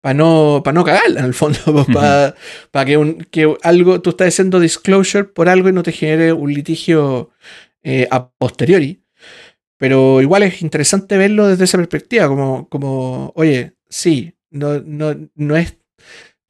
para 0.00 0.14
no, 0.14 0.62
para 0.64 0.74
no 0.74 0.82
cagarla 0.82 1.20
en 1.20 1.26
el 1.26 1.34
fondo, 1.34 1.60
pues, 1.64 1.86
para, 1.94 2.34
para 2.72 2.84
que, 2.84 2.96
un, 2.96 3.18
que 3.30 3.56
algo, 3.62 4.00
tú 4.00 4.10
estás 4.10 4.26
haciendo 4.34 4.58
disclosure 4.58 5.22
por 5.22 5.48
algo 5.48 5.68
y 5.68 5.72
no 5.72 5.84
te 5.84 5.92
genere 5.92 6.32
un 6.32 6.52
litigio 6.52 7.30
eh, 7.84 8.08
a 8.10 8.30
posteriori. 8.30 9.00
Pero 9.76 10.20
igual 10.20 10.42
es 10.42 10.60
interesante 10.60 11.16
verlo 11.18 11.46
desde 11.46 11.64
esa 11.64 11.78
perspectiva, 11.78 12.26
como, 12.26 12.68
como 12.68 13.32
oye, 13.36 13.74
sí, 13.88 14.34
no, 14.50 14.80
no, 14.80 15.14
no, 15.36 15.56
es, 15.56 15.76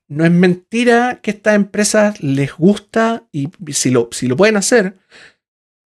no 0.08 0.24
es 0.24 0.30
mentira 0.30 1.20
que 1.22 1.30
a 1.30 1.34
estas 1.34 1.54
empresas 1.54 2.22
les 2.22 2.52
gusta 2.54 3.24
y 3.32 3.48
si 3.72 3.90
lo, 3.90 4.08
si 4.12 4.26
lo 4.28 4.36
pueden 4.36 4.56
hacer, 4.56 4.96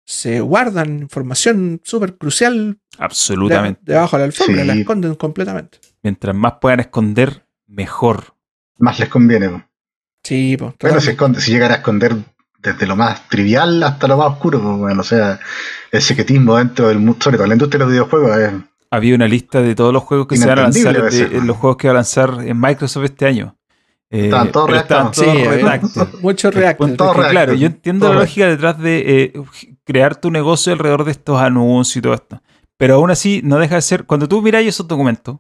se 0.05 0.41
guardan 0.41 0.99
información 1.01 1.81
súper 1.85 2.17
crucial 2.17 2.79
Absolutamente. 2.99 3.81
de- 3.85 3.93
debajo 3.95 4.17
de 4.17 4.21
la 4.21 4.25
alfombra, 4.27 4.63
Sí. 4.63 4.67
la 4.67 4.75
esconden 4.75 5.15
completamente. 5.17 5.79
Mientras 6.03 6.35
más 6.35 6.55
puedan 6.61 6.81
esconder, 6.81 7.45
mejor. 7.67 8.35
Más 8.79 8.99
les 8.99 9.09
conviene. 9.09 9.51
po. 9.51 9.63
Sí, 10.25 10.57
pues. 10.59 10.75
Bueno, 10.81 11.01
si, 11.01 11.11
esconde, 11.11 11.41
si 11.41 11.53
llegara 11.53 11.75
a 11.75 11.77
esconder 11.79 12.17
desde 12.61 12.87
lo 12.87 12.97
más 12.97 13.29
trivial 13.29 13.83
hasta 13.83 14.09
lo 14.09 14.17
más 14.17 14.33
oscuro, 14.33 14.61
pues, 14.61 14.79
bueno, 14.79 15.01
o 15.01 15.05
sea, 15.05 15.39
el 15.93 16.03
secretismo 16.03 16.57
dentro 16.57 16.89
del 16.89 16.99
mundo, 16.99 17.19
sobre 17.21 17.37
todo 17.37 17.45
en 17.45 17.51
la 17.51 17.55
industria 17.55 17.79
de 17.79 17.85
los 17.85 17.93
videojuegos, 17.93 18.37
es 18.39 18.53
Había 18.91 19.15
una 19.15 19.29
lista 19.29 19.61
de 19.61 19.75
todos 19.75 19.93
los 19.93 20.03
juegos 20.03 20.27
que 20.27 20.37
se 20.39 20.47
van 20.47 20.59
a 20.59 20.63
lanzar, 20.63 20.97
los 20.97 21.57
juegos 21.59 21.77
que 21.77 21.89
va 21.89 21.93
a 21.93 21.95
lanzar 21.97 22.39
en 22.43 22.59
Microsoft 22.59 23.05
este 23.05 23.27
año. 23.27 23.58
Eh, 24.11 24.25
Estaban 24.27 24.51
todos 24.53 24.67
pero 24.69 24.79
estaban 24.79 25.13
redactados. 25.13 25.17
todos 25.17 25.37
Sí, 25.37 25.45
redacted. 26.09 26.21
Mucho 26.23 26.51
reactor. 26.51 26.89
Con 26.89 26.97
todo 26.97 27.09
Porque, 27.09 27.21
reactor. 27.23 27.45
claro, 27.45 27.55
yo 27.55 27.67
entiendo 27.67 28.07
Todo 28.07 28.15
la 28.15 28.21
lógica 28.21 28.47
detrás 28.47 28.79
de 28.79 29.23
eh, 29.23 29.33
crear 29.85 30.17
tu 30.17 30.31
negocio 30.31 30.73
alrededor 30.73 31.05
de 31.05 31.11
estos 31.11 31.41
anuncios 31.41 31.97
y 31.97 32.01
todo 32.01 32.15
esto. 32.15 32.43
Pero 32.79 32.95
aún 32.95 33.11
así, 33.11 33.41
no 33.45 33.59
deja 33.59 33.75
de 33.75 33.83
ser. 33.83 34.05
Cuando 34.07 34.29
tú 34.29 34.41
miras 34.41 34.65
esos 34.65 34.89
documentos, 34.89 35.39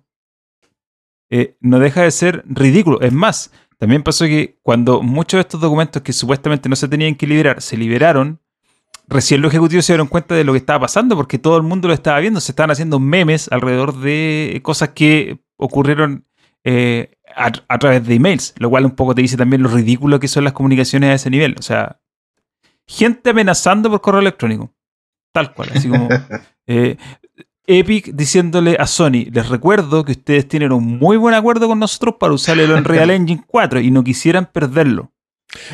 eh, 1.31 1.57
no 1.61 1.79
deja 1.79 2.03
de 2.03 2.11
ser 2.11 2.43
ridículo. 2.47 3.01
Es 3.01 3.13
más, 3.13 3.53
también 3.79 4.03
pasó 4.03 4.25
que 4.27 4.59
cuando 4.63 5.03
muchos 5.03 5.39
de 5.39 5.43
estos 5.43 5.61
documentos 5.61 6.03
que 6.03 6.13
supuestamente 6.13 6.69
no 6.69 6.77
se 6.77 6.89
tenían 6.89 7.15
que 7.15 7.27
liberar 7.27 7.63
se 7.63 7.77
liberaron, 7.77 8.41
recién 9.07 9.41
los 9.41 9.53
ejecutivos 9.53 9.85
se 9.85 9.93
dieron 9.93 10.09
cuenta 10.09 10.35
de 10.35 10.45
lo 10.45 10.53
que 10.53 10.59
estaba 10.59 10.81
pasando 10.81 11.17
porque 11.17 11.39
todo 11.39 11.57
el 11.57 11.63
mundo 11.63 11.89
lo 11.89 11.95
estaba 11.95 12.19
viendo. 12.19 12.41
Se 12.41 12.53
estaban 12.53 12.71
haciendo 12.71 12.99
memes 12.99 13.49
alrededor 13.53 13.99
de 13.99 14.61
cosas 14.63 14.91
que 14.91 15.41
ocurrieron 15.57 16.27
eh, 16.65 17.17
a, 17.39 17.53
a 17.69 17.79
través 17.79 18.07
de 18.07 18.15
emails, 18.15 18.55
lo 18.59 18.69
cual 18.71 18.85
un 18.85 18.93
poco 18.93 19.15
te 19.15 19.23
dice 19.23 19.37
también 19.37 19.63
lo 19.63 19.69
ridículo 19.69 20.19
que 20.21 20.29
son 20.29 20.45
las 20.45 20.53
comunicaciones 20.53 21.11
a 21.11 21.15
ese 21.15 21.31
nivel. 21.31 21.55
O 21.59 21.63
sea, 21.63 22.01
gente 22.87 23.31
amenazando 23.31 23.91
por 23.91 24.01
correo 24.01 24.21
electrónico. 24.21 24.73
Tal 25.33 25.53
cual, 25.55 25.71
así 25.75 25.89
como 25.89 26.09
eh, 26.67 26.97
Epic 27.67 28.13
diciéndole 28.15 28.77
a 28.79 28.87
Sony, 28.87 29.27
les 29.31 29.49
recuerdo 29.49 30.05
que 30.05 30.13
ustedes 30.13 30.49
tienen 30.49 30.73
un 30.73 30.99
muy 30.99 31.17
buen 31.19 31.35
acuerdo 31.35 31.69
con 31.69 31.79
nosotros 31.79 32.15
para 32.19 32.33
usar 32.33 32.59
el 32.59 32.71
Unreal 32.73 33.11
Engine 33.13 33.45
4 33.47 33.81
y 33.81 33.91
no 33.91 34.03
quisieran 34.03 34.47
perderlo. 34.51 35.13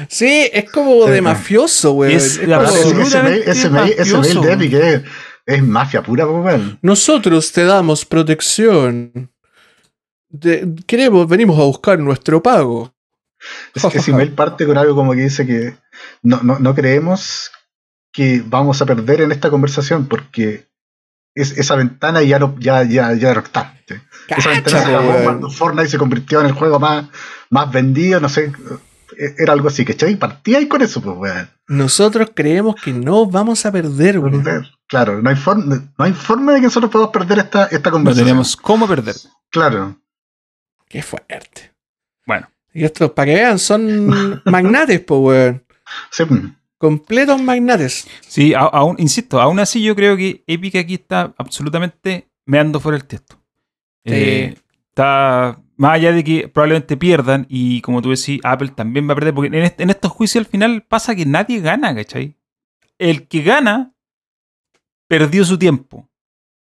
Sí, 0.08 0.48
es 0.52 0.70
como 0.70 1.04
de 1.06 1.16
Sí. 1.16 1.22
mafioso, 1.22 1.92
güey. 1.92 2.14
Es 2.14 2.36
Es 2.38 2.46
de 2.46 2.54
como- 2.54 2.62
Ese, 2.64 2.78
ese, 2.80 2.84
mail, 2.94 3.00
absolutamente 3.00 3.50
ese, 3.50 3.70
mail, 3.70 3.92
ese 3.98 4.12
mail 4.12 4.16
mafioso. 4.18 4.40
de 4.42 4.52
Epic 4.52 4.72
es, 4.74 5.02
es 5.46 5.62
mafia 5.62 6.02
pura, 6.02 6.26
weón. 6.26 6.78
Nosotros 6.82 7.52
te 7.52 7.64
damos 7.64 8.04
protección. 8.04 9.30
De- 10.40 10.74
queremos, 10.86 11.28
venimos 11.28 11.56
a 11.58 11.62
buscar 11.62 11.98
nuestro 11.98 12.42
pago. 12.42 12.92
Es 13.74 13.84
que 13.84 14.10
email 14.10 14.32
parte 14.32 14.66
con 14.66 14.76
algo 14.78 14.94
como 14.96 15.12
que 15.12 15.20
dice 15.20 15.46
que 15.46 15.76
no, 16.22 16.40
no, 16.42 16.58
no 16.58 16.74
creemos 16.74 17.50
que 18.12 18.42
vamos 18.44 18.80
a 18.80 18.86
perder 18.86 19.20
en 19.20 19.32
esta 19.32 19.50
conversación 19.50 20.06
porque 20.06 20.66
es, 21.34 21.52
esa 21.58 21.76
ventana 21.76 22.22
ya 22.22 22.38
no, 22.38 22.56
ya, 22.58 22.82
ya, 22.84 23.12
ya 23.14 23.34
no 23.34 23.40
está. 23.40 23.76
¿sí? 23.86 23.94
Esa 24.28 24.48
ventana 24.50 24.80
se 24.82 24.86
acabó 24.94 25.10
weón. 25.10 25.24
cuando 25.24 25.50
Fortnite 25.50 25.88
se 25.88 25.98
convirtió 25.98 26.40
en 26.40 26.46
el 26.46 26.52
juego 26.52 26.80
más, 26.80 27.06
más 27.50 27.70
vendido, 27.70 28.18
no 28.20 28.28
sé. 28.28 28.52
eh, 29.18 29.34
Era 29.38 29.52
algo 29.52 29.68
así, 29.68 29.84
¿cachai? 29.84 30.16
Partía 30.16 30.58
ahí 30.58 30.66
con 30.66 30.82
eso, 30.82 31.00
pues, 31.02 31.16
weón. 31.16 31.48
Nosotros 31.68 32.30
creemos 32.34 32.74
que 32.82 32.92
no 32.92 33.26
vamos 33.26 33.64
a 33.66 33.72
perder, 33.72 34.18
güey. 34.20 34.32
Claro, 34.88 35.20
no 35.22 35.30
hay, 35.30 35.36
forma, 35.36 35.64
no 35.98 36.04
hay 36.04 36.12
forma 36.12 36.52
de 36.52 36.58
que 36.60 36.66
nosotros 36.66 36.90
podamos 36.90 37.12
perder 37.12 37.38
esta, 37.40 37.64
esta 37.66 37.90
No 37.90 37.96
conversación. 37.96 38.26
tenemos 38.26 38.56
cómo 38.56 38.86
perder. 38.88 39.16
Claro. 39.50 39.96
Qué 40.94 41.02
fuerte. 41.02 41.72
Bueno, 42.24 42.48
Y 42.72 42.84
estos, 42.84 43.10
para 43.10 43.26
que 43.26 43.34
vean, 43.34 43.58
son 43.58 44.40
magnates, 44.44 45.00
pues, 45.00 45.20
weón. 45.20 45.64
Sí. 46.12 46.22
Completos 46.78 47.42
magnates. 47.42 48.06
sí, 48.20 48.54
a- 48.54 48.60
aún, 48.60 48.94
insisto, 49.00 49.40
aún 49.40 49.58
así 49.58 49.82
yo 49.82 49.96
creo 49.96 50.16
que 50.16 50.44
Epic 50.46 50.76
aquí 50.76 50.94
está 50.94 51.34
absolutamente 51.36 52.28
meando 52.46 52.78
fuera 52.78 52.96
el 52.96 53.06
texto. 53.06 53.40
Eh, 54.04 54.54
está 54.90 55.60
más 55.76 55.94
allá 55.94 56.12
de 56.12 56.22
que 56.22 56.46
probablemente 56.46 56.96
pierdan 56.96 57.46
y 57.48 57.80
como 57.80 58.00
tú 58.00 58.10
decís, 58.10 58.38
Apple 58.44 58.68
también 58.68 59.08
va 59.08 59.12
a 59.12 59.16
perder, 59.16 59.34
porque 59.34 59.72
en 59.78 59.90
estos 59.90 60.12
juicios 60.12 60.44
al 60.44 60.50
final 60.50 60.82
pasa 60.82 61.16
que 61.16 61.26
nadie 61.26 61.58
gana, 61.60 61.92
¿cachai? 61.94 62.36
El 62.98 63.26
que 63.26 63.42
gana 63.42 63.92
perdió 65.08 65.44
su 65.44 65.58
tiempo, 65.58 66.08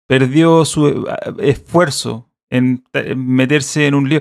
perdió 0.07 0.65
su 0.65 0.87
eh, 1.09 1.51
esfuerzo 1.51 2.31
en, 2.51 2.85
en 2.93 3.27
meterse 3.27 3.87
en 3.87 3.95
un 3.95 4.09
lío 4.09 4.21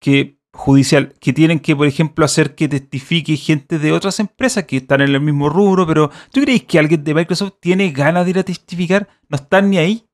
que 0.00 0.38
judicial, 0.52 1.14
que 1.20 1.32
tienen 1.32 1.60
que, 1.60 1.76
por 1.76 1.86
ejemplo, 1.86 2.24
hacer 2.24 2.54
que 2.56 2.68
testifique 2.68 3.36
gente 3.36 3.78
de 3.78 3.92
otras 3.92 4.18
empresas 4.18 4.64
que 4.64 4.78
están 4.78 5.00
en 5.02 5.14
el 5.14 5.20
mismo 5.20 5.48
rubro, 5.48 5.86
pero 5.86 6.10
¿tú 6.32 6.40
crees 6.40 6.64
que 6.64 6.78
alguien 6.78 7.04
de 7.04 7.14
Microsoft 7.14 7.54
tiene 7.60 7.90
ganas 7.92 8.24
de 8.24 8.30
ir 8.30 8.38
a 8.38 8.42
testificar? 8.42 9.08
No 9.28 9.36
están 9.36 9.70
ni 9.70 9.78
ahí. 9.78 10.04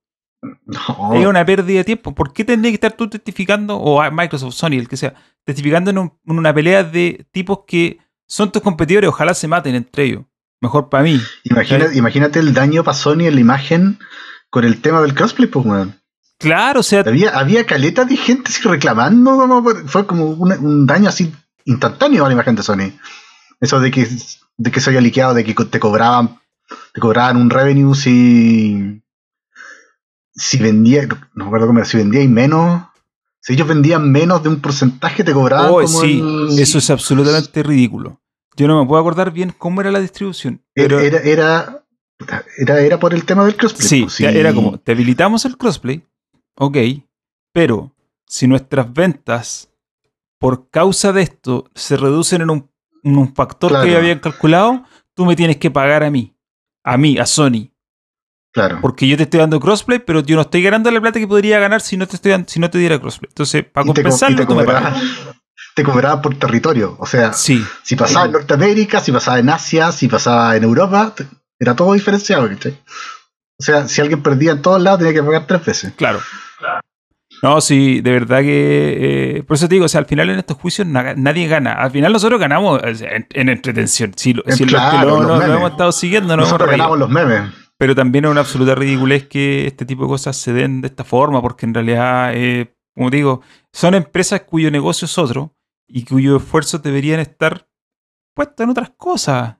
No. 0.67 1.15
Es 1.15 1.27
una 1.27 1.45
pérdida 1.47 1.79
de 1.79 1.85
tiempo. 1.85 2.15
¿Por 2.15 2.33
qué 2.35 2.45
tendría 2.45 2.71
que 2.71 2.75
estar 2.75 2.93
tú 2.93 3.09
testificando, 3.09 3.77
o 3.79 4.03
a 4.03 4.11
Microsoft, 4.11 4.55
Sony, 4.55 4.73
el 4.75 4.89
que 4.89 4.99
sea, 4.99 5.15
testificando 5.45 5.91
en, 5.91 5.99
un- 5.99 6.13
en 6.27 6.39
una 6.39 6.53
pelea 6.53 6.85
de 6.85 7.27
tipos 7.33 7.61
que 7.67 7.99
son 8.27 8.53
tus 8.53 8.61
competidores? 8.61 9.09
Ojalá 9.09 9.33
se 9.33 9.49
maten 9.49 9.75
entre 9.75 10.05
ellos. 10.05 10.25
Mejor 10.61 10.91
para 10.91 11.05
mí. 11.05 11.19
Imagina- 11.45 11.95
imagínate 11.95 12.39
el 12.41 12.53
daño 12.53 12.85
para 12.85 12.95
Sony 12.97 13.21
en 13.27 13.35
la 13.37 13.41
imagen 13.41 13.99
con 14.51 14.65
el 14.65 14.83
tema 14.83 15.01
del 15.01 15.15
crossplay, 15.15 15.49
pues, 15.49 15.65
weón. 15.65 15.95
Claro, 16.39 16.80
o 16.80 16.82
sea, 16.82 17.01
Había, 17.01 17.30
había 17.39 17.64
caleta 17.64 18.05
de 18.05 18.16
gente 18.16 18.51
así 18.51 18.62
reclamando, 18.62 19.62
fue 19.87 20.07
como 20.07 20.26
un, 20.30 20.53
un 20.53 20.87
daño 20.87 21.09
así 21.09 21.32
instantáneo 21.64 22.24
a 22.24 22.28
la 22.28 22.35
imagen 22.35 22.55
de 22.57 22.62
Sony. 22.62 22.93
Eso 23.61 23.80
de 23.80 23.91
que 23.91 24.07
de 24.57 24.70
que 24.70 24.80
se 24.80 24.91
había 24.91 25.01
liqueado, 25.01 25.35
de 25.35 25.45
que 25.45 25.55
te 25.64 25.80
cobraban, 25.80 26.39
te 26.93 27.01
cobraban 27.01 27.37
un 27.37 27.51
revenue 27.51 27.95
si, 27.95 29.03
si 30.35 30.59
vendía, 30.59 31.07
no 31.35 31.45
me 31.45 31.47
acuerdo 31.47 31.66
cómo 31.68 31.78
era, 31.80 31.89
si 31.89 31.97
vendía 31.97 32.22
y 32.22 32.28
menos, 32.28 32.85
si 33.41 33.55
ellos 33.55 33.66
vendían 33.68 34.11
menos 34.11 34.43
de 34.43 34.49
un 34.49 34.61
porcentaje, 34.61 35.24
te 35.24 35.32
cobraban 35.32 35.70
Oh, 35.70 35.80
como 35.82 36.01
sí, 36.01 36.20
el- 36.20 36.59
eso 36.59 36.78
es 36.78 36.91
absolutamente 36.91 37.62
ridículo. 37.62 38.20
Yo 38.57 38.68
no 38.68 38.80
me 38.80 38.87
puedo 38.87 39.01
acordar 39.01 39.32
bien 39.32 39.53
cómo 39.57 39.80
era 39.80 39.91
la 39.91 40.01
distribución. 40.01 40.62
era, 40.74 40.89
Pero 40.89 41.01
era, 41.01 41.18
era, 41.20 41.85
era, 42.59 42.80
era 42.80 42.99
por 43.01 43.12
el 43.14 43.24
tema 43.24 43.45
del 43.45 43.57
crossplay. 43.57 43.89
sí, 43.89 44.03
pues, 44.03 44.20
era 44.20 44.53
como, 44.55 44.78
te 44.78 44.93
habilitamos 44.93 45.45
el 45.45 45.57
crossplay, 45.57 46.05
ok, 46.57 46.77
pero 47.53 47.93
si 48.27 48.47
nuestras 48.47 48.93
ventas 48.93 49.71
por 50.39 50.69
causa 50.71 51.13
de 51.13 51.23
esto 51.23 51.71
se 51.75 51.97
reducen 51.97 52.43
en 52.43 52.51
un, 52.51 52.71
en 53.03 53.17
un 53.17 53.35
factor 53.35 53.71
Claro. 53.71 53.85
que 53.85 53.93
ya 53.93 53.99
habían 53.99 54.19
calculado, 54.19 54.85
tú 55.15 55.25
me 55.25 55.37
tienes 55.37 55.57
que 55.59 55.71
pagar 55.71 56.03
a 56.03 56.11
mí, 56.11 56.35
a 56.85 56.97
mí, 56.97 57.19
a 57.19 57.27
Sony, 57.27 57.71
Claro. 58.53 58.79
porque 58.81 59.09
yo 59.09 59.17
te 59.17 59.25
estoy 59.25 59.41
dando 59.41 59.59
crossplay, 59.59 59.99
pero 60.01 60.21
yo 60.21 60.37
no 60.37 60.43
estoy 60.43 60.63
ganando 60.63 60.91
la 60.91 61.01
plata 61.01 61.19
que 61.19 61.27
podría 61.27 61.59
ganar 61.59 61.81
si 61.81 61.97
no 61.97 62.07
te, 62.07 62.17
estoy 62.17 62.33
dando- 62.33 62.49
si 62.49 62.61
no 62.61 62.71
te 62.71 62.79
diera 62.79 63.01
crossplay. 63.01 63.29
Entonces, 63.29 63.65
para 63.65 63.85
te, 63.85 63.89
co- 63.89 63.95
compensarlo, 63.95 64.37
te 64.47 64.55
te 65.75 65.83
cobraban 65.83 66.23
por 66.23 66.39
territorio. 66.39 66.95
O 67.01 67.07
sea, 67.07 67.33
Sí, 67.33 67.65
si 67.83 67.97
pasaba 67.97 68.27
en 68.27 68.33
Norteamérica, 68.33 69.01
si 69.01 69.11
pasaba 69.11 69.41
en 69.41 69.49
Asia, 69.49 69.91
si 69.91 70.07
pasaba 70.07 70.55
en 70.57 70.63
Europa, 70.63 71.15
era 71.59 71.75
todo 71.75 71.95
diferenciado. 71.95 72.49
¿cachai? 72.49 72.79
O 73.59 73.63
sea, 73.63 73.89
si 73.89 74.01
alguien 74.01 74.23
perdía 74.23 74.53
en 74.53 74.63
todos 74.63 74.81
lados, 74.81 75.01
tenía 75.01 75.15
que 75.15 75.23
pagar 75.23 75.47
tres 75.49 75.65
veces. 75.65 75.93
Claro. 75.97 76.21
No, 77.43 77.61
sí, 77.61 78.01
de 78.01 78.13
verdad 78.13 78.41
que. 78.41 79.37
eh, 79.39 79.43
por 79.43 79.57
eso 79.57 79.69
te 79.69 79.75
digo, 79.75 79.87
o 79.87 79.89
sea, 79.89 79.99
al 79.99 80.07
final 80.07 80.31
en 80.31 80.39
estos 80.39 80.57
juicios 80.57 80.87
na- 80.87 81.15
nadie 81.15 81.47
gana. 81.49 81.73
Al 81.75 81.91
final 81.91 82.13
nosotros 82.13 82.39
ganamos 82.41 82.81
en, 82.85 83.27
en 83.31 83.49
entretención. 83.49 84.13
Si, 84.17 84.33
lo- 84.35 84.43
los 84.47 84.57
que 84.59 84.65
lo, 84.67 85.23
los 85.23 85.47
no- 85.47 85.55
hemos 85.57 85.71
estado 85.73 85.93
siguiendo, 85.93 86.37
Nosotros 86.37 86.71
ganamos 86.71 86.99
los 86.99 87.11
memes. 87.11 87.51
Pero 87.77 87.95
también 87.95 88.25
es 88.25 88.31
una 88.31 88.41
absoluta 88.41 88.75
ridiculez 88.77 89.27
que 89.27 89.67
este 89.67 89.85
tipo 89.85 90.03
de 90.05 90.09
cosas 90.09 90.37
se 90.37 90.53
den 90.53 90.81
de 90.81 90.87
esta 90.89 91.03
forma, 91.03 91.43
porque 91.43 91.67
en 91.67 91.75
realidad, 91.75 92.31
eh, 92.35 92.73
como 92.95 93.11
digo, 93.11 93.43
son 93.73 93.95
empresas 93.95 94.43
cuyo 94.43 94.71
negocio 94.71 95.07
es 95.07 95.19
otro 95.19 95.57
y 95.89 96.05
cuyos 96.05 96.41
esfuerzos 96.41 96.83
deberían 96.83 97.19
estar 97.19 97.69
puestos 98.33 98.63
en 98.65 98.71
otras 98.71 98.91
cosas, 98.97 99.57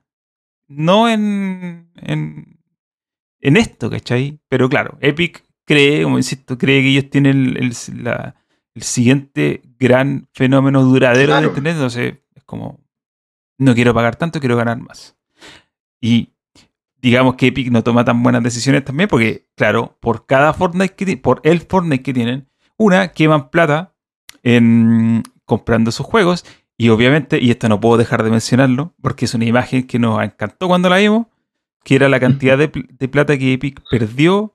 no 0.69 1.09
en, 1.09 1.91
en, 1.97 2.57
en 3.41 3.57
esto, 3.57 3.89
¿cachai? 3.89 4.39
Pero 4.47 4.69
claro, 4.69 4.97
Epic 5.01 5.44
cree, 5.65 6.03
como 6.03 6.17
insisto, 6.17 6.57
cree 6.57 6.81
que 6.81 6.89
ellos 6.89 7.09
tienen 7.09 7.57
el, 7.57 7.57
el- 7.57 8.03
la- 8.03 8.35
el 8.73 8.83
siguiente 8.83 9.61
gran 9.79 10.27
fenómeno 10.33 10.83
duradero 10.83 11.27
Claro. 11.27 11.41
de 11.41 11.47
Internet, 11.47 11.73
entonces 11.75 12.15
es 12.35 12.43
como, 12.43 12.79
no 13.57 13.73
quiero 13.73 13.93
pagar 13.93 14.15
tanto, 14.17 14.39
quiero 14.39 14.57
ganar 14.57 14.77
más. 14.79 15.15
Y 16.01 16.33
digamos 17.01 17.35
que 17.35 17.47
Epic 17.47 17.71
no 17.71 17.83
toma 17.83 18.03
tan 18.03 18.21
buenas 18.21 18.43
decisiones 18.43 18.83
también, 18.83 19.07
porque, 19.09 19.47
claro, 19.55 19.97
por 20.01 20.25
cada 20.25 20.53
Fortnite 20.53 20.95
que 20.95 21.17
por 21.17 21.39
el 21.43 21.61
Fortnite 21.61 22.03
que 22.03 22.13
tienen, 22.13 22.49
una, 22.77 23.09
queman 23.13 23.49
plata 23.49 23.93
en 24.43 25.23
comprando 25.45 25.91
sus 25.91 26.05
juegos, 26.05 26.45
y 26.77 26.89
obviamente, 26.89 27.39
y 27.41 27.51
esto 27.51 27.69
no 27.69 27.79
puedo 27.79 27.95
dejar 27.97 28.23
de 28.23 28.31
mencionarlo, 28.31 28.93
porque 29.01 29.25
es 29.25 29.33
una 29.33 29.45
imagen 29.45 29.87
que 29.87 29.99
nos 29.99 30.21
encantó 30.21 30.67
cuando 30.67 30.89
la 30.89 30.97
vimos, 30.97 31.27
que 31.83 31.95
era 31.95 32.09
la 32.09 32.19
cantidad 32.19 32.57
de 32.57 33.07
plata 33.07 33.37
que 33.37 33.53
Epic 33.53 33.81
perdió 33.89 34.54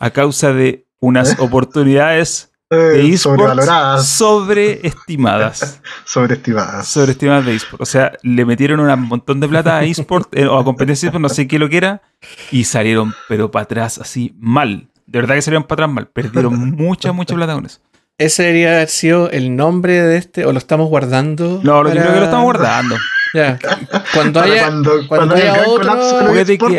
a 0.00 0.10
causa 0.10 0.52
de 0.52 0.86
unas 1.00 1.36
oportunidades 1.40 2.50
de 2.70 2.76
Eh, 2.78 3.14
esports 3.14 3.22
sobrevaloradas, 3.22 4.08
sobreestimadas. 4.08 5.80
sobreestimadas. 6.04 6.88
Sobreestimadas 6.88 7.46
de 7.46 7.54
esports. 7.54 7.82
O 7.82 7.86
sea, 7.86 8.12
le 8.22 8.44
metieron 8.44 8.80
un 8.80 9.00
montón 9.02 9.40
de 9.40 9.48
plata 9.48 9.76
a 9.78 9.84
esports 9.84 10.28
eh, 10.32 10.46
o 10.46 10.58
a 10.58 10.64
competencia 10.64 11.06
esports, 11.06 11.22
no 11.22 11.28
sé 11.28 11.46
qué 11.46 11.58
lo 11.58 11.68
que 11.68 11.76
era, 11.78 12.02
y 12.50 12.64
salieron, 12.64 13.14
pero 13.28 13.50
para 13.50 13.64
atrás 13.64 13.98
así 13.98 14.34
mal. 14.38 14.88
De 15.06 15.20
verdad 15.20 15.36
que 15.36 15.42
salieron 15.42 15.64
para 15.64 15.84
atrás 15.84 15.94
mal. 15.94 16.06
Perdieron 16.08 16.70
mucha, 16.76 17.12
mucha 17.12 17.34
plata 17.34 17.54
con 17.54 17.66
eso. 17.66 17.78
Ese 18.18 18.44
debería 18.44 18.70
haber 18.76 18.88
sido 18.88 19.30
el 19.30 19.54
nombre 19.56 20.00
de 20.02 20.16
este, 20.16 20.46
o 20.46 20.52
lo 20.52 20.58
estamos 20.58 20.88
guardando. 20.88 21.60
No, 21.62 21.82
lo 21.82 21.90
para- 21.90 22.00
creo 22.00 22.14
que 22.14 22.18
lo 22.20 22.24
estamos 22.24 22.44
guardando. 22.44 22.96
Ya. 23.34 23.58
Cuando 24.14 24.40
haya, 24.40 24.70
cuando, 25.08 25.34
haya 25.34 25.64
otro- 25.66 25.92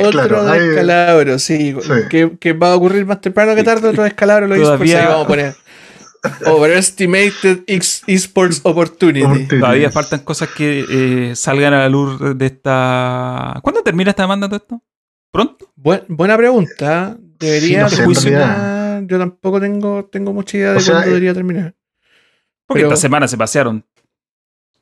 otro 0.07 0.49
ahí- 0.49 0.59
descalabro, 0.67 1.39
sí, 1.39 1.75
Sí. 1.81 1.89
Que, 2.09 2.37
que 2.39 2.53
va 2.53 2.71
a 2.71 2.75
ocurrir 2.75 3.05
más 3.05 3.21
temprano 3.21 3.53
que 3.55 3.63
tarde, 3.63 3.89
otro 3.89 4.03
descalabro, 4.03 4.47
lo 4.47 4.55
Todavía- 4.55 5.07
vamos 5.09 5.25
a 5.25 5.27
poner. 5.27 5.55
Overestimated 6.45 7.59
esports 7.67 8.61
opportunity. 8.63 9.23
Opportunity. 9.23 9.59
Todavía 9.59 9.91
faltan 9.91 10.19
cosas 10.21 10.49
que 10.49 10.85
eh, 10.89 11.35
salgan 11.35 11.73
a 11.73 11.79
la 11.79 11.89
luz 11.89 12.19
de 12.37 12.45
esta. 12.45 13.59
¿Cuándo 13.61 13.81
termina 13.83 14.09
esta 14.09 14.23
demanda 14.23 14.47
todo 14.47 14.57
esto? 14.57 14.81
¿Pronto? 15.31 15.71
Buen- 15.75 16.03
buena 16.07 16.35
pregunta. 16.37 17.15
Debería 17.39 17.87
Sí, 17.89 18.03
no 18.03 18.13
sé, 18.15 18.21
en 18.29 18.33
terminar. 18.33 19.03
Yo 19.05 19.19
tampoco 19.19 19.61
tengo, 19.61 20.05
tengo 20.11 20.33
mucha 20.33 20.57
idea 20.57 20.73
de 20.73 20.79
sea, 20.79 20.93
cuándo 20.95 21.07
eh, 21.07 21.13
debería 21.13 21.33
terminar. 21.33 21.75
Porque 22.65 22.81
Pero- 22.81 22.93
esta 22.93 23.01
semana 23.01 23.27
se 23.27 23.37
pasearon 23.37 23.85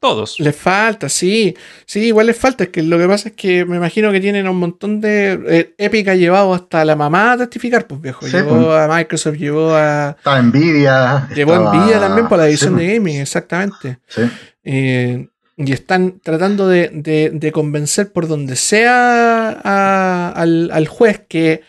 todos. 0.07 0.39
Les 0.39 0.55
falta, 0.55 1.09
sí. 1.09 1.55
Sí, 1.85 1.99
igual 2.07 2.27
les 2.27 2.37
falta. 2.37 2.63
Es 2.65 2.69
que 2.69 2.83
lo 2.83 2.97
que 2.97 3.07
pasa 3.07 3.29
es 3.29 3.35
que 3.35 3.65
me 3.65 3.77
imagino 3.77 4.11
que 4.11 4.19
tienen 4.19 4.47
un 4.47 4.57
montón 4.57 5.01
de. 5.01 5.39
eh, 5.47 5.73
Epic 5.77 6.07
ha 6.09 6.15
llevado 6.15 6.53
hasta 6.53 6.85
la 6.85 6.95
mamá 6.95 7.33
a 7.33 7.37
testificar, 7.37 7.87
pues 7.87 8.01
viejo. 8.01 8.25
Sí, 8.25 8.31
llevó 8.37 8.65
pues. 8.65 8.79
a 8.79 8.87
Microsoft, 8.87 9.35
llevó 9.37 9.73
a. 9.73 10.15
Estaba 10.17 10.41
Nvidia. 10.41 11.27
Llevó 11.35 11.53
a 11.53 11.55
estaba- 11.57 11.75
Nvidia 11.75 11.99
también 11.99 12.27
por 12.27 12.37
la 12.37 12.47
edición 12.47 12.77
sí, 12.77 12.85
de 12.85 12.93
gaming, 12.93 13.19
exactamente. 13.21 13.99
sí. 14.07 14.21
Eh, 14.63 15.27
y 15.57 15.71
están 15.71 16.19
tratando 16.21 16.67
de, 16.67 16.89
de- 16.93 17.29
de 17.33 17.51
convencer 17.51 18.11
por 18.11 18.27
donde 18.27 18.55
sea 18.55 19.49
a- 19.63 20.29
al, 20.35 20.69
al 20.73 20.87
juez 20.87 21.21
que, 21.29 21.61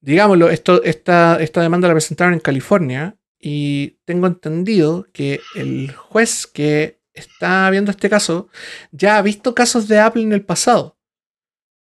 digámoslo, 0.00 0.48
esto, 0.50 0.82
esta, 0.82 1.36
esta 1.40 1.60
demanda 1.60 1.88
la 1.88 1.94
presentaron 1.94 2.34
en 2.34 2.40
California 2.40 3.16
y 3.38 3.98
tengo 4.06 4.26
entendido 4.26 5.06
que 5.12 5.40
el 5.56 5.92
juez 5.94 6.46
que 6.46 6.98
está 7.14 7.70
viendo 7.70 7.90
este 7.90 8.10
caso 8.10 8.48
ya 8.92 9.16
ha 9.16 9.22
visto 9.22 9.54
casos 9.54 9.88
de 9.88 10.00
Apple 10.00 10.22
en 10.22 10.32
el 10.32 10.44
pasado, 10.44 10.96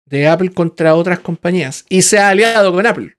de 0.06 0.28
Apple 0.28 0.52
contra 0.54 0.94
otras 0.96 1.20
compañías 1.20 1.84
y 1.90 2.02
se 2.04 2.20
ha 2.20 2.30
aliado 2.30 2.72
con 2.72 2.86
Apple. 2.86 3.18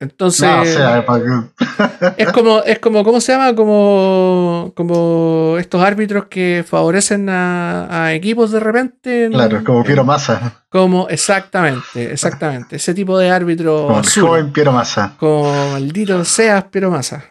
Entonces, 0.00 0.42
No, 0.48 0.62
o 0.62 0.64
sea, 0.64 1.04
para 1.04 1.24
que- 1.24 2.14
es 2.22 2.28
como, 2.32 2.62
es 2.62 2.78
como, 2.78 3.02
¿cómo 3.02 3.20
se 3.20 3.32
llama? 3.32 3.52
Como, 3.56 4.72
como 4.76 5.56
estos 5.58 5.82
árbitros 5.82 6.26
que 6.26 6.64
favorecen 6.64 7.28
a, 7.28 8.04
a 8.04 8.14
equipos 8.14 8.52
de 8.52 8.60
repente. 8.60 9.24
en- 9.24 9.32
claro, 9.32 9.64
como 9.64 9.82
Piero 9.82 10.04
Massa. 10.04 10.64
Como, 10.68 11.08
exactamente, 11.08 12.12
exactamente. 12.12 12.76
Ese 12.76 12.94
tipo 12.94 13.18
de 13.18 13.28
árbitro 13.30 13.86
Como 13.88 13.98
el 13.98 14.06
azul. 14.06 14.22
joven 14.22 14.52
Piero 14.52 14.70
Massa. 14.70 15.16
Como 15.18 15.72
maldito 15.72 16.24
seas, 16.24 16.64
pero 16.70 16.92
masa. 16.92 17.24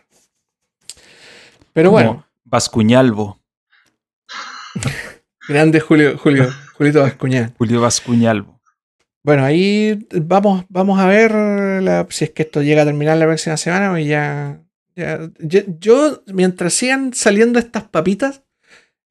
Pero 1.72 1.90
Como 1.92 2.04
bueno, 2.04 2.26
Vascuñalvo. 2.44 3.37
grande 5.50 5.80
Julio, 5.80 6.18
Julio, 6.18 6.50
Julito 6.74 7.02
Vascuñán. 7.02 7.54
Julio 7.58 7.82
Vascuñalvo. 7.82 8.60
Bueno, 9.24 9.44
ahí 9.44 10.08
vamos, 10.14 10.66
vamos 10.70 11.00
a 11.00 11.08
ver 11.08 11.32
la- 11.84 12.08
si 12.10 12.26
es 12.26 12.32
que 12.32 12.44
esto 12.44 12.62
llega 12.62 12.84
a 12.84 12.86
terminar 12.86 13.18
la 13.18 13.26
próxima 13.26 13.58
semana 13.58 13.92
o 13.92 13.98
ya. 13.98 14.62
ya- 14.96 15.30
yo, 15.40 15.62
yo, 15.80 16.24
mientras 16.28 16.74
sigan 16.74 17.14
saliendo 17.14 17.60
estas 17.60 17.84
papitas, 17.84 18.44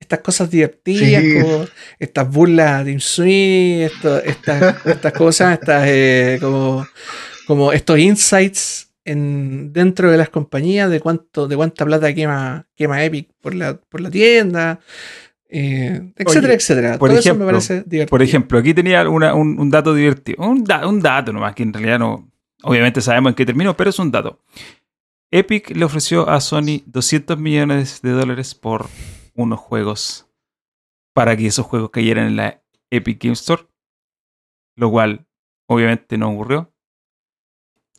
estas 0.00 0.20
cosas 0.20 0.50
divertidas, 0.50 1.22
Sí. 1.22 1.40
como 1.40 1.64
estas 1.98 2.30
burlas 2.30 2.84
de 2.84 2.92
Insui, 2.92 3.82
esto, 3.82 4.22
estas, 4.22 4.86
estas 4.86 5.12
cosas, 5.12 5.58
estas 5.58 5.84
eh, 5.86 6.38
como, 6.40 6.86
como 7.46 7.72
estos 7.72 7.98
insights 7.98 8.92
en, 9.04 9.72
dentro 9.72 10.10
de 10.10 10.16
las 10.18 10.28
compañías 10.30 10.90
de 10.90 11.00
cuánto, 11.00 11.46
de 11.48 11.56
cuánta 11.56 11.84
plata 11.84 12.12
quema, 12.14 12.66
quema 12.74 13.04
Epic 13.04 13.30
por 13.40 13.54
la, 13.54 13.76
por 13.80 14.00
la 14.00 14.10
tienda, 14.10 14.80
eh, 15.58 16.12
etcétera, 16.16 16.48
Oye, 16.48 16.54
etcétera. 16.54 16.98
por 16.98 17.08
Todo 17.08 17.18
eso 17.18 17.28
ejemplo, 17.28 17.46
me 17.46 17.52
parece 17.52 17.74
divertido. 17.86 18.06
Por 18.08 18.22
ejemplo, 18.22 18.58
aquí 18.58 18.74
tenía 18.74 19.08
una- 19.08 19.34
un, 19.34 19.58
un 19.58 19.70
dato 19.70 19.94
divertido. 19.94 20.44
Un, 20.46 20.64
da- 20.64 20.86
un 20.86 21.00
dato 21.00 21.32
nomás, 21.32 21.54
que 21.54 21.62
en 21.62 21.72
realidad 21.72 21.98
no. 21.98 22.30
Obviamente 22.62 23.00
sabemos 23.00 23.30
en 23.30 23.34
qué 23.36 23.46
terminó, 23.46 23.76
pero 23.76 23.90
es 23.90 23.98
un 23.98 24.10
dato. 24.10 24.40
Epic 25.30 25.70
le 25.76 25.84
ofreció 25.84 26.28
a 26.28 26.40
Sony 26.40 26.82
200 26.86 27.38
millones 27.38 28.00
de 28.02 28.10
dólares 28.10 28.54
por 28.54 28.86
unos 29.34 29.58
juegos 29.60 30.28
para 31.14 31.36
que 31.36 31.46
esos 31.46 31.66
juegos 31.66 31.90
cayeran 31.90 32.26
en 32.26 32.36
la 32.36 32.62
Epic 32.90 33.22
Game 33.22 33.32
Store, 33.34 33.62
lo 34.76 34.90
cual 34.90 35.26
obviamente 35.68 36.16
no 36.18 36.30
ocurrió. 36.30 36.72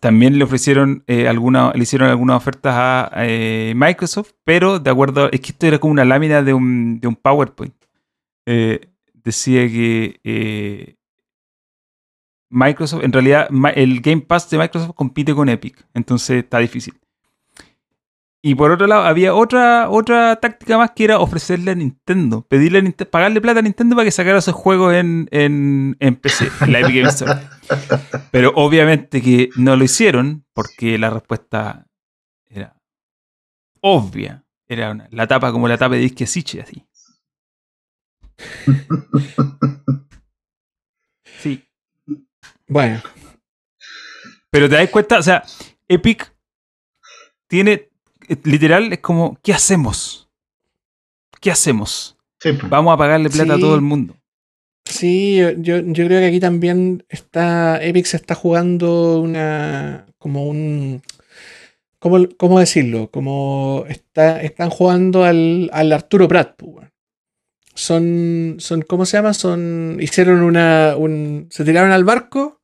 También 0.08 0.38
le 0.38 0.46
ofrecieron 0.46 1.04
eh, 1.08 1.28
alguna, 1.28 1.74
le 1.76 1.84
hicieron 1.84 2.10
algunas 2.10 2.38
ofertas 2.38 2.74
a 2.78 3.12
eh, 3.26 3.74
Microsoft, 3.76 4.32
pero 4.46 4.80
de 4.80 4.90
acuerdo, 4.90 5.30
es 5.30 5.42
que 5.42 5.52
esto 5.52 5.68
era 5.68 5.80
como 5.80 5.92
una 5.92 6.06
lámina 6.06 6.42
de 6.42 6.54
un, 6.54 7.02
de 7.02 7.10
un 7.10 7.18
PowerPoint. 7.18 7.76
Eh, 8.46 8.88
decía 9.14 9.68
que 9.68 10.96
Microsoft, 12.50 13.04
en 13.04 13.12
realidad, 13.12 13.50
el 13.76 14.00
Game 14.00 14.22
Pass 14.22 14.50
de 14.50 14.58
Microsoft 14.58 14.94
compite 14.96 15.36
con 15.36 15.50
Epic, 15.50 15.86
entonces 15.94 16.42
está 16.42 16.60
difícil. 16.60 16.94
Y 18.48 18.56
por 18.56 18.72
otro 18.72 18.88
lado, 18.88 19.04
había 19.04 19.34
otra, 19.36 19.90
otra 19.90 20.38
táctica 20.38 20.78
más 20.78 20.92
que 20.92 21.04
era 21.04 21.20
ofrecerle 21.20 21.72
a 21.72 21.76
Nintendo, 21.76 22.44
pedirle 22.48 22.80
a 22.80 23.06
pagarle 23.06 23.42
plata 23.42 23.60
a 23.60 23.62
Nintendo 23.64 23.94
para 23.94 24.06
que 24.06 24.12
sacara 24.12 24.38
esos 24.38 24.56
juegos 24.56 24.94
en, 24.94 25.28
en, 25.32 25.98
en 26.00 26.16
PC, 26.16 26.50
en 26.62 26.72
la 26.72 26.80
Epic 26.80 26.96
Games 26.96 27.14
Store. 27.22 27.42
Pero 28.32 28.54
obviamente 28.56 29.22
que 29.22 29.50
no 29.58 29.76
lo 29.76 29.84
hicieron 29.84 30.46
porque 30.54 30.98
la 30.98 31.10
respuesta 31.10 31.88
era 32.50 32.78
obvia. 33.82 34.46
Era 34.70 34.92
una- 34.92 35.10
la 35.12 35.28
tapa 35.28 35.52
como 35.52 35.68
la 35.68 35.78
tapa 35.78 35.96
de 35.96 36.02
Disque 36.02 36.26
Siche, 36.26 36.62
así. 36.62 36.86
Sí. 41.40 41.64
Bueno, 42.68 43.02
Pero 44.50 44.68
te 44.70 44.76
das 44.76 44.90
cuenta, 44.90 45.20
o 45.20 45.22
sea, 45.24 45.44
Epic 45.88 46.34
tiene, 47.48 47.90
literal, 48.44 48.92
es 48.94 49.00
como, 49.00 49.38
¿qué 49.44 49.54
hacemos? 49.54 50.28
¿Qué 51.40 51.52
hacemos? 51.52 52.18
Sí, 52.40 52.54
pues. 52.54 52.70
Vamos 52.70 52.94
a 52.94 52.98
pagarle 52.98 53.30
plata 53.30 53.54
Sí. 53.56 53.60
a 53.60 53.62
todo 53.62 53.76
el 53.76 53.82
mundo. 53.82 54.16
sí, 54.86 55.38
yo, 55.38 55.52
yo, 55.52 55.78
yo 55.80 56.06
creo 56.06 56.20
que 56.20 56.28
aquí 56.28 56.40
también 56.40 57.04
está. 57.10 57.82
Epic 57.84 58.06
se 58.06 58.18
está 58.18 58.36
jugando 58.36 59.20
una. 59.22 60.06
como 60.18 60.46
un. 60.48 61.02
¿Cómo, 62.00 62.28
cómo 62.38 62.60
decirlo? 62.60 63.10
Como 63.10 63.86
está, 63.90 64.42
están 64.42 64.70
jugando 64.70 65.24
al, 65.24 65.70
al 65.74 65.92
Arturo 65.92 66.28
Prat, 66.28 66.56
pues, 66.56 66.72
weón. 66.76 66.92
Son, 67.74 68.56
son, 68.60 68.82
¿cómo 68.82 69.06
se 69.06 69.18
llama? 69.18 69.34
Son, 69.34 69.98
hicieron 70.00 70.42
una, 70.42 70.96
un, 70.98 71.48
se 71.52 71.64
tiraron 71.64 71.92
al 71.92 72.04
barco, 72.04 72.60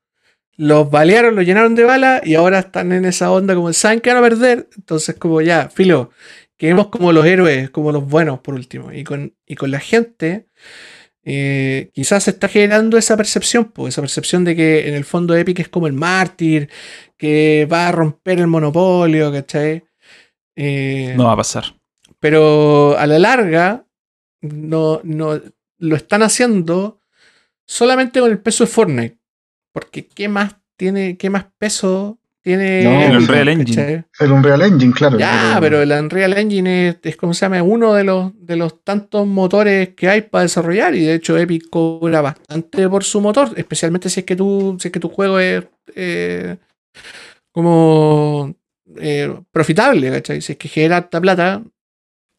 los 0.57 0.89
balearon, 0.89 1.35
los 1.35 1.45
llenaron 1.45 1.75
de 1.75 1.83
bala 1.83 2.21
y 2.23 2.35
ahora 2.35 2.59
están 2.59 2.91
en 2.91 3.05
esa 3.05 3.31
onda 3.31 3.55
como, 3.55 3.73
¿saben 3.73 3.99
que 4.01 4.09
van 4.13 4.23
a 4.23 4.27
perder? 4.29 4.69
Entonces 4.77 5.15
como 5.15 5.41
ya, 5.41 5.69
filo, 5.69 6.11
quedemos 6.57 6.87
como 6.87 7.11
los 7.11 7.25
héroes, 7.25 7.69
como 7.71 7.91
los 7.91 8.07
buenos 8.07 8.39
por 8.39 8.53
último. 8.53 8.91
Y 8.93 9.03
con, 9.03 9.33
y 9.45 9.55
con 9.55 9.71
la 9.71 9.79
gente, 9.79 10.47
eh, 11.23 11.89
quizás 11.93 12.23
se 12.25 12.31
está 12.31 12.47
generando 12.47 12.97
esa 12.97 13.17
percepción, 13.17 13.65
pues, 13.65 13.93
esa 13.93 14.01
percepción 14.01 14.43
de 14.43 14.55
que 14.55 14.87
en 14.87 14.93
el 14.93 15.05
fondo 15.05 15.35
Epic 15.35 15.59
es 15.59 15.69
como 15.69 15.87
el 15.87 15.93
mártir, 15.93 16.69
que 17.17 17.67
va 17.71 17.87
a 17.87 17.91
romper 17.91 18.39
el 18.39 18.47
monopolio, 18.47 19.31
¿cachai? 19.31 19.83
Eh, 20.55 21.13
No 21.17 21.25
va 21.25 21.33
a 21.33 21.37
pasar. 21.37 21.75
pero 22.19 22.97
a 22.97 23.07
la 23.07 23.17
larga 23.19 23.85
no, 24.41 25.01
no 25.03 25.41
lo 25.79 25.95
están 25.95 26.21
haciendo 26.21 27.01
solamente 27.65 28.19
con 28.19 28.29
el 28.29 28.39
peso 28.39 28.65
de 28.65 28.69
Fortnite. 28.69 29.17
Porque 29.73 30.07
¿qué 30.07 30.29
más 30.29 30.55
tiene, 30.77 31.17
qué 31.17 31.29
más 31.29 31.47
peso 31.57 32.17
tiene 32.41 32.83
No, 32.83 33.01
el 33.01 33.17
Unreal 33.17 33.47
Engine. 33.49 34.05
El 34.19 34.31
Unreal 34.31 34.61
Engine, 34.61 34.93
claro. 34.93 35.17
Ya, 35.17 35.57
pero 35.61 35.81
el 35.81 35.91
Unreal 35.91 36.37
Engine 36.37 36.89
es, 36.89 36.97
es 37.03 37.15
como 37.15 37.33
se 37.33 37.45
llama, 37.45 37.63
uno 37.63 37.93
de 37.93 38.03
los, 38.03 38.31
de 38.35 38.57
los 38.57 38.83
tantos 38.83 39.25
motores 39.25 39.89
que 39.95 40.09
hay 40.09 40.21
para 40.21 40.43
desarrollar. 40.43 40.93
Y 40.93 41.05
de 41.05 41.15
hecho, 41.15 41.37
Epic 41.37 41.69
cobra 41.69 42.21
bastante 42.21 42.87
por 42.89 43.03
su 43.03 43.21
motor, 43.21 43.51
especialmente 43.55 44.09
si 44.09 44.21
es 44.21 44.25
que 44.25 44.35
tú, 44.35 44.77
si 44.79 44.89
es 44.89 44.91
que 44.91 44.99
tu 44.99 45.09
juego 45.09 45.39
es 45.39 45.63
eh, 45.95 46.57
como 47.51 48.53
eh, 48.97 49.33
profitable, 49.51 50.11
¿cachai? 50.11 50.41
Si 50.41 50.51
es 50.51 50.57
que 50.57 50.67
genera 50.67 50.97
harta 50.97 51.21
plata, 51.21 51.63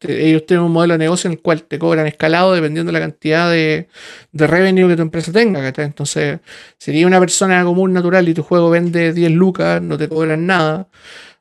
ellos 0.01 0.45
tienen 0.45 0.65
un 0.65 0.71
modelo 0.71 0.93
de 0.93 0.99
negocio 0.99 1.27
en 1.27 1.33
el 1.33 1.41
cual 1.41 1.63
te 1.63 1.79
cobran 1.79 2.07
escalado 2.07 2.53
dependiendo 2.53 2.91
de 2.91 2.99
la 2.99 3.05
cantidad 3.05 3.49
de, 3.49 3.87
de 4.31 4.47
revenue 4.47 4.87
que 4.87 4.95
tu 4.95 5.01
empresa 5.01 5.31
tenga, 5.31 5.61
¿cachai? 5.61 5.85
Entonces, 5.85 6.39
si 6.77 6.91
eres 6.91 7.05
una 7.05 7.19
persona 7.19 7.63
común 7.63 7.93
natural 7.93 8.27
y 8.27 8.33
tu 8.33 8.43
juego 8.43 8.69
vende 8.69 9.13
10 9.13 9.31
lucas, 9.31 9.81
no 9.81 9.97
te 9.97 10.09
cobran 10.09 10.45
nada, 10.45 10.89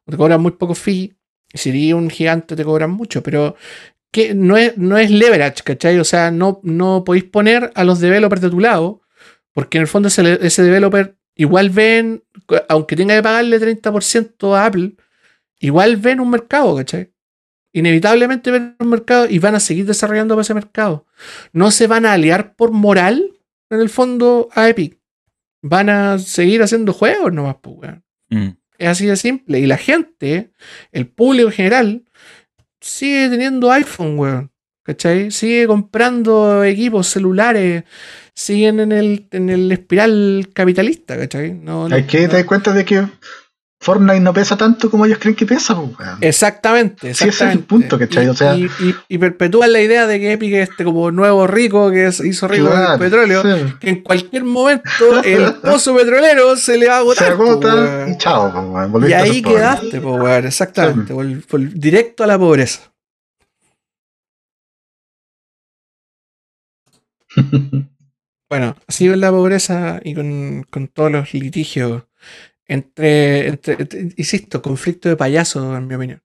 te 0.07 0.17
cobran 0.17 0.41
muy 0.41 0.53
poco 0.53 0.75
fee. 0.75 1.15
Eres 1.53 1.95
un 1.95 2.11
gigante, 2.11 2.57
te 2.57 2.65
cobran 2.65 2.91
mucho, 2.91 3.23
pero 3.23 3.57
que 4.11 4.35
no 4.35 4.57
es, 4.57 4.79
no 4.79 4.97
es 4.99 5.11
leverage, 5.11 5.63
¿cachai? 5.65 5.99
O 5.99 6.05
sea, 6.05 6.31
no, 6.31 6.61
no 6.63 7.05
podéis 7.05 7.25
poner 7.25 7.73
a 7.75 7.85
los 7.85 8.01
developers 8.01 8.43
de 8.43 8.51
tu 8.51 8.61
lado, 8.61 9.03
porque 9.53 9.79
en 9.79 9.83
el 9.83 9.89
fondo 9.89 10.09
ese, 10.09 10.39
ese 10.41 10.63
developer 10.63 11.17
igual 11.35 11.71
ven, 11.71 12.23
aunque 12.69 12.97
tenga 12.97 13.17
que 13.17 13.23
pagarle 13.23 13.59
30% 13.59 14.55
a 14.57 14.67
Apple, 14.67 14.95
igual 15.59 15.97
ven 15.97 16.21
un 16.21 16.31
mercado, 16.31 16.77
¿cachai? 16.77 17.14
Inevitablemente 17.75 18.51
ven 18.51 18.77
un 18.79 18.89
mercado 18.89 19.27
y 19.29 19.39
van 19.41 19.55
a 19.57 19.61
seguir 19.61 19.85
desarrollando 19.85 20.35
para 20.35 20.43
ese 20.43 20.55
mercado. 20.55 21.07
No 21.53 21.71
se 21.71 21.87
van 21.89 22.07
a 22.07 22.13
aliar 22.15 22.55
por 22.55 22.71
moral, 22.71 23.33
en 23.69 23.81
el 23.81 23.91
fondo, 23.91 24.49
a 24.55 24.69
Epic. 24.69 24.97
Van 25.61 25.91
a 25.91 26.19
seguir 26.19 26.63
haciendo 26.63 26.93
juegos 26.93 27.33
nomás, 27.33 27.57
pues, 27.61 27.77
weón. 27.79 28.05
Mm. 28.31 28.57
Es 28.79 28.89
así 28.89 29.07
de 29.07 29.17
simple. 29.17 29.59
Y 29.59 29.67
la 29.67 29.77
gente, 29.77 30.51
el 30.93 31.09
público 31.09 31.49
en 31.49 31.55
general, 31.55 32.05
sigue 32.81 33.29
teniendo 33.29 33.71
iPhone, 33.73 34.19
weón. 34.19 34.51
¿Cachai? 34.85 35.31
Sigue 35.31 35.67
comprando 35.67 36.63
equipos 36.63 37.07
celulares. 37.09 37.85
Siguen 38.35 38.81
en 38.81 38.93
el, 38.93 39.27
en 39.31 39.49
el 39.49 39.73
espiral 39.73 40.51
capitalista, 40.53 41.17
¿cachai? 41.17 41.55
No, 41.55 41.89
no- 41.89 41.97
Hay 41.97 42.05
que 42.05 42.23
no- 42.23 42.29
te 42.29 42.37
das 42.37 42.45
cuenta 42.45 42.73
de 42.73 42.85
que 42.85 43.05
Fortnite 43.85 44.21
no 44.21 44.33
pesa 44.33 44.57
tanto 44.57 44.91
como 44.91 45.05
ellos 45.05 45.19
creen 45.21 45.37
que 45.37 45.45
pesa, 45.45 45.77
pues. 45.79 46.09
Exactamente, 46.23 47.01
Sí, 47.03 47.09
ese 47.09 47.13
es 47.13 47.21
el 47.23 47.29
exactamente. 47.29 47.67
punto, 47.69 47.99
¿cachai? 47.99 48.25
Y, 48.25 48.29
O 48.29 48.35
sea- 48.35 48.57
y, 48.57 48.65
y- 48.81 48.95
y 49.09 49.19
perpetúan 49.19 49.73
la 49.75 49.81
idea 49.83 50.07
de 50.07 50.19
que 50.19 50.33
Epic 50.33 50.55
es 50.55 50.71
este 50.71 50.85
como 50.85 51.11
nuevo 51.11 51.47
rico 51.47 51.91
que 51.91 52.11
se 52.11 52.27
hizo 52.27 52.49
rico 52.49 52.65
con 52.71 52.79
el 52.79 52.85
Claro, 52.87 52.99
petróleo. 52.99 53.43
sí. 53.43 53.75
Que 53.81 53.91
en 53.91 54.03
cualquier 54.03 54.45
momento 54.45 55.23
el 55.23 55.55
pozo 55.57 55.95
petrolero 55.95 56.57
se 56.57 56.79
le 56.79 56.89
va 56.89 56.95
a 56.99 57.01
Se 57.01 57.03
agotar. 57.03 57.37
po, 57.37 57.43
agota 57.43 57.75
weón. 57.75 58.11
y 58.13 58.17
chao, 58.19 58.53
pues. 58.73 58.87
Y 58.87 58.91
Volviste 58.91 59.15
ahí 59.17 59.43
quedaste, 59.43 59.99
weón, 59.99 60.47
exactamente. 60.47 61.15
directo 61.75 62.25
a 62.25 62.27
la 62.27 62.39
pobreza. 62.39 62.81
Bueno, 68.51 68.77
así 68.87 69.09
es 69.09 69.17
la 69.17 69.31
pobreza 69.31 70.01
y 70.05 70.15
con, 70.15 70.65
con 70.71 70.87
todos 70.87 71.11
los 71.11 71.33
litigios 71.35 72.05
entre, 72.67 73.49
entre, 73.49 73.75
entre- 73.79 74.01
insisto, 74.17 74.61
conflicto 74.63 75.09
de 75.09 75.17
payaso, 75.17 75.77
en 75.77 75.87
mi 75.87 75.95
opinión. 75.95 76.23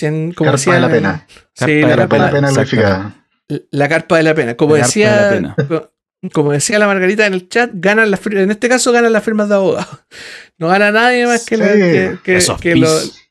Como 0.00 0.32
Carpa 0.34 0.52
decía- 0.52 0.74
de 0.74 0.80
la 0.80 0.88
pena. 0.90 1.26
Sí, 1.54 1.66
Carpa 1.66 1.66
la, 1.66 1.76
de 1.76 1.86
la 1.86 1.96
Carpa 1.96 2.16
de 2.16 2.18
la 2.18 2.26
carpa, 2.26 2.30
pena 2.36 2.50
glorificada. 2.50 3.26
la 3.70 3.88
carpa 3.88 4.16
de 4.16 4.22
la 4.22 4.34
pena. 4.34 4.56
Como 4.56 4.76
La 4.76 4.82
carpa 4.82 4.94
de 4.94 5.00
decía, 5.00 5.20
la 5.22 5.30
pena. 5.30 5.56
como 6.32 6.52
decía 6.52 6.78
la 6.78 6.86
Margarita 6.86 7.26
en 7.26 7.34
el 7.34 7.48
chat, 7.48 7.70
ganan 7.74 8.10
las 8.10 8.26
en 8.26 8.50
este 8.50 8.68
caso 8.68 8.92
ganan 8.92 9.12
las 9.12 9.22
firmas 9.24 9.48
de 9.48 9.54
abogados. 9.56 9.98
No 10.58 10.68
gana 10.68 10.92
nadie 10.92 11.26
más 11.26 11.44
que, 11.44 11.56
la- 11.56 11.66
Sí. 11.72 11.78
que, 11.80 12.18
que- 12.22 12.36
Esos 12.36 12.60
que 12.60 12.76
lo- 12.76 12.86
pis. 12.86 13.28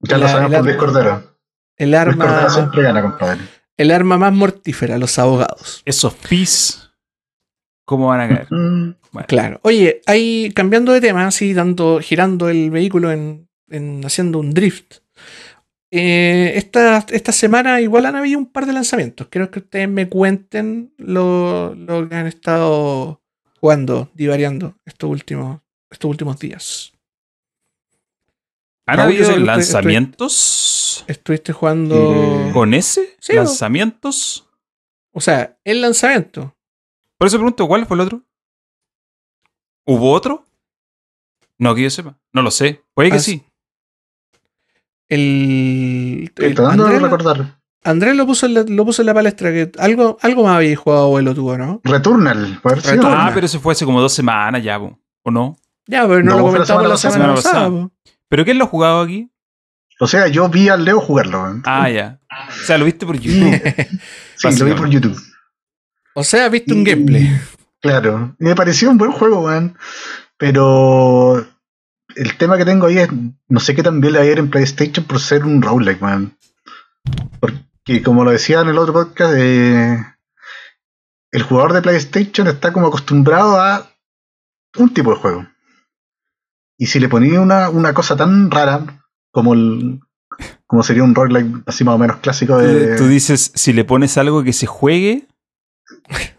Ya 0.00 0.18
lo 0.18 0.24
La- 0.24 0.30
sabemos 0.30 0.50
la- 0.52 0.58
por 0.58 0.66
Luis 0.66 0.76
Cordero. 0.78 1.36
el 1.76 1.94
arma 1.94 2.26
Cordero 2.26 2.50
siempre 2.50 2.82
gana, 2.82 3.02
compadre. 3.02 3.40
el 3.76 3.90
arma 3.90 4.18
más 4.18 4.32
mortífera, 4.32 4.98
los 4.98 5.18
abogados. 5.18 5.82
Esos 5.84 6.14
pis, 6.14 6.91
¿cómo 7.84 8.08
van 8.08 8.20
a 8.20 8.28
caer? 8.28 8.52
Mm, 8.52 8.94
Claro. 9.28 9.60
Oye, 9.62 10.00
ahí 10.06 10.50
cambiando 10.54 10.92
de 10.92 11.00
tema, 11.00 11.26
así 11.26 11.52
dando, 11.52 12.00
girando 12.00 12.48
el 12.48 12.70
vehículo 12.70 13.12
en, 13.12 13.48
en- 13.68 14.04
haciendo 14.04 14.38
un 14.38 14.52
drift. 14.52 14.96
eh, 15.90 16.52
esta, 16.56 17.04
esta 17.10 17.32
semana 17.32 17.80
igual 17.82 18.06
han 18.06 18.16
habido 18.16 18.38
un 18.38 18.46
par 18.46 18.64
de 18.66 18.72
lanzamientos. 18.72 19.28
Quiero 19.28 19.50
que 19.50 19.58
ustedes 19.58 19.88
me 19.88 20.08
cuenten 20.08 20.94
lo, 20.96 21.74
lo 21.74 22.08
que 22.08 22.14
han 22.14 22.26
estado 22.26 23.20
jugando, 23.60 24.10
divariando 24.14 24.74
estos 24.86 25.10
últimos, 25.10 25.60
estos 25.90 26.08
últimos 26.10 26.38
días. 26.38 26.92
¿Han 28.86 28.96
Raúl, 28.98 29.12
habido 29.12 29.36
lanzamientos 29.38 31.04
Estuviste 31.06 31.52
jugando. 31.52 32.50
Con 32.52 32.74
ese? 32.74 33.16
Sí, 33.20 33.34
¿Lanzamientos? 33.34 34.48
O 35.12 35.20
sea, 35.20 35.56
el 35.64 35.80
lanzamiento. 35.82 36.56
Por 37.22 37.28
eso 37.28 37.36
pregunto, 37.36 37.68
¿cuál 37.68 37.86
fue 37.86 37.94
el 37.96 38.00
otro? 38.00 38.20
¿Hubo 39.86 40.10
otro? 40.10 40.44
No, 41.56 41.72
que 41.72 41.82
yo 41.84 41.90
sepa. 41.90 42.18
No 42.32 42.42
lo 42.42 42.50
sé. 42.50 42.82
Puede 42.94 43.10
que 43.12 43.18
Ah, 43.18 43.20
sí. 43.20 43.44
El. 45.08 46.22
Estoy 46.24 46.46
el- 46.46 46.54
tratando 46.56 46.82
de 46.82 46.96
Andrés, 46.96 47.02
recordar. 47.12 47.60
Andrés 47.84 48.16
lo 48.16 48.26
puso 48.26 48.46
en 48.46 48.54
la, 48.54 48.64
lo 48.66 48.84
puso 48.84 49.02
en 49.02 49.06
la 49.06 49.14
palestra. 49.14 49.52
que 49.52 49.70
Algo, 49.78 50.18
algo 50.20 50.42
más 50.42 50.56
habéis 50.56 50.76
jugado, 50.80 51.04
abuelo, 51.04 51.32
tú, 51.32 51.56
¿no? 51.56 51.80
Returnal. 51.84 52.60
Ah, 53.04 53.30
pero 53.32 53.46
eso 53.46 53.60
fue 53.60 53.70
hace 53.72 53.84
como 53.84 54.00
dos 54.00 54.12
semanas 54.12 54.60
ya. 54.64 54.80
¿o 54.80 55.30
no? 55.30 55.56
Ya, 55.86 56.02
pero 56.08 56.24
no, 56.24 56.32
No, 56.32 56.38
lo 56.38 56.50
fue 56.50 56.58
la 56.58 56.66
comentamos 56.66 56.88
la 56.88 56.96
semana 56.96 57.12
semana, 57.18 57.34
pasada. 57.36 57.54
pasada. 57.54 57.66
Semana. 57.70 57.90
¿Pero 58.28 58.44
quién 58.44 58.58
lo 58.58 58.64
ha 58.64 58.68
jugado 58.68 59.00
aquí? 59.00 59.30
O 60.00 60.08
sea, 60.08 60.26
yo 60.26 60.48
vi 60.48 60.68
al 60.68 60.84
Leo 60.84 61.00
jugarlo. 61.00 61.40
weón. 61.44 61.62
Ah, 61.66 61.88
ya. 61.88 62.18
O 62.48 62.64
sea, 62.64 62.78
lo 62.78 62.84
viste 62.84 63.06
por 63.06 63.16
YouTube. 63.20 63.60
sí, 64.34 64.58
lo 64.58 64.64
vi 64.64 64.72
por 64.74 64.88
YouTube. 64.88 65.16
O 66.14 66.24
sea, 66.24 66.48
viste 66.48 66.72
un 66.72 66.80
Y- 66.80 66.84
gameplay. 66.90 67.40
Claro. 67.80 68.36
Y 68.38 68.44
me 68.44 68.54
pareció 68.54 68.90
un 68.90 68.98
buen 68.98 69.12
juego, 69.12 69.40
weón. 69.46 69.76
Pero 70.38 71.44
el 72.16 72.36
tema 72.36 72.56
que 72.58 72.64
tengo 72.64 72.86
ahí 72.86 72.98
es, 72.98 73.08
no 73.48 73.60
sé 73.60 73.74
qué 73.74 73.82
tan 73.82 74.00
bien 74.00 74.12
le 74.14 74.18
va 74.20 74.24
a 74.24 74.28
ir 74.28 74.38
en 74.38 74.50
PlayStation 74.50 75.04
por 75.04 75.20
ser 75.20 75.44
un 75.44 75.62
roguelike, 75.62 76.02
weón. 76.02 76.36
Porque 77.40 78.02
como 78.04 78.24
lo 78.24 78.30
decía 78.30 78.60
en 78.60 78.68
el 78.68 78.78
otro 78.78 78.92
podcast, 78.92 79.34
eh, 79.36 79.98
el 81.32 81.42
jugador 81.42 81.72
de 81.72 81.82
PlayStation 81.82 82.46
está 82.46 82.72
como 82.72 82.86
acostumbrado 82.88 83.58
a 83.60 83.90
un 84.78 84.92
tipo 84.94 85.10
de 85.10 85.16
juego. 85.20 85.46
Y 86.78 86.86
si 86.86 87.00
le 87.00 87.08
ponía 87.08 87.40
una, 87.40 87.68
una 87.68 87.94
cosa 87.94 88.16
tan 88.16 88.50
rara 88.50 89.02
como 89.32 89.54
el, 89.54 90.00
como 90.66 90.82
sería 90.82 91.04
un 91.04 91.14
roguelike 91.14 91.62
así 91.66 91.84
más 91.84 91.94
o 91.94 91.98
menos 91.98 92.16
clásico 92.18 92.58
de. 92.58 92.96
Tú 92.96 93.06
dices, 93.06 93.52
si 93.54 93.72
le 93.72 93.84
pones 93.84 94.18
algo 94.18 94.42
que 94.42 94.52
se 94.52 94.66
juegue, 94.66 95.26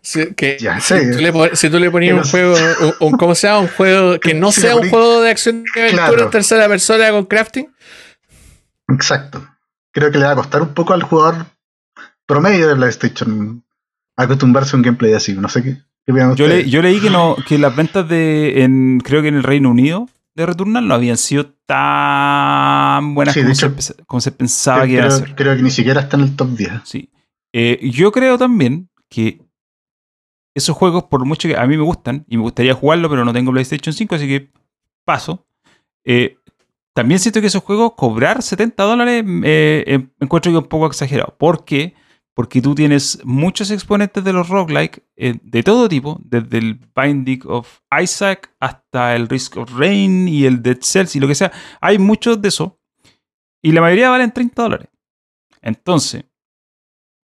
Si, 0.02 0.34
que, 0.36 0.58
Ya 0.60 0.80
si, 0.80 0.96
tú 1.12 1.20
le, 1.20 1.32
pon- 1.32 1.50
si 1.54 1.70
tú 1.70 1.80
le 1.80 1.90
ponías 1.90 2.14
un 2.16 2.24
juego, 2.30 2.56
un, 2.82 2.94
un- 3.14 3.18
¿cómo 3.18 3.34
se 3.36 3.48
llama? 3.48 3.60
Un 3.62 3.68
juego 3.70 4.20
que 4.20 4.34
no 4.34 4.52
Si 4.52 4.62
sea 4.62 4.76
un 4.76 4.90
juego 4.90 5.22
de 5.22 5.30
acción 5.32 5.64
y 5.76 5.80
aventura 5.80 6.08
Claro. 6.10 6.24
en 6.26 6.30
tercera 6.30 6.68
persona 6.68 7.10
con 7.12 7.26
crafting. 7.26 7.68
Exacto. 8.90 9.48
Creo 9.92 10.12
que 10.12 10.18
le 10.18 10.26
va 10.26 10.32
a 10.32 10.36
costar 10.36 10.62
un 10.62 10.74
poco 10.74 10.94
al 10.94 11.04
jugador 11.04 11.46
promedio 12.26 12.68
de 12.68 12.76
PlayStation 12.76 13.64
acostumbrarse 14.16 14.76
a 14.76 14.78
un 14.78 14.84
gameplay 14.84 15.14
así. 15.14 15.34
No 15.34 15.50
sé 15.50 15.64
qué, 15.64 15.78
qué 16.06 16.14
yo, 16.36 16.48
le- 16.48 16.70
yo 16.70 16.82
leí 16.82 17.00
que 17.00 17.10
no 17.10 17.36
que 17.48 17.58
las 17.58 17.76
ventas 17.76 18.08
de, 18.08 18.64
en, 18.64 19.00
creo 19.00 19.22
que 19.22 19.28
en 19.30 19.36
el 19.36 19.44
Reino 19.44 19.70
Unido 19.72 20.10
de 20.36 20.46
Returnal 20.46 20.88
no 20.88 20.96
habían 20.96 21.18
sido 21.18 21.46
tan 21.66 23.14
buenas 23.16 23.34
Sí, 23.34 23.42
de 23.42 23.46
como, 23.46 23.56
se, 23.56 23.66
hecho, 23.66 23.76
pens- 23.76 24.06
como 24.06 24.22
se 24.22 24.32
pensaba 24.32 24.86
que 24.86 24.94
iban 24.94 25.06
a 25.06 25.08
creo, 25.10 25.20
ser. 25.20 25.36
creo 25.36 25.56
que 25.56 25.62
ni 25.62 25.70
siquiera 25.72 26.02
está 26.02 26.18
en 26.18 26.24
el 26.24 26.36
top 26.36 26.50
10. 26.58 26.72
Sí. 26.86 27.10
Eh, 27.54 27.80
yo 27.92 28.12
creo 28.12 28.38
también 28.38 28.90
que 29.10 29.40
esos 30.56 30.76
juegos, 30.76 31.06
por 31.06 31.26
mucho 31.26 31.48
que 31.48 31.58
a 31.58 31.66
mí 31.66 31.78
me 31.78 31.84
gustan, 31.84 32.26
y 32.28 32.38
me 32.38 32.44
gustaría 32.44 32.74
jugarlo, 32.74 33.10
pero 33.10 33.26
no 33.26 33.34
tengo 33.34 33.52
PlayStation 33.52 33.94
5, 33.94 34.16
así 34.16 34.28
que 34.28 34.52
paso. 35.06 35.46
Eh, 36.06 36.38
también 36.94 37.20
siento 37.20 37.42
que 37.42 37.48
esos 37.48 37.64
juegos, 37.64 37.94
cobrar 37.96 38.44
70 38.44 38.84
dólares, 38.84 39.24
eh, 39.26 39.84
eh, 39.88 40.08
encuentro 40.20 40.52
que 40.52 40.58
es 40.58 40.64
un 40.64 40.70
poco 40.70 40.86
exagerado. 40.86 41.36
¿Por 41.40 41.66
qué? 41.66 41.96
Porque 42.36 42.62
tú 42.62 42.76
tienes 42.76 43.20
muchos 43.24 43.72
exponentes 43.72 44.24
de 44.24 44.34
los 44.34 44.48
roguelike 44.48 45.04
eh, 45.16 45.40
de 45.42 45.64
todo 45.64 45.90
tipo, 45.90 46.20
desde 46.24 46.60
el 46.60 46.80
Binding 46.96 47.42
of 47.46 47.80
Isaac 48.02 48.54
hasta 48.60 49.16
el 49.16 49.28
Risk 49.28 49.58
of 49.58 49.72
Rain 49.76 50.28
y 50.28 50.46
el 50.46 50.62
Dead 50.62 50.78
Cells 50.82 51.16
y 51.16 51.20
lo 51.20 51.28
que 51.28 51.36
sea. 51.36 51.52
Hay 51.82 51.98
muchos 51.98 52.42
de 52.42 52.50
esos. 52.50 52.74
Y 53.62 53.72
la 53.72 53.82
mayoría 53.82 54.10
valen 54.10 54.32
30 54.32 54.62
dólares. 54.62 54.90
Entonces, 55.62 56.26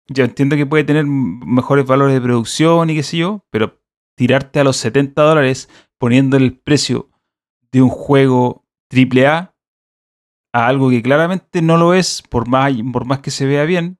yo 0.09 0.25
entiendo 0.25 0.57
que 0.57 0.67
puede 0.67 0.85
tener 0.85 1.07
mejores 1.07 1.87
valores 1.87 2.15
de 2.15 2.21
producción 2.21 2.91
y 2.91 2.95
qué 2.95 3.03
sé 3.03 3.19
yo, 3.19 3.45
pero 3.51 3.81
tirarte 4.15 4.59
a 4.59 4.65
los 4.65 4.77
70 4.79 5.23
dólares 5.23 5.69
poniendo 5.99 6.37
el 6.37 6.59
precio 6.59 7.11
de 7.71 7.83
un 7.83 7.91
juego 7.91 8.65
AAA 8.91 9.55
a 10.53 10.67
algo 10.67 10.91
que 10.91 11.03
claramente 11.03 11.61
no 11.61 11.77
lo 11.77 11.93
es, 11.95 12.23
por 12.23 12.49
más, 12.49 12.73
por 12.93 13.05
más 13.05 13.21
que 13.21 13.31
se 13.31 13.47
vea 13.47 13.65
bien, 13.65 13.99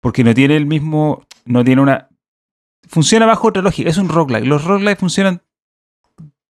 porque 0.00 0.24
no 0.24 0.34
tiene 0.34 0.56
el 0.56 0.66
mismo, 0.66 1.26
no 1.44 1.62
tiene 1.64 1.82
una... 1.82 2.08
Funciona 2.88 3.26
bajo 3.26 3.48
otra 3.48 3.62
lógica, 3.62 3.90
es 3.90 3.98
un 3.98 4.08
roguelike. 4.08 4.46
Los 4.46 4.64
roguelike 4.64 4.98
funcionan 4.98 5.42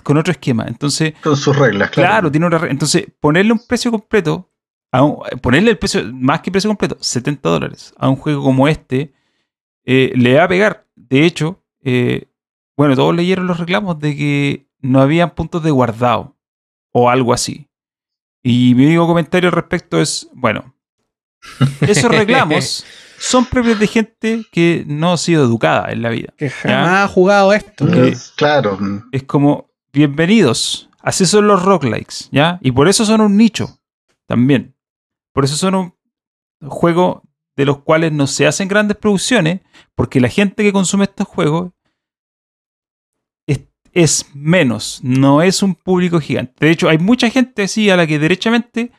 con 0.02 0.16
otro 0.16 0.32
esquema. 0.32 0.64
Entonces, 0.66 1.14
Con 1.22 1.36
sus 1.36 1.56
reglas, 1.56 1.90
claro. 1.90 2.08
Claro, 2.08 2.30
tiene 2.30 2.46
una 2.46 2.58
Entonces, 2.68 3.06
ponerle 3.20 3.52
un 3.52 3.60
precio 3.66 3.90
completo, 3.90 4.51
a 4.92 5.02
un- 5.02 5.22
ponerle 5.40 5.70
el 5.70 5.78
precio, 5.78 6.02
más 6.12 6.40
que 6.42 6.50
precio 6.52 6.68
completo, 6.70 6.96
70 7.00 7.48
dólares 7.48 7.92
a 7.98 8.08
un 8.08 8.16
juego 8.16 8.42
como 8.42 8.68
este, 8.68 9.12
eh, 9.84 10.12
le 10.14 10.34
va 10.36 10.44
a 10.44 10.48
pegar. 10.48 10.86
De 10.94 11.24
hecho, 11.24 11.62
eh, 11.82 12.28
bueno, 12.76 12.94
todos 12.94 13.14
leyeron 13.14 13.46
los 13.46 13.58
reclamos 13.58 13.98
de 13.98 14.16
que 14.16 14.68
no 14.80 15.00
habían 15.00 15.34
puntos 15.34 15.62
de 15.62 15.70
guardado 15.70 16.36
o 16.92 17.08
algo 17.10 17.32
así. 17.32 17.68
Y 18.44 18.74
mi 18.74 18.86
único 18.86 19.06
comentario 19.06 19.48
al 19.48 19.54
respecto 19.54 20.00
es, 20.00 20.28
bueno, 20.34 20.74
esos 21.80 22.10
reclamos 22.10 22.84
son 23.18 23.46
propios 23.46 23.78
de 23.78 23.86
gente 23.86 24.44
que 24.52 24.84
no 24.86 25.12
ha 25.12 25.16
sido 25.16 25.44
educada 25.44 25.90
en 25.92 26.02
la 26.02 26.10
vida. 26.10 26.34
Que 26.36 26.50
jamás 26.50 27.04
ha 27.04 27.08
jugado 27.08 27.52
esto. 27.52 27.86
Es- 27.88 28.32
Claro. 28.36 28.78
es 29.12 29.22
como, 29.24 29.70
bienvenidos. 29.92 30.88
Así 31.00 31.24
son 31.26 31.46
los 31.48 31.62
roguelikes, 31.64 32.28
¿ya? 32.30 32.58
Y 32.62 32.70
por 32.72 32.88
eso 32.88 33.04
son 33.04 33.20
un 33.20 33.36
nicho 33.36 33.80
también. 34.26 34.71
Por 35.32 35.44
eso 35.44 35.56
son 35.56 35.74
un 35.74 35.94
juego 36.68 37.22
de 37.56 37.66
los 37.66 37.82
cuales 37.82 38.12
no 38.12 38.26
se 38.26 38.46
hacen 38.46 38.68
grandes 38.68 38.96
producciones, 38.96 39.60
porque 39.94 40.20
la 40.20 40.28
gente 40.28 40.62
que 40.62 40.72
consume 40.72 41.04
estos 41.04 41.26
juegos 41.28 41.72
es, 43.46 43.66
es 43.92 44.34
menos, 44.34 45.00
no 45.02 45.42
es 45.42 45.62
un 45.62 45.74
público 45.74 46.20
gigante. 46.20 46.66
De 46.66 46.72
hecho, 46.72 46.88
hay 46.88 46.98
mucha 46.98 47.28
gente 47.30 47.62
así 47.62 47.90
a 47.90 47.96
la 47.96 48.06
que 48.06 48.18
derechamente 48.18 48.92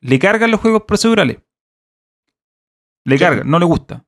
le 0.00 0.18
cargan 0.18 0.50
los 0.50 0.60
juegos 0.60 0.82
procedurales. 0.84 1.38
Le 3.04 3.16
Sí. 3.16 3.24
cargan, 3.24 3.48
no 3.48 3.58
le 3.58 3.64
gusta. 3.66 4.04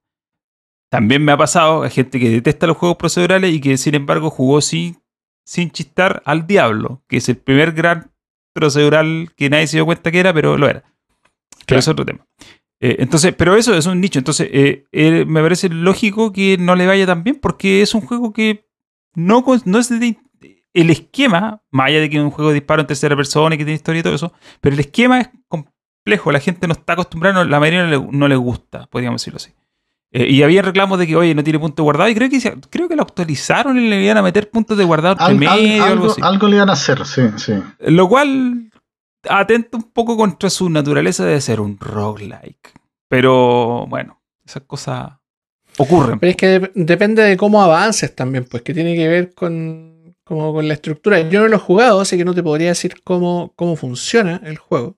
También 0.90 1.24
me 1.24 1.32
ha 1.32 1.36
pasado 1.36 1.84
a 1.84 1.88
gente 1.90 2.20
que 2.20 2.28
detesta 2.28 2.66
los 2.66 2.76
juegos 2.76 2.98
procedurales 2.98 3.52
y 3.54 3.60
que 3.60 3.78
sin 3.78 3.94
embargo 3.94 4.28
jugó 4.30 4.60
sin, 4.60 5.02
sin 5.46 5.70
chistar 5.70 6.22
al 6.26 6.46
Diablo, 6.46 7.02
que 7.08 7.16
es 7.16 7.28
el 7.28 7.38
primer 7.38 7.72
gran 7.72 8.12
procedural 8.52 9.32
que 9.36 9.48
nadie 9.48 9.66
se 9.68 9.78
dio 9.78 9.86
cuenta 9.86 10.10
que 10.10 10.20
era, 10.20 10.34
pero 10.34 10.58
lo 10.58 10.68
era. 10.68 10.84
Pero 11.66 11.66
Claro. 11.66 11.80
es 11.80 11.88
otro 11.88 12.04
tema. 12.04 12.26
Eh, 12.80 12.96
entonces, 12.98 13.34
pero 13.36 13.54
eso 13.56 13.74
es 13.74 13.86
un 13.86 14.00
nicho. 14.00 14.18
Entonces, 14.18 14.48
eh, 14.52 14.84
eh, 14.92 15.24
me 15.26 15.40
parece 15.40 15.68
lógico 15.68 16.32
que 16.32 16.56
no 16.58 16.74
le 16.74 16.86
vaya 16.86 17.06
tan 17.06 17.22
bien 17.22 17.38
porque 17.40 17.82
es 17.82 17.94
un 17.94 18.00
juego 18.00 18.32
que 18.32 18.66
no, 19.14 19.44
no 19.64 19.78
es 19.78 19.88
de- 19.88 20.18
el 20.74 20.90
esquema, 20.90 21.60
más 21.70 21.88
allá 21.88 22.00
de 22.00 22.10
que 22.10 22.16
es 22.16 22.22
un 22.22 22.30
juego 22.30 22.50
de 22.50 22.54
disparo 22.54 22.80
en 22.80 22.86
tercera 22.86 23.14
persona 23.14 23.54
y 23.54 23.58
que 23.58 23.64
tiene 23.64 23.76
historia 23.76 24.00
y 24.00 24.02
todo 24.02 24.14
eso, 24.14 24.32
pero 24.60 24.74
el 24.74 24.80
esquema 24.80 25.20
es 25.20 25.28
complejo. 25.46 26.32
La 26.32 26.40
gente 26.40 26.66
no 26.66 26.72
está 26.72 26.94
acostumbrada, 26.94 27.44
no- 27.44 27.48
la 27.50 27.60
mayoría 27.60 27.84
no 27.84 27.90
le, 27.90 28.08
no 28.18 28.26
le 28.26 28.36
gusta, 28.36 28.86
podríamos 28.90 29.20
decirlo 29.20 29.36
así. 29.36 29.52
Eh, 30.14 30.28
y 30.30 30.42
había 30.42 30.60
reclamos 30.62 30.98
de 30.98 31.06
que, 31.06 31.14
oye, 31.16 31.34
no 31.34 31.44
tiene 31.44 31.58
punto 31.58 31.82
de 31.82 31.84
guardado. 31.84 32.10
Y 32.10 32.14
creo 32.14 32.28
que, 32.28 32.38
creo 32.68 32.88
que 32.88 32.96
lo 32.96 33.02
actualizaron 33.02 33.78
y 33.78 33.88
le 33.88 34.02
iban 34.02 34.16
a 34.18 34.22
meter 34.22 34.50
puntos 34.50 34.76
de 34.76 34.84
guardado 34.84 35.16
Al- 35.20 35.36
medio 35.36 35.50
algo 35.52 35.84
algo, 35.84 36.06
así. 36.12 36.20
algo 36.22 36.48
le 36.48 36.56
iban 36.56 36.68
a 36.68 36.72
hacer, 36.72 37.06
sí, 37.06 37.22
sí. 37.36 37.54
Lo 37.80 38.08
cual 38.08 38.70
atenta 39.28 39.76
un 39.76 39.90
poco 39.92 40.16
contra 40.16 40.50
su 40.50 40.68
naturaleza 40.70 41.24
de 41.24 41.40
ser 41.40 41.60
un 41.60 41.78
roguelike. 41.78 42.72
Pero 43.08 43.86
bueno, 43.88 44.22
esas 44.44 44.62
cosas 44.62 45.12
ocurren. 45.78 46.18
Pero 46.18 46.30
es 46.30 46.36
que 46.36 46.60
dep- 46.60 46.72
depende 46.74 47.22
de 47.22 47.36
cómo 47.36 47.62
avances 47.62 48.14
también, 48.14 48.44
pues 48.44 48.62
que 48.62 48.74
tiene 48.74 48.94
que 48.96 49.08
ver 49.08 49.34
con, 49.34 50.16
como 50.24 50.52
con 50.52 50.66
la 50.66 50.74
estructura. 50.74 51.20
Yo 51.28 51.40
no 51.40 51.48
lo 51.48 51.56
he 51.56 51.60
jugado, 51.60 52.00
así 52.00 52.16
que 52.16 52.24
no 52.24 52.34
te 52.34 52.42
podría 52.42 52.68
decir 52.68 53.02
cómo, 53.04 53.52
cómo 53.56 53.76
funciona 53.76 54.40
el 54.44 54.56
juego. 54.58 54.96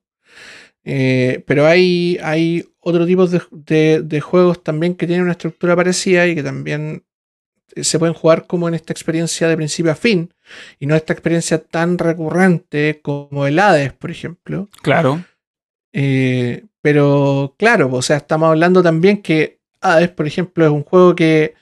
Eh, 0.84 1.42
pero 1.46 1.66
hay, 1.66 2.18
hay 2.22 2.64
otro 2.80 3.06
tipo 3.06 3.26
de- 3.26 4.02
de 4.02 4.20
juegos 4.20 4.62
también 4.62 4.94
que 4.94 5.06
tienen 5.06 5.22
una 5.24 5.32
estructura 5.32 5.74
parecida 5.74 6.26
y 6.26 6.34
que 6.34 6.42
también 6.42 7.04
se 7.82 7.98
pueden 7.98 8.14
jugar 8.14 8.46
como 8.46 8.68
en 8.68 8.74
esta 8.74 8.92
experiencia 8.92 9.48
de 9.48 9.56
principio 9.56 9.92
a 9.92 9.96
fin 9.96 10.32
y 10.78 10.86
no 10.86 10.94
esta 10.94 11.12
experiencia 11.12 11.58
tan 11.58 11.98
recurrente 11.98 13.00
como 13.02 13.46
el 13.46 13.58
Hades, 13.58 13.92
por 13.92 14.10
ejemplo. 14.10 14.68
Claro. 14.82 15.24
Eh, 15.92 16.64
pero 16.82 17.54
claro, 17.58 17.88
o 17.92 18.02
sea, 18.02 18.18
estamos 18.18 18.48
hablando 18.48 18.82
también 18.82 19.22
que 19.22 19.58
Hades, 19.80 20.10
por 20.10 20.26
ejemplo, 20.26 20.64
es 20.64 20.70
un 20.70 20.82
juego 20.84 21.14
que 21.14 21.54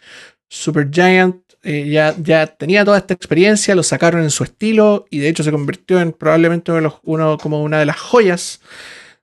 Supergiant 0.48 1.36
eh, 1.64 1.88
ya, 1.88 2.14
ya 2.18 2.46
tenía 2.48 2.84
toda 2.84 2.98
esta 2.98 3.14
experiencia, 3.14 3.74
lo 3.74 3.82
sacaron 3.84 4.22
en 4.22 4.30
su 4.30 4.42
estilo 4.42 5.06
y 5.10 5.18
de 5.18 5.28
hecho 5.28 5.44
se 5.44 5.52
convirtió 5.52 6.00
en 6.00 6.12
probablemente 6.12 6.72
uno, 6.72 6.76
de 6.76 6.82
los- 6.82 6.98
uno 7.04 7.38
como 7.38 7.62
una 7.62 7.78
de 7.78 7.86
las 7.86 8.00
joyas 8.00 8.60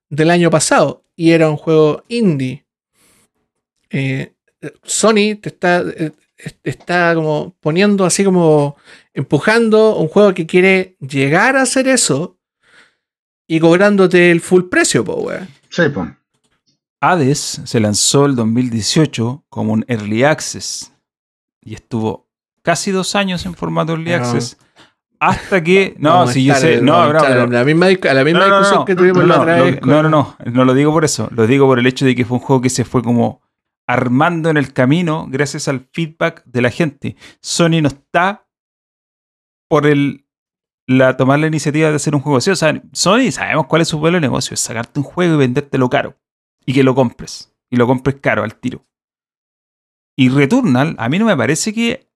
del 0.10 0.30
año 0.32 0.50
pasado 0.50 1.04
y 1.18 1.32
era 1.32 1.50
un 1.50 1.58
juego 1.58 2.04
indie. 2.08 2.66
Eh, 3.90 4.34
Sony 4.84 5.36
te 5.42 5.50
está, 5.50 5.82
eh, 5.82 6.12
está 6.64 7.14
como 7.16 7.56
poniendo 7.60 8.06
así 8.06 8.24
como 8.24 8.78
empujando 9.14 9.98
un 9.98 10.08
juego 10.08 10.34
que 10.34 10.46
quiere 10.46 10.96
llegar 11.00 11.58
a 11.58 11.64
hacer 11.64 11.88
eso 11.88 12.38
y 13.48 13.60
cobrándote 13.60 14.32
el 14.32 14.42
full 14.42 14.64
precio, 14.66 15.04
po, 15.04 15.16
weón. 15.16 15.48
Sí, 15.70 15.84
pues. 15.94 16.10
Hades 17.02 17.62
se 17.64 17.80
lanzó 17.80 18.26
el 18.26 18.36
2018 18.36 19.46
como 19.50 19.74
un 19.74 19.86
Early 19.88 20.24
Access 20.24 20.92
y 21.62 21.74
estuvo 21.74 22.28
casi 22.62 22.92
dos 22.92 23.16
años 23.16 23.46
en 23.46 23.56
formato 23.56 23.94
Early 23.94 24.12
No. 24.12 24.16
Access 24.18 24.58
hasta 25.22 25.62
que... 25.62 25.96
No, 25.98 26.28
si 26.28 26.46
yo 26.46 26.56
sé... 26.56 26.82
No, 26.82 26.94
vamos 26.94 27.24
a 27.24 27.46
la 27.48 27.64
misma, 27.66 27.88
a 27.88 28.14
la 28.14 28.24
misma 28.24 28.40
No, 28.40 28.48
no, 28.48 28.52
no, 28.52 28.60
discusión 28.60 28.80
no. 28.80 28.86
que 28.86 28.96
tuvimos 28.96 29.18
No, 29.24 29.28
la 29.28 29.36
no, 29.36 29.42
otra 29.42 29.62
vez. 29.64 29.82
no, 29.82 30.04
no, 30.04 30.10
no, 30.10 30.38
no 30.46 30.66
lo 30.66 30.74
digo 30.74 30.92
por 30.94 31.04
eso, 31.04 31.28
lo 31.34 31.46
digo 31.48 31.66
por 31.68 31.78
el 31.80 31.88
hecho 31.88 32.06
de 32.06 32.16
que 32.16 32.24
fue 32.24 32.38
un 32.38 32.44
juego 32.44 32.62
que 32.62 32.70
se 32.70 32.86
fue 32.86 33.02
como 33.04 33.42
armando 33.90 34.52
en 34.52 34.58
el 34.58 34.72
camino 34.72 35.26
gracias 35.30 35.68
al 35.68 35.90
feedback 35.92 36.44
de 36.46 36.62
la 36.62 36.70
gente. 36.70 37.16
Sony 37.42 37.82
no 37.82 37.88
está 37.88 38.48
por 39.68 39.88
el 39.88 40.28
la 40.86 41.18
tomar 41.18 41.40
la 41.40 41.48
iniciativa 41.48 41.90
de 41.90 41.96
hacer 41.96 42.14
un 42.14 42.22
juego 42.22 42.38
así. 42.38 42.52
O 42.52 42.56
sea, 42.56 42.84
Sony 42.94 43.32
sabemos 43.32 43.66
cuál 43.66 43.82
es 43.82 43.88
su 43.88 43.98
modelo 43.98 44.18
de 44.18 44.22
negocio, 44.22 44.54
es 44.54 44.60
sacarte 44.60 45.00
un 45.00 45.06
juego 45.06 45.34
y 45.34 45.38
vendértelo 45.38 45.90
caro 45.90 46.16
y 46.68 46.74
que 46.74 46.84
lo 46.84 46.94
compres 46.94 47.52
y 47.72 47.78
lo 47.78 47.88
compres 47.88 48.18
caro 48.22 48.44
al 48.44 48.56
tiro. 48.56 48.86
Y 50.16 50.30
Returnal 50.30 50.96
a 51.00 51.10
mí 51.10 51.18
no 51.18 51.26
me 51.26 51.36
parece 51.36 51.74
que 51.74 52.12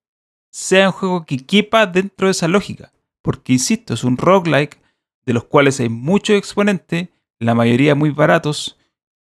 sea 0.51 0.89
un 0.89 0.93
juego 0.93 1.25
que 1.25 1.37
quepa 1.37 1.87
dentro 1.87 2.27
de 2.27 2.31
esa 2.31 2.47
lógica. 2.47 2.93
Porque, 3.23 3.53
insisto, 3.53 3.95
es 3.95 4.03
un 4.03 4.17
roguelike 4.17 4.79
de 5.25 5.33
los 5.33 5.45
cuales 5.45 5.79
hay 5.79 5.89
muchos 5.89 6.35
exponentes, 6.35 7.09
la 7.39 7.55
mayoría 7.55 7.95
muy 7.95 8.11
baratos, 8.11 8.77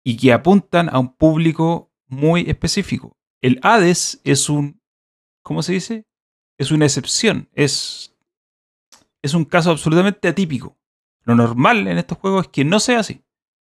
y 0.05 0.19
que 0.19 0.35
apuntan 0.35 0.91
a 0.91 0.99
un 0.99 1.15
público 1.15 1.91
muy 2.09 2.49
específico. 2.49 3.16
El 3.41 3.59
Hades 3.62 4.20
es 4.24 4.49
un, 4.49 4.81
¿cómo 5.43 5.62
se 5.62 5.73
dice? 5.73 6.07
Es 6.59 6.70
una 6.70 6.87
excepción, 6.87 7.49
es, 7.53 8.16
es 9.23 9.35
un 9.35 9.45
caso 9.45 9.70
absolutamente 9.70 10.28
atípico. 10.28 10.77
Lo 11.24 11.35
normal 11.35 11.87
en 11.89 11.99
estos 11.99 12.19
juegos 12.19 12.47
es 12.47 12.53
que 12.53 12.65
no 12.65 12.81
sea 12.81 13.01
así. 13.01 13.23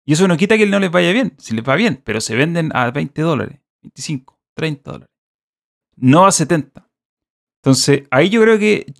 Y 0.05 0.13
eso 0.13 0.27
no 0.27 0.37
quita 0.37 0.57
que 0.57 0.65
no 0.65 0.79
les 0.79 0.91
vaya 0.91 1.11
bien, 1.11 1.35
si 1.37 1.53
les 1.53 1.67
va 1.67 1.75
bien, 1.75 2.01
pero 2.03 2.21
se 2.21 2.35
venden 2.35 2.71
a 2.73 2.89
20 2.89 3.21
dólares, 3.21 3.59
25, 3.81 4.39
30 4.55 4.91
dólares. 4.91 5.15
No 5.95 6.25
a 6.25 6.31
70. 6.31 6.89
Entonces, 7.61 8.03
ahí 8.09 8.29
yo 8.29 8.41
creo 8.41 8.57
que 8.57 8.91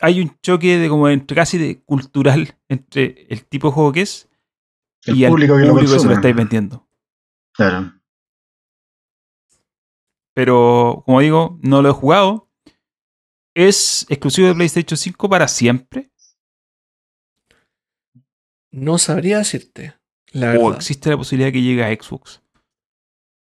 hay 0.00 0.20
un 0.20 0.36
choque 0.40 0.78
de 0.78 0.88
como 0.88 1.08
entre 1.08 1.34
casi 1.34 1.58
de 1.58 1.82
cultural 1.82 2.56
entre 2.68 3.26
el 3.28 3.44
tipo 3.44 3.68
de 3.68 3.74
juego 3.74 3.92
que 3.92 4.02
es 4.02 4.28
El 5.04 5.20
y 5.20 5.26
público 5.26 5.56
que 5.56 5.64
lo 5.64 5.76
que 5.76 5.86
se 5.86 6.06
lo 6.06 6.12
estáis 6.12 6.34
vendiendo. 6.34 6.88
Claro. 7.52 7.92
Pero, 10.34 11.02
como 11.04 11.20
digo, 11.20 11.58
no 11.62 11.82
lo 11.82 11.90
he 11.90 11.92
jugado. 11.92 12.48
¿Es 13.54 14.06
exclusivo 14.08 14.48
de 14.48 14.54
PlayStation 14.54 14.96
5 14.96 15.28
para 15.28 15.46
siempre? 15.46 16.10
No 18.70 18.96
sabría 18.98 19.38
decirte. 19.38 19.94
La 20.32 20.50
¿O 20.50 20.52
verdad. 20.52 20.76
existe 20.76 21.10
la 21.10 21.18
posibilidad 21.18 21.48
de 21.48 21.52
que 21.52 21.62
llegue 21.62 21.84
a 21.84 21.88
Xbox? 21.88 22.42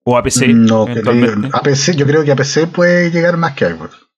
¿O 0.04 0.16
a 0.16 0.22
PC? 0.22 0.48
no, 0.48 0.84
que 0.84 0.92
eventualmente? 0.92 1.50
a 1.52 1.62
PC, 1.62 1.94
yo 1.94 2.04
creo 2.06 2.24
que 2.24 2.32
a 2.32 2.36
PC 2.36 2.66
puede 2.66 3.10
llegar 3.12 3.36
más 3.36 3.54
que 3.54 3.66
a 3.66 3.76
Xbox. 3.76 4.08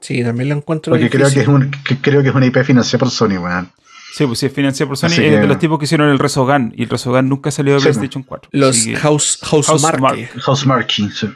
Sí, 0.00 0.22
también 0.22 0.50
lo 0.50 0.56
encuentro 0.56 0.92
Porque 0.92 1.08
creo 1.08 1.30
que, 1.32 1.40
es 1.40 1.48
un, 1.48 1.70
que 1.70 1.98
creo 2.00 2.22
que 2.22 2.28
es 2.28 2.34
una 2.34 2.46
IP 2.46 2.62
financiada 2.64 2.98
por 2.98 3.10
Sony, 3.10 3.38
weón. 3.38 3.72
Sí, 4.16 4.26
pues 4.26 4.38
si 4.38 4.46
es 4.46 4.52
financiado 4.52 4.88
por 4.88 4.96
Sony, 4.96 5.08
Así 5.08 5.24
es 5.24 5.30
que- 5.30 5.40
de 5.40 5.46
los 5.46 5.58
tipos 5.58 5.78
que 5.78 5.84
hicieron 5.84 6.08
el 6.08 6.18
Resogun. 6.18 6.72
Y 6.74 6.84
el 6.84 6.88
Resogun 6.88 7.28
nunca 7.28 7.50
salió 7.50 7.74
de 7.74 7.80
Sí, 7.80 7.84
PlayStation 7.84 8.22
4. 8.22 8.48
Los 8.52 8.84
que, 8.84 8.96
House, 8.96 9.38
House, 9.42 9.66
House 9.66 9.82
Marque. 9.82 10.00
Marque. 10.00 10.26
House 10.40 10.66
sí. 11.14 11.28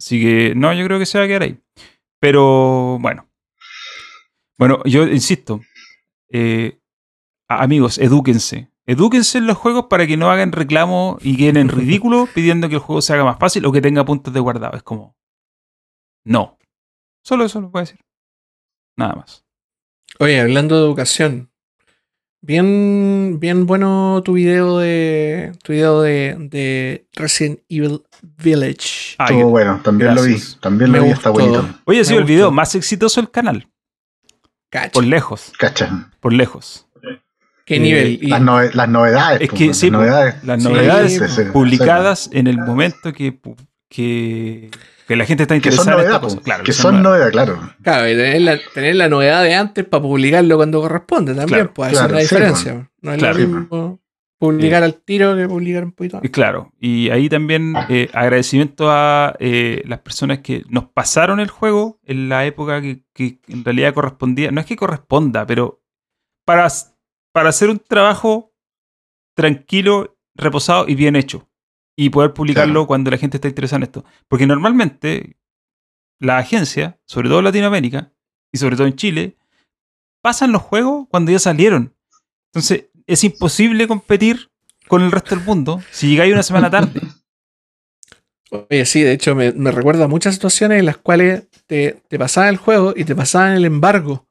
así 0.00 0.20
que, 0.20 0.52
no, 0.56 0.72
yo 0.72 0.84
creo 0.86 0.98
que 0.98 1.06
se 1.06 1.18
va 1.18 1.24
a 1.24 1.28
quedar 1.28 1.42
ahí. 1.42 1.60
Pero, 2.18 2.98
bueno. 3.00 3.28
Bueno, 4.58 4.82
yo 4.84 5.04
insisto. 5.06 5.60
eh, 6.32 6.80
amigos, 7.48 7.98
edúquense. 7.98 8.72
Edúquense 8.86 9.38
en 9.38 9.46
los 9.46 9.56
juegos 9.56 9.86
para 9.88 10.04
que 10.08 10.16
no 10.16 10.28
hagan 10.28 10.50
reclamo 10.50 11.18
y 11.20 11.36
queden 11.36 11.56
en 11.58 11.68
ridículo 11.68 12.26
pidiendo 12.34 12.68
que 12.68 12.74
el 12.74 12.80
juego 12.80 13.02
se 13.02 13.12
haga 13.12 13.24
más 13.24 13.38
fácil 13.38 13.64
o 13.66 13.70
que 13.72 13.80
tenga 13.80 14.04
puntos 14.04 14.34
de 14.34 14.40
guardado. 14.40 14.76
Es 14.76 14.82
como. 14.82 15.16
No. 16.24 16.58
Solo 17.22 17.44
eso 17.44 17.60
lo 17.60 17.70
puedo 17.70 17.84
decir. 17.84 18.00
Nada 18.96 19.14
más. 19.14 19.44
Oye, 20.18 20.40
hablando 20.40 20.76
de 20.76 20.82
educación. 20.86 21.52
Bien, 22.46 23.40
bien 23.40 23.66
bueno 23.66 24.22
tu 24.24 24.34
video 24.34 24.78
de 24.78 25.50
tu 25.64 25.72
video 25.72 26.00
de, 26.02 26.36
de 26.38 27.08
Resident 27.16 27.58
Evil 27.68 28.02
Village. 28.22 29.16
Ah, 29.18 29.24
Estuvo 29.24 29.50
bueno, 29.50 29.80
también 29.82 30.12
gracias. 30.14 30.50
lo 30.52 30.54
vi. 30.54 30.60
También 30.60 30.92
lo 30.92 30.98
Me 31.00 31.04
vi, 31.06 31.10
está 31.10 31.30
bonito. 31.30 31.68
Oye, 31.86 32.00
ha 32.00 32.04
sido 32.04 32.20
el 32.20 32.24
video 32.24 32.52
más 32.52 32.72
exitoso 32.76 33.20
del 33.20 33.32
canal. 33.32 33.68
Cacha. 34.70 34.92
Por 34.92 35.04
lejos. 35.04 35.52
Cacha. 35.58 36.12
Por 36.20 36.32
lejos. 36.32 36.86
¿Qué 37.64 37.76
eh, 37.76 37.80
nivel? 37.80 38.18
Y- 38.22 38.28
Las, 38.28 38.40
nove- 38.40 38.72
las 38.74 38.88
novedades. 38.88 39.40
Es 39.40 39.48
pues, 39.48 39.58
que 39.58 39.66
las 39.66 39.76
sí, 39.78 39.90
pues, 39.90 39.92
novedades. 40.00 40.44
las 40.44 40.62
Sí, 40.62 40.68
novedades 40.68 41.12
sí, 41.14 41.28
sí, 41.28 41.42
publicadas 41.52 42.30
en 42.32 42.46
el 42.46 42.58
momento 42.58 43.12
que, 43.12 43.40
que, 43.88 44.70
que 45.06 45.16
la 45.16 45.24
gente 45.24 45.44
está 45.44 45.58
Que 45.60 45.70
son 45.70 45.86
interesada 45.88 46.20
en 46.20 46.26
esta 46.26 46.42
Claro, 46.42 46.64
que 46.64 46.72
son 46.72 47.02
novedades, 47.02 47.32
claro. 47.32 47.74
Claro, 47.82 48.08
y 48.08 48.16
tener 48.16 48.40
la, 48.42 48.58
tener 48.74 48.96
la 48.96 49.08
novedad 49.08 49.42
de 49.42 49.54
antes 49.54 49.84
para 49.84 50.02
publicarlo 50.02 50.56
cuando 50.56 50.80
corresponde 50.80 51.34
también, 51.34 51.48
Claro, 51.48 51.74
pues 51.74 51.92
claro, 51.92 52.06
es 52.06 52.12
la 52.12 52.20
diferencia. 52.20 52.90
No 53.00 53.12
es 53.12 53.18
Claro. 53.18 53.38
lo 53.38 53.46
mismo 53.46 54.00
publicar 54.38 54.82
al 54.82 54.94
tiro 55.02 55.34
que 55.36 55.48
publicar 55.48 55.84
un 55.84 55.92
poquito 55.92 56.16
Y 56.16 56.18
antes. 56.18 56.30
Claro, 56.30 56.72
y 56.78 57.10
ahí 57.10 57.28
también 57.28 57.74
eh, 57.88 58.10
agradecimiento 58.12 58.90
a 58.90 59.34
eh, 59.38 59.82
las 59.86 60.00
personas 60.00 60.40
que 60.40 60.64
nos 60.68 60.86
pasaron 60.90 61.40
el 61.40 61.48
juego 61.48 61.98
en 62.04 62.28
la 62.28 62.44
época 62.44 62.82
que, 62.82 63.04
que 63.14 63.38
en 63.48 63.64
realidad 63.64 63.94
correspondía, 63.94 64.50
no 64.50 64.60
es 64.60 64.66
que 64.66 64.76
corresponda, 64.76 65.46
pero 65.46 65.82
para, 66.44 66.68
para 67.32 67.48
hacer 67.48 67.70
un 67.70 67.78
trabajo 67.78 68.52
tranquilo, 69.34 70.18
reposado 70.34 70.86
y 70.88 70.94
bien 70.94 71.16
hecho. 71.16 71.48
Y 71.98 72.10
poder 72.10 72.32
publicarlo 72.34 72.72
Claro. 72.74 72.86
cuando 72.86 73.10
la 73.10 73.16
gente 73.18 73.38
está 73.38 73.48
interesada 73.48 73.78
en 73.78 73.82
esto. 73.84 74.04
Porque 74.28 74.46
normalmente 74.46 75.36
la 76.20 76.38
agencia, 76.38 76.98
sobre 77.06 77.28
todo 77.28 77.38
en 77.38 77.44
Latinoamérica 77.46 78.12
y 78.52 78.58
sobre 78.58 78.76
todo 78.76 78.86
en 78.86 78.96
Chile, 78.96 79.36
pasan 80.22 80.52
los 80.52 80.62
juegos 80.62 81.06
cuando 81.10 81.32
ya 81.32 81.38
salieron. 81.38 81.94
Entonces 82.52 82.86
es 83.06 83.24
imposible 83.24 83.86
competir 83.88 84.50
con 84.88 85.02
el 85.02 85.10
resto 85.12 85.34
del 85.36 85.44
mundo 85.44 85.80
si 85.90 86.08
llegáis 86.10 86.32
una 86.32 86.42
semana 86.42 86.70
tarde. 86.70 87.00
Oye, 88.50 88.84
sí, 88.86 89.02
de 89.02 89.12
hecho 89.12 89.34
me, 89.34 89.52
me 89.52 89.72
recuerda 89.72 90.04
a 90.04 90.08
muchas 90.08 90.34
situaciones 90.34 90.78
en 90.78 90.86
las 90.86 90.96
cuales 90.98 91.48
te, 91.66 92.00
te 92.08 92.18
pasaban 92.18 92.50
el 92.50 92.56
juego 92.56 92.94
y 92.96 93.04
te 93.04 93.14
pasaban 93.16 93.52
el 93.52 93.64
embargo. 93.64 94.26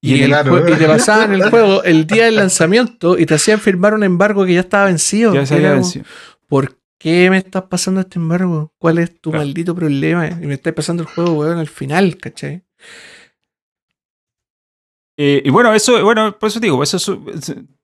Y, 0.00 0.14
Y 0.16 0.22
el 0.22 0.28
claro. 0.28 0.52
jue- 0.64 0.74
y 0.74 0.78
te 0.78 0.86
pasaban 0.86 1.32
el 1.32 1.42
juego 1.50 1.82
el 1.82 2.06
día 2.06 2.26
del 2.26 2.36
lanzamiento 2.36 3.18
y 3.18 3.26
te 3.26 3.34
hacían 3.34 3.58
firmar 3.58 3.94
un 3.94 4.04
embargo 4.04 4.44
que 4.44 4.54
ya 4.54 4.60
estaba 4.60 4.84
vencido. 4.86 5.34
Ya 5.34 5.46
se 5.46 5.54
había 5.54 5.72
vencido. 5.72 6.04
¿Por 6.48 6.78
qué 6.98 7.28
me 7.30 7.38
estás 7.38 7.62
pasando 7.64 8.00
este 8.00 8.18
embargo? 8.18 8.72
¿Cuál 8.78 8.98
es 8.98 9.20
tu 9.20 9.30
Claro. 9.30 9.44
maldito 9.44 9.74
problema? 9.74 10.28
Y 10.28 10.46
me 10.46 10.54
estás 10.54 10.72
pasando 10.72 11.02
el 11.02 11.08
juego, 11.08 11.32
weón, 11.34 11.58
al 11.58 11.68
final, 11.68 12.16
¿cachai? 12.18 12.62
Eh, 15.16 15.42
y 15.44 15.50
bueno, 15.50 15.72
eso, 15.72 16.02
bueno, 16.02 16.36
por 16.38 16.48
eso 16.48 16.58
te 16.58 16.66
digo, 16.66 16.82
eso 16.82 16.96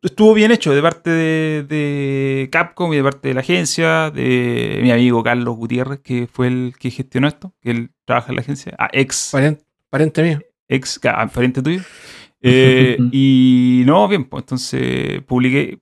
estuvo 0.03 0.35
bien 0.35 0.51
hecho 0.51 0.75
de 0.75 0.83
parte 0.83 1.11
de, 1.11 1.63
de 1.69 2.49
Capcom 2.51 2.93
y 2.93 2.97
de 2.97 3.05
parte 3.05 3.29
de 3.29 3.35
la 3.35 3.41
agencia, 3.41 4.11
de 4.11 4.81
mi 4.83 4.91
amigo 4.91 5.23
Carlos 5.23 5.55
Gutiérrez, 5.57 6.01
que 6.01 6.27
fue 6.27 6.49
el 6.49 6.75
que 6.77 6.91
gestionó 6.91 7.29
esto, 7.29 7.55
que 7.61 7.71
él 7.71 7.91
trabaja 8.05 8.31
en 8.31 8.35
la 8.35 8.41
agencia, 8.43 8.75
ah, 8.81 8.89
ex, 8.93 9.29
Pariente, 9.31 9.65
pariente 9.89 10.23
mío. 10.25 10.41
ex 10.69 10.99
ah, 11.05 11.31
pariente 11.33 11.63
tuyo. 11.63 11.83
Eh, 12.43 12.97
y 13.13 13.85
no, 13.87 14.09
bien, 14.09 14.25
pues 14.25 14.43
entonces 14.43 15.23
publiqué, 15.23 15.79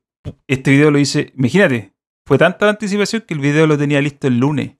este 0.47 0.71
video 0.73 0.91
lo 0.91 0.99
hice, 0.99 1.33
imagínate, 1.35 1.95
fue 2.29 2.39
tanta 2.39 2.67
la 2.67 2.73
anticipación 2.73 3.23
que 3.27 3.35
el 3.35 3.41
video 3.41 3.67
lo 3.67 3.77
tenía 3.79 4.01
listo 4.01 4.27
el 4.29 4.39
lunes 4.39 4.77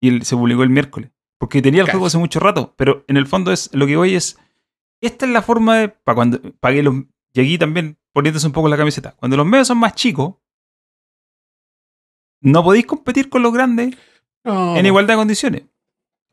y 0.00 0.08
el- 0.08 0.24
se 0.24 0.34
publicó 0.36 0.62
el 0.62 0.70
miércoles, 0.70 1.10
porque 1.38 1.60
tenía 1.62 1.82
el 1.82 1.86
juego 1.90 2.06
hace 2.06 2.18
mucho 2.18 2.40
rato, 2.40 2.74
pero 2.76 3.04
en 3.06 3.16
el 3.16 3.26
fondo 3.26 3.52
es 3.52 3.70
lo 3.74 3.86
que 3.86 3.96
voy 3.96 4.14
es, 4.14 4.38
esta 5.00 5.26
es 5.26 5.32
la 5.32 5.42
forma 5.42 5.76
de, 5.76 5.88
para 5.90 6.14
cuando, 6.16 6.40
para 6.58 6.74
que 6.74 6.82
los, 6.82 6.94
y 7.34 7.40
aquí 7.40 7.58
también 7.58 7.98
poniéndose 8.12 8.46
un 8.46 8.52
poco 8.52 8.68
la 8.68 8.76
camiseta, 8.76 9.12
cuando 9.12 9.36
los 9.36 9.46
medios 9.46 9.68
son 9.68 9.78
más 9.78 9.94
chicos, 9.94 10.34
no 12.42 12.64
podéis 12.64 12.86
competir 12.86 13.28
con 13.28 13.42
los 13.42 13.52
grandes 13.52 13.94
No, 14.44 14.76
en 14.76 14.86
igualdad 14.86 15.14
de 15.14 15.18
condiciones. 15.18 15.62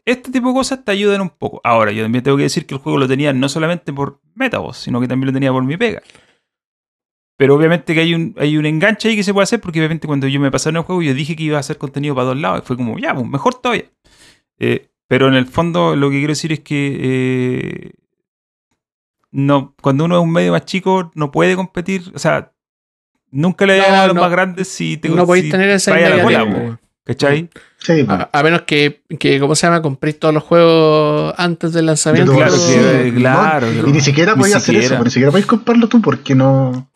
Este 0.06 0.32
tipo 0.32 0.48
de 0.48 0.54
cosas 0.54 0.86
te 0.86 0.92
ayudan 0.94 1.20
un 1.20 1.30
poco. 1.30 1.60
Ahora, 1.66 1.92
yo 1.92 2.02
también 2.04 2.24
tengo 2.24 2.38
que 2.38 2.44
decir 2.44 2.66
que 2.66 2.74
el 2.76 2.80
juego 2.80 2.98
lo 2.98 3.10
tenía 3.10 3.34
no 3.34 3.50
solamente 3.50 3.92
por 3.92 4.22
Metaboss, 4.36 4.78
sino 4.78 5.02
que 5.02 5.08
también 5.10 5.28
lo 5.28 5.34
tenía 5.34 5.52
por 5.52 5.64
mi 5.66 5.76
pega. 5.76 6.02
Pero 7.38 7.56
obviamente 7.56 7.94
que 7.94 8.00
hay 8.02 8.14
un, 8.16 8.36
hay 8.40 8.58
un 8.58 8.66
enganche 8.66 9.10
ahí 9.10 9.16
que 9.16 9.24
se 9.24 9.32
puede 9.34 9.44
hacer, 9.44 9.62
porque 9.62 9.80
obviamente 9.80 10.08
cuando 10.08 10.28
yo 10.28 10.40
me 10.40 10.50
pasaron 10.52 10.78
el 10.78 10.84
juego, 10.84 11.02
yo 11.04 11.14
dije 11.14 11.36
que 11.36 11.44
iba 11.44 11.58
a 11.58 11.60
hacer 11.60 11.78
contenido 11.78 12.16
para 12.16 12.28
dos 12.30 12.38
lados. 12.38 12.62
Y 12.64 12.68
fue 12.68 12.76
como, 12.78 12.98
ya, 12.98 13.14
pues 13.14 13.28
mejor 13.28 13.56
todavía. 13.62 13.86
Eh, 14.60 14.90
pero 15.08 15.28
en 15.28 15.36
el 15.36 15.46
fondo, 15.46 15.96
lo 15.96 16.10
que 16.10 16.18
quiero 16.18 16.32
decir 16.32 16.52
es 16.52 16.60
que 16.62 16.98
eh, 17.00 17.92
no, 19.32 19.76
cuando 19.82 20.06
uno 20.06 20.18
es 20.18 20.24
un 20.24 20.32
medio 20.32 20.52
más 20.52 20.66
chico, 20.66 21.12
no 21.16 21.32
puede 21.32 21.56
competir. 21.56 22.04
O 22.16 22.20
sea, 22.20 22.52
nunca 23.32 23.66
le 23.66 23.78
No, 23.80 23.86
a 23.96 24.08
los 24.08 24.16
no. 24.16 24.22
más 24.22 24.32
grandes 24.32 24.68
si 24.68 24.98
te 24.98 25.10
no 25.10 25.26
podéis 25.26 25.46
si 25.46 25.52
tener 25.52 25.70
esa 25.70 25.92
vaya 25.92 26.08
a 26.08 26.10
la 26.18 26.24
cola, 26.24 26.42
inmediatez, 26.42 26.60
po, 26.60 26.66
weón. 26.66 26.80
¿cachai? 27.04 27.50
Sí, 27.78 28.04
pues. 28.04 28.10
A, 28.10 28.30
a 28.34 28.44
menos 28.44 28.62
que, 28.64 29.04
que, 29.20 29.40
¿cómo 29.40 29.54
se 29.56 29.68
llama? 29.68 29.82
Compréis 29.82 30.20
todos 30.20 30.34
los 30.34 30.44
juegos 30.44 31.34
antes 31.38 31.72
del 31.74 31.86
lanzamiento. 31.86 32.32
De 32.32 32.38
Claro, 32.38 32.54
sí. 32.58 33.12
claro, 33.16 33.68
No, 33.68 33.74
pero 33.76 33.90
y 33.90 33.92
ni 33.92 34.02
siquiera 34.02 34.34
ni 34.34 34.40
podías 34.42 34.58
hacer 34.58 34.74
siquiera. 34.76 34.86
eso, 34.88 34.96
pues, 34.96 35.06
ni 35.06 35.12
siquiera 35.12 35.32
podías 35.32 35.48
comprarlo 35.48 35.88
tú 35.88 36.02
porque 36.02 36.34
no, 36.36 36.90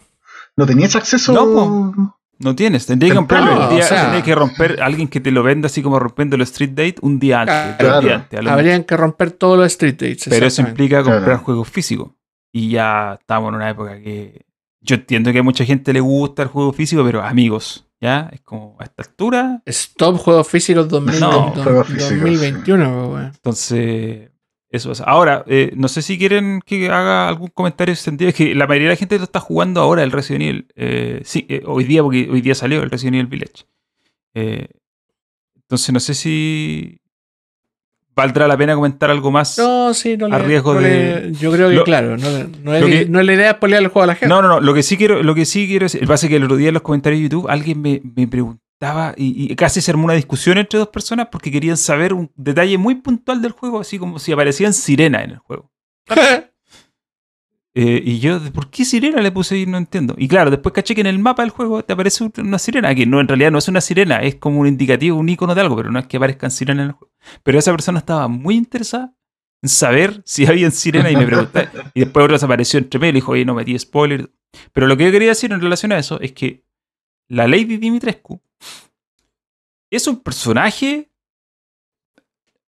no 0.58 0.66
tenías 0.66 0.96
acceso. 0.96 1.34
No, 1.34 1.46
po. 1.46 2.18
No 2.40 2.56
tienes, 2.56 2.88
tendrías 2.88 3.12
que 3.12 3.18
comprarlo 3.18 3.54
No, 3.54 3.64
el 3.70 3.76
día, 3.76 3.86
o 3.86 3.88
sea- 3.88 4.02
tendrías 4.02 4.24
que 4.24 4.34
romper 4.34 4.82
alguien 4.82 5.08
que 5.08 5.20
te 5.20 5.30
lo 5.30 5.44
venda 5.44 5.68
así 5.68 5.84
como 5.84 6.00
rompiendo 6.00 6.36
el 6.36 6.42
Street 6.42 6.72
Date 6.72 6.96
un 7.02 7.20
día 7.20 7.42
antes, 7.42 7.76
Claro. 7.78 8.02
días 8.02 8.22
antes, 8.24 8.40
a 8.48 8.54
Habrían 8.54 8.84
que 8.84 8.98
romper 8.98 9.30
todos 9.32 9.58
los 9.60 9.68
street 9.68 9.94
dates. 10.00 10.26
Pero 10.28 10.48
eso 10.48 10.62
implica 10.64 11.04
comprar 11.04 11.24
Claro. 11.24 11.40
juegos 11.44 11.70
físicos. 11.70 12.12
Y 12.52 12.70
ya 12.72 13.18
estamos 13.20 13.50
en 13.50 13.56
una 13.56 13.70
época 13.70 14.00
que. 14.02 14.46
Yo 14.84 14.96
entiendo 14.96 15.32
que 15.32 15.38
a 15.38 15.44
mucha 15.44 15.64
gente 15.66 15.94
le 15.94 16.00
gusta 16.00 16.42
el 16.42 16.48
juego 16.50 16.74
físico, 16.74 17.04
pero 17.06 17.22
amigos, 17.22 17.86
¿ya? 18.02 18.28
Es 18.34 18.42
como 18.42 18.76
a 18.80 18.86
esta 18.86 19.04
altura. 19.04 19.62
Stop 19.68 20.18
juegos 20.18 20.48
físicos 20.48 20.90
2000, 20.90 21.20
No, 21.20 21.54
dos- 21.56 21.64
juegos 21.64 21.88
físicos, 21.88 22.10
2021, 22.10 22.86
po, 22.92 23.08
weón. 23.14 23.26
Entonces, 23.28 24.31
eso 24.72 24.90
pasa. 24.90 25.04
Ahora, 25.04 25.44
eh, 25.48 25.72
no 25.76 25.88
sé 25.90 26.02
si 26.02 26.18
quieren 26.18 26.62
que 26.66 26.90
haga 26.90 27.28
algún 27.28 27.50
comentario 27.50 27.92
en 27.92 27.94
ese 27.94 28.04
sentido. 28.04 28.30
Es 28.30 28.36
que 28.36 28.56
la 28.56 28.66
mayoría 28.68 28.88
de 28.90 28.96
la 28.96 29.00
gente 29.00 29.18
lo 29.18 29.24
está 29.26 29.40
jugando 29.40 29.82
ahora, 29.82 30.02
el 30.04 30.12
Resident 30.12 30.44
Evil. 30.44 30.68
Eh, 30.76 31.22
sí, 31.26 31.46
eh, 31.50 31.62
hoy 31.66 31.84
día, 31.84 32.02
porque 32.04 32.30
hoy 32.32 32.42
día 32.42 32.56
salió 32.56 32.82
el 32.82 32.90
Resident 32.90 33.16
Evil 33.16 33.28
Village. 33.28 33.66
Entonces, 35.56 35.94
no 35.94 36.00
sé 36.00 36.14
si 36.14 37.00
valdrá 38.16 38.48
la 38.48 38.58
pena 38.58 38.76
comentar 38.76 39.10
algo 39.10 39.32
más. 39.32 39.58
No, 39.58 39.94
sí, 39.94 40.18
no 40.18 40.26
A 40.28 40.40
le, 40.40 40.46
riesgo 40.46 40.74
no 40.74 40.82
de- 40.82 41.22
le- 41.30 41.34
Yo 41.34 41.52
creo 41.52 41.70
que, 41.70 41.76
Lo- 41.76 41.84
claro, 41.84 42.18
no, 42.18 42.30
no 42.64 42.76
es, 42.76 42.86
que- 42.86 43.06
no 43.08 43.20
es 43.20 43.26
la 43.26 43.34
idea 43.34 43.48
de 43.48 43.54
spoilear 43.54 43.82
el 43.82 43.88
juego 43.90 44.04
a 44.04 44.08
la 44.08 44.16
gente. 44.16 44.28
No, 44.34 44.42
no, 44.42 44.48
no. 44.50 44.60
Lo 44.60 44.74
que 44.74 44.84
sí 44.84 44.98
quiero, 44.98 45.24
lo 45.24 45.34
que 45.34 45.46
sí 45.46 45.68
quiero 45.68 45.86
decir, 45.86 46.06
pasa 46.08 46.28
que 46.28 46.36
el 46.36 46.44
otro 46.44 46.58
día 46.58 46.68
en 46.70 46.74
los 46.74 46.84
comentarios 46.84 47.20
de 47.20 47.24
YouTube 47.24 47.50
alguien 47.50 47.82
me, 47.82 48.02
me 48.16 48.22
preguntaba 48.82 49.14
y, 49.18 49.52
y 49.52 49.56
casi 49.56 49.82
se 49.82 49.92
armó 49.92 50.06
una 50.06 50.14
discusión 50.14 50.58
entre 50.58 50.80
dos 50.80 50.90
personas 50.90 51.28
porque 51.32 51.52
querían 51.52 51.78
saber 51.78 52.14
un 52.14 52.32
detalle 52.36 52.78
muy 52.78 52.96
puntual 52.96 53.42
del 53.42 53.52
juego, 53.52 53.80
así 53.80 54.00
como 54.00 54.20
si 54.20 54.32
aparecían 54.32 54.74
sirenas 54.74 55.24
en 55.24 55.32
el 55.32 55.38
juego. 55.38 55.72
Eh, 57.74 58.02
y 58.04 58.20
yo, 58.20 58.38
¿por 58.52 58.70
qué 58.70 58.84
sirena 58.84 59.22
le 59.22 59.32
puse 59.32 59.56
ahí? 59.56 59.66
No 59.66 59.78
entiendo. 59.78 60.14
Y 60.18 60.28
claro, 60.28 60.52
después 60.52 60.74
caché 60.74 60.94
que 60.94 61.00
en 61.00 61.08
el 61.08 61.20
mapa 61.20 61.44
del 61.44 61.52
juego 61.52 61.82
te 61.86 61.94
aparece 61.94 62.30
una 62.38 62.60
sirena, 62.60 62.94
que 62.94 63.06
no, 63.06 63.22
en 63.22 63.30
realidad 63.30 63.50
no 63.50 63.60
es 63.60 63.70
una 63.70 63.80
sirena, 63.80 64.18
es 64.18 64.36
como 64.36 64.60
un 64.60 64.68
indicativo, 64.68 65.18
un 65.18 65.30
icono 65.30 65.56
de 65.56 65.62
algo, 65.62 65.78
pero 65.78 65.90
no 65.90 65.98
es 65.98 66.06
que 66.08 66.18
aparezcan 66.18 66.52
sirenas 66.52 66.84
en 66.84 66.90
el 66.90 66.96
juego. 66.96 67.14
Pero 67.44 67.60
esa 67.60 67.72
persona 67.72 68.00
estaba 68.00 68.28
muy 68.28 68.56
interesada 68.56 69.16
en 69.62 69.70
saber 69.70 70.22
si 70.26 70.46
había 70.46 70.70
sirena 70.70 71.10
y 71.12 71.16
me 71.16 71.26
pregunté. 71.26 71.70
y 71.94 72.02
después 72.02 72.26
otro 72.26 72.46
apareció 72.46 72.78
entre 72.78 73.00
medio 73.00 73.12
y 73.12 73.14
dijo, 73.14 73.32
oye, 73.32 73.46
no 73.46 73.54
metí 73.56 73.80
spoiler. 73.80 74.30
Pero 74.74 74.88
lo 74.88 74.98
que 74.98 75.06
yo 75.06 75.12
quería 75.14 75.30
decir 75.30 75.54
en 75.54 75.62
relación 75.62 75.94
a 75.94 75.98
eso 75.98 76.20
es 76.20 76.34
que 76.34 76.66
la 77.30 77.48
Lady 77.48 77.78
Dimitrescu 77.78 78.42
es 79.90 80.08
un 80.08 80.20
personaje. 80.22 81.10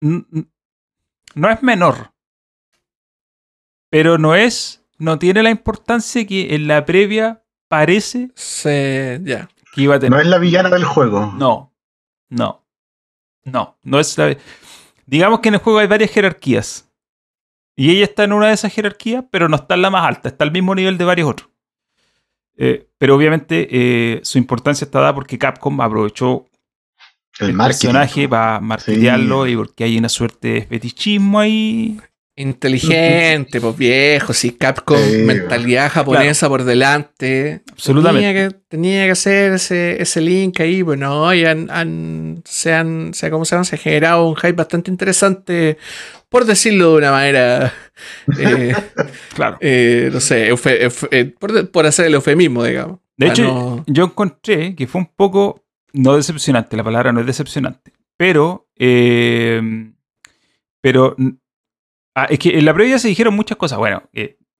No 0.00 1.50
es 1.50 1.62
menor. 1.62 2.12
Pero 3.90 4.18
no 4.18 4.34
es. 4.34 4.84
No 4.98 5.18
tiene 5.18 5.42
la 5.42 5.50
importancia 5.50 6.26
que 6.26 6.54
en 6.54 6.68
la 6.68 6.84
previa 6.84 7.44
parece. 7.68 8.30
ya. 9.24 9.48
Que 9.74 9.82
iba 9.82 9.96
a 9.96 9.98
tener. 9.98 10.12
No 10.16 10.20
es 10.20 10.26
la 10.26 10.38
villana 10.38 10.70
del 10.70 10.84
juego. 10.84 11.32
No. 11.36 11.72
No. 12.28 12.64
No. 13.44 13.78
No 13.82 14.00
es 14.00 14.16
la. 14.18 14.36
Digamos 15.06 15.40
que 15.40 15.48
en 15.48 15.54
el 15.54 15.60
juego 15.60 15.78
hay 15.78 15.86
varias 15.86 16.10
jerarquías. 16.10 16.88
Y 17.76 17.90
ella 17.90 18.04
está 18.04 18.24
en 18.24 18.32
una 18.32 18.48
de 18.48 18.54
esas 18.54 18.72
jerarquías, 18.72 19.24
pero 19.30 19.48
no 19.48 19.56
está 19.56 19.74
en 19.74 19.82
la 19.82 19.90
más 19.90 20.06
alta. 20.06 20.28
Está 20.28 20.44
al 20.44 20.50
mismo 20.50 20.74
nivel 20.74 20.98
de 20.98 21.04
varios 21.04 21.30
otros. 21.30 21.48
Eh, 22.60 22.88
pero 22.98 23.14
obviamente 23.14 23.68
eh, 23.70 24.20
su 24.24 24.36
importancia 24.36 24.84
está 24.84 24.98
dada 24.98 25.14
porque 25.14 25.38
Capcom 25.38 25.80
aprovechó 25.80 26.46
el, 27.38 27.56
personaje 27.56 28.28
para 28.28 28.58
marketearlo 28.58 29.46
y 29.46 29.54
porque 29.54 29.84
hay 29.84 29.96
una 29.96 30.08
suerte 30.08 30.48
de 30.48 30.62
fetichismo 30.62 31.38
ahí. 31.38 32.00
Inteligente, 32.40 33.60
pues 33.60 33.76
viejo, 33.76 34.32
sí, 34.32 34.52
Capcom, 34.52 34.96
mentalidad 35.24 35.90
japonesa 35.90 36.48
por 36.48 36.62
delante. 36.62 37.62
Absolutamente. 37.72 38.28
Tenía 38.28 38.48
que, 38.48 38.56
tenía 38.68 39.04
que 39.06 39.10
hacer 39.10 39.54
ese, 39.54 40.00
ese 40.00 40.20
link 40.20 40.60
ahí, 40.60 40.82
bueno, 40.82 41.34
y 41.34 41.44
han, 41.44 41.68
han, 41.68 42.40
se 42.44 42.72
han, 42.72 43.12
se, 43.12 43.28
¿cómo 43.32 43.44
se, 43.44 43.56
han, 43.56 43.64
se 43.64 43.74
ha 43.74 43.78
generado 43.78 44.28
un 44.28 44.36
hype 44.36 44.52
bastante 44.52 44.88
interesante, 44.88 45.78
por 46.28 46.44
decirlo 46.44 46.92
de 46.92 46.98
una 46.98 47.10
manera, 47.10 47.74
eh, 48.38 48.72
claro. 49.34 49.56
Eh, 49.60 50.08
no 50.12 50.20
sé, 50.20 50.54
eh, 51.10 51.24
por, 51.40 51.70
por, 51.70 51.86
hacer 51.86 52.06
el 52.06 52.14
eufemismo, 52.14 52.62
digamos. 52.62 53.00
De 53.16 53.26
hecho, 53.26 53.82
yo 53.88 54.04
encontré 54.04 54.76
que 54.76 54.86
fue 54.86 55.00
un 55.00 55.10
poco, 55.16 55.64
no 55.92 56.14
decepcionante, 56.14 56.76
la 56.76 56.84
palabra 56.84 57.10
no 57.10 57.18
es 57.18 57.26
decepcionante, 57.26 57.92
pero, 58.16 58.68
pero 60.80 61.16
Ah, 62.14 62.26
es 62.28 62.38
que 62.38 62.58
en 62.58 62.64
la 62.64 62.74
previa 62.74 62.98
se 62.98 63.08
dijeron 63.08 63.34
muchas 63.34 63.56
cosas. 63.56 63.78
Bueno, 63.78 64.02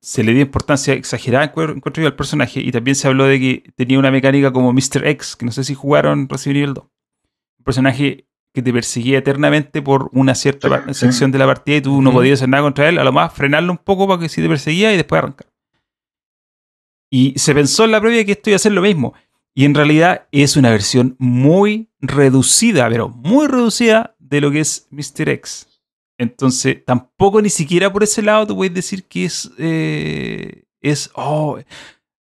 se 0.00 0.22
le 0.22 0.32
dio 0.32 0.42
importancia 0.42 0.94
exagerada 0.94 1.52
en 1.56 1.80
cuanto 1.80 2.00
al 2.00 2.14
personaje 2.14 2.60
y 2.60 2.70
también 2.70 2.94
se 2.94 3.08
habló 3.08 3.24
de 3.24 3.40
que 3.40 3.72
tenía 3.74 3.98
una 3.98 4.10
mecánica 4.10 4.52
como 4.52 4.72
Mr. 4.72 5.06
X, 5.06 5.36
que 5.36 5.44
no 5.44 5.52
sé 5.52 5.64
si 5.64 5.74
jugaron 5.74 6.28
Resident 6.28 6.56
Evil 6.56 6.74
2. 6.74 6.84
Un 6.84 7.64
personaje 7.64 8.28
que 8.54 8.62
te 8.62 8.72
perseguía 8.72 9.18
eternamente 9.18 9.82
por 9.82 10.08
una 10.12 10.34
cierta 10.34 10.92
sección 10.94 11.30
de 11.30 11.38
la 11.38 11.46
partida 11.46 11.76
y 11.76 11.82
tú 11.82 12.00
no 12.00 12.12
podías 12.12 12.38
hacer 12.38 12.48
nada 12.48 12.62
contra 12.62 12.88
él, 12.88 12.98
a 12.98 13.04
lo 13.04 13.12
más 13.12 13.32
frenarlo 13.32 13.72
un 13.72 13.78
poco 13.78 14.06
para 14.06 14.20
que 14.20 14.28
si 14.28 14.40
te 14.40 14.48
perseguía 14.48 14.92
y 14.92 14.96
después 14.96 15.18
arrancar. 15.18 15.46
Y 17.10 17.34
se 17.38 17.54
pensó 17.54 17.84
en 17.84 17.92
la 17.92 18.00
previa 18.00 18.24
que 18.24 18.32
esto 18.32 18.50
iba 18.50 18.56
a 18.56 18.60
ser 18.60 18.72
lo 18.72 18.82
mismo. 18.82 19.14
Y 19.54 19.64
en 19.64 19.74
realidad 19.74 20.28
es 20.30 20.56
una 20.56 20.70
versión 20.70 21.16
muy 21.18 21.90
reducida, 22.00 22.88
pero 22.88 23.08
muy 23.08 23.46
reducida 23.46 24.14
de 24.18 24.40
lo 24.40 24.50
que 24.50 24.60
es 24.60 24.86
Mr. 24.90 25.28
X. 25.30 25.67
Entonces, 26.18 26.84
tampoco 26.84 27.40
ni 27.40 27.48
siquiera 27.48 27.92
por 27.92 28.02
ese 28.02 28.22
lado 28.22 28.48
tú 28.48 28.56
puedes 28.56 28.74
decir 28.74 29.04
que 29.06 29.24
es. 29.24 29.50
Eh, 29.56 30.64
es. 30.80 31.10
Oh, 31.14 31.58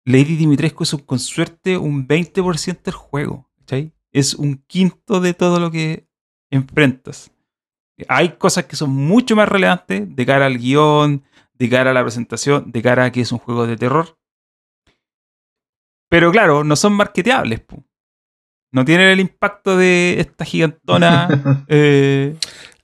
Lady 0.04 0.36
Dimitrescu 0.36 0.82
es 0.82 0.96
con 1.06 1.18
suerte 1.18 1.78
un 1.78 2.06
20% 2.06 2.82
del 2.82 2.94
juego. 2.94 3.48
¿cachai? 3.60 3.92
Es 4.12 4.34
un 4.34 4.56
quinto 4.66 5.20
de 5.20 5.32
todo 5.32 5.60
lo 5.60 5.70
que 5.70 6.08
enfrentas. 6.50 7.30
Hay 8.08 8.30
cosas 8.30 8.64
que 8.64 8.76
son 8.76 8.90
mucho 8.90 9.36
más 9.36 9.48
relevantes 9.48 10.14
de 10.14 10.26
cara 10.26 10.46
al 10.46 10.58
guion, 10.58 11.22
de 11.54 11.70
cara 11.70 11.92
a 11.92 11.94
la 11.94 12.02
presentación, 12.02 12.72
de 12.72 12.82
cara 12.82 13.04
a 13.04 13.12
que 13.12 13.20
es 13.20 13.30
un 13.30 13.38
juego 13.38 13.66
de 13.66 13.76
terror. 13.76 14.18
Pero 16.10 16.32
claro, 16.32 16.64
no 16.64 16.74
son 16.76 16.92
marketeables. 16.94 17.62
No 18.72 18.84
tienen 18.84 19.08
el 19.08 19.20
impacto 19.20 19.76
de 19.76 20.16
esta 20.18 20.44
gigantona. 20.44 21.28
Eh, 21.68 22.36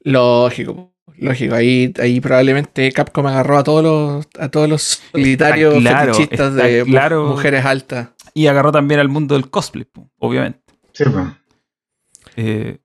Lógico. 0.03 0.90
Lógico, 1.21 1.55
ahí, 1.55 1.93
ahí 2.01 2.21
probablemente 2.21 2.91
Capcom 2.93 3.27
agarró 3.27 3.59
a 3.59 3.65
todos 3.65 3.83
los, 3.83 4.27
a 4.39 4.49
todos 4.49 4.69
los 4.69 5.03
solitarios 5.13 5.75
claro, 5.81 6.15
de 6.55 7.31
mujeres 7.31 7.65
altas. 7.65 8.09
Y 8.33 8.47
agarró 8.47 8.73
también 8.73 9.01
al 9.01 9.09
mundo 9.09 9.35
del 9.35 9.51
cosplay, 9.51 9.87
obviamente. 10.19 10.61
Sí, 10.93 11.05
pues. 11.05 11.27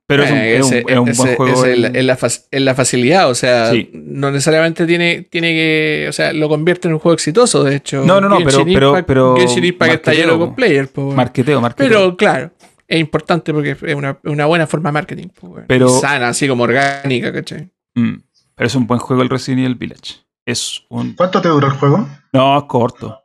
pero 0.05 0.23
es 0.23 0.63
un, 0.63 1.05
buen 1.15 1.35
juego. 1.35 1.65
Es 1.65 1.91
en, 1.93 2.65
la, 2.65 2.75
facilidad, 2.75 3.29
o 3.29 3.35
sea, 3.35 3.71
no 3.93 4.31
necesariamente 4.31 4.85
tiene, 4.85 5.27
tiene 5.29 5.53
que. 5.53 6.07
O 6.09 6.11
sea, 6.11 6.33
lo 6.33 6.49
convierte 6.49 6.87
en 6.87 6.95
un 6.95 6.99
juego 6.99 7.13
exitoso, 7.13 7.63
de 7.63 7.77
hecho. 7.77 8.03
No, 8.03 8.19
no, 8.19 8.27
no, 8.27 8.37
pero. 8.43 8.65
pero, 8.65 9.05
pero 9.05 9.37
está 9.37 10.13
lleno 10.13 10.33
de 10.33 10.39
cosplayers. 10.39 10.89
Marketeo, 10.97 11.61
marketeo. 11.61 11.87
Pero 11.89 12.17
claro, 12.17 12.51
es 12.87 12.99
importante 12.99 13.53
porque 13.53 13.77
es 13.81 13.95
una, 13.95 14.19
una 14.23 14.45
buena 14.45 14.67
forma 14.67 14.89
de 14.89 14.93
marketing. 14.93 15.27
pero, 15.67 15.89
sana, 15.89 16.29
así 16.29 16.47
como 16.47 16.63
orgánica, 16.63 17.31
¿cachai? 17.31 17.69
Mm. 17.95 18.15
Pero 18.55 18.67
es 18.67 18.75
un 18.75 18.87
buen 18.87 18.99
juego 18.99 19.21
el 19.21 19.29
Resident 19.29 19.59
Evil 19.61 19.75
Village. 19.75 20.25
Es 20.45 20.83
un... 20.89 21.13
¿Cuánto 21.13 21.41
te 21.41 21.49
duró 21.49 21.67
el 21.67 21.73
juego? 21.73 22.07
No, 22.31 22.57
es 22.57 22.63
corto. 22.65 23.21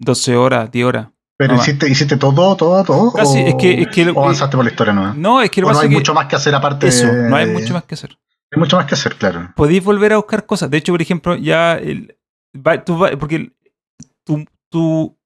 12 0.00 0.36
horas, 0.36 0.70
10 0.70 0.86
horas. 0.86 1.08
¿Pero 1.36 1.56
hiciste, 1.56 1.88
hiciste, 1.88 2.16
todo, 2.16 2.56
todo, 2.56 2.84
todo? 2.84 3.12
Casi, 3.12 3.40
es 3.40 3.54
que, 3.56 3.82
es 3.82 3.88
que 3.88 4.08
¿O 4.10 4.22
avanzaste 4.22 4.56
por 4.56 4.64
la 4.64 4.70
historia 4.70 4.92
nueva? 4.92 5.14
No, 5.16 5.40
es 5.40 5.50
que 5.50 5.62
no 5.62 5.78
hay 5.78 5.88
mucho 5.88 6.14
más 6.14 6.26
que 6.26 6.36
hacer 6.36 6.54
aparte 6.54 6.86
Eso, 6.86 7.12
no 7.12 7.34
hay 7.34 7.46
mucho 7.46 7.74
más 7.74 7.84
que 7.84 7.94
hacer. 7.94 8.16
Hay 8.52 8.60
mucho 8.60 8.76
más 8.76 8.86
que 8.86 8.94
hacer, 8.94 9.16
claro. 9.16 9.52
Podéis 9.56 9.82
volver 9.82 10.12
a 10.12 10.16
buscar 10.16 10.46
cosas. 10.46 10.70
De 10.70 10.76
hecho, 10.76 10.92
por 10.92 11.02
ejemplo, 11.02 11.34
ya... 11.34 11.74
El, 11.74 12.16
porque 13.18 13.52
tu, 14.24 14.44
tu, 14.70 15.18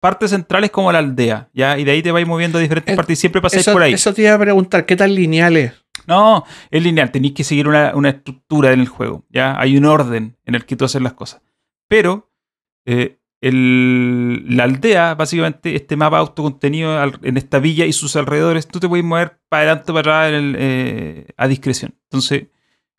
parte 0.00 0.28
central 0.28 0.64
es 0.64 0.70
como 0.70 0.92
la 0.92 0.98
aldea, 0.98 1.48
¿ya? 1.54 1.78
Y 1.78 1.84
de 1.84 1.92
ahí 1.92 2.02
te 2.02 2.12
vais 2.12 2.26
moviendo 2.26 2.58
a 2.58 2.60
diferentes 2.60 2.94
partes 2.94 3.18
y 3.18 3.20
siempre 3.20 3.40
pasáis 3.40 3.66
por 3.66 3.82
ahí. 3.82 3.94
Eso 3.94 4.12
te 4.12 4.20
iba 4.20 4.34
a 4.34 4.38
preguntar, 4.38 4.84
¿qué 4.84 4.96
tan 4.96 5.14
lineal 5.14 5.56
es? 5.56 5.72
No, 6.06 6.44
es 6.70 6.82
lineal, 6.82 7.10
tenéis 7.10 7.34
que 7.34 7.44
seguir 7.44 7.68
una, 7.68 8.08
estructura 8.08 8.72
en 8.72 8.80
el 8.80 8.88
juego, 8.88 9.24
¿ya? 9.30 9.58
Hay 9.58 9.76
un 9.76 9.84
orden 9.84 10.36
en 10.44 10.54
el 10.54 10.64
que 10.66 10.76
tú 10.76 10.84
haces 10.84 11.02
las 11.02 11.14
cosas. 11.14 11.42
Pero 11.88 12.30
eh, 12.86 13.18
la 13.52 14.64
aldea, 14.64 15.14
básicamente, 15.14 15.74
este 15.76 15.96
mapa 15.96 16.18
autocontenido 16.18 16.98
en 17.22 17.36
esta 17.36 17.58
villa 17.58 17.84
y 17.84 17.92
sus 17.92 18.16
alrededores, 18.16 18.66
tú 18.66 18.80
te 18.80 18.88
puedes 18.88 19.04
mover 19.04 19.38
para 19.48 19.62
adelante 19.62 19.92
o 19.92 19.94
para 19.94 20.26
atrás 20.26 20.42
eh, 20.56 21.26
a 21.36 21.48
discreción. 21.48 21.94
Entonces, 22.04 22.46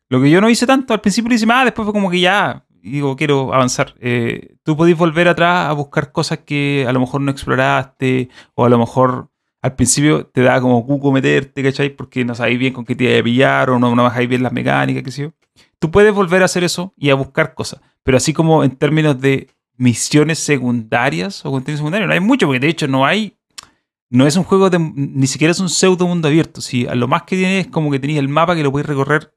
lo 0.08 0.20
que 0.22 0.30
yo 0.30 0.40
no 0.40 0.48
hice 0.48 0.66
tanto, 0.66 0.94
al 0.94 1.00
principio 1.00 1.30
lo 1.30 1.34
hice 1.34 1.46
más, 1.46 1.64
después 1.64 1.84
fue 1.84 1.92
como 1.92 2.10
que 2.10 2.20
ya, 2.20 2.64
digo, 2.70 3.16
quiero 3.16 3.52
avanzar. 3.52 3.94
Eh, 4.00 4.56
tú 4.62 4.76
podés 4.76 4.96
volver 4.96 5.26
atrás 5.28 5.68
a 5.68 5.72
buscar 5.72 6.12
cosas 6.12 6.40
que 6.40 6.84
a 6.88 6.92
lo 6.92 7.00
mejor 7.00 7.20
no 7.22 7.32
exploraste 7.32 8.28
o 8.54 8.64
a 8.64 8.68
lo 8.68 8.78
mejor 8.78 9.30
al 9.66 9.74
principio 9.74 10.26
te 10.26 10.42
da 10.42 10.60
como 10.60 10.86
cuco 10.86 11.10
meterte, 11.10 11.60
¿cachai? 11.60 11.90
Porque 11.90 12.24
no 12.24 12.36
sabéis 12.36 12.58
bien 12.58 12.72
con 12.72 12.84
qué 12.84 12.94
te 12.94 13.04
iba 13.04 13.18
a 13.18 13.22
pillar 13.22 13.70
o 13.70 13.80
no, 13.80 13.96
no 13.96 14.04
bajáis 14.04 14.28
bien 14.28 14.44
las 14.44 14.52
mecánicas, 14.52 15.02
qué 15.02 15.10
sé 15.10 15.22
yo. 15.22 15.32
Tú 15.80 15.90
puedes 15.90 16.14
volver 16.14 16.42
a 16.42 16.44
hacer 16.44 16.62
eso 16.62 16.94
y 16.96 17.10
a 17.10 17.16
buscar 17.16 17.54
cosas, 17.54 17.80
pero 18.04 18.16
así 18.16 18.32
como 18.32 18.62
en 18.62 18.76
términos 18.76 19.20
de 19.20 19.48
misiones 19.76 20.38
secundarias 20.38 21.44
o 21.44 21.50
contenido 21.50 21.78
secundario, 21.78 22.06
no 22.06 22.12
hay 22.12 22.20
mucho, 22.20 22.46
porque 22.46 22.60
de 22.60 22.68
hecho 22.68 22.86
no 22.86 23.04
hay. 23.04 23.36
No 24.08 24.24
es 24.28 24.36
un 24.36 24.44
juego 24.44 24.70
de. 24.70 24.78
Ni 24.78 25.26
siquiera 25.26 25.50
es 25.50 25.58
un 25.58 25.68
pseudo 25.68 26.06
mundo 26.06 26.28
abierto. 26.28 26.60
Si 26.60 26.86
a 26.86 26.94
lo 26.94 27.08
más 27.08 27.24
que 27.24 27.36
tiene 27.36 27.58
es 27.58 27.66
como 27.66 27.90
que 27.90 27.98
tenéis 27.98 28.20
el 28.20 28.28
mapa 28.28 28.54
que 28.54 28.62
lo 28.62 28.70
podéis 28.70 28.86
recorrer 28.86 29.34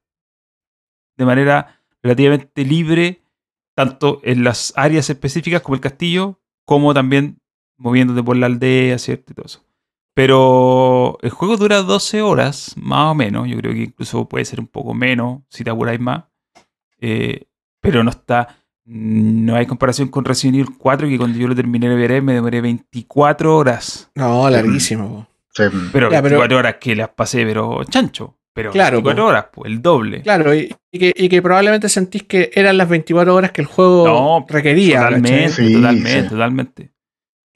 de 1.17 1.25
manera 1.25 1.81
relativamente 2.03 2.63
libre, 2.63 3.23
tanto 3.73 4.21
en 4.23 4.43
las 4.43 4.73
áreas 4.75 5.09
específicas 5.09 5.63
como 5.63 5.73
el 5.73 5.81
castillo, 5.81 6.39
como 6.65 6.93
también 6.93 7.41
moviéndote 7.77 8.21
por 8.21 8.37
la 8.37 8.45
aldea, 8.45 8.99
¿cierto? 8.99 9.31
Y 9.31 9.35
todo 9.35 9.47
eso. 9.47 9.68
Pero 10.19 11.17
el 11.21 11.29
juego 11.29 11.55
dura 11.55 11.81
12 11.81 12.21
horas, 12.21 12.73
más 12.75 13.11
o 13.11 13.15
menos. 13.15 13.47
Yo 13.47 13.55
creo 13.55 13.71
que 13.71 13.83
incluso 13.83 14.27
puede 14.27 14.43
ser 14.43 14.59
un 14.59 14.67
poco 14.67 14.93
menos 14.93 15.43
si 15.47 15.63
te 15.63 15.69
apuráis 15.69 16.01
más. 16.01 16.25
Eh, 16.99 17.45
pero 17.79 18.03
no 18.03 18.09
está. 18.09 18.57
No 18.83 19.55
hay 19.55 19.65
comparación 19.65 20.09
con 20.09 20.25
Resident 20.25 20.55
Evil 20.55 20.77
4, 20.77 21.07
que 21.07 21.17
cuando 21.17 21.39
yo 21.39 21.47
lo 21.47 21.55
terminé 21.55 21.87
de 21.87 21.95
ver 21.95 22.21
me 22.21 22.33
demoré 22.33 22.59
24 22.59 23.55
horas. 23.55 24.11
No, 24.15 24.49
larguísimo. 24.49 25.25
Pero 25.93 26.09
24 26.09 26.57
horas 26.57 26.75
que 26.81 26.97
las 26.97 27.07
pasé, 27.07 27.45
pero 27.45 27.81
chancho. 27.85 28.35
Pero 28.53 28.71
claro, 28.71 28.97
24 28.97 29.25
horas, 29.25 29.45
pues 29.53 29.71
el 29.71 29.81
doble. 29.81 30.21
Claro, 30.23 30.53
y, 30.53 30.75
que, 30.91 31.41
probablemente 31.41 31.87
sentís 31.87 32.23
que 32.23 32.51
eran 32.53 32.77
las 32.77 32.89
24 32.89 33.33
horas 33.33 33.51
que 33.53 33.61
el 33.61 33.67
juego 33.67 34.45
requería. 34.49 34.97
Totalmente, 34.97 35.73
totalmente, 35.73 36.23
totalmente. 36.23 36.91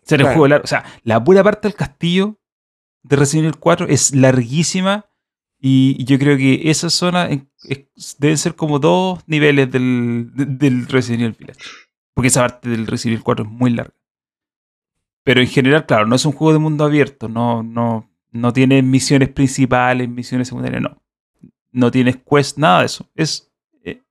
Ser 0.01 0.21
el 0.21 0.27
juego 0.27 0.47
largo. 0.47 0.63
O 0.63 0.67
sea, 0.67 0.85
la 1.03 1.21
pura 1.21 1.43
parte 1.43 1.67
del 1.67 1.75
castillo 1.75 2.39
de 3.03 3.15
Resident 3.15 3.45
Evil 3.45 3.59
4 3.59 3.87
es 3.89 4.15
larguísima 4.15 5.05
y 5.59 6.03
yo 6.03 6.17
creo 6.19 6.37
que 6.37 6.69
esa 6.69 6.89
zona 6.89 7.29
deben 8.17 8.37
ser 8.37 8.55
como 8.55 8.79
dos 8.79 9.19
niveles 9.27 9.71
del, 9.71 10.29
del 10.33 10.87
Resident 10.87 11.21
Evil 11.21 11.37
Village. 11.39 11.61
Porque 12.13 12.27
esa 12.27 12.41
parte 12.41 12.69
del 12.69 12.87
Resident 12.87 13.15
Evil 13.15 13.23
4 13.23 13.45
es 13.45 13.51
muy 13.51 13.71
larga. 13.71 13.93
Pero 15.23 15.39
en 15.39 15.47
general, 15.47 15.85
claro, 15.85 16.05
no 16.05 16.15
es 16.15 16.25
un 16.25 16.33
juego 16.33 16.53
de 16.53 16.59
mundo 16.59 16.83
abierto, 16.83 17.29
no, 17.29 17.63
no, 17.63 18.09
no 18.31 18.51
tiene 18.51 18.81
misiones 18.81 19.29
principales, 19.29 20.09
misiones 20.09 20.49
secundarias, 20.49 20.81
no. 20.81 21.01
No 21.71 21.89
tienes 21.91 22.17
quest, 22.17 22.57
nada 22.57 22.81
de 22.81 22.85
eso. 22.85 23.09
Es. 23.15 23.51
eh, 23.83 24.01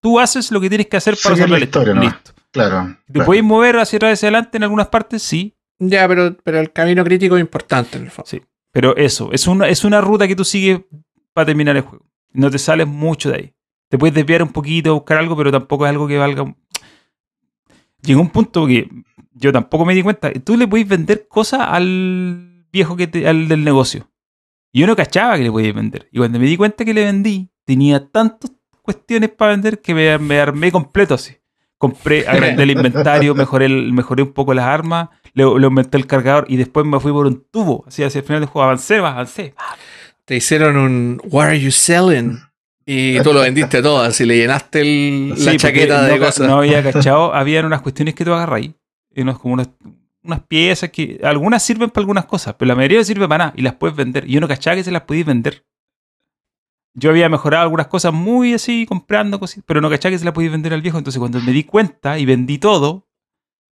tú 0.00 0.20
haces 0.20 0.50
lo 0.52 0.60
que 0.60 0.68
tienes 0.68 0.86
que 0.86 0.96
hacer 0.96 1.16
para 1.22 1.34
hacer 1.34 1.50
la 1.50 1.58
la 1.58 1.64
historia. 1.64 1.94
Listo. 1.94 2.32
Claro. 2.50 2.96
¿Te 3.06 3.12
claro. 3.14 3.26
podéis 3.26 3.44
mover 3.44 3.78
hacia 3.78 3.96
atrás 3.96 4.12
hacia 4.12 4.28
adelante 4.28 4.56
en 4.56 4.62
algunas 4.62 4.88
partes? 4.88 5.22
Sí. 5.22 5.56
Ya, 5.88 6.06
pero, 6.08 6.36
pero 6.42 6.60
el 6.60 6.72
camino 6.72 7.04
crítico 7.04 7.36
es 7.36 7.40
importante 7.40 7.98
en 7.98 8.04
el 8.04 8.10
fondo. 8.10 8.28
Sí. 8.28 8.42
Pero 8.72 8.96
eso, 8.96 9.30
es 9.32 9.46
una, 9.46 9.68
es 9.68 9.84
una 9.84 10.00
ruta 10.00 10.26
que 10.26 10.36
tú 10.36 10.44
sigues 10.44 10.80
para 11.32 11.46
terminar 11.46 11.76
el 11.76 11.82
juego. 11.82 12.06
No 12.32 12.50
te 12.50 12.58
sales 12.58 12.86
mucho 12.86 13.30
de 13.30 13.36
ahí. 13.36 13.54
Te 13.88 13.98
puedes 13.98 14.14
desviar 14.14 14.42
un 14.42 14.48
poquito, 14.50 14.94
buscar 14.94 15.18
algo, 15.18 15.36
pero 15.36 15.52
tampoco 15.52 15.86
es 15.86 15.90
algo 15.90 16.08
que 16.08 16.18
valga. 16.18 16.54
Llegó 18.02 18.20
un 18.20 18.30
punto 18.30 18.66
que 18.66 18.88
yo 19.32 19.52
tampoco 19.52 19.84
me 19.84 19.94
di 19.94 20.02
cuenta. 20.02 20.32
Tú 20.32 20.56
le 20.56 20.66
podéis 20.66 20.88
vender 20.88 21.28
cosas 21.28 21.60
al 21.62 22.66
viejo 22.72 22.96
que 22.96 23.06
te- 23.06 23.28
al 23.28 23.46
del 23.48 23.62
negocio. 23.64 24.10
Y 24.72 24.80
yo 24.80 24.86
no 24.86 24.96
cachaba 24.96 25.36
que 25.36 25.44
le 25.44 25.50
podías 25.52 25.74
vender. 25.74 26.08
Y 26.10 26.18
cuando 26.18 26.38
me 26.38 26.46
di 26.46 26.56
cuenta 26.56 26.84
que 26.84 26.92
le 26.94 27.04
vendí, 27.04 27.48
tenía 27.64 28.08
tantas 28.10 28.50
cuestiones 28.82 29.30
para 29.30 29.52
vender 29.52 29.80
que 29.80 29.94
me, 29.94 30.40
armé 30.40 30.72
completo 30.72 31.14
así. 31.14 31.36
Compré, 31.78 32.26
agrandé 32.26 32.64
el 32.64 32.70
inventario, 32.72 33.34
mejoré, 33.36 33.68
mejoré 33.68 34.22
un 34.22 34.32
poco 34.32 34.52
las 34.54 34.66
armas, 34.66 35.10
le, 35.34 35.44
le 35.58 35.64
aumenté 35.66 35.96
el 35.98 36.06
cargador 36.06 36.46
y 36.48 36.56
después 36.56 36.86
me 36.86 36.98
fui 37.00 37.12
por 37.12 37.26
un 37.26 37.44
tubo. 37.50 37.84
Así 37.86 38.02
hacia 38.02 38.20
el 38.20 38.24
final 38.24 38.40
del 38.40 38.48
juego 38.48 38.64
avancé, 38.64 38.96
avancé. 38.98 39.54
Te 40.24 40.36
hicieron 40.36 40.76
un 40.76 41.20
What 41.24 41.46
are 41.48 41.60
you 41.60 41.70
selling? 41.70 42.38
Y 42.86 43.18
tú 43.20 43.32
lo 43.32 43.40
vendiste 43.40 43.80
todo, 43.82 44.00
así 44.02 44.24
le 44.26 44.36
llenaste 44.36 44.80
el- 44.82 45.34
Sí, 45.36 45.44
la 45.44 45.56
chaqueta 45.56 46.02
de 46.04 46.18
cosas. 46.18 46.46
No 46.46 46.58
había 46.58 46.82
cachado, 46.82 47.34
habían 47.34 47.64
unas 47.66 47.80
cuestiones 47.82 48.14
que 48.14 48.24
tú 48.24 48.32
agarras 48.32 48.58
ahí. 48.58 48.74
y 49.16 49.20
unos- 49.22 49.38
como 49.38 49.54
unas, 49.54 49.68
unas 50.22 50.40
piezas 50.40 50.90
que 50.90 51.20
algunas 51.22 51.62
sirven 51.62 51.88
para 51.90 52.02
algunas 52.02 52.24
cosas, 52.24 52.54
pero 52.58 52.66
la 52.68 52.74
mayoría 52.74 52.98
no 52.98 53.04
sirve 53.04 53.28
para 53.28 53.44
nada 53.46 53.54
y 53.56 53.62
las 53.62 53.74
puedes 53.74 53.94
vender. 53.96 54.28
Y 54.28 54.32
yo 54.32 54.40
no 54.40 54.48
cachaba 54.48 54.76
que 54.76 54.82
se 54.84 54.90
las 54.90 55.02
podías 55.02 55.26
vender. 55.26 55.64
Yo 56.94 57.10
había 57.10 57.28
mejorado 57.28 57.62
algunas 57.64 57.88
cosas 57.88 58.12
muy 58.12 58.54
así, 58.54 58.86
comprando 58.86 59.40
cosas, 59.40 59.62
pero 59.66 59.80
no 59.80 59.90
cachaba 59.90 60.12
que 60.12 60.18
se 60.18 60.24
las 60.24 60.34
podías 60.34 60.52
vender 60.52 60.72
al 60.74 60.82
viejo. 60.82 60.98
Entonces 60.98 61.18
cuando 61.18 61.40
me 61.40 61.52
di 61.52 61.64
cuenta 61.64 62.18
y 62.18 62.24
vendí 62.26 62.58
todo, 62.58 63.06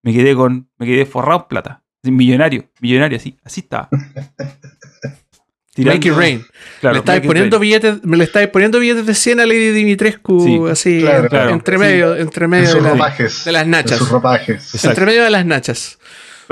me 0.02 0.12
quedé 0.12 0.34
con, 0.34 0.68
me 0.78 0.86
quedé 0.86 1.06
forrado 1.06 1.40
en 1.42 1.48
plata. 1.48 1.82
Millonario, 2.02 2.70
millonario, 2.80 3.18
así, 3.18 3.36
así 3.44 3.60
estaba. 3.60 3.88
Make 5.76 6.08
it 6.08 6.14
rain. 6.14 6.44
Claro, 6.80 6.94
le 6.94 6.98
estáis 6.98 7.20
poniendo 7.26 7.56
rain. 7.56 7.62
billetes, 7.62 8.04
me 8.04 8.16
le 8.18 8.24
estáis 8.24 8.48
poniendo 8.48 8.80
billetes 8.80 9.06
de 9.06 9.14
100 9.14 9.40
a 9.40 9.46
Lady 9.46 9.70
Dimitrescu, 9.70 10.44
Sí, 10.44 10.60
así, 10.70 11.00
claro, 11.00 11.28
claro. 11.28 11.50
entre 11.50 11.76
Sí. 11.76 11.80
medio, 11.80 12.16
entre 12.16 12.44
En 12.44 12.50
medio 12.50 12.74
de, 12.74 12.80
la- 12.82 12.90
ropajes. 12.90 13.44
de 13.46 13.52
las 13.52 13.66
nachas. 13.66 13.92
En 13.92 13.98
sus 13.98 14.10
ropajes. 14.10 14.84
Entre 14.84 15.06
medio 15.06 15.24
de 15.24 15.30
las 15.30 15.46
nachas. 15.46 15.98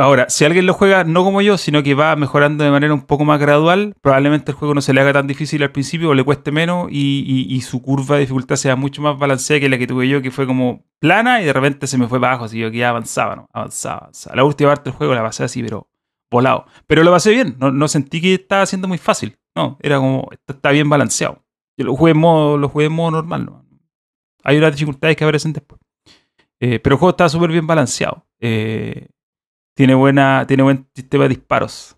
Ahora, 0.00 0.26
si 0.28 0.44
alguien 0.44 0.64
lo 0.64 0.74
juega 0.74 1.02
no 1.02 1.24
como 1.24 1.42
yo, 1.42 1.58
sino 1.58 1.82
que 1.82 1.94
va 1.94 2.14
mejorando 2.14 2.62
de 2.62 2.70
manera 2.70 2.94
un 2.94 3.02
poco 3.02 3.24
más 3.24 3.40
gradual, 3.40 3.96
probablemente 4.00 4.52
el 4.52 4.56
juego 4.56 4.72
no 4.72 4.80
se 4.80 4.94
le 4.94 5.00
haga 5.00 5.12
tan 5.12 5.26
difícil 5.26 5.60
al 5.64 5.72
principio 5.72 6.10
o 6.10 6.14
le 6.14 6.22
cueste 6.22 6.52
menos 6.52 6.86
y, 6.88 7.60
su 7.62 7.82
curva 7.82 8.14
de 8.14 8.20
dificultad 8.20 8.54
sea 8.54 8.76
mucho 8.76 9.02
más 9.02 9.18
balanceada 9.18 9.58
que 9.58 9.68
la 9.68 9.76
que 9.76 9.88
tuve 9.88 10.08
yo, 10.08 10.22
que 10.22 10.30
fue 10.30 10.46
como 10.46 10.84
plana 11.00 11.42
y 11.42 11.46
de 11.46 11.52
repente 11.52 11.88
se 11.88 11.98
me 11.98 12.06
fue 12.06 12.18
abajo, 12.18 12.44
así 12.44 12.60
yo 12.60 12.70
que 12.70 12.78
ya 12.78 12.90
avanzaba, 12.90 13.34
¿no? 13.34 13.48
Avanzaba, 13.52 13.98
avanzaba. 14.02 14.36
La 14.36 14.44
última 14.44 14.70
parte 14.70 14.90
del 14.90 14.96
juego 14.96 15.14
la 15.14 15.22
pasé 15.22 15.42
así, 15.42 15.64
pero 15.64 15.88
volado. 16.30 16.66
Pero 16.86 17.02
lo 17.02 17.10
pasé 17.10 17.32
bien, 17.32 17.56
no, 17.58 17.88
sentí 17.88 18.20
que 18.20 18.34
estaba 18.34 18.66
siendo 18.66 18.86
muy 18.86 18.98
fácil, 18.98 19.36
no, 19.56 19.78
era 19.82 19.96
como, 19.96 20.28
está, 20.46 20.70
bien 20.70 20.88
balanceado. 20.88 21.42
Yo 21.76 21.86
lo 21.86 21.96
jugué 21.96 22.12
en 22.12 22.18
modo, 22.18 22.56
lo 22.56 22.68
jugué 22.68 22.88
normal, 22.88 23.46
¿no? 23.46 23.66
Hay 24.44 24.58
unas 24.58 24.70
dificultades 24.70 25.16
que 25.16 25.24
aparecen 25.24 25.52
después. 25.52 25.80
Eh, 26.60 26.78
pero 26.78 26.94
el 26.94 26.98
juego 27.00 27.10
está 27.10 27.28
súper 27.28 27.50
bien 27.50 27.66
balanceado. 27.66 28.24
Eh, 28.38 29.08
tiene, 29.78 29.94
buena, 29.94 30.44
tiene 30.44 30.64
buen 30.64 30.88
sistema 30.92 31.22
de 31.22 31.28
disparos. 31.28 31.96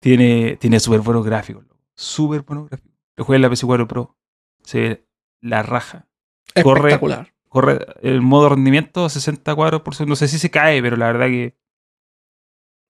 Tiene, 0.00 0.56
tiene 0.56 0.80
súper 0.80 0.98
buenos 0.98 1.24
gráficos. 1.24 1.64
Súper 1.94 2.42
buenos 2.42 2.68
gráficos. 2.68 2.98
Lo 3.16 3.24
jugué 3.24 3.36
en 3.36 3.42
la 3.42 3.48
PS4 3.48 3.86
Pro. 3.86 4.18
Se 4.64 4.80
ve 4.80 5.08
la 5.40 5.62
raja. 5.62 6.08
Espectacular. 6.52 7.32
Corre 7.48 7.86
el 8.02 8.20
modo 8.20 8.48
rendimiento 8.48 9.08
60 9.08 9.54
cuadros 9.54 9.82
por 9.82 9.94
segundo. 9.94 10.10
No 10.10 10.16
sé 10.16 10.26
si 10.26 10.40
se 10.40 10.50
cae, 10.50 10.82
pero 10.82 10.96
la 10.96 11.06
verdad 11.06 11.26
que 11.26 11.56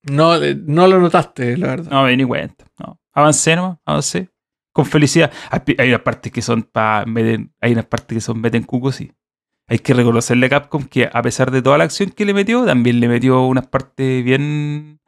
No, 0.05 0.35
eh, 0.37 0.55
no 0.55 0.87
lo 0.87 1.01
notaste, 1.01 1.59
la 1.59 1.67
verdad. 1.67 1.91
no 1.91 2.05
me 2.05 2.11
di 2.13 2.17
ni 2.17 2.25
cuenta. 2.25 2.65
No. 2.79 2.99
Avancé 3.13 3.57
nomás, 3.57 3.77
avancé. 3.85 4.31
Con 4.73 4.87
felicidad. 4.87 5.31
Hay 5.51 5.89
unas 5.91 6.01
partes 6.01 6.33
que 6.33 6.41
son 6.41 6.63
para 6.63 7.01
hay 7.03 7.73
unas 7.73 7.85
partes 7.85 8.17
que 8.17 8.21
son 8.23 8.41
meten 8.41 8.63
cucos, 8.63 8.97
sí. 8.97 9.13
Hay 9.71 9.79
que 9.79 9.95
reconocerle 9.95 10.47
a 10.47 10.49
Capcom 10.49 10.83
que 10.85 11.09
a 11.13 11.23
pesar 11.23 11.51
de 11.51 11.63
toda 11.63 11.79
la 11.79 11.85
acción 11.85 12.11
que 12.11 12.25
le 12.25 12.35
metió, 12.35 12.65
también 12.67 12.99
le 13.01 13.07
metió 13.09 13.41
unas 13.43 13.67
partes 13.69 14.25
bien, 14.25 14.99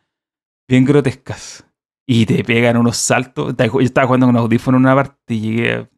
bien 0.68 0.84
grotescas. 0.84 1.64
Y 2.06 2.26
te 2.26 2.44
pegan 2.44 2.76
unos 2.76 2.96
saltos. 2.96 3.54
Yo 3.56 3.80
estaba 3.80 4.06
jugando 4.06 4.26
con 4.26 4.36
audífono 4.36 4.76
en 4.78 4.84
una 4.84 4.94
parte 4.94 5.34
y 5.34 5.40
llegué 5.40 5.72
a- 5.74 5.88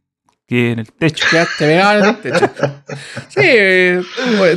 quedé 0.46 0.72
en 0.72 0.78
el 0.80 0.92
techo. 0.92 1.24
Ya 1.32 1.44
te 1.58 1.64
pegaban 1.66 1.98
en 1.98 2.04
el 2.04 2.16
techo. 2.22 2.50
Sí, 3.28 3.40
eh, 3.42 4.02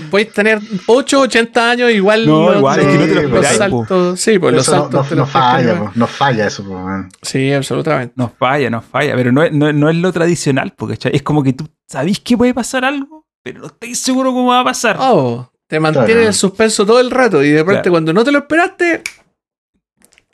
podéis 0.10 0.32
tener 0.34 0.60
8, 0.86 1.22
80 1.22 1.72
años, 1.72 1.92
igual. 1.92 2.26
No, 2.26 2.48
los- 2.50 2.58
igual, 2.60 2.80
es 2.80 2.86
que 2.88 2.94
no 2.94 3.00
te 3.06 3.08
lo 3.08 3.22
los 3.24 3.46
esperáis, 3.46 3.72
po. 3.72 3.80
saltos. 3.86 4.20
Sí, 4.22 4.40
pues 4.40 4.54
los 4.56 4.68
no, 4.68 4.74
saltos 4.74 4.94
no- 5.04 5.04
te 5.10 5.16
no 5.16 5.22
los 5.22 5.28
que 5.30 5.34
falla, 5.34 5.80
po, 5.80 5.92
no 5.96 6.08
falla 6.08 6.48
eso, 6.48 6.64
po, 6.66 6.74
man. 6.80 7.10
Sí, 7.22 7.52
absolutamente. 7.52 8.14
No 8.18 8.30
falla, 8.30 8.70
no 8.70 8.82
falla. 8.82 9.16
Pero 9.16 9.32
no 9.34 9.44
es, 9.44 9.52
no, 9.52 9.72
no 9.74 9.90
es 9.90 9.96
lo 9.98 10.14
tradicional, 10.14 10.74
porque 10.78 10.96
¿cachai? 10.96 11.16
es 11.16 11.24
como 11.24 11.44
que 11.44 11.52
tú 11.54 11.68
sabís 11.88 12.20
que 12.22 12.38
puede 12.38 12.54
pasar 12.54 12.84
algo, 12.86 13.26
pero 13.52 13.62
no 13.62 13.68
estáis 13.68 14.00
seguro 14.00 14.32
cómo 14.32 14.48
va 14.50 14.62
a 14.62 14.64
pasar. 14.64 14.98
Oh, 15.00 15.50
te 15.68 15.80
mantiene 15.80 16.08
Claro. 16.08 16.22
en 16.28 16.34
suspenso 16.34 16.86
todo 16.86 17.00
el 17.00 17.12
rato 17.12 17.44
y 17.44 17.50
de 17.50 17.60
repente 17.60 17.82
Claro. 17.84 17.92
cuando 17.92 18.14
no 18.14 18.24
te 18.24 18.32
lo 18.32 18.40
esperaste. 18.40 19.04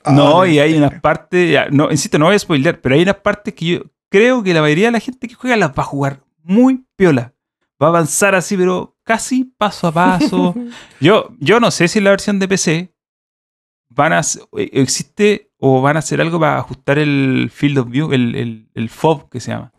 No, 0.05 0.41
Ah, 0.41 0.47
y 0.47 0.59
hay 0.59 0.75
unas 0.75 0.99
partes, 0.99 1.57
no, 1.71 1.89
insisto, 1.89 2.19
no 2.19 2.25
voy 2.25 2.35
a 2.35 2.39
spoiler, 2.39 2.81
pero 2.81 2.95
hay 2.95 3.03
unas 3.03 3.15
partes 3.17 3.53
que 3.53 3.65
yo 3.65 3.79
creo 4.09 4.43
que 4.43 4.53
la 4.53 4.61
mayoría 4.61 4.87
de 4.87 4.91
la 4.91 4.99
gente 4.99 5.27
que 5.27 5.33
juega 5.35 5.55
las 5.55 5.69
va 5.71 5.83
a 5.83 5.85
jugar 5.85 6.23
muy 6.43 6.85
piola. 6.97 7.33
Va 7.81 7.87
a 7.87 7.89
avanzar 7.89 8.35
así, 8.35 8.57
pero 8.57 8.97
casi 9.03 9.45
paso 9.45 9.87
a 9.87 9.91
paso. 9.93 10.53
yo, 10.99 11.29
yo 11.39 11.59
no 11.59 11.71
sé 11.71 11.87
si 11.87 11.99
en 11.99 12.03
la 12.05 12.09
versión 12.11 12.37
de 12.39 12.47
PC 12.47 12.93
van 13.89 14.11
a 14.13 14.19
eh, 14.21 14.69
existe 14.73 15.51
o 15.57 15.81
van 15.81 15.95
a 15.95 15.99
hacer 15.99 16.19
algo 16.19 16.39
para 16.39 16.57
ajustar 16.57 16.99
el 16.99 17.49
field 17.53 17.77
of 17.77 17.89
view, 17.89 18.11
el, 18.11 18.35
el, 18.35 18.69
el 18.73 18.89
FOV 18.89 19.29
que 19.29 19.39
se 19.39 19.51
llama. 19.51 19.71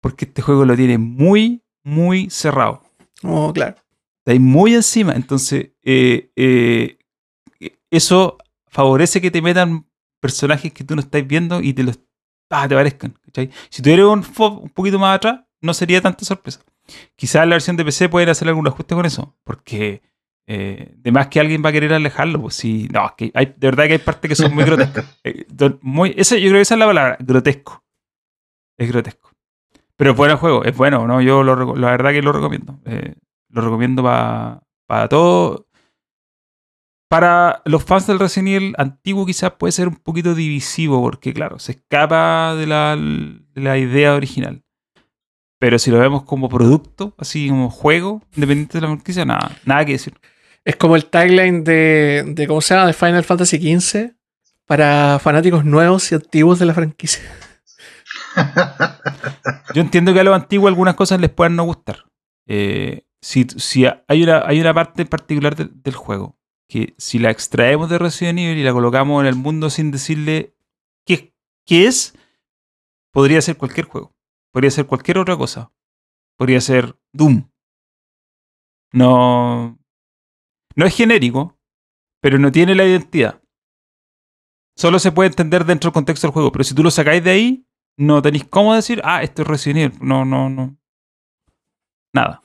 Porque 0.00 0.24
este 0.24 0.42
juego 0.42 0.64
lo 0.64 0.74
tiene 0.76 0.98
muy, 0.98 1.62
muy 1.84 2.28
cerrado. 2.30 2.82
Oh, 3.22 3.52
claro. 3.52 3.76
Está 4.18 4.32
ahí 4.32 4.38
muy 4.38 4.74
encima. 4.74 5.12
Entonces, 5.12 5.70
eh, 5.82 6.30
eh, 6.34 6.98
eso 7.90 8.38
favorece 8.66 9.20
que 9.20 9.30
te 9.30 9.42
metan 9.42 9.86
personajes 10.20 10.72
que 10.72 10.84
tú 10.84 10.96
no 10.96 11.02
estás 11.02 11.26
viendo 11.26 11.60
y 11.60 11.74
te 11.74 11.84
los 11.84 12.00
ah, 12.50 12.68
te 12.68 12.74
parezcan. 12.74 13.14
¿cachai? 13.24 13.50
Si 13.68 13.82
tuviera 13.82 14.08
un 14.08 14.22
FOB 14.22 14.62
un 14.64 14.70
poquito 14.70 14.98
más 14.98 15.16
atrás, 15.16 15.40
no 15.60 15.74
sería 15.74 16.00
tanta 16.00 16.24
sorpresa. 16.24 16.60
Quizás 17.16 17.46
la 17.46 17.54
versión 17.54 17.76
de 17.76 17.84
PC 17.84 18.08
pueden 18.08 18.28
hacer 18.28 18.48
algún 18.48 18.66
ajuste 18.66 18.94
con 18.94 19.06
eso, 19.06 19.36
porque 19.44 20.02
eh, 20.46 20.92
de 20.96 21.12
más 21.12 21.28
que 21.28 21.40
alguien 21.40 21.62
va 21.64 21.70
a 21.70 21.72
querer 21.72 21.94
alejarlo, 21.94 22.42
pues 22.42 22.54
sí, 22.54 22.88
no, 22.92 23.06
es 23.06 23.12
que 23.12 23.30
hay, 23.34 23.46
de 23.46 23.66
verdad 23.68 23.86
que 23.86 23.92
hay 23.94 23.98
partes 23.98 24.28
que 24.28 24.34
son 24.34 24.54
muy 24.54 24.64
grotescas. 24.64 25.06
Eh, 25.24 25.46
muy, 25.80 26.14
ese, 26.16 26.40
yo 26.40 26.48
creo 26.48 26.58
que 26.58 26.62
esa 26.62 26.74
es 26.74 26.78
la 26.78 26.86
palabra, 26.86 27.16
grotesco. 27.20 27.82
Es 28.76 28.88
grotesco. 28.88 29.23
Pero 29.96 30.14
bueno 30.14 30.32
el 30.34 30.38
juego, 30.40 30.64
es 30.64 30.76
bueno, 30.76 31.06
¿no? 31.06 31.20
Yo 31.22 31.42
lo, 31.42 31.76
la 31.76 31.90
verdad 31.90 32.10
que 32.12 32.22
lo 32.22 32.32
recomiendo. 32.32 32.80
Eh, 32.84 33.14
lo 33.50 33.60
recomiendo 33.62 34.02
pa- 34.02 34.62
para 34.86 35.08
todo. 35.08 35.66
Para 37.08 37.62
los 37.64 37.84
fans 37.84 38.06
del 38.06 38.18
Resident 38.18 38.48
Evil 38.48 38.74
antiguo 38.76 39.24
quizás 39.24 39.52
puede 39.52 39.72
ser 39.72 39.86
un 39.88 39.96
poquito 39.96 40.34
divisivo 40.34 41.00
porque 41.00 41.32
claro, 41.32 41.58
se 41.58 41.72
escapa 41.72 42.54
de 42.56 42.66
la, 42.66 42.96
de 42.96 43.60
la 43.60 43.78
idea 43.78 44.14
original. 44.14 44.62
Pero 45.60 45.78
si 45.78 45.90
lo 45.90 45.98
vemos 45.98 46.24
como 46.24 46.48
producto, 46.48 47.14
así 47.18 47.48
como 47.48 47.70
juego, 47.70 48.22
independiente 48.34 48.78
de 48.78 48.82
la 48.82 48.88
franquicia, 48.88 49.24
nada, 49.24 49.56
nada 49.64 49.84
que 49.84 49.92
decir. 49.92 50.14
Es 50.64 50.76
como 50.76 50.96
el 50.96 51.06
tagline 51.06 51.62
de, 51.62 52.24
de 52.26 52.46
¿cómo 52.48 52.60
se 52.60 52.74
llama? 52.74 52.86
De 52.88 52.92
Final 52.94 53.22
Fantasy 53.22 53.58
XV 53.78 54.10
para 54.66 55.18
fanáticos 55.20 55.64
nuevos 55.64 56.10
y 56.10 56.16
antiguos 56.16 56.58
de 56.58 56.66
la 56.66 56.74
franquicia. 56.74 57.22
Yo 59.74 59.80
entiendo 59.82 60.12
que 60.14 60.20
a 60.20 60.24
los 60.24 60.34
antiguos 60.34 60.68
algunas 60.68 60.94
cosas 60.94 61.20
les 61.20 61.30
puedan 61.30 61.56
no 61.56 61.64
gustar. 61.64 62.04
Eh, 62.46 63.06
si 63.20 63.46
hay, 64.08 64.22
una, 64.22 64.42
hay 64.46 64.60
una 64.60 64.74
parte 64.74 65.06
particular 65.06 65.56
del- 65.56 65.82
del 65.82 65.94
juego 65.94 66.38
que 66.68 66.94
si 66.98 67.18
la 67.18 67.30
extraemos 67.30 67.88
de 67.90 67.98
Resident 67.98 68.38
Evil 68.38 68.58
y 68.58 68.62
la 68.62 68.72
colocamos 68.72 69.20
en 69.22 69.26
el 69.26 69.34
mundo 69.34 69.70
sin 69.70 69.90
decirle 69.90 70.54
qué, 71.06 71.34
qué 71.66 71.86
es, 71.86 72.14
podría 73.12 73.40
ser 73.42 73.56
cualquier 73.56 73.86
juego. 73.86 74.14
Podría 74.52 74.70
ser 74.70 74.86
cualquier 74.86 75.18
otra 75.18 75.36
cosa. 75.36 75.72
Podría 76.36 76.60
ser 76.60 76.96
Doom. 77.12 77.48
No, 78.92 79.78
no 80.76 80.86
es 80.86 80.96
genérico, 80.96 81.58
pero 82.20 82.38
no 82.38 82.52
tiene 82.52 82.74
la 82.74 82.84
identidad. 82.84 83.42
Solo 84.76 84.98
se 84.98 85.12
puede 85.12 85.28
entender 85.30 85.64
dentro 85.64 85.88
del 85.88 85.94
contexto 85.94 86.26
del 86.26 86.32
juego, 86.34 86.52
pero 86.52 86.64
si 86.64 86.74
tú 86.74 86.82
lo 86.82 86.90
sacáis 86.90 87.22
de 87.22 87.30
ahí, 87.30 87.66
no 87.96 88.22
tenéis 88.22 88.44
cómo 88.44 88.74
decir, 88.74 89.00
ah, 89.04 89.22
esto 89.22 89.42
es 89.42 89.48
Resident 89.48 89.94
Evil. 89.94 90.06
No, 90.06 90.24
no, 90.24 90.50
no. 90.50 90.76
Nada. 92.12 92.42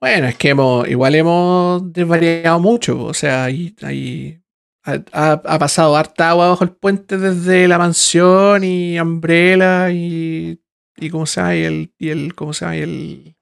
Bueno, 0.00 0.28
es 0.28 0.36
que 0.36 0.50
hemos, 0.50 0.88
igual 0.88 1.14
hemos 1.14 1.92
desvariado 1.92 2.58
mucho. 2.58 3.04
O 3.04 3.14
sea, 3.14 3.44
ahí, 3.44 3.74
ahí 3.82 4.40
ha, 4.84 5.58
pasado 5.58 5.96
harta 5.96 6.30
agua 6.30 6.48
bajo 6.48 6.64
el 6.64 6.72
puente 6.72 7.18
desde 7.18 7.68
la 7.68 7.78
mansión 7.78 8.64
y 8.64 8.98
Umbrella 8.98 9.90
y, 9.90 10.60
y 10.96 11.10
cómo 11.10 11.26
se 11.26 11.40
llama, 11.40 11.56
y 11.56 11.62
el, 11.64 11.94
y 11.98 12.08
el, 12.08 12.34
¿cómo 12.34 12.52
se 12.54 12.64
llama? 12.64 12.76
Y 12.76 12.80
el, 12.80 13.36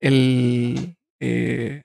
el, 0.00 0.96
eh, 1.20 1.82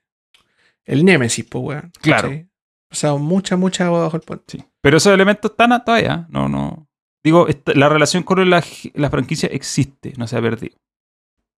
el 0.86 1.06
Nemesis, 1.06 1.46
pues, 1.46 1.64
weón. 1.64 1.92
Claro. 2.02 2.30
¿cachai? 2.30 2.42
Ha 2.42 2.90
pasado 2.90 3.18
mucha, 3.20 3.56
mucha 3.58 3.86
agua 3.86 4.02
bajo 4.02 4.18
el 4.18 4.24
puente. 4.24 4.58
Sí. 4.58 4.64
Pero 4.82 4.98
esos 4.98 5.14
elementos 5.14 5.52
están 5.52 5.84
todavía. 5.84 6.26
No, 6.30 6.50
no. 6.50 6.88
Digo, 7.24 7.48
esta- 7.48 7.74
la 7.74 7.88
relación 7.90 8.24
con 8.24 8.50
la, 8.50 8.64
la 8.96 9.10
franquicia 9.10 9.48
existe, 9.52 10.14
no 10.18 10.28
se 10.28 10.38
ha 10.38 10.42
perdido. 10.42 10.76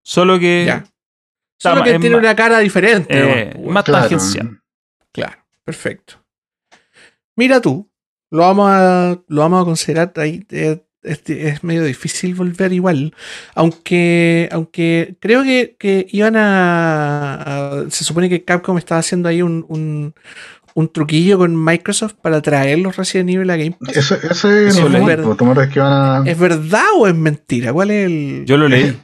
Solo 0.03 0.37
que. 0.39 0.63
Ya. 0.65 0.85
Solo 1.59 1.83
que 1.83 1.95
es 1.95 2.01
tiene 2.01 2.17
una 2.17 2.35
cara 2.35 2.59
diferente. 2.59 3.07
eh, 3.11 3.63
más 3.67 3.83
Claro. 3.85 4.03
tangencial. 4.09 4.61
Claro, 5.11 5.37
perfecto. 5.63 6.21
Mira 7.37 7.59
tú, 7.61 7.89
lo 8.31 8.39
vamos 8.41 8.69
a, 8.71 9.19
lo 9.27 9.41
vamos 9.41 9.61
a 9.61 9.65
considerar 9.65 10.13
ahí. 10.17 10.45
eh, 10.51 10.81
este, 11.03 11.49
es 11.49 11.63
medio 11.63 11.83
difícil 11.83 12.33
volver 12.33 12.73
igual. 12.73 13.13
Aunque, 13.53 14.49
aunque 14.51 15.15
creo 15.19 15.43
que, 15.43 15.75
que 15.79 16.07
iban 16.09 16.35
a, 16.35 17.35
a- 17.83 17.89
Se 17.91 18.03
supone 18.03 18.27
que 18.29 18.43
Capcom 18.43 18.77
estaba 18.77 18.99
haciendo 18.99 19.29
ahí 19.29 19.41
un, 19.41 19.65
un, 19.69 20.13
un 20.75 20.91
truquillo 20.91 21.37
con 21.37 21.63
Microsoft 21.63 22.15
para 22.21 22.41
traer 22.41 22.79
los 22.79 22.95
Resident 22.97 23.29
Evil 23.29 23.49
a 23.49 23.55
Game 23.57 23.77
Pass. 23.79 23.95
Ese, 23.97 24.15
ese 24.29 24.67
Eso 24.67 24.89
no 24.89 24.99
leí. 24.99 25.03
es 25.13 25.19
el 25.19 25.37
rumor 25.37 25.59
es 25.63 25.69
que 25.69 25.79
van 25.79 25.93
a. 26.27 26.29
¿Es 26.29 26.37
verdad 26.37 26.83
o 26.97 27.07
es 27.07 27.15
mentira? 27.15 27.71
¿Cuál 27.73 27.91
es 27.91 28.05
el.? 28.05 28.43
Yo 28.45 28.57
lo 28.57 28.67
leí. 28.67 29.01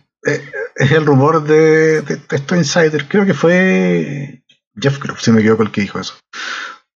Es 0.76 0.92
el 0.92 1.06
rumor 1.06 1.44
de, 1.44 2.02
de, 2.02 2.16
de 2.18 2.36
estos 2.36 2.58
insiders. 2.58 3.06
Creo 3.08 3.26
que 3.26 3.34
fue 3.34 4.44
Jeff 4.80 5.00
Grubb, 5.00 5.20
si 5.20 5.32
me 5.32 5.40
equivoco, 5.40 5.64
el 5.64 5.72
que 5.72 5.82
dijo 5.82 6.00
eso. 6.00 6.14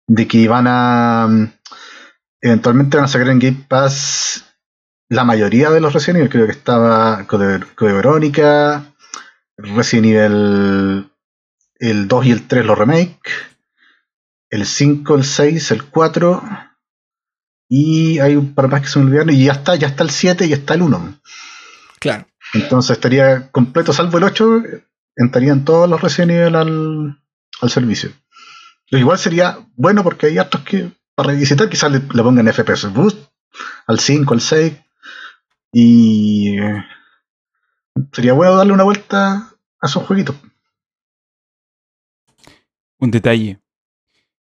De 0.07 0.27
que 0.27 0.47
van 0.49 0.67
a. 0.69 1.27
mm, 1.31 1.53
Eventualmente 2.43 2.97
van 2.99 3.05
a 3.07 3.09
sacar 3.09 3.29
en 3.29 3.39
Game 3.39 3.65
Pass 3.69 4.45
la 5.09 5.25
mayoría 5.25 5.71
de 5.71 5.81
los 5.81 5.93
Resident 5.95 6.19
Evil. 6.19 6.31
Creo 6.31 6.47
que 6.47 6.53
estaba 6.53 7.27
Code, 7.27 7.61
Code 7.75 7.93
Verónica, 7.95 8.93
Resident 9.57 10.07
Evil 10.09 11.11
el 11.79 12.09
2 12.09 12.27
y 12.27 12.31
el 12.33 12.47
3 12.47 12.67
los 12.67 12.79
remake, 12.79 13.19
el 14.55 14.67
5, 14.67 15.17
el 15.17 15.25
6, 15.25 15.71
el 15.73 15.85
4 15.85 16.43
y 17.69 18.21
hay 18.21 18.37
un 18.37 18.55
par 18.55 18.69
más 18.69 18.83
que 18.83 18.87
se 18.87 19.01
me 19.01 19.07
olvidaron 19.07 19.35
y 19.35 19.45
ya 19.47 19.53
está, 19.53 19.75
ya 19.75 19.89
está 19.89 20.05
el 20.05 20.11
7 20.11 20.47
y 20.47 20.53
está 20.53 20.75
el 20.75 20.83
1. 20.83 21.21
Claro. 21.99 22.27
Entonces 22.53 22.93
estaría 22.93 23.51
completo, 23.51 23.93
salvo 23.93 24.19
el 24.19 24.25
8, 24.25 24.63
entrarían 25.17 25.65
todos 25.65 25.91
los 25.91 26.01
Resident 26.01 26.31
Evil 26.31 26.55
al, 26.55 27.21
al 27.61 27.71
servicio. 27.71 28.11
Lo 28.91 28.99
igual 28.99 29.19
sería 29.19 29.59
bueno 29.75 30.05
porque 30.05 30.27
hay 30.27 30.39
hartos 30.39 30.61
que 30.61 30.93
para 31.17 31.31
revisitar 31.31 31.69
quizás 31.69 31.91
le, 31.91 31.99
le 31.99 32.23
pongan 32.23 32.47
FPS 32.47 32.93
Boost 32.93 33.27
al 33.89 33.99
5, 33.99 34.35
al 34.35 34.41
6 34.41 34.73
y 35.73 36.61
eh, 36.61 36.85
sería 38.13 38.35
bueno 38.35 38.55
darle 38.55 38.73
una 38.73 38.85
vuelta 38.85 39.51
a 39.81 39.87
esos 39.87 40.07
jueguitos. 40.07 40.37
Un 43.01 43.11
detalle. 43.11 43.64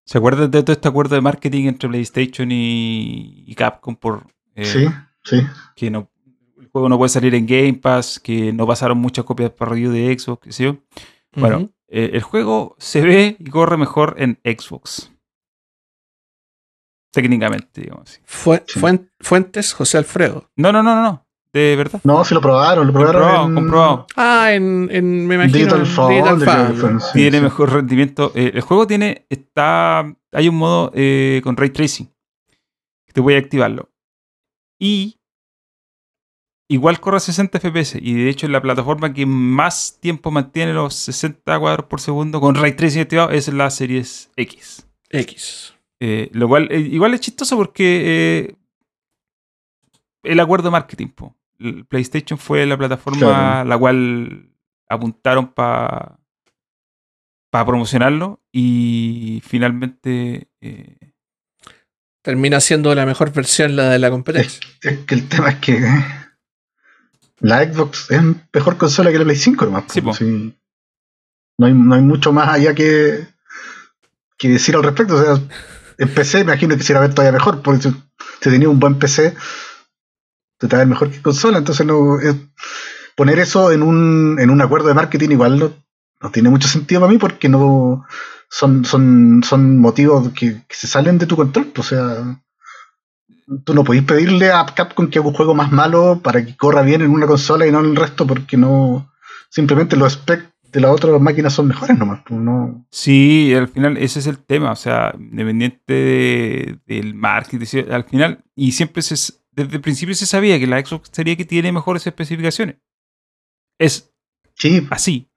¿Se 0.05 0.17
acuerdan 0.17 0.51
de 0.51 0.63
todo 0.63 0.73
este 0.73 0.87
acuerdo 0.87 1.15
de 1.15 1.21
marketing 1.21 1.65
entre 1.67 1.87
PlayStation 1.89 2.51
y, 2.51 3.43
y 3.47 3.55
Capcom 3.55 3.95
por 3.95 4.27
eh, 4.55 4.65
Sí, 4.65 4.85
sí. 5.23 5.37
que 5.75 5.89
no, 5.89 6.11
el 6.59 6.67
juego 6.67 6.89
no 6.89 6.97
puede 6.97 7.09
salir 7.09 7.33
en 7.35 7.45
Game 7.45 7.75
Pass, 7.75 8.19
que 8.19 8.51
no 8.51 8.67
pasaron 8.67 8.97
muchas 8.97 9.23
copias 9.25 9.51
para 9.51 9.71
review 9.71 9.91
de 9.91 10.17
Xbox, 10.17 10.41
qué 10.43 10.51
sé 10.51 10.63
yo? 10.65 10.77
Bueno, 11.35 11.69
eh, 11.87 12.11
el 12.13 12.21
juego 12.21 12.75
se 12.79 13.01
ve 13.01 13.37
y 13.39 13.49
corre 13.49 13.77
mejor 13.77 14.15
en 14.19 14.39
Xbox. 14.43 15.09
Técnicamente, 17.11 17.81
digamos 17.81 18.09
así. 18.09 18.21
Fue- 18.25 18.63
Sí. 18.67 18.79
Fuen- 18.79 19.11
Fuentes 19.19 19.73
José 19.73 19.99
Alfredo. 19.99 20.49
No, 20.55 20.71
no, 20.71 20.81
no, 20.83 20.95
no, 20.95 21.03
no. 21.03 21.22
De 21.53 21.75
verdad. 21.75 22.01
No, 22.03 22.25
si 22.25 22.33
lo 22.33 22.41
probaron, 22.41 22.87
lo 22.87 22.93
probaron. 22.93 23.21
Comprobado, 23.21 23.47
en 23.47 23.55
comprobado. 23.55 24.07
Ah, 24.15 24.53
en, 24.53 24.89
en 24.91 25.27
me 25.27 25.35
imagino. 25.35 25.57
Digital 25.57 25.85
en 26.11 26.39
Digital 26.39 27.01
sí, 27.01 27.07
tiene 27.13 27.37
sí. 27.37 27.43
mejor 27.43 27.71
rendimiento. 27.71 28.31
Eh, 28.33 28.51
el 28.55 28.61
juego 28.61 28.87
tiene. 28.87 29.27
Está. 29.29 30.11
Hay 30.31 30.49
un 30.49 30.55
modo 30.55 30.91
eh, 30.95 31.41
con 31.43 31.55
ray 31.55 31.69
tracing. 31.69 32.11
Te 33.13 33.21
voy 33.21 33.35
a 33.35 33.37
activarlo. 33.37 33.91
Y. 34.79 35.19
Igual 36.69 36.99
corre 36.99 37.17
a 37.17 37.19
60 37.19 37.59
FPS. 37.59 37.99
Y 38.01 38.15
de 38.15 38.29
hecho, 38.29 38.47
la 38.47 38.61
plataforma 38.61 39.13
que 39.13 39.27
más 39.27 39.99
tiempo 39.99 40.31
mantiene 40.31 40.73
los 40.73 40.95
60 40.95 41.59
cuadros 41.59 41.85
por 41.85 42.01
segundo 42.01 42.41
con 42.41 42.55
ray 42.55 42.73
tracing 42.73 43.01
activado 43.01 43.29
es 43.29 43.47
la 43.53 43.69
Series 43.69 44.31
X. 44.35 44.87
X. 45.09 45.75
Eh, 45.99 46.29
lo 46.33 46.47
cual, 46.47 46.67
eh, 46.71 46.79
igual 46.79 47.13
es 47.13 47.21
chistoso 47.21 47.55
porque 47.55 48.01
eh, 48.49 48.55
el 50.23 50.39
acuerdo 50.39 50.65
de 50.65 50.71
marketing. 50.71 51.07
po. 51.09 51.35
El 51.63 51.85
PlayStation 51.85 52.37
fue 52.37 52.65
la 52.65 52.77
plataforma 52.77 53.19
Claro. 53.19 53.69
la 53.69 53.77
cual 53.77 54.49
apuntaron 54.89 55.53
para 55.53 56.17
promocionarlo 57.51 58.41
y 58.51 59.41
finalmente 59.45 60.49
eh, 60.61 61.13
Termina 62.21 62.59
siendo 62.61 62.95
la 62.95 63.05
mejor 63.05 63.33
versión 63.33 63.75
la 63.75 63.89
de 63.89 63.99
la 63.99 64.09
competencia. 64.09 64.61
Es 64.81 64.99
que 64.99 65.15
el 65.15 65.27
tema 65.27 65.49
es 65.49 65.55
que 65.57 65.73
eh, 65.73 66.05
la 67.39 67.63
Xbox 67.65 68.09
es 68.11 68.21
mejor 68.53 68.77
consola 68.77 69.11
que 69.11 69.17
la 69.19 69.25
Play 69.25 69.35
5 69.35 69.65
nomás. 69.65 69.83
Sí. 69.89 70.01
Sí. 70.17 70.57
No, 71.57 71.67
hay, 71.67 71.73
no 71.73 71.95
hay 71.95 72.01
mucho 72.01 72.31
más 72.31 72.47
allá 72.47 72.73
que, 72.73 73.27
que 74.37 74.47
decir 74.49 74.75
al 74.77 74.83
respecto. 74.83 75.15
O 75.15 75.21
sea, 75.21 75.43
en 75.97 76.13
PC 76.13 76.37
me 76.39 76.53
imagino 76.53 76.73
que 76.75 76.79
quisiera 76.79 77.01
ver 77.01 77.13
todavía 77.13 77.33
mejor, 77.37 77.61
porque 77.61 77.81
si, 77.81 77.89
si 78.41 78.49
tenía 78.49 78.69
un 78.69 78.79
buen 78.79 78.97
PC, 78.97 79.35
te 80.67 80.77
ver 80.77 80.87
mejor 80.87 81.09
que 81.11 81.21
consola. 81.21 81.57
Entonces 81.57 81.85
no 81.85 82.17
poner 83.15 83.39
eso 83.39 83.71
en 83.71 83.83
un, 83.83 84.37
en 84.39 84.49
un 84.49 84.61
acuerdo 84.61 84.87
de 84.87 84.93
marketing 84.95 85.29
igual 85.31 85.59
no, 85.59 85.73
no 86.21 86.31
tiene 86.31 86.49
mucho 86.49 86.67
sentido 86.67 87.01
para 87.01 87.11
mí 87.11 87.17
porque 87.19 87.47
no 87.49 88.05
son, 88.49 88.85
son, 88.85 89.41
son 89.43 89.79
motivos 89.79 90.29
que, 90.33 90.61
se 90.69 90.87
salen 90.87 91.17
de 91.17 91.25
tu 91.27 91.35
control. 91.35 91.65
pues, 91.67 91.91
O 91.91 91.95
sea, 91.95 92.41
tú 93.65 93.73
no 93.73 93.83
podéis 93.83 94.05
pedirle 94.05 94.51
a 94.51 94.65
Capcom 94.65 95.09
que 95.09 95.19
haga 95.19 95.27
un 95.27 95.33
juego 95.33 95.53
más 95.53 95.71
malo 95.71 96.21
para 96.23 96.43
que 96.45 96.55
corra 96.55 96.81
bien 96.81 97.01
en 97.01 97.11
una 97.11 97.27
consola 97.27 97.67
y 97.67 97.71
no 97.71 97.79
en 97.79 97.87
el 97.87 97.95
resto 97.95 98.25
porque 98.25 98.57
no 98.57 99.11
simplemente 99.49 99.95
los 99.95 100.13
specs 100.13 100.45
de 100.71 100.79
las 100.81 100.89
otras 100.91 101.21
máquinas 101.21 101.53
son 101.53 101.67
mejores 101.67 101.95
nomás. 101.99 102.21
pues, 102.25 102.39
no. 102.39 102.83
sí, 102.89 103.53
al 103.53 103.67
final 103.67 103.97
ese 103.97 104.17
es 104.19 104.25
el 104.27 104.39
tema, 104.39 104.71
o 104.71 104.75
sea, 104.75 105.13
independiente 105.19 105.93
de- 105.93 106.79
del 106.87 107.13
marketing, 107.13 107.83
al 107.91 108.05
final, 108.05 108.43
y 108.55 108.71
siempre 108.71 109.03
se, 109.03 109.33
desde 109.55 109.75
el 109.75 109.81
principio 109.81 110.15
se 110.15 110.25
sabía 110.25 110.59
que 110.59 110.67
la 110.67 110.83
Xbox 110.83 111.09
sería 111.11 111.35
que 111.35 111.45
tiene 111.45 111.71
mejores 111.71 112.05
especificaciones. 112.05 112.77
Es 113.79 114.13
Sí, 114.55 114.87
así, 114.91 115.29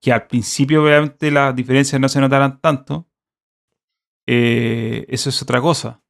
que 0.00 0.12
al 0.12 0.26
principio 0.26 0.82
obviamente 0.82 1.30
las 1.30 1.54
diferencias 1.54 2.00
no 2.00 2.08
se 2.08 2.20
notarán 2.20 2.60
tanto, 2.60 3.08
eh, 4.26 5.04
eso 5.08 5.30
es 5.30 5.42
otra 5.42 5.60
cosa. 5.60 6.02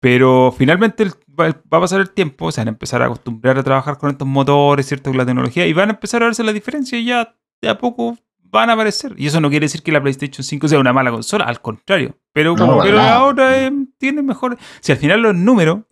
Pero 0.00 0.52
finalmente 0.56 1.06
va, 1.28 1.48
a 1.48 1.80
pasar 1.80 2.00
el 2.00 2.10
tiempo, 2.10 2.50
se 2.50 2.60
van 2.60 2.68
a 2.68 2.72
empezar 2.72 3.02
a 3.02 3.06
acostumbrar 3.06 3.56
a 3.58 3.62
trabajar 3.62 3.98
con 3.98 4.10
estos 4.10 4.26
motores, 4.26 4.86
¿cierto? 4.86 5.10
Con 5.10 5.18
la 5.18 5.26
tecnología, 5.26 5.66
y 5.66 5.72
van 5.72 5.90
a 5.90 5.92
empezar 5.92 6.22
a 6.22 6.26
verse 6.26 6.42
las 6.42 6.54
diferencias 6.54 7.00
y 7.00 7.06
ya 7.06 7.36
de 7.60 7.68
a 7.68 7.78
poco 7.78 8.18
van 8.42 8.68
a 8.68 8.72
aparecer. 8.74 9.14
Y 9.16 9.28
eso 9.28 9.40
no 9.40 9.48
quiere 9.48 9.64
decir 9.64 9.82
que 9.82 9.92
la 9.92 10.02
PlayStation 10.02 10.44
5 10.44 10.68
sea 10.68 10.80
una 10.80 10.92
mala 10.92 11.12
consola, 11.12 11.44
al 11.44 11.62
contrario. 11.62 12.18
Pero, 12.32 12.56
No, 12.56 12.80
pero 12.82 12.96
para 12.96 12.96
nada. 12.96 13.16
ahora 13.16 13.66
eh, 13.66 13.72
tiene 13.96 14.22
mejor... 14.22 14.58
Si 14.80 14.92
al 14.92 14.98
final 14.98 15.22
los 15.22 15.34
números 15.34 15.84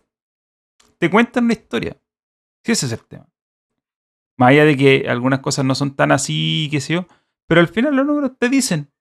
te 1.01 1.09
cuentan 1.09 1.47
la 1.47 1.53
historia. 1.53 1.97
Si 2.63 2.73
ese 2.73 2.85
es 2.85 2.91
el 2.91 3.03
tema. 3.05 3.27
Más 4.37 4.49
allá 4.49 4.65
de 4.65 4.77
que 4.77 5.05
algunas 5.09 5.39
cosas 5.39 5.65
no 5.65 5.73
son 5.73 5.95
tan 5.95 6.11
así, 6.11 6.67
qué 6.69 6.79
sé 6.79 6.93
yo, 6.93 7.07
pero 7.47 7.59
al 7.59 7.67
final 7.67 7.95
los 7.95 8.05
números 8.05 8.33
te 8.37 8.49
dicen 8.49 8.91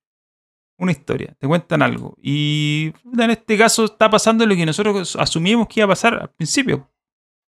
una 0.79 0.93
historia, 0.93 1.37
te 1.39 1.47
cuentan 1.47 1.83
algo. 1.83 2.17
Y 2.23 2.95
en 3.05 3.31
este 3.31 3.59
caso 3.59 3.85
está 3.85 4.09
pasando 4.09 4.47
lo 4.47 4.57
que 4.57 4.65
nosotros 4.65 5.15
asumimos 5.17 5.69
que 5.69 5.81
iba 5.81 5.85
a 5.85 5.89
pasar 5.89 6.15
al 6.15 6.31
principio. 6.31 6.91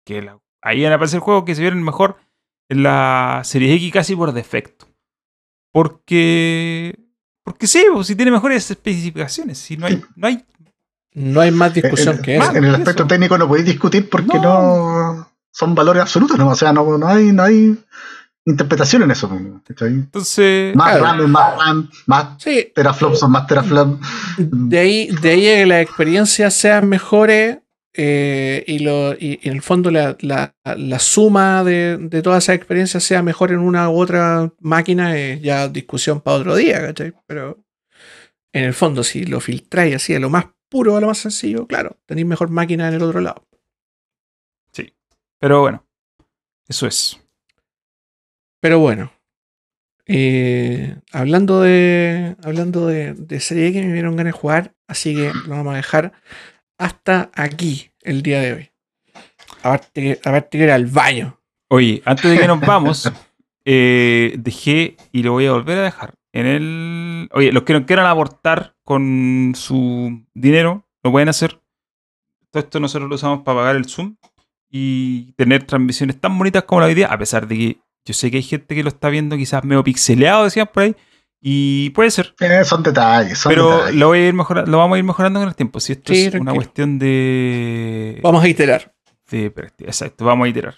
Que 0.03 0.27
ahí 0.63 0.81
van 0.81 0.93
a 0.93 0.95
aparecer 0.95 1.19
juegos 1.19 1.43
que 1.43 1.53
se 1.53 1.61
vieron 1.61 1.83
mejor 1.83 2.17
en 2.69 2.81
la 2.81 3.41
Series 3.45 3.75
X 3.75 3.93
casi 3.93 4.15
por 4.15 4.31
defecto. 4.31 4.87
Porque. 5.71 6.97
Porque 7.43 7.67
sí, 7.67 7.85
pues, 7.93 8.07
si 8.07 8.15
tiene 8.15 8.31
mejores 8.31 8.71
especificaciones. 8.71 9.59
Si 9.59 9.77
no 9.77 9.85
hay, 9.85 10.03
no 10.15 10.27
hay 10.27 10.43
No 11.13 11.41
hay 11.41 11.51
más 11.51 11.73
discusión 11.73 12.17
en, 12.17 12.21
que 12.21 12.35
en- 12.35 12.41
eso. 12.41 12.55
en 12.55 12.63
el 12.65 12.75
aspecto 12.75 13.03
eso. 13.03 13.07
técnico 13.07 13.37
no 13.37 13.47
podéis 13.47 13.65
discutir 13.67 14.09
porque 14.09 14.37
No. 14.37 14.41
no, 15.15 15.31
son 15.51 15.75
valores 15.75 16.01
absolutos, 16.03 16.37
¿no? 16.37 16.49
O 16.49 16.55
sea, 16.55 16.71
no, 16.71 16.97
no 16.97 17.07
hay, 17.07 17.31
no 17.31 17.43
hay 17.43 17.77
interpretación 18.45 19.03
en 19.03 19.11
eso. 19.11 19.29
¿cachai? 19.67 19.89
Entonces. 19.89 20.75
Más 20.75 20.89
Claro. 20.97 21.03
RAM 21.03 21.21
es 21.21 21.27
más 21.27 21.57
RAM, 21.57 21.89
más 22.05 22.27
Sí, 22.43 22.71
teraflops 22.73 23.19
son 23.19 23.31
más 23.31 23.47
teraflops. 23.47 23.99
de 24.37 24.79
ahí, 24.79 25.09
de 25.21 25.29
ahí 25.31 25.41
que 25.41 25.65
las 25.65 25.81
experiencias 25.81 26.53
sean 26.53 26.87
mejores, 26.87 27.57
eh, 27.93 28.63
y, 28.67 28.79
lo, 28.79 29.13
y, 29.13 29.39
y 29.41 29.49
en 29.49 29.55
el 29.55 29.61
fondo 29.63 29.89
la, 29.91 30.15
la- 30.21 30.53
la 30.77 30.99
suma 30.99 31.63
de, 31.63 31.97
de 31.99 32.21
todas 32.21 32.43
esas 32.43 32.55
experiencias 32.55 33.03
sea 33.03 33.23
mejor 33.23 33.51
en 33.51 33.59
una 33.59 33.89
u 33.89 33.99
otra 33.99 34.51
máquina 34.61 35.17
es 35.17 35.41
ya 35.41 35.67
discusión 35.67 36.21
para 36.21 36.37
otro 36.37 36.55
día, 36.55 36.79
¿cachai? 36.81 37.13
Pero 37.27 37.57
en 38.53 38.63
el 38.63 38.73
fondo, 38.73 39.03
si 39.03 39.25
lo 39.25 39.39
filtráis 39.39 39.95
así 39.95 40.13
a 40.15 40.19
lo 40.19 40.29
más 40.29 40.45
puro, 40.69 40.95
a 40.95 41.01
lo 41.01 41.07
más 41.07 41.17
sencillo, 41.17 41.67
claro, 41.67 41.97
tenéis 42.05 42.27
mejor 42.27 42.49
máquina 42.49 42.87
en 42.87 42.95
el 42.95 43.03
otro 43.03 43.19
lado. 43.19 43.45
Pero 45.39 45.61
bueno, 45.61 45.85
eso 46.67 46.85
es. 46.85 47.19
Pero 48.59 48.79
bueno, 48.79 49.11
eh, 50.05 50.97
hablando 51.13 51.61
de 51.61 52.35
hablando 52.43 52.87
de, 52.87 53.13
de 53.13 53.39
serie 53.39 53.71
que 53.71 53.81
me 53.81 53.93
dieron 53.93 54.17
ganas 54.17 54.33
de 54.33 54.39
jugar, 54.39 54.73
así 54.87 55.15
que 55.15 55.31
lo 55.47 55.55
vamos 55.55 55.73
a 55.73 55.77
dejar 55.77 56.11
hasta 56.77 57.31
aquí 57.33 57.91
el 58.01 58.21
día 58.21 58.41
de 58.41 58.53
hoy. 58.53 58.71
Aparte 59.63 60.01
que, 60.01 60.19
aparte 60.23 60.57
que 60.57 60.63
era 60.63 60.75
el 60.75 60.87
baño. 60.87 61.39
Oye, 61.69 62.01
antes 62.05 62.29
de 62.29 62.37
que 62.37 62.47
nos 62.47 62.59
vamos, 62.59 63.09
eh, 63.65 64.35
dejé 64.37 64.97
y 65.11 65.23
lo 65.23 65.33
voy 65.33 65.45
a 65.45 65.53
volver 65.53 65.77
a 65.77 65.83
dejar. 65.83 66.13
En 66.31 66.45
el. 66.45 67.29
Oye, 67.33 67.51
los 67.51 67.63
que 67.63 67.73
no 67.73 67.85
quieran 67.85 68.05
aportar 68.05 68.75
con 68.83 69.53
su 69.55 70.23
dinero, 70.33 70.87
lo 71.03 71.11
pueden 71.11 71.29
hacer. 71.29 71.59
Todo 72.51 72.63
esto 72.63 72.79
nosotros 72.79 73.09
lo 73.09 73.15
usamos 73.15 73.41
para 73.43 73.59
pagar 73.59 73.75
el 73.75 73.85
Zoom 73.85 74.15
y 74.69 75.33
tener 75.33 75.63
transmisiones 75.63 76.19
tan 76.19 76.37
bonitas 76.37 76.63
como 76.63 76.81
la 76.81 76.87
de 76.87 76.91
hoy 76.91 76.95
día, 76.95 77.07
a 77.07 77.17
pesar 77.17 77.47
de 77.47 77.55
que 77.57 77.77
yo 78.05 78.13
sé 78.13 78.29
que 78.31 78.37
hay 78.37 78.43
gente 78.43 78.75
que 78.75 78.83
lo 78.83 78.89
está 78.89 79.09
viendo 79.09 79.35
quizás 79.37 79.63
medio 79.63 79.83
pixeleado, 79.83 80.43
decían 80.43 80.69
por 80.73 80.83
ahí, 80.83 80.95
y 81.41 81.89
puede 81.91 82.11
ser. 82.11 82.35
Eh, 82.39 82.63
son 82.63 82.83
detalles, 82.83 83.37
son 83.39 83.51
Pero 83.51 83.71
detalles. 83.77 83.95
lo, 83.95 84.07
voy 84.07 84.19
a 84.19 84.27
ir 84.27 84.33
mejora- 84.33 84.65
lo 84.65 84.77
vamos 84.77 84.95
a 84.95 84.99
ir 84.99 85.03
mejorando 85.05 85.39
con 85.39 85.49
el 85.49 85.55
tiempo. 85.55 85.79
Si 85.79 85.93
esto 85.93 86.13
Sí, 86.13 86.25
es 86.25 86.35
una 86.35 86.53
cuestión 86.53 86.99
de, 86.99 88.19
Vamos 88.23 88.43
a 88.43 88.47
iterar. 88.47 88.93
de. 89.31 89.45
Exacto, 89.79 90.25
vamos 90.25 90.45
a 90.45 90.49
iterar. 90.49 90.75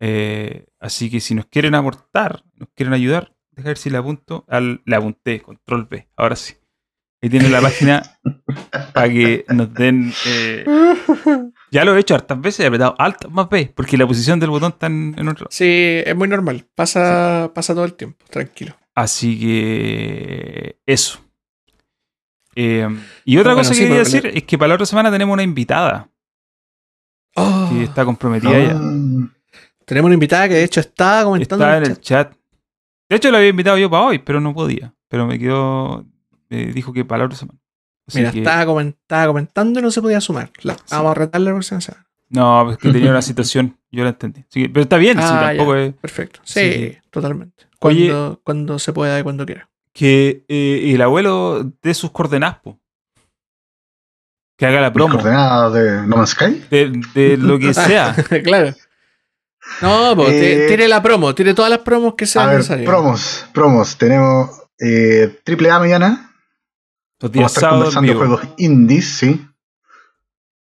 Eh, 0.00 0.66
así 0.78 1.10
que 1.10 1.20
si 1.20 1.34
nos 1.34 1.46
quieren 1.46 1.74
aportar, 1.74 2.42
nos 2.56 2.68
quieren 2.74 2.92
ayudar, 2.94 3.32
deja 3.56 3.68
ver 3.68 3.78
si 3.78 3.90
le 3.90 3.98
apunto. 3.98 4.44
Al, 4.48 4.80
le 4.84 4.96
apunté, 4.96 5.40
control 5.42 5.86
B, 5.90 6.06
ahora 6.16 6.36
sí. 6.36 6.54
Ahí 7.22 7.30
tienen 7.30 7.50
la 7.50 7.60
página 7.62 8.02
para 8.92 9.08
que 9.08 9.44
nos 9.48 9.72
den. 9.72 10.12
eh, 10.26 10.64
ya 11.70 11.84
lo 11.84 11.96
he 11.96 12.00
hecho 12.00 12.14
hartas 12.14 12.40
veces, 12.40 12.60
he 12.60 12.66
apretado 12.66 12.94
Alt 12.98 13.26
más 13.28 13.48
B, 13.48 13.72
porque 13.74 13.96
la 13.96 14.06
posición 14.06 14.38
del 14.38 14.50
botón 14.50 14.72
está 14.72 14.86
en, 14.86 15.14
en 15.18 15.28
otro. 15.28 15.46
Sí, 15.50 16.02
es 16.04 16.14
muy 16.14 16.28
normal. 16.28 16.66
Pasa, 16.74 17.50
pasa 17.54 17.74
todo 17.74 17.84
el 17.86 17.94
tiempo, 17.94 18.24
tranquilo. 18.30 18.76
Así 18.94 19.38
que 19.40 20.78
eso. 20.86 21.20
Eh, 22.54 22.86
y 23.24 23.36
otra 23.38 23.52
Bueno, 23.52 23.60
cosa 23.68 23.70
que 23.70 23.76
sí, 23.76 23.82
quería 23.82 23.98
decir 23.98 24.26
es 24.32 24.42
que 24.44 24.56
para 24.56 24.68
la 24.68 24.74
otra 24.74 24.86
semana 24.86 25.10
tenemos 25.10 25.32
una 25.34 25.42
invitada 25.42 26.08
Oh, 27.34 27.68
que 27.70 27.82
está 27.84 28.02
comprometida 28.06 28.50
Ah, 28.50 28.58
ya. 28.60 28.80
tenemos 29.84 30.06
una 30.06 30.14
invitada 30.14 30.48
que 30.48 30.54
de 30.54 30.64
hecho 30.64 30.80
estaba 30.80 31.24
comentando. 31.24 31.62
Está 31.64 31.76
en 31.76 31.82
en 31.84 31.90
el 31.90 31.96
el 31.96 32.00
chat. 32.00 32.34
De 33.08 33.16
hecho, 33.16 33.30
lo 33.30 33.36
había 33.36 33.50
invitado 33.50 33.78
yo 33.78 33.88
para 33.90 34.02
hoy, 34.04 34.18
pero 34.18 34.40
no 34.40 34.52
podía. 34.54 34.92
Pero 35.08 35.26
me 35.26 35.38
quedó. 35.38 36.04
Me 36.48 36.66
dijo 36.66 36.92
que 36.92 37.04
para 37.04 37.20
la 37.20 37.24
otra 37.26 37.38
semana. 37.38 37.58
Así 38.08 38.18
Mira, 38.18 38.30
que- 38.32 38.38
estaba, 38.38 38.64
comen- 38.66 38.96
estaba 39.00 39.26
comentando 39.26 39.80
y 39.80 39.82
no 39.82 39.90
se 39.90 40.00
podía 40.02 40.20
sumar. 40.20 40.50
La- 40.62 40.76
Vamos 40.90 41.10
a 41.10 41.14
retarle 41.14 41.46
la 41.50 41.54
próxima 41.56 41.80
semana. 41.80 42.06
No, 42.28 42.62
pues 42.66 42.78
que 42.78 42.90
tenía 42.92 43.10
una 43.10 43.22
situación. 43.22 43.76
Yo 43.90 44.02
la 44.04 44.10
entendí. 44.10 44.44
Así 44.48 44.62
que- 44.62 44.68
pero 44.68 44.82
está 44.82 44.96
bien, 44.96 45.16
sí, 45.18 45.24
Ah, 45.26 45.46
tampoco 45.48 45.74
es. 45.76 45.94
Perfecto. 45.94 46.40
Sí, 46.44 46.72
Sí. 46.72 46.98
totalmente. 47.10 47.64
Oye- 47.80 48.08
Cuando, 48.08 48.40
cuando 48.44 48.78
se 48.78 48.92
pueda 48.92 49.18
y 49.18 49.22
cuando 49.22 49.44
quiera. 49.46 49.68
Que 49.92 50.44
eh, 50.48 50.92
el 50.94 51.00
abuelo 51.02 51.72
de 51.82 51.94
sus 51.94 52.10
coordenadas, 52.10 52.58
po. 52.60 52.78
Que 54.56 54.66
haga 54.66 54.80
la 54.80 54.92
promo. 54.92 55.14
coordenadas 55.14 55.72
de 55.74 56.06
No 56.06 56.16
Man's 56.16 56.30
Sky. 56.30 56.62
De, 56.70 56.92
de 57.14 57.36
lo 57.36 57.58
que 57.58 57.74
sea. 57.74 58.14
claro. 58.42 58.74
No, 59.82 60.14
pues 60.16 60.30
Eh, 60.32 60.66
tire 60.68 60.88
la 60.88 61.02
promo, 61.02 61.34
tire 61.34 61.52
todas 61.54 61.70
las 61.70 61.80
promos 61.80 62.14
que 62.14 62.26
sean 62.26 62.50
necesarias. 62.50 62.88
promos, 62.88 63.44
promos. 63.52 63.96
Tenemos 63.96 64.50
eh, 64.78 65.38
AAA 65.44 65.78
mañana. 65.78 66.32
Los 67.20 67.30
Vamos 67.32 67.36
a 67.36 67.38
días 67.38 67.56
estar 67.56 67.70
conversando 67.70 68.06
de 68.08 68.14
vivo. 68.14 68.26
juegos 68.26 68.48
indies, 68.58 69.08
sí. 69.18 69.46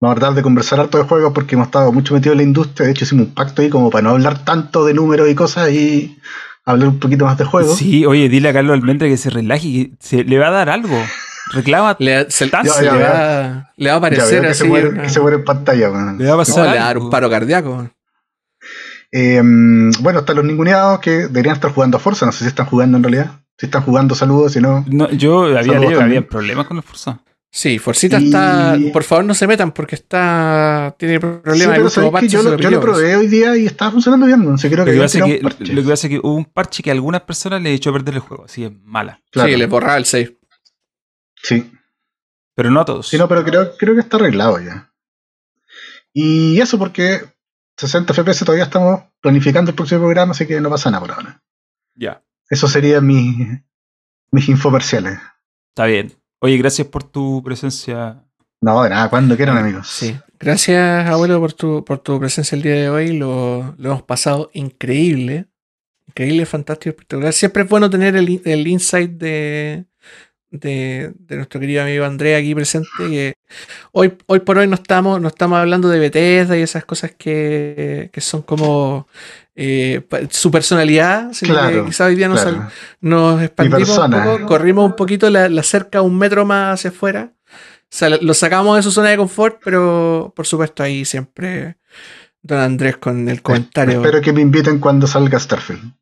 Vamos 0.01 0.17
a 0.17 0.21
tratar 0.21 0.35
de 0.37 0.43
conversar 0.43 0.81
harto 0.81 0.99
de 0.99 1.05
juegos 1.05 1.33
porque 1.35 1.55
hemos 1.57 1.67
estado 1.67 1.93
mucho 1.93 2.15
metidos 2.15 2.33
en 2.33 2.39
la 2.39 2.43
industria. 2.45 2.87
De 2.87 2.93
hecho, 2.93 3.05
hicimos 3.05 3.27
un 3.27 3.35
pacto 3.35 3.63
ahí 3.63 3.69
como 3.71 3.91
para 3.91 4.03
no 4.03 4.11
hablar 4.11 4.45
tanto 4.45 4.85
de 4.85 4.95
números 4.95 5.29
y 5.29 5.35
cosas 5.35 5.71
y 5.71 6.19
hablar 6.65 6.89
un 6.89 6.99
poquito 6.99 7.25
más 7.27 7.37
de 7.37 7.45
juegos. 7.45 7.77
Sí, 7.77 8.07
oye, 8.07 8.29
dile 8.29 8.49
a 8.49 8.53
Carlos 8.53 8.75
Almendra 8.75 9.09
que 9.09 9.17
se 9.17 9.29
relaje 9.31 9.67
y 9.69 9.87
que 9.91 9.97
se, 10.01 10.25
le 10.25 10.39
va 10.39 10.49
a 10.49 10.51
dar 10.53 10.71
algo. 10.71 10.97
Reclama. 11.53 11.97
Le, 12.01 12.31
se- 12.31 12.49
Ya, 12.49 12.65
se 12.65 12.85
ya, 12.85 12.93
le, 12.95 13.03
va, 13.03 13.73
le 13.77 13.91
va 13.91 13.97
a 13.97 13.97
Ya 13.97 13.97
aparecer 13.97 14.41
veo 14.41 14.51
que 14.51 14.55
se, 14.55 14.63
así. 14.63 14.69
muere, 14.71 14.89
una- 14.89 15.03
que 15.03 15.09
se 15.11 15.21
muere 15.21 15.37
en 15.37 15.45
pantalla. 15.45 15.89
Le 15.89 15.93
va 15.93 16.11
a 16.11 16.15
no, 16.33 16.37
pasar. 16.37 16.65
le 16.71 16.77
va 16.79 16.83
a 16.83 16.87
dar 16.87 16.99
un 16.99 17.11
paro 17.11 17.29
cardíaco. 17.29 17.91
Eh, 19.13 19.41
bueno, 20.01 20.21
están 20.21 20.37
los 20.37 20.45
ninguneados 20.45 21.01
que 21.01 21.11
deberían 21.11 21.57
estar 21.57 21.73
jugando 21.73 21.97
a 21.97 22.01
Forza. 22.01 22.27
No 22.27 22.33
sé 22.33 22.45
si 22.45 22.49
están 22.49 22.67
jugando 22.67 22.97
en 22.97 23.03
realidad. 23.03 23.41
Si 23.59 23.67
están 23.67 23.83
jugando, 23.83 24.15
saludos. 24.15 24.53
Si 24.53 24.61
no, 24.61 24.85
No, 24.89 25.11
yo 25.11 25.45
había 25.57 25.79
leído 25.79 26.27
problemas 26.27 26.67
con 26.67 26.77
el 26.77 26.83
Forza. 26.83 27.21
Sí, 27.53 27.81
Forcita 27.81 28.21
Y- 28.21 28.27
está. 28.27 28.79
Por 28.93 29.03
favor, 29.03 29.25
no 29.25 29.35
se 29.35 29.49
metan 29.49 29.73
porque 29.73 29.97
está. 29.97 30.95
Tiene 30.97 31.15
Sí, 31.15 31.19
problemas. 31.21 31.79
el 31.79 31.91
pero 31.93 32.21
yo, 32.29 32.43
lo, 32.45 32.57
yo 32.57 32.71
lo 32.71 32.81
probé 32.81 33.17
hoy 33.17 33.27
día 33.27 33.57
y 33.57 33.67
estaba 33.67 33.91
funcionando 33.91 34.27
bien. 34.27 34.45
No 34.45 34.57
sé, 34.57 34.71
creo 34.71 34.85
Lo 34.87 34.93
que 34.93 34.99
pasa 34.99 35.25
que, 35.25 35.41
lo 35.43 35.83
que 35.83 35.89
pasa 35.89 36.07
es 36.07 36.11
que 36.13 36.19
hubo 36.21 36.35
un 36.37 36.45
parche 36.45 36.81
que 36.85 36.91
a 36.91 36.93
algunas 36.93 37.23
personas 37.23 37.61
le 37.61 37.73
echó 37.75 37.91
a 37.91 37.95
perder 37.95 38.15
el 38.15 38.21
juego. 38.21 38.45
Así 38.45 38.63
es 38.65 38.71
mala. 38.85 39.21
Claro. 39.33 39.51
Sí, 39.51 39.57
le 39.57 39.67
borraba 39.67 39.97
el 39.97 40.05
save. 40.05 40.39
Sí. 41.43 41.73
Pero 42.55 42.71
no 42.71 42.81
a 42.81 42.85
todos. 42.85 43.09
Sí, 43.09 43.19
no, 43.19 43.27
pero 43.27 43.43
creo, 43.45 43.77
creo 43.77 43.95
que 43.95 44.01
está 44.01 44.17
arreglado 44.17 44.61
ya. 44.61 44.93
Y 46.13 46.61
eso 46.61 46.79
porque 46.79 47.23
60 47.81 48.13
FPS 48.13 48.45
todavía 48.45 48.65
estamos 48.65 49.05
planificando 49.23 49.71
el 49.71 49.75
próximo 49.75 50.03
programa, 50.03 50.33
así 50.33 50.47
que 50.47 50.61
no 50.61 50.69
pasa 50.69 50.91
nada 50.91 51.01
por 51.01 51.13
ahora. 51.13 51.43
Ya. 51.95 52.23
Eso 52.51 52.69
serían 52.69 53.07
mis, 53.07 53.59
mis 54.31 54.49
infomerciales. 54.51 55.19
Está 55.71 55.87
bien. 55.87 56.13
Oye, 56.41 56.59
gracias 56.59 56.89
por 56.89 57.05
tu 57.05 57.43
presencia. 57.43 58.23
No, 58.61 58.83
de 58.83 58.91
nada, 58.91 59.09
cuando 59.09 59.35
quieran, 59.35 59.57
amigos. 59.57 59.89
Sí. 59.89 60.15
Gracias, 60.39 61.09
abuelo, 61.09 61.41
por 61.41 61.55
tu, 61.55 61.83
por 61.83 62.01
tu 62.01 62.19
presencia 62.21 62.55
el 62.55 62.61
día 62.61 62.75
de 62.75 62.91
hoy. 62.91 63.17
Lo, 63.17 63.75
lo 63.79 63.91
hemos 63.91 64.03
pasado 64.03 64.51
increíble. 64.53 65.47
Increíble, 66.07 66.45
fantástico, 66.45 66.91
espectacular. 66.91 67.33
Siempre 67.33 67.63
es 67.63 67.69
bueno 67.71 67.89
tener 67.89 68.15
el, 68.15 68.43
el 68.45 68.67
insight 68.67 69.13
de, 69.13 69.87
de, 70.51 71.13
de 71.19 71.37
nuestro 71.37 71.61
querido 71.61 71.83
amigo 71.83 72.05
Andrea 72.05 72.39
aquí 72.39 72.55
presente. 72.55 72.89
Que 72.99 73.35
hoy, 73.93 74.17
hoy 74.27 74.41
por 74.41 74.59
hoy 74.59 74.67
no 74.67 74.75
estamos, 74.75 75.21
no 75.21 75.29
estamos 75.29 75.59
hablando 75.59 75.89
de 75.89 75.99
Bethesda 75.99 76.57
y 76.57 76.63
esas 76.63 76.85
cosas 76.85 77.13
que, 77.17 78.11
que 78.13 78.21
son 78.21 78.43
como 78.43 79.07
eh, 79.55 80.03
su 80.31 80.51
personalidad. 80.51 81.33
sino 81.33 81.55
que 81.55 81.61
Claro, 81.61 81.85
quizá 81.87 82.07
hoy 82.07 82.17
día 82.17 82.29
nos, 82.29 82.41
Claro. 82.43 82.57
sal- 82.59 82.71
nos 83.01 83.43
expandimos 83.43 83.99
un 83.99 84.11
poco, 84.11 84.47
corrimos 84.47 84.85
un 84.87 84.97
poquito 84.97 85.31
la, 85.31 85.49
la 85.49 85.63
cerca 85.63 86.03
un 86.03 86.19
metro 86.19 86.45
más 86.45 86.75
hacia 86.81 86.91
afuera. 86.91 87.33
O 87.93 87.93
sea, 87.93 88.09
lo 88.09 88.35
sacamos 88.35 88.77
de 88.77 88.83
su 88.85 88.93
zona 88.93 89.09
de 89.11 89.17
confort, 89.17 89.61
pero 89.65 90.33
por 90.37 90.47
supuesto 90.47 90.83
ahí 90.85 91.05
siempre 91.05 91.77
Don 92.43 92.59
Andrés 92.59 92.97
con 92.99 93.29
el 93.29 93.43
comentario. 93.43 93.97
Espero 93.97 94.21
que 94.21 94.33
me 94.33 94.41
inviten 94.41 94.79
cuando 94.79 95.07
salga 95.09 95.39
Starfield. 95.41 95.93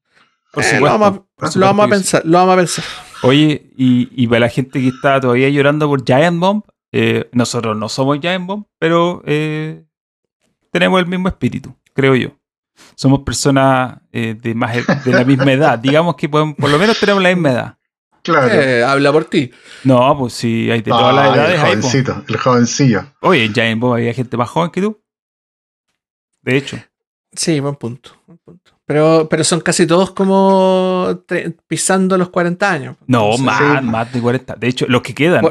Por 0.52 0.62
Eh, 0.64 0.66
supuesto. 0.66 0.98
vamos, 0.98 1.20
lo 1.55 1.66
vamos 1.66 1.86
a 1.86 1.89
pensar, 1.89 2.23
lo 2.24 2.39
vamos 2.39 2.55
a 2.55 2.56
pensar. 2.56 2.85
Oye, 3.23 3.70
y, 3.77 4.09
y 4.23 4.27
para 4.27 4.40
la 4.40 4.48
gente 4.48 4.81
que 4.81 4.89
está 4.89 5.20
todavía 5.20 5.48
llorando 5.48 5.89
por 5.89 6.05
Giant 6.05 6.39
Bomb, 6.40 6.62
eh, 6.93 7.28
nosotros 7.32 7.77
no 7.77 7.89
somos 7.89 8.19
Giant 8.20 8.47
Bomb, 8.47 8.65
pero 8.78 9.23
eh, 9.27 9.85
tenemos 10.70 11.01
el 11.01 11.06
mismo 11.06 11.28
espíritu, 11.28 11.74
creo 11.94 12.15
yo. 12.15 12.31
Somos 12.94 13.20
personas 13.20 13.98
eh, 14.12 14.36
de, 14.40 14.55
más, 14.55 14.77
ed- 14.77 14.86
de 15.05 15.12
la 15.12 15.24
misma 15.24 15.52
edad. 15.52 15.78
Digamos 15.81 16.15
que 16.16 16.28
podemos- 16.28 16.55
por 16.56 16.70
lo 16.70 16.78
menos 16.78 16.98
tenemos 16.98 17.23
la 17.23 17.31
misma 17.31 17.51
edad. 17.51 17.74
Claro. 18.23 18.52
Eh, 18.52 18.85
habla 18.85 19.10
por 19.12 19.24
ti. 19.24 19.51
No, 19.85 20.16
pues 20.19 20.35
sí, 20.35 20.70
hay 20.70 20.82
de 20.82 20.90
todas 20.90 21.15
las 21.15 21.28
Ay, 21.31 21.35
edades. 21.39 21.55
el 21.55 21.60
hay, 21.60 21.73
pues. 21.77 21.85
jovencito, 21.86 22.24
el 22.28 22.36
jovencillo. 22.36 23.05
Oye, 23.23 23.44
en 23.44 23.55
Giant 23.55 23.81
Bomb 23.81 23.94
había 23.94 24.12
gente 24.15 24.36
más 24.36 24.48
joven 24.51 24.70
que 24.70 24.81
tú. 24.82 25.01
De 26.43 26.56
hecho. 26.56 26.77
Sí, 27.32 27.59
buen 27.60 27.74
punto. 27.77 28.10
buen 28.27 28.39
punto. 28.39 28.77
Pero, 28.89 29.28
pero 29.31 29.44
son 29.44 29.60
casi 29.60 29.86
todos 29.86 30.12
como 30.12 31.23
tre- 31.28 31.55
pisando 31.69 32.16
los 32.16 32.31
40 32.31 32.73
años. 32.73 32.97
No, 33.06 33.24
Entonces, 33.36 33.44
más, 33.44 33.81
sí. 33.82 33.86
más 33.86 34.12
de 34.12 34.20
40. 34.20 34.55
De 34.56 34.66
hecho, 34.66 34.86
los 34.89 35.02
que 35.02 35.15
quedan. 35.15 35.43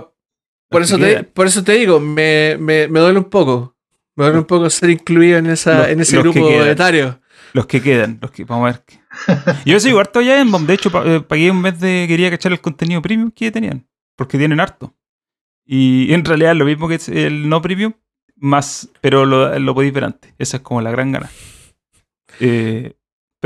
Por, 0.69 0.81
eso 0.81 0.97
que 0.97 1.03
te, 1.03 1.09
quedan. 1.11 1.27
por 1.33 1.45
eso 1.47 1.63
te 1.63 1.73
digo, 1.73 1.99
me, 1.99 2.57
me, 2.59 2.87
me 2.87 2.99
duele 2.99 3.19
un 3.19 3.29
poco. 3.29 3.75
Me 4.15 4.25
duele 4.25 4.39
un 4.39 4.45
poco 4.45 4.67
ser 4.71 4.89
incluido 4.89 5.37
en, 5.37 5.45
esa, 5.45 5.77
Los- 5.77 5.87
en 5.89 5.99
ese 6.01 6.17
grupo 6.17 6.39
etario. 6.63 7.19
Los 7.53 7.67
que 7.67 7.79
quedan, 7.81 8.17
los 8.21 8.31
que 8.31 8.43
vamos 8.43 8.73
a 8.73 8.81
ver. 9.27 9.55
Yo 9.65 9.79
sigo 9.79 9.99
harto 9.99 10.19
ya 10.21 10.41
en 10.41 10.51
Bomb. 10.51 10.67
De 10.67 10.73
hecho, 10.73 10.89
eh, 11.05 11.21
pagué 11.21 11.49
un 11.51 11.61
mes 11.61 11.79
de. 11.79 12.05
Quería 12.07 12.29
cachar 12.31 12.51
el 12.51 12.59
contenido 12.59 13.01
premium 13.01 13.29
que 13.31 13.51
tenían. 13.51 13.87
Porque 14.15 14.37
tienen 14.39 14.59
harto. 14.59 14.93
Y 15.65 16.11
en 16.13 16.25
realidad 16.25 16.55
lo 16.55 16.65
mismo 16.65 16.87
que 16.87 16.95
es 16.95 17.07
el 17.09 17.47
no 17.49 17.61
premium, 17.61 17.93
más. 18.35 18.89
Pero 19.01 19.25
lo, 19.25 19.57
lo 19.59 19.73
podéis 19.75 19.93
ver 19.93 20.05
antes. 20.05 20.33
Esa 20.39 20.57
es 20.57 20.63
como 20.63 20.81
la 20.81 20.89
gran 20.91 21.11
gana. 21.11 21.29
Eh, 22.39 22.93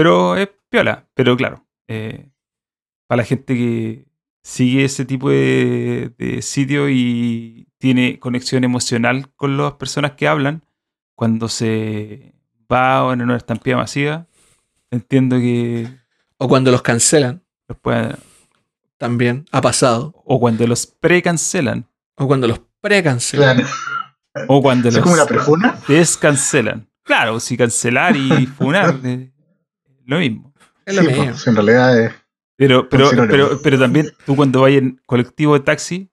pero 0.01 0.35
es 0.35 0.49
piola. 0.69 1.05
Pero 1.13 1.35
claro. 1.37 1.65
eh, 1.87 2.29
para 3.07 3.17
la 3.21 3.25
gente 3.25 3.53
que 3.55 4.05
sigue 4.43 4.83
ese 4.85 5.05
tipo 5.05 5.29
de, 5.29 6.11
de 6.17 6.41
sitio 6.41 6.89
y 6.89 7.67
tiene 7.77 8.17
conexión 8.19 8.63
emocional 8.63 9.29
con 9.35 9.57
las 9.57 9.73
personas 9.73 10.13
que 10.13 10.27
hablan, 10.27 10.63
cuando 11.15 11.47
se 11.49 12.33
va 12.71 13.11
en 13.13 13.21
una 13.21 13.37
estampida 13.37 13.77
masiva, 13.77 14.27
entiendo 14.89 15.37
que 15.37 15.87
O 16.37 16.47
cuando 16.47 16.71
los 16.71 16.81
cancelan, 16.81 17.43
los 17.67 17.77
pueden- 17.77 18.15
también 18.97 19.45
ha 19.51 19.61
pasado. 19.61 20.13
o 20.25 20.39
cuando 20.39 20.65
los 20.67 20.87
pre-cancelan, 20.87 21.85
O 22.15 22.27
cuando 22.27 22.47
los 22.47 22.61
precancelan. 22.81 23.57
Claro. 23.57 24.45
o 24.47 24.61
cuando 24.61 24.89
¿Es 24.89 24.97
como 24.99 25.13
una 25.13 25.23
los 25.23 25.29
prefuna? 25.29 25.77
descancelan. 25.87 26.87
Claro, 27.03 27.39
si 27.39 27.57
cancelar 27.57 28.15
y 28.15 28.45
funar, 28.47 28.99
eh, 29.03 29.31
lo 30.11 30.19
mismo. 30.19 30.53
Es 30.85 30.95
lo 30.95 31.01
Sí, 31.01 31.07
mismo. 31.07 31.25
pues, 31.25 31.47
en 31.47 31.55
realidad 31.55 31.99
es. 31.99 32.13
Pero, 32.57 32.87
pero, 32.89 33.09
pero, 33.27 33.59
pero 33.63 33.79
también 33.79 34.11
tú 34.25 34.35
cuando 34.35 34.61
vayas 34.61 34.83
en 34.83 35.01
colectivo 35.07 35.55
de 35.55 35.61
taxi, 35.61 36.09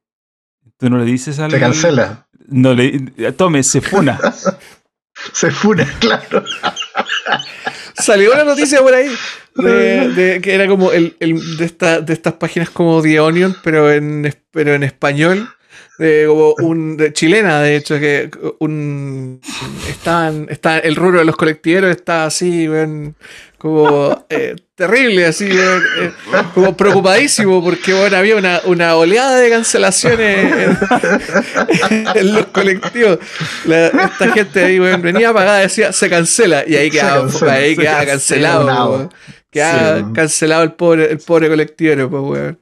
tú 0.78 0.88
no 0.88 0.96
le 0.98 1.04
dices 1.04 1.38
al... 1.38 1.50
Se 1.50 1.60
cancela. 1.60 2.26
No 2.46 2.72
le... 2.72 3.00
Tome, 3.36 3.62
se 3.62 3.80
funa. 3.82 4.18
Se 5.32 5.50
funa, 5.50 5.84
claro. 5.98 6.44
Salió 7.94 8.32
una 8.32 8.44
noticia 8.44 8.80
por 8.80 8.94
ahí 8.94 9.08
de, 9.56 10.08
de- 10.14 10.40
que 10.40 10.54
era 10.54 10.68
como 10.68 10.92
el, 10.92 11.16
el- 11.20 11.56
de, 11.56 11.64
esta, 11.64 12.00
de 12.00 12.12
estas 12.12 12.34
páginas 12.34 12.70
como 12.70 13.02
The 13.02 13.18
Onion, 13.20 13.56
pero 13.62 13.90
en, 13.92 14.32
pero 14.52 14.74
en 14.74 14.84
español. 14.84 15.48
De, 15.98 16.26
como 16.28 16.54
un, 16.60 16.96
de 16.96 17.12
chilena, 17.12 17.60
de 17.60 17.74
hecho, 17.74 17.98
que 17.98 18.30
un 18.60 19.40
estaban, 19.88 20.46
está, 20.48 20.78
el 20.78 20.94
rubro 20.94 21.18
de 21.18 21.24
los 21.24 21.34
colectiveros 21.36 21.90
está 21.90 22.24
así, 22.26 22.68
weón, 22.68 23.16
como 23.58 24.24
eh, 24.30 24.54
terrible, 24.76 25.26
así, 25.26 25.48
eh, 25.50 26.12
como 26.54 26.76
preocupadísimo, 26.76 27.62
porque 27.62 27.92
bueno, 27.92 28.16
había 28.16 28.36
una, 28.36 28.60
una 28.64 28.94
oleada 28.94 29.36
de 29.40 29.50
cancelaciones 29.50 30.76
en, 31.90 32.06
en 32.14 32.34
los 32.34 32.46
colectivos. 32.46 33.18
La- 33.64 33.88
esta 33.88 34.30
gente 34.32 34.64
ahí, 34.64 34.78
weón, 34.78 35.02
venía 35.02 35.32
pagada, 35.32 35.58
decía, 35.58 35.92
se 35.92 36.08
cancela, 36.08 36.64
y 36.66 36.76
ahí 36.76 36.90
quedaba, 36.90 37.22
cancela, 37.22 37.52
ahí 37.54 37.76
quedaba 37.76 38.06
cancela, 38.06 38.48
cancelado, 38.52 38.90
weón. 38.92 39.14
Quedaba 39.50 39.98
Sí. 39.98 40.04
cancelado 40.14 40.62
el 40.62 40.72
pobre, 40.72 41.10
el 41.10 41.18
pobre 41.18 41.48
colectivero, 41.48 42.08
pues, 42.10 42.22
weón. 42.22 42.58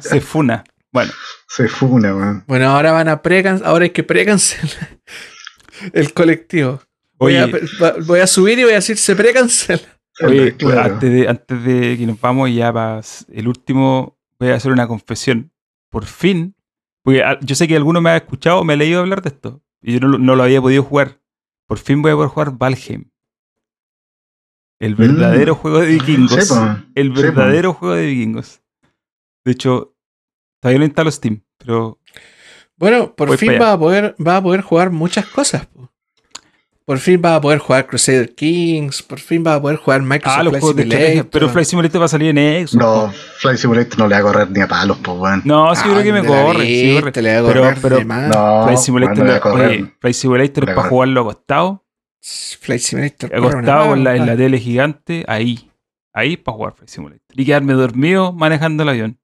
Se 0.00 0.20
funa. 0.20 0.64
Bueno, 0.92 1.12
Se 1.48 1.66
funa, 1.68 2.14
weón. 2.14 2.44
Bueno, 2.46 2.68
ahora 2.68 2.92
van 2.92 3.08
a 3.08 3.22
precan 3.22 3.62
ahora 3.64 3.84
hay 3.84 3.90
que 3.90 4.02
precancelar 4.02 4.98
el 5.94 6.12
colectivo. 6.12 6.82
Voy, 7.16 7.36
Oye. 7.38 7.60
a, 7.82 7.92
voy 8.04 8.20
a 8.20 8.26
subir 8.26 8.58
y 8.58 8.64
voy 8.64 8.72
a 8.72 8.76
decir 8.76 8.96
se 8.98 9.14
precancela. 9.16 9.82
Oye, 10.22 10.56
Claro. 10.56 10.94
antes, 10.94 11.12
de, 11.12 11.28
antes 11.28 11.64
de 11.64 11.96
que 11.98 12.06
nos 12.06 12.20
vamos 12.20 12.50
ya 12.52 12.72
para 12.72 13.00
el 13.32 13.48
último, 13.48 14.18
voy 14.38 14.50
a 14.50 14.54
hacer 14.56 14.72
una 14.72 14.86
confesión. 14.88 15.52
Por 15.90 16.04
fin, 16.04 16.54
porque 17.02 17.22
yo 17.42 17.54
sé 17.54 17.66
que 17.66 17.76
alguno 17.76 18.00
me 18.00 18.10
ha 18.10 18.16
escuchado, 18.16 18.62
me 18.64 18.74
ha 18.74 18.76
leído 18.76 19.00
hablar 19.00 19.22
de 19.22 19.30
esto, 19.30 19.62
y 19.82 19.94
yo 19.94 20.00
no, 20.00 20.08
lo- 20.08 20.18
no 20.18 20.36
lo 20.36 20.42
había 20.42 20.60
podido 20.60 20.82
jugar. 20.82 21.20
Por 21.66 21.78
fin 21.78 22.02
voy 22.02 22.12
a 22.12 22.14
poder 22.14 22.30
jugar 22.30 22.52
Valheim. 22.58 23.10
El 24.80 24.94
verdadero 24.94 25.54
juego 25.54 25.80
de 25.80 25.86
vikingos. 25.88 26.50
Mm. 26.50 26.92
El 26.94 27.10
verdadero 27.10 27.74
juego 27.74 27.94
de 27.94 28.06
vikingos. 28.06 28.62
De 29.44 29.52
hecho, 29.52 29.94
todavía 30.60 30.78
no 30.78 30.84
instalo 30.86 31.10
Steam, 31.10 31.42
pero 31.58 31.98
Bueno, 32.76 33.14
por 33.14 33.36
fin 33.36 33.52
va 33.60 33.72
a 33.72 33.78
poder 33.78 34.14
va 34.24 34.38
a 34.38 34.42
poder 34.42 34.62
jugar 34.62 34.90
muchas 34.90 35.26
cosas. 35.26 35.66
po. 35.66 35.89
Por 36.90 36.98
fin 36.98 37.22
va 37.24 37.36
a 37.36 37.40
poder 37.40 37.60
jugar 37.60 37.86
Crusader 37.86 38.34
Kings, 38.34 39.00
por 39.04 39.20
fin 39.20 39.44
va 39.46 39.54
a 39.54 39.62
poder 39.62 39.76
jugar 39.76 40.02
Microsoft 40.02 40.38
Ah, 40.40 40.42
los 40.42 40.50
Flight 40.50 40.64
estrategia. 40.64 41.06
Simulator. 41.06 41.30
Pero 41.30 41.48
Flight 41.48 41.66
Simulator 41.68 42.00
va 42.00 42.04
a 42.06 42.08
salir 42.08 42.36
en 42.36 42.66
Xbox. 42.66 42.74
No, 42.84 43.12
Flight 43.38 43.58
Simulator 43.58 43.98
no 44.00 44.08
le 44.08 44.14
va 44.16 44.18
a 44.18 44.22
correr 44.24 44.50
ni 44.50 44.60
a 44.60 44.66
palos, 44.66 44.98
pues, 45.00 45.16
weón. 45.16 45.42
No, 45.44 45.72
sí, 45.76 45.82
Ah, 45.84 45.88
creo 45.88 46.02
que 46.02 46.12
me 46.12 46.22
la 46.22 46.26
corre. 46.26 46.66
sí, 46.66 46.98
corre. 47.00 47.22
le 47.22 47.32
va 47.32 47.38
a 47.48 47.52
Pero- 47.52 47.60
correr 47.62 47.78
pero- 47.80 48.04
más. 48.06 48.28
No, 48.34 48.64
Flight 48.64 48.78
Simulator, 48.80 49.14
weón, 49.18 49.18
no 49.20 49.24
le 49.24 49.30
va 49.30 49.36
a 49.36 49.40
correr. 49.52 49.68
oye, 49.68 49.94
Flight 50.00 50.16
Simulator 50.16 50.68
es 50.68 50.74
para 50.74 50.88
jugarlo 50.88 51.20
acostado, 51.20 51.84
Flight 52.60 52.80
Simulator. 52.82 53.34
acostado 53.36 53.94
en 53.94 54.02
la, 54.02 54.16
en 54.16 54.26
la 54.26 54.36
tele 54.36 54.58
gigante, 54.58 55.24
ahí. 55.28 55.70
Ahí 56.12 56.36
para 56.36 56.56
jugar 56.56 56.72
Flight 56.74 56.88
Simulator. 56.90 57.22
Y 57.40 57.44
quedarme 57.44 57.74
dormido 57.74 58.32
manejando 58.32 58.82
el 58.82 58.88
avión. 58.88 59.19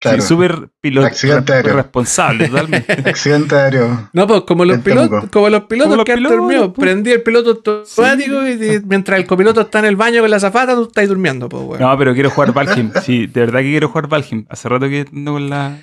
Claro. 0.00 0.22
Sí, 0.22 0.28
súper 0.28 0.68
piloto 0.80 1.06
Accidente 1.08 1.52
re- 1.52 1.56
aéreo. 1.56 1.76
responsable, 1.76 2.48
totalmente. 2.48 2.92
Accidente 3.10 3.56
aéreo. 3.56 4.08
No, 4.12 4.26
pues 4.28 4.42
como 4.42 4.64
los 4.64 4.78
pilotos, 4.78 5.24
como 5.30 5.48
los 5.48 5.64
pilotos 5.64 5.92
Como 5.92 6.04
que 6.04 6.12
han 6.12 6.22
dormido, 6.22 6.72
pues. 6.72 6.84
prendí 6.86 7.10
el 7.10 7.22
piloto 7.22 7.50
automático 7.50 8.46
y 8.46 8.80
mientras 8.86 9.18
el 9.18 9.26
copiloto 9.26 9.62
está 9.62 9.80
en 9.80 9.86
el 9.86 9.96
baño 9.96 10.20
con 10.20 10.30
la 10.30 10.38
zafata, 10.38 10.74
tú 10.76 10.84
estás 10.84 11.08
durmiendo, 11.08 11.48
pues 11.48 11.64
weón. 11.64 11.80
No, 11.82 11.98
pero 11.98 12.14
quiero 12.14 12.30
jugar 12.30 12.52
Valheim. 12.52 12.92
Sí, 13.02 13.26
de 13.26 13.40
verdad 13.40 13.58
que 13.58 13.70
quiero 13.70 13.88
jugar 13.88 14.06
Valheim. 14.08 14.46
Hace 14.48 14.68
rato 14.68 14.88
que 14.88 15.04
ando 15.12 15.32
con 15.32 15.50
la. 15.50 15.78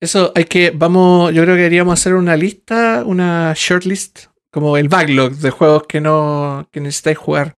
Eso 0.00 0.32
hay 0.34 0.44
que, 0.44 0.72
vamos, 0.74 1.32
yo 1.34 1.42
creo 1.42 1.54
que 1.56 1.60
deberíamos 1.62 1.98
hacer 1.98 2.14
una 2.14 2.36
lista, 2.36 3.02
una 3.04 3.52
shortlist, 3.54 4.26
como 4.50 4.76
el 4.78 4.88
backlog 4.88 5.32
de 5.32 5.50
juegos 5.50 5.84
que 5.86 6.00
no, 6.00 6.68
que 6.72 6.80
necesitáis 6.80 7.18
jugar. 7.18 7.54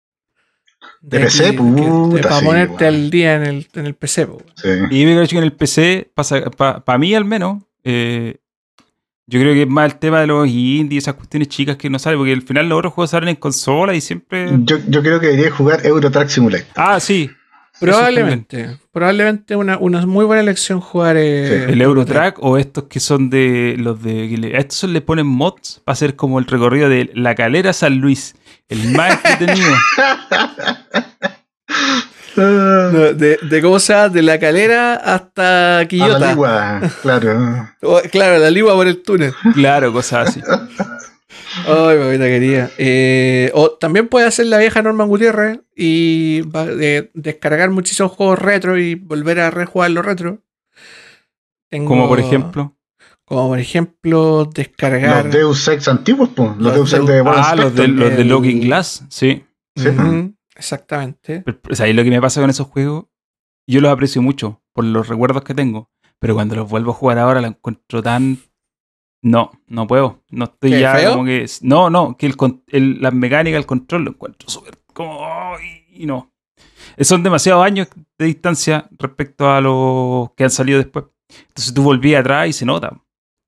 De 1.09 1.21
PC, 1.21 1.53
puta, 1.53 2.21
para 2.21 2.39
sí, 2.39 2.45
ponerte 2.45 2.83
weón. 2.83 2.95
al 2.95 3.09
día 3.09 3.35
en 3.35 3.43
el, 3.43 3.67
en 3.75 3.85
el 3.85 3.93
PC. 3.95 4.27
Sí. 4.55 4.67
Y 4.91 5.03
yo 5.03 5.07
creo 5.15 5.27
que 5.27 5.37
en 5.37 5.43
el 5.43 5.53
PC, 5.53 6.11
para 6.57 6.97
mí 6.97 7.15
al 7.15 7.23
menos, 7.23 7.63
eh, 7.85 8.37
yo 9.25 9.39
creo 9.39 9.53
que 9.53 9.61
es 9.61 9.67
más 9.69 9.93
el 9.93 9.99
tema 9.99 10.19
de 10.19 10.27
los 10.27 10.47
indies, 10.49 11.05
esas 11.05 11.15
cuestiones 11.15 11.47
chicas 11.47 11.77
que 11.77 11.89
no 11.89 11.97
salen, 11.97 12.19
porque 12.19 12.33
al 12.33 12.41
final 12.41 12.67
los 12.67 12.79
otros 12.79 12.93
juegos 12.93 13.11
salen 13.11 13.29
en 13.29 13.35
consola 13.37 13.95
y 13.95 14.01
siempre. 14.01 14.49
Yo, 14.63 14.79
yo 14.87 15.01
creo 15.01 15.21
que 15.21 15.27
debería 15.27 15.49
jugar 15.49 15.85
Euro 15.85 16.11
Truck 16.11 16.27
Simulator. 16.27 16.67
Ah, 16.75 16.99
sí. 16.99 17.29
Probablemente, 17.79 18.77
probablemente 18.91 19.55
una, 19.55 19.77
una 19.77 20.05
muy 20.05 20.25
buena 20.25 20.41
elección 20.41 20.79
jugar 20.79 21.15
eh, 21.17 21.65
Sí, 21.67 21.71
El 21.73 21.81
Eurotrack 21.81 22.37
o 22.41 22.57
estos 22.57 22.85
que 22.85 22.99
son 22.99 23.29
de 23.29 23.75
los 23.77 24.01
de. 24.01 24.27
que 24.29 24.57
A 24.57 24.59
estos 24.59 24.89
le 24.89 25.01
ponen 25.01 25.27
mods 25.27 25.81
para 25.85 25.93
hacer 25.93 26.15
como 26.15 26.39
el 26.39 26.45
recorrido 26.45 26.89
de 26.89 27.11
la 27.13 27.35
calera 27.35 27.73
San 27.73 27.99
Luis. 27.99 28.35
El 28.69 28.91
más 28.91 29.13
entretenido. 29.23 29.73
No, 32.35 33.13
De, 33.13 33.39
de 33.41 33.61
cómo 33.63 33.79
se 33.79 33.93
llama, 33.93 34.09
de 34.09 34.21
la 34.21 34.39
calera 34.39 34.93
hasta 34.95 35.77
a 35.77 35.81
la 35.81 35.87
Quillota. 35.87 36.29
ligua, 36.29 36.81
claro. 37.01 37.69
O- 37.81 38.01
claro, 38.11 38.37
la 38.37 38.51
ligua 38.51 38.73
por 38.75 38.85
el 38.87 39.01
túnel. 39.01 39.33
claro, 39.55 39.91
cosas 39.91 40.29
así. 40.29 40.41
Ay, 41.67 41.97
mamita 41.97 42.25
quería. 42.25 42.69
Eh, 42.77 43.49
o 43.55 43.71
también 43.71 44.07
puede 44.07 44.27
hacer 44.27 44.45
la 44.45 44.59
vieja 44.59 44.83
Norman 44.83 45.07
Gutiérrez 45.07 45.59
y 45.75 46.41
va- 46.41 46.65
de- 46.67 47.09
descargar 47.15 47.71
muchísimos 47.71 48.11
juegos 48.11 48.37
retro 48.37 48.77
y 48.77 48.93
volver 48.93 49.39
a 49.39 49.49
rejugar 49.49 49.89
los 49.91 50.05
retro. 50.05 50.43
Tengo- 51.71 51.87
Como 51.89 52.07
por 52.07 52.19
ejemplo. 52.19 52.76
Como 53.27 53.49
por 53.49 53.59
ejemplo, 53.59 54.45
descargar. 54.45 55.25
Los 55.25 55.33
Deus 55.33 55.67
Ex 55.67 55.87
antiguos, 55.89 56.29
pues. 56.35 56.49
Los, 56.51 56.59
Los 56.59 56.73
Deus 56.75 56.93
Ex 56.93 57.05
de 57.05 57.23
Ah, 57.27 57.55
los 57.55 57.75
de, 57.75 57.87
los 57.89 58.15
de 58.15 58.23
Looking 58.23 58.61
Glass, 58.61 59.03
sí. 59.09 59.43
Sí, 59.75 59.89
exactamente. 60.55 61.41
Pero, 61.41 61.59
o 61.69 61.75
sea, 61.75 61.85
ahí 61.85 61.93
lo 61.93 62.03
que 62.03 62.09
me 62.09 62.21
pasa 62.21 62.41
con 62.41 62.49
esos 62.49 62.67
juegos, 62.67 63.05
yo 63.67 63.81
los 63.81 63.91
aprecio 63.91 64.21
mucho 64.21 64.61
por 64.73 64.85
los 64.85 65.07
recuerdos 65.07 65.43
que 65.43 65.53
tengo, 65.53 65.89
pero 66.19 66.33
cuando 66.35 66.55
los 66.55 66.69
vuelvo 66.69 66.91
a 66.91 66.95
jugar 66.95 67.19
ahora 67.19 67.41
los 67.41 67.49
encuentro 67.51 68.01
tan... 68.01 68.37
No, 69.23 69.51
no 69.67 69.87
puedo. 69.87 70.23
No 70.29 70.45
estoy 70.45 70.71
¿Qué, 70.71 70.79
ya 70.79 70.95
feo? 70.95 71.11
como 71.13 71.25
que... 71.25 71.45
No, 71.61 71.89
no, 71.89 72.15
que 72.17 72.27
el, 72.27 72.37
con- 72.37 72.63
el- 72.67 73.01
las 73.01 73.13
mecánicas, 73.13 73.59
el 73.59 73.65
control 73.65 74.03
lo 74.05 74.11
encuentro 74.11 74.47
súper 74.49 74.79
como... 74.93 75.25
ay, 75.25 75.85
Y 75.91 76.05
no. 76.05 76.31
Eh, 76.95 77.03
Son 77.03 77.21
demasiados 77.23 77.65
años 77.65 77.87
de 78.17 78.25
distancia 78.25 78.87
respecto 78.97 79.49
a 79.49 79.59
los 79.61 80.31
que 80.33 80.43
han 80.45 80.49
salido 80.49 80.77
después. 80.79 81.05
Entonces 81.49 81.73
tú 81.73 81.83
volví 81.83 82.15
atrás 82.15 82.47
y 82.47 82.53
se 82.53 82.65
nota. 82.65 82.97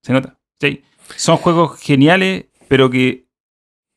Se 0.09 0.13
nota. 0.13 0.39
Sí. 0.59 0.81
Son 1.17 1.37
juegos 1.37 1.79
geniales, 1.79 2.45
pero 2.67 2.89
que 2.89 3.27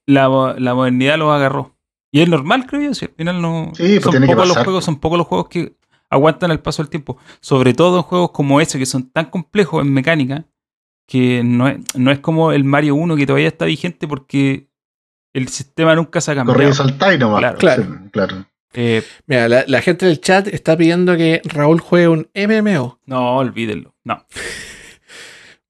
la, 0.05 0.55
la 0.59 0.75
modernidad 0.75 1.17
los 1.17 1.33
agarró. 1.33 1.75
Y 2.11 2.21
es 2.21 2.29
normal, 2.29 2.67
creo 2.67 2.83
yo. 2.83 2.95
Si 2.95 3.07
al 3.07 3.13
final 3.13 3.41
no. 3.41 3.71
Sí, 3.75 3.83
pues 3.95 4.03
son 4.03 4.11
tiene 4.11 4.27
que 4.27 4.35
pocos 4.35 4.49
los 4.49 4.59
juegos, 4.59 4.85
son 4.85 5.01
pocos 5.01 5.17
los 5.17 5.27
juegos 5.27 5.49
que 5.49 5.75
aguantan 6.11 6.51
el 6.51 6.61
paso 6.61 6.83
del 6.83 6.91
tiempo. 6.91 7.17
Sobre 7.41 7.73
todo 7.73 7.97
en 7.97 8.03
juegos 8.03 8.33
como 8.33 8.61
ese, 8.61 8.79
que 8.79 8.85
son 8.85 9.09
tan 9.11 9.31
complejos 9.31 9.81
en 9.81 9.91
mecánica, 9.91 10.45
que 11.07 11.43
no 11.43 11.67
es, 11.67 11.79
no 11.97 12.11
es 12.11 12.19
como 12.19 12.53
el 12.53 12.65
Mario 12.65 12.95
1 12.97 13.17
que 13.17 13.27
todavía 13.27 13.49
está 13.49 13.65
vigente 13.65 14.07
porque 14.07 14.69
el 15.33 15.49
sistema 15.49 15.95
nunca 15.95 16.21
se 16.21 16.33
ha 16.33 16.35
cambiado. 16.35 16.59
Corrido 16.59 16.75
saltar 16.75 17.15
y 17.15 17.19
nomás. 17.19 17.41
Claro. 17.41 17.57
Claro. 17.59 17.83
Sí, 17.85 18.11
claro. 18.11 18.47
Eh, 18.75 19.03
Mira, 19.27 19.49
la, 19.49 19.65
la 19.67 19.81
gente 19.81 20.05
del 20.05 20.21
chat 20.21 20.49
está 20.49 20.77
pidiendo 20.77 21.17
que 21.17 21.41
Raúl 21.45 21.81
juegue 21.81 22.09
un 22.09 22.29
MMO. 22.35 22.99
no, 23.07 23.37
olvídenlo. 23.39 23.95
No. 24.05 24.27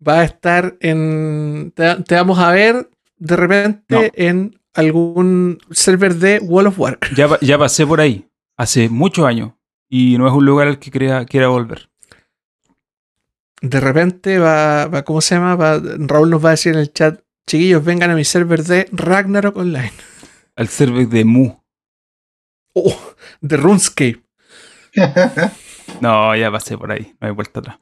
Va 0.07 0.21
a 0.21 0.25
estar 0.25 0.77
en. 0.81 1.73
Te, 1.75 1.97
te 2.03 2.15
vamos 2.15 2.39
a 2.39 2.51
ver 2.51 2.91
de 3.19 3.37
repente 3.37 3.85
No. 3.89 4.01
en 4.15 4.61
algún 4.75 5.59
server 5.71 6.15
de 6.17 6.39
World 6.41 6.69
of 6.69 6.79
Warcraft. 6.81 7.15
Ya, 7.17 7.29
ya 7.41 7.59
pasé 7.59 7.87
por 7.87 8.01
ahí 8.01 8.27
hace 8.57 8.89
muchos 8.89 9.25
años 9.27 9.53
y 9.89 10.17
no 10.19 10.27
es 10.27 10.33
un 10.33 10.45
lugar 10.45 10.67
al 10.69 10.79
que 10.79 10.91
crea, 10.91 11.25
quiera 11.25 11.49
volver. 11.49 11.89
De 13.61 13.79
repente 13.79 14.39
va, 14.39 14.87
va 14.87 15.03
¿cómo 15.05 15.21
se 15.21 15.37
llama? 15.37 15.55
Va- 15.55 15.81
Raúl 15.99 16.31
nos 16.31 16.45
va 16.45 16.49
a 16.49 16.53
decir 16.53 16.73
en 16.73 16.81
el 16.81 16.93
chat, 16.93 17.21
chiquillos, 17.47 17.85
vengan 17.85 18.11
a 18.11 18.17
mi 18.17 18.25
server 18.25 18.65
de 18.65 18.89
Ragnarok 18.91 19.57
Online. 19.57 19.93
Al 20.57 20.69
server 20.69 21.07
de 21.09 21.25
Mu. 21.25 21.53
Oh, 22.75 22.99
de 23.41 23.57
RuneScape. 23.57 24.23
No, 26.01 26.35
ya 26.35 26.51
pasé 26.51 26.79
por 26.79 26.91
ahí. 26.91 27.13
No 27.21 27.27
hay 27.29 27.33
vuelta 27.35 27.61
atrás. 27.61 27.79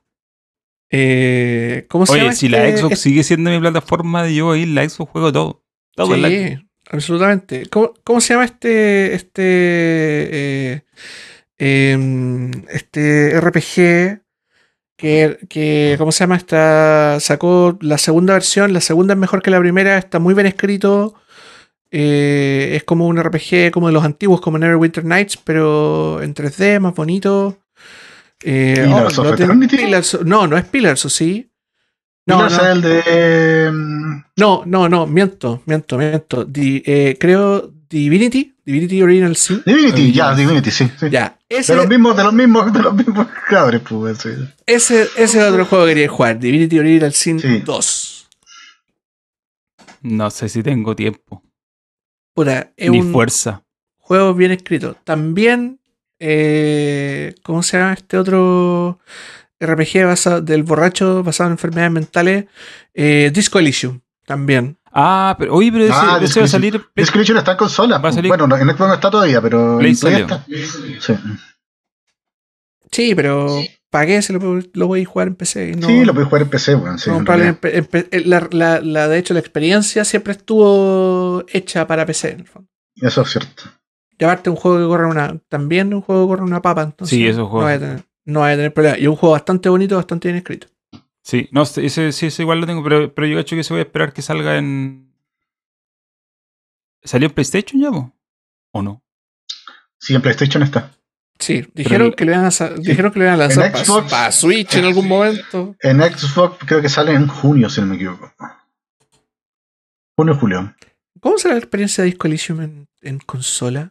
Eh, 0.90 1.86
¿Cómo 1.88 2.04
se 2.06 2.12
Oye, 2.14 2.22
llama? 2.22 2.32
si 2.34 2.48
la 2.48 2.66
este- 2.66 2.80
Xbox 2.80 2.98
sigue 2.98 3.22
siendo 3.22 3.50
mi 3.50 3.60
plataforma, 3.60 4.28
yo 4.28 4.52
ahí 4.52 4.66
la 4.66 4.88
Xbox 4.88 5.10
juego 5.12 5.32
todo. 5.32 5.62
La. 5.96 6.28
Sí, 6.28 6.56
absolutamente. 6.90 7.66
¿Cómo, 7.70 7.94
cómo 8.04 8.20
se 8.20 8.34
llama 8.34 8.44
este 8.46 9.14
este 9.14 9.42
eh, 9.44 10.82
em, 11.58 12.50
este 12.70 13.38
RPG 13.40 14.22
que, 14.96 15.38
que 15.48 15.94
cómo 15.98 16.12
se 16.12 16.24
llama 16.24 16.36
esta 16.36 17.18
sacó 17.20 17.78
la 17.80 17.96
segunda 17.98 18.34
versión, 18.34 18.72
la 18.72 18.80
segunda 18.80 19.14
es 19.14 19.20
mejor 19.20 19.42
que 19.42 19.50
la 19.50 19.58
primera, 19.60 19.96
está 19.98 20.18
muy 20.18 20.34
bien 20.34 20.46
escrito. 20.46 21.14
eh, 21.92 22.72
es 22.76 22.84
como 22.84 23.06
un 23.08 23.18
RPG 23.22 23.70
como 23.72 23.88
de 23.88 23.92
los 23.92 24.04
antiguos, 24.04 24.40
como 24.40 24.58
Neverwinter 24.58 25.04
Nights, 25.04 25.36
pero 25.38 26.22
en 26.22 26.34
3D, 26.34 26.80
más 26.80 26.94
bonito. 26.94 27.58
Eh, 28.42 28.74
Pillars 28.84 29.18
of 29.18 29.26
no, 29.26 29.34
Eternity? 29.34 29.76
Pillars 29.76 30.18
no, 30.24 30.46
no 30.46 30.56
es 30.56 30.64
Pillars, 30.64 31.04
¿o 31.04 31.08
sí? 31.08 31.50
No, 32.26 32.36
Pillars 32.36 32.56
no. 32.56 32.62
es 32.64 32.70
el 32.76 32.82
de. 32.82 33.70
mm, 33.72 34.24
No, 34.36 34.62
no, 34.66 34.88
no, 34.88 35.06
miento, 35.06 35.62
miento, 35.66 35.98
miento. 35.98 36.44
Di- 36.44 36.82
eh, 36.86 37.16
creo 37.20 37.70
Divinity, 37.88 38.54
Divinity 38.64 39.02
Original 39.02 39.34
Sin. 39.36 39.62
Divinity, 39.66 40.12
ya. 40.12 40.34
Divinity, 40.34 40.70
sí. 40.70 40.88
sí. 40.98 41.10
Ya, 41.10 41.36
De 41.48 41.74
los 41.74 41.88
mismos, 41.88 42.16
de 42.16 42.22
los 42.24 42.32
mismos, 42.32 42.72
de 42.72 42.82
los 42.82 42.94
mismos 42.94 43.26
creadores, 43.48 43.80
pues, 43.80 44.18
sí. 44.18 44.28
ese, 44.64 45.02
ese 45.16 45.38
es 45.38 45.44
otro 45.44 45.64
juego 45.66 45.84
que 45.86 45.90
quería 45.94 46.08
jugar, 46.08 46.38
Divinity 46.38 46.78
Original 46.78 47.12
Sin 47.12 47.40
Sí. 47.40 47.58
2. 47.64 48.28
No 50.02 50.30
sé 50.30 50.48
si 50.48 50.62
tengo 50.62 50.94
tiempo. 50.96 51.42
Puta, 52.34 52.72
es 52.76 52.90
Ni 52.90 53.00
un 53.00 53.12
fuerza. 53.12 53.64
juego 53.98 54.34
bien 54.34 54.52
escrito. 54.52 54.96
También, 55.04 55.79
eh, 56.20 57.34
¿cómo 57.42 57.62
se 57.62 57.78
llama 57.78 57.94
este 57.94 58.16
otro 58.18 58.98
RPG 59.60 60.04
basado, 60.06 60.40
del 60.40 60.62
borracho 60.62 61.22
basado 61.24 61.48
en 61.48 61.52
enfermedades 61.52 61.90
mentales? 61.92 62.44
Eh, 62.94 63.30
Disco 63.34 63.58
Elysium, 63.58 64.00
también. 64.26 64.76
Ah, 64.92 65.36
pero 65.38 65.54
oye, 65.54 65.70
pero 65.72 65.84
ese, 65.84 65.92
Ah, 65.94 65.98
ese 65.98 66.06
va 66.10 66.14
a 66.16 66.20
Disco 66.20 66.46
salir. 66.48 66.80
Disco 66.96 67.18
Elysium 67.18 67.38
está 67.38 67.52
en 67.52 67.58
consola. 67.58 67.98
Va 67.98 68.08
a 68.08 68.12
salir- 68.12 68.28
Bueno, 68.28 68.46
no, 68.46 68.56
en 68.56 68.66
Xbox 68.68 68.80
no 68.88 68.94
está 68.94 69.10
todavía, 69.10 69.40
pero 69.40 69.78
Play 69.78 69.92
está. 69.92 70.44
Sí, 70.48 71.14
Sí, 72.92 73.14
pero 73.14 73.46
¿para 73.88 74.06
qué 74.06 74.20
se 74.20 74.32
lo, 74.32 74.60
lo 74.72 74.86
voy 74.88 75.02
a 75.02 75.04
jugar 75.06 75.28
en 75.28 75.36
PC? 75.36 75.70
y 75.70 75.74
no- 75.74 75.86
sí 75.86 76.04
lo 76.04 76.12
puedes 76.12 76.28
jugar 76.28 76.42
en 76.42 76.48
PC, 76.50 76.74
bueno, 76.74 76.98
sí. 76.98 77.08
No, 77.10 77.18
en 77.18 77.56
en 78.10 78.30
la, 78.30 78.48
la- 78.50 78.80
la- 78.80 79.08
de 79.08 79.18
hecho, 79.18 79.32
la 79.32 79.40
experiencia 79.40 80.04
siempre 80.04 80.32
estuvo 80.32 81.44
hecha 81.48 81.86
para 81.86 82.04
PC. 82.04 82.30
En 82.32 82.40
el 82.40 82.46
fondo. 82.48 82.68
Eso 82.96 83.22
es 83.22 83.30
cierto. 83.30 83.62
Llevarte 84.20 84.50
un 84.50 84.56
juego 84.56 84.78
que 84.78 84.84
corre 84.86 85.06
una. 85.06 85.38
También 85.48 85.92
un 85.94 86.02
juego 86.02 86.26
que 86.26 86.28
corre 86.32 86.42
una 86.44 86.60
papa. 86.62 86.82
Entonces, 86.82 87.16
Sí, 87.16 87.26
esos 87.26 87.38
No 87.38 87.48
juegos. 87.48 87.64
vaya, 87.64 87.76
a 87.76 87.80
tener, 87.80 88.04
no 88.26 88.40
vaya 88.40 88.52
a 88.52 88.56
tener 88.56 88.74
problema. 88.74 88.98
Y 88.98 89.06
un 89.06 89.16
juego 89.16 89.32
bastante 89.32 89.68
bonito, 89.70 89.96
bastante 89.96 90.28
bien 90.28 90.36
escrito. 90.36 90.66
Sí, 91.22 91.48
no, 91.52 91.62
ese, 91.62 91.84
ese, 91.86 92.08
ese 92.08 92.42
igual 92.42 92.60
lo 92.60 92.66
tengo, 92.66 92.82
pero, 92.84 93.12
pero 93.14 93.26
yo 93.26 93.36
cacho 93.38 93.56
que 93.56 93.64
se 93.64 93.72
voy 93.72 93.80
a 93.80 93.84
esperar 93.84 94.12
que 94.12 94.22
salga 94.22 94.58
en. 94.58 95.10
¿Salió 97.02 97.28
en 97.28 97.34
PlayStation 97.34 97.80
ya? 97.80 97.90
¿O 98.72 98.82
no? 98.82 99.02
Sí, 99.98 100.14
en 100.14 100.20
PlayStation 100.22 100.62
está. 100.62 100.92
Sí, 101.38 101.66
dijeron, 101.72 102.12
que, 102.12 102.26
le 102.26 102.32
iban 102.32 102.44
a, 102.44 102.68
dijeron 102.76 103.10
que 103.12 103.18
lo 103.18 103.24
iban 103.24 103.34
a 103.34 103.38
lanzar 103.38 103.72
para 103.72 103.82
Xbox- 103.84 104.32
Switch 104.32 104.74
en 104.74 104.84
algún 104.84 105.08
momento. 105.08 105.74
En 105.80 106.00
Xbox 106.02 106.58
creo 106.66 106.82
que 106.82 106.90
sale 106.90 107.12
en 107.12 107.26
junio, 107.28 107.70
si 107.70 107.80
no 107.80 107.86
me 107.86 107.94
equivoco. 107.96 108.30
Junio, 110.18 110.36
julio. 110.38 110.74
¿Cómo 111.20 111.38
será 111.38 111.54
la 111.54 111.60
experiencia 111.60 112.04
de 112.04 112.10
Disco 112.10 112.26
Elysium 112.26 112.60
en, 112.60 112.88
en 113.00 113.18
consola? 113.20 113.88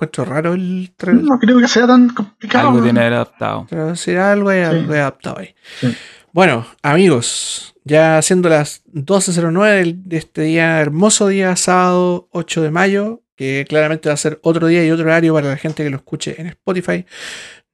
Encuentro 0.00 0.24
raro 0.24 0.54
el 0.54 0.92
trailer. 0.96 1.24
No 1.24 1.38
creo 1.38 1.58
que 1.60 1.68
sea 1.68 1.86
tan 1.86 2.08
complicado. 2.08 2.68
Algo 2.70 2.82
tiene 2.82 2.98
que 3.00 3.06
haber 3.06 3.12
adaptado. 3.16 3.66
Pero 3.68 3.94
si 3.96 4.14
algo 4.16 4.48
hay, 4.48 4.60
Sí. 4.60 4.64
algo 4.64 4.92
adaptado 4.94 5.38
ahí. 5.40 5.54
Sí. 5.78 5.94
Bueno, 6.32 6.66
amigos, 6.82 7.74
ya 7.84 8.22
siendo 8.22 8.48
las 8.48 8.82
12.09 8.86 9.76
del- 9.76 10.08
de 10.08 10.16
este 10.16 10.40
día, 10.42 10.80
hermoso 10.80 11.28
día, 11.28 11.54
sábado 11.56 12.28
8 12.32 12.62
de 12.62 12.70
mayo, 12.70 13.20
que 13.36 13.66
claramente 13.68 14.08
va 14.08 14.14
a 14.14 14.16
ser 14.16 14.38
otro 14.42 14.68
día 14.68 14.82
y 14.86 14.90
otro 14.90 15.04
horario 15.04 15.34
para 15.34 15.48
la 15.50 15.56
gente 15.58 15.82
que 15.84 15.90
lo 15.90 15.96
escuche 15.96 16.40
en 16.40 16.46
Spotify. 16.46 17.04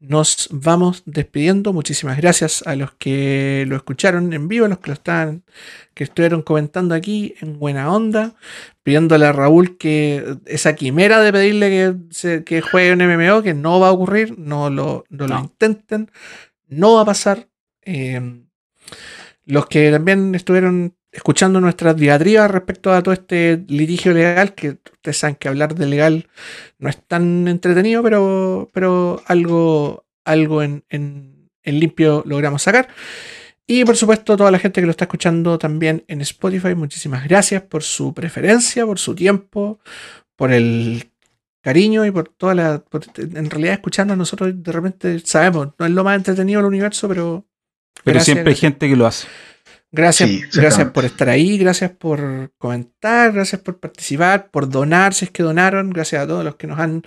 Nos 0.08 0.48
vamos 0.52 1.02
despidiendo. 1.04 1.72
Muchísimas 1.72 2.16
gracias 2.18 2.62
a 2.66 2.76
los 2.76 2.92
que 2.92 3.64
lo 3.66 3.74
escucharon 3.76 4.32
en 4.32 4.46
vivo, 4.46 4.66
a 4.66 4.68
los 4.68 4.78
que 4.78 4.88
lo 4.90 4.94
están, 4.94 5.42
que 5.94 6.04
estuvieron 6.04 6.42
comentando 6.42 6.94
aquí 6.94 7.34
en 7.40 7.58
buena 7.58 7.90
onda, 7.92 8.34
pidiéndole 8.84 9.26
a 9.26 9.32
Raúl 9.32 9.76
que 9.78 10.36
esa 10.46 10.74
quimera 10.76 11.20
de 11.20 11.32
pedirle 11.32 11.70
que, 11.70 11.94
se- 12.10 12.44
que 12.44 12.60
juegue 12.60 12.92
un 12.92 13.00
MMO, 13.02 13.42
que 13.42 13.54
no 13.54 13.80
va 13.80 13.88
a 13.88 13.92
ocurrir, 13.92 14.38
no 14.38 14.70
lo, 14.70 15.04
no 15.08 15.26
lo 15.26 15.38
intenten, 15.40 16.10
no 16.68 16.94
va 16.94 17.00
a 17.02 17.06
pasar. 17.06 17.48
Eh, 17.82 18.42
los 19.44 19.66
que 19.66 19.90
también 19.90 20.34
estuvieron 20.34 20.95
escuchando 21.16 21.60
nuestras 21.60 21.96
diatribas 21.96 22.50
respecto 22.50 22.92
a 22.92 23.02
todo 23.02 23.14
este 23.14 23.64
litigio 23.68 24.12
legal, 24.12 24.54
que 24.54 24.78
ustedes 24.92 25.16
saben 25.16 25.36
que 25.36 25.48
hablar 25.48 25.74
de 25.74 25.86
legal 25.86 26.28
no 26.78 26.88
es 26.88 27.02
tan 27.06 27.48
entretenido, 27.48 28.02
pero, 28.02 28.68
pero 28.72 29.22
algo, 29.26 30.04
algo 30.24 30.62
en, 30.62 30.84
en- 30.90 31.48
en 31.64 31.80
limpio 31.80 32.22
logramos 32.26 32.62
sacar. 32.62 32.88
Y 33.66 33.84
por 33.84 33.96
supuesto, 33.96 34.36
toda 34.36 34.50
la 34.52 34.60
gente 34.60 34.80
que 34.80 34.86
lo 34.86 34.92
está 34.92 35.06
escuchando 35.06 35.58
también 35.58 36.04
en 36.06 36.20
Spotify, 36.20 36.74
muchísimas 36.76 37.26
gracias 37.26 37.62
por 37.62 37.82
su 37.82 38.14
preferencia, 38.14 38.86
por 38.86 38.98
su 39.00 39.14
tiempo, 39.16 39.80
por 40.36 40.52
el 40.52 41.10
cariño 41.62 42.06
y 42.06 42.12
por 42.12 42.28
toda 42.28 42.54
la. 42.54 42.78
por- 42.84 43.02
en 43.18 43.50
realidad, 43.50 43.72
escuchando 43.74 44.12
a 44.12 44.16
nosotros 44.16 44.52
de 44.54 44.70
repente 44.72 45.18
sabemos, 45.24 45.70
no 45.78 45.86
es 45.86 45.90
lo 45.92 46.04
más 46.04 46.16
entretenido 46.16 46.60
del 46.60 46.66
universo, 46.68 47.08
pero. 47.08 47.44
Pero 48.04 48.14
gracias, 48.14 48.34
siempre 48.36 48.52
hay 48.52 48.56
gente 48.56 48.88
que 48.88 48.94
lo 48.94 49.06
hace. 49.06 49.26
Gracias, 49.92 50.28
Sí, 50.28 50.42
gracias 50.54 50.90
por 50.90 51.04
estar 51.04 51.28
ahí, 51.28 51.56
gracias 51.58 51.90
por 51.92 52.50
comentar, 52.58 53.32
gracias 53.32 53.60
por 53.62 53.78
participar, 53.78 54.50
por 54.50 54.68
donar 54.68 55.14
si 55.14 55.24
es 55.26 55.30
que 55.30 55.42
donaron, 55.42 55.90
gracias 55.90 56.22
a 56.22 56.26
todos 56.26 56.44
los 56.44 56.56
que 56.56 56.66
nos 56.66 56.78
han 56.78 57.02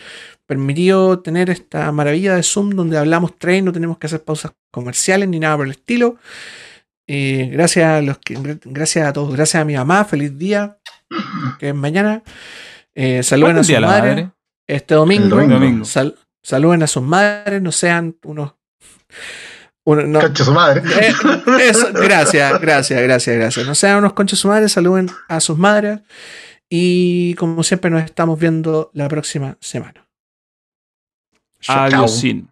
permitido 0.47 1.19
tener 1.19 1.49
esta 1.49 1.91
maravilla 1.91 2.35
de 2.35 2.41
Zoom 2.43 2.71
donde 2.71 2.97
hablamos 2.97 3.37
tres, 3.37 3.61
no 3.63 3.71
tenemos 3.73 3.97
que 3.99 4.07
hacer 4.07 4.23
pausas 4.23 4.53
comerciales 4.71 5.27
ni 5.29 5.39
nada 5.39 5.57
por 5.57 5.65
el 5.67 5.71
estilo. 5.73 6.17
Eh, 7.07 7.49
gracias 7.51 7.85
a 7.85 8.01
los 8.01 8.17
que, 8.19 8.37
gracias 8.65 9.07
a 9.07 9.13
todos, 9.13 9.33
gracias 9.35 9.61
a 9.61 9.65
mi 9.65 9.75
mamá, 9.75 10.05
feliz 10.05 10.35
día, 10.37 10.77
que 11.59 11.69
es 11.69 11.75
mañana. 11.75 12.23
Eh, 12.95 13.21
saluden 13.23 13.55
¿Cuándo 13.55 13.61
a 13.61 13.63
sus 13.65 13.79
madres 13.81 14.15
madre? 14.15 14.31
este 14.67 14.95
domingo. 14.95 15.23
El 15.25 15.29
domingo. 15.29 15.53
Domingo. 15.55 15.85
Sal- 15.85 16.15
saluden 16.41 16.81
a 16.83 16.87
sus 16.87 17.03
madres, 17.03 17.61
no 17.61 17.71
sean 17.71 18.15
unos. 18.23 18.53
Uno- 19.91 20.03
no, 20.07 20.19
Concha 20.21 20.43
su 20.43 20.51
madre. 20.53 20.81
eh, 21.01 21.13
eso, 21.61 21.87
gracias, 21.93 22.59
gracias, 22.61 23.01
gracias, 23.01 23.35
gracias. 23.35 23.65
No 23.67 23.75
sean 23.75 23.97
unos 23.97 24.13
conchos 24.13 24.39
su 24.39 24.47
madre, 24.47 24.69
saluden 24.69 25.09
a 25.27 25.39
sus 25.39 25.57
madres. 25.57 25.99
Y 26.69 27.33
como 27.35 27.63
siempre, 27.63 27.89
nos 27.89 28.03
estamos 28.03 28.39
viendo 28.39 28.91
la 28.93 29.07
próxima 29.07 29.57
semana. 29.59 30.05
Adiós. 31.67 32.19
sin. 32.19 32.49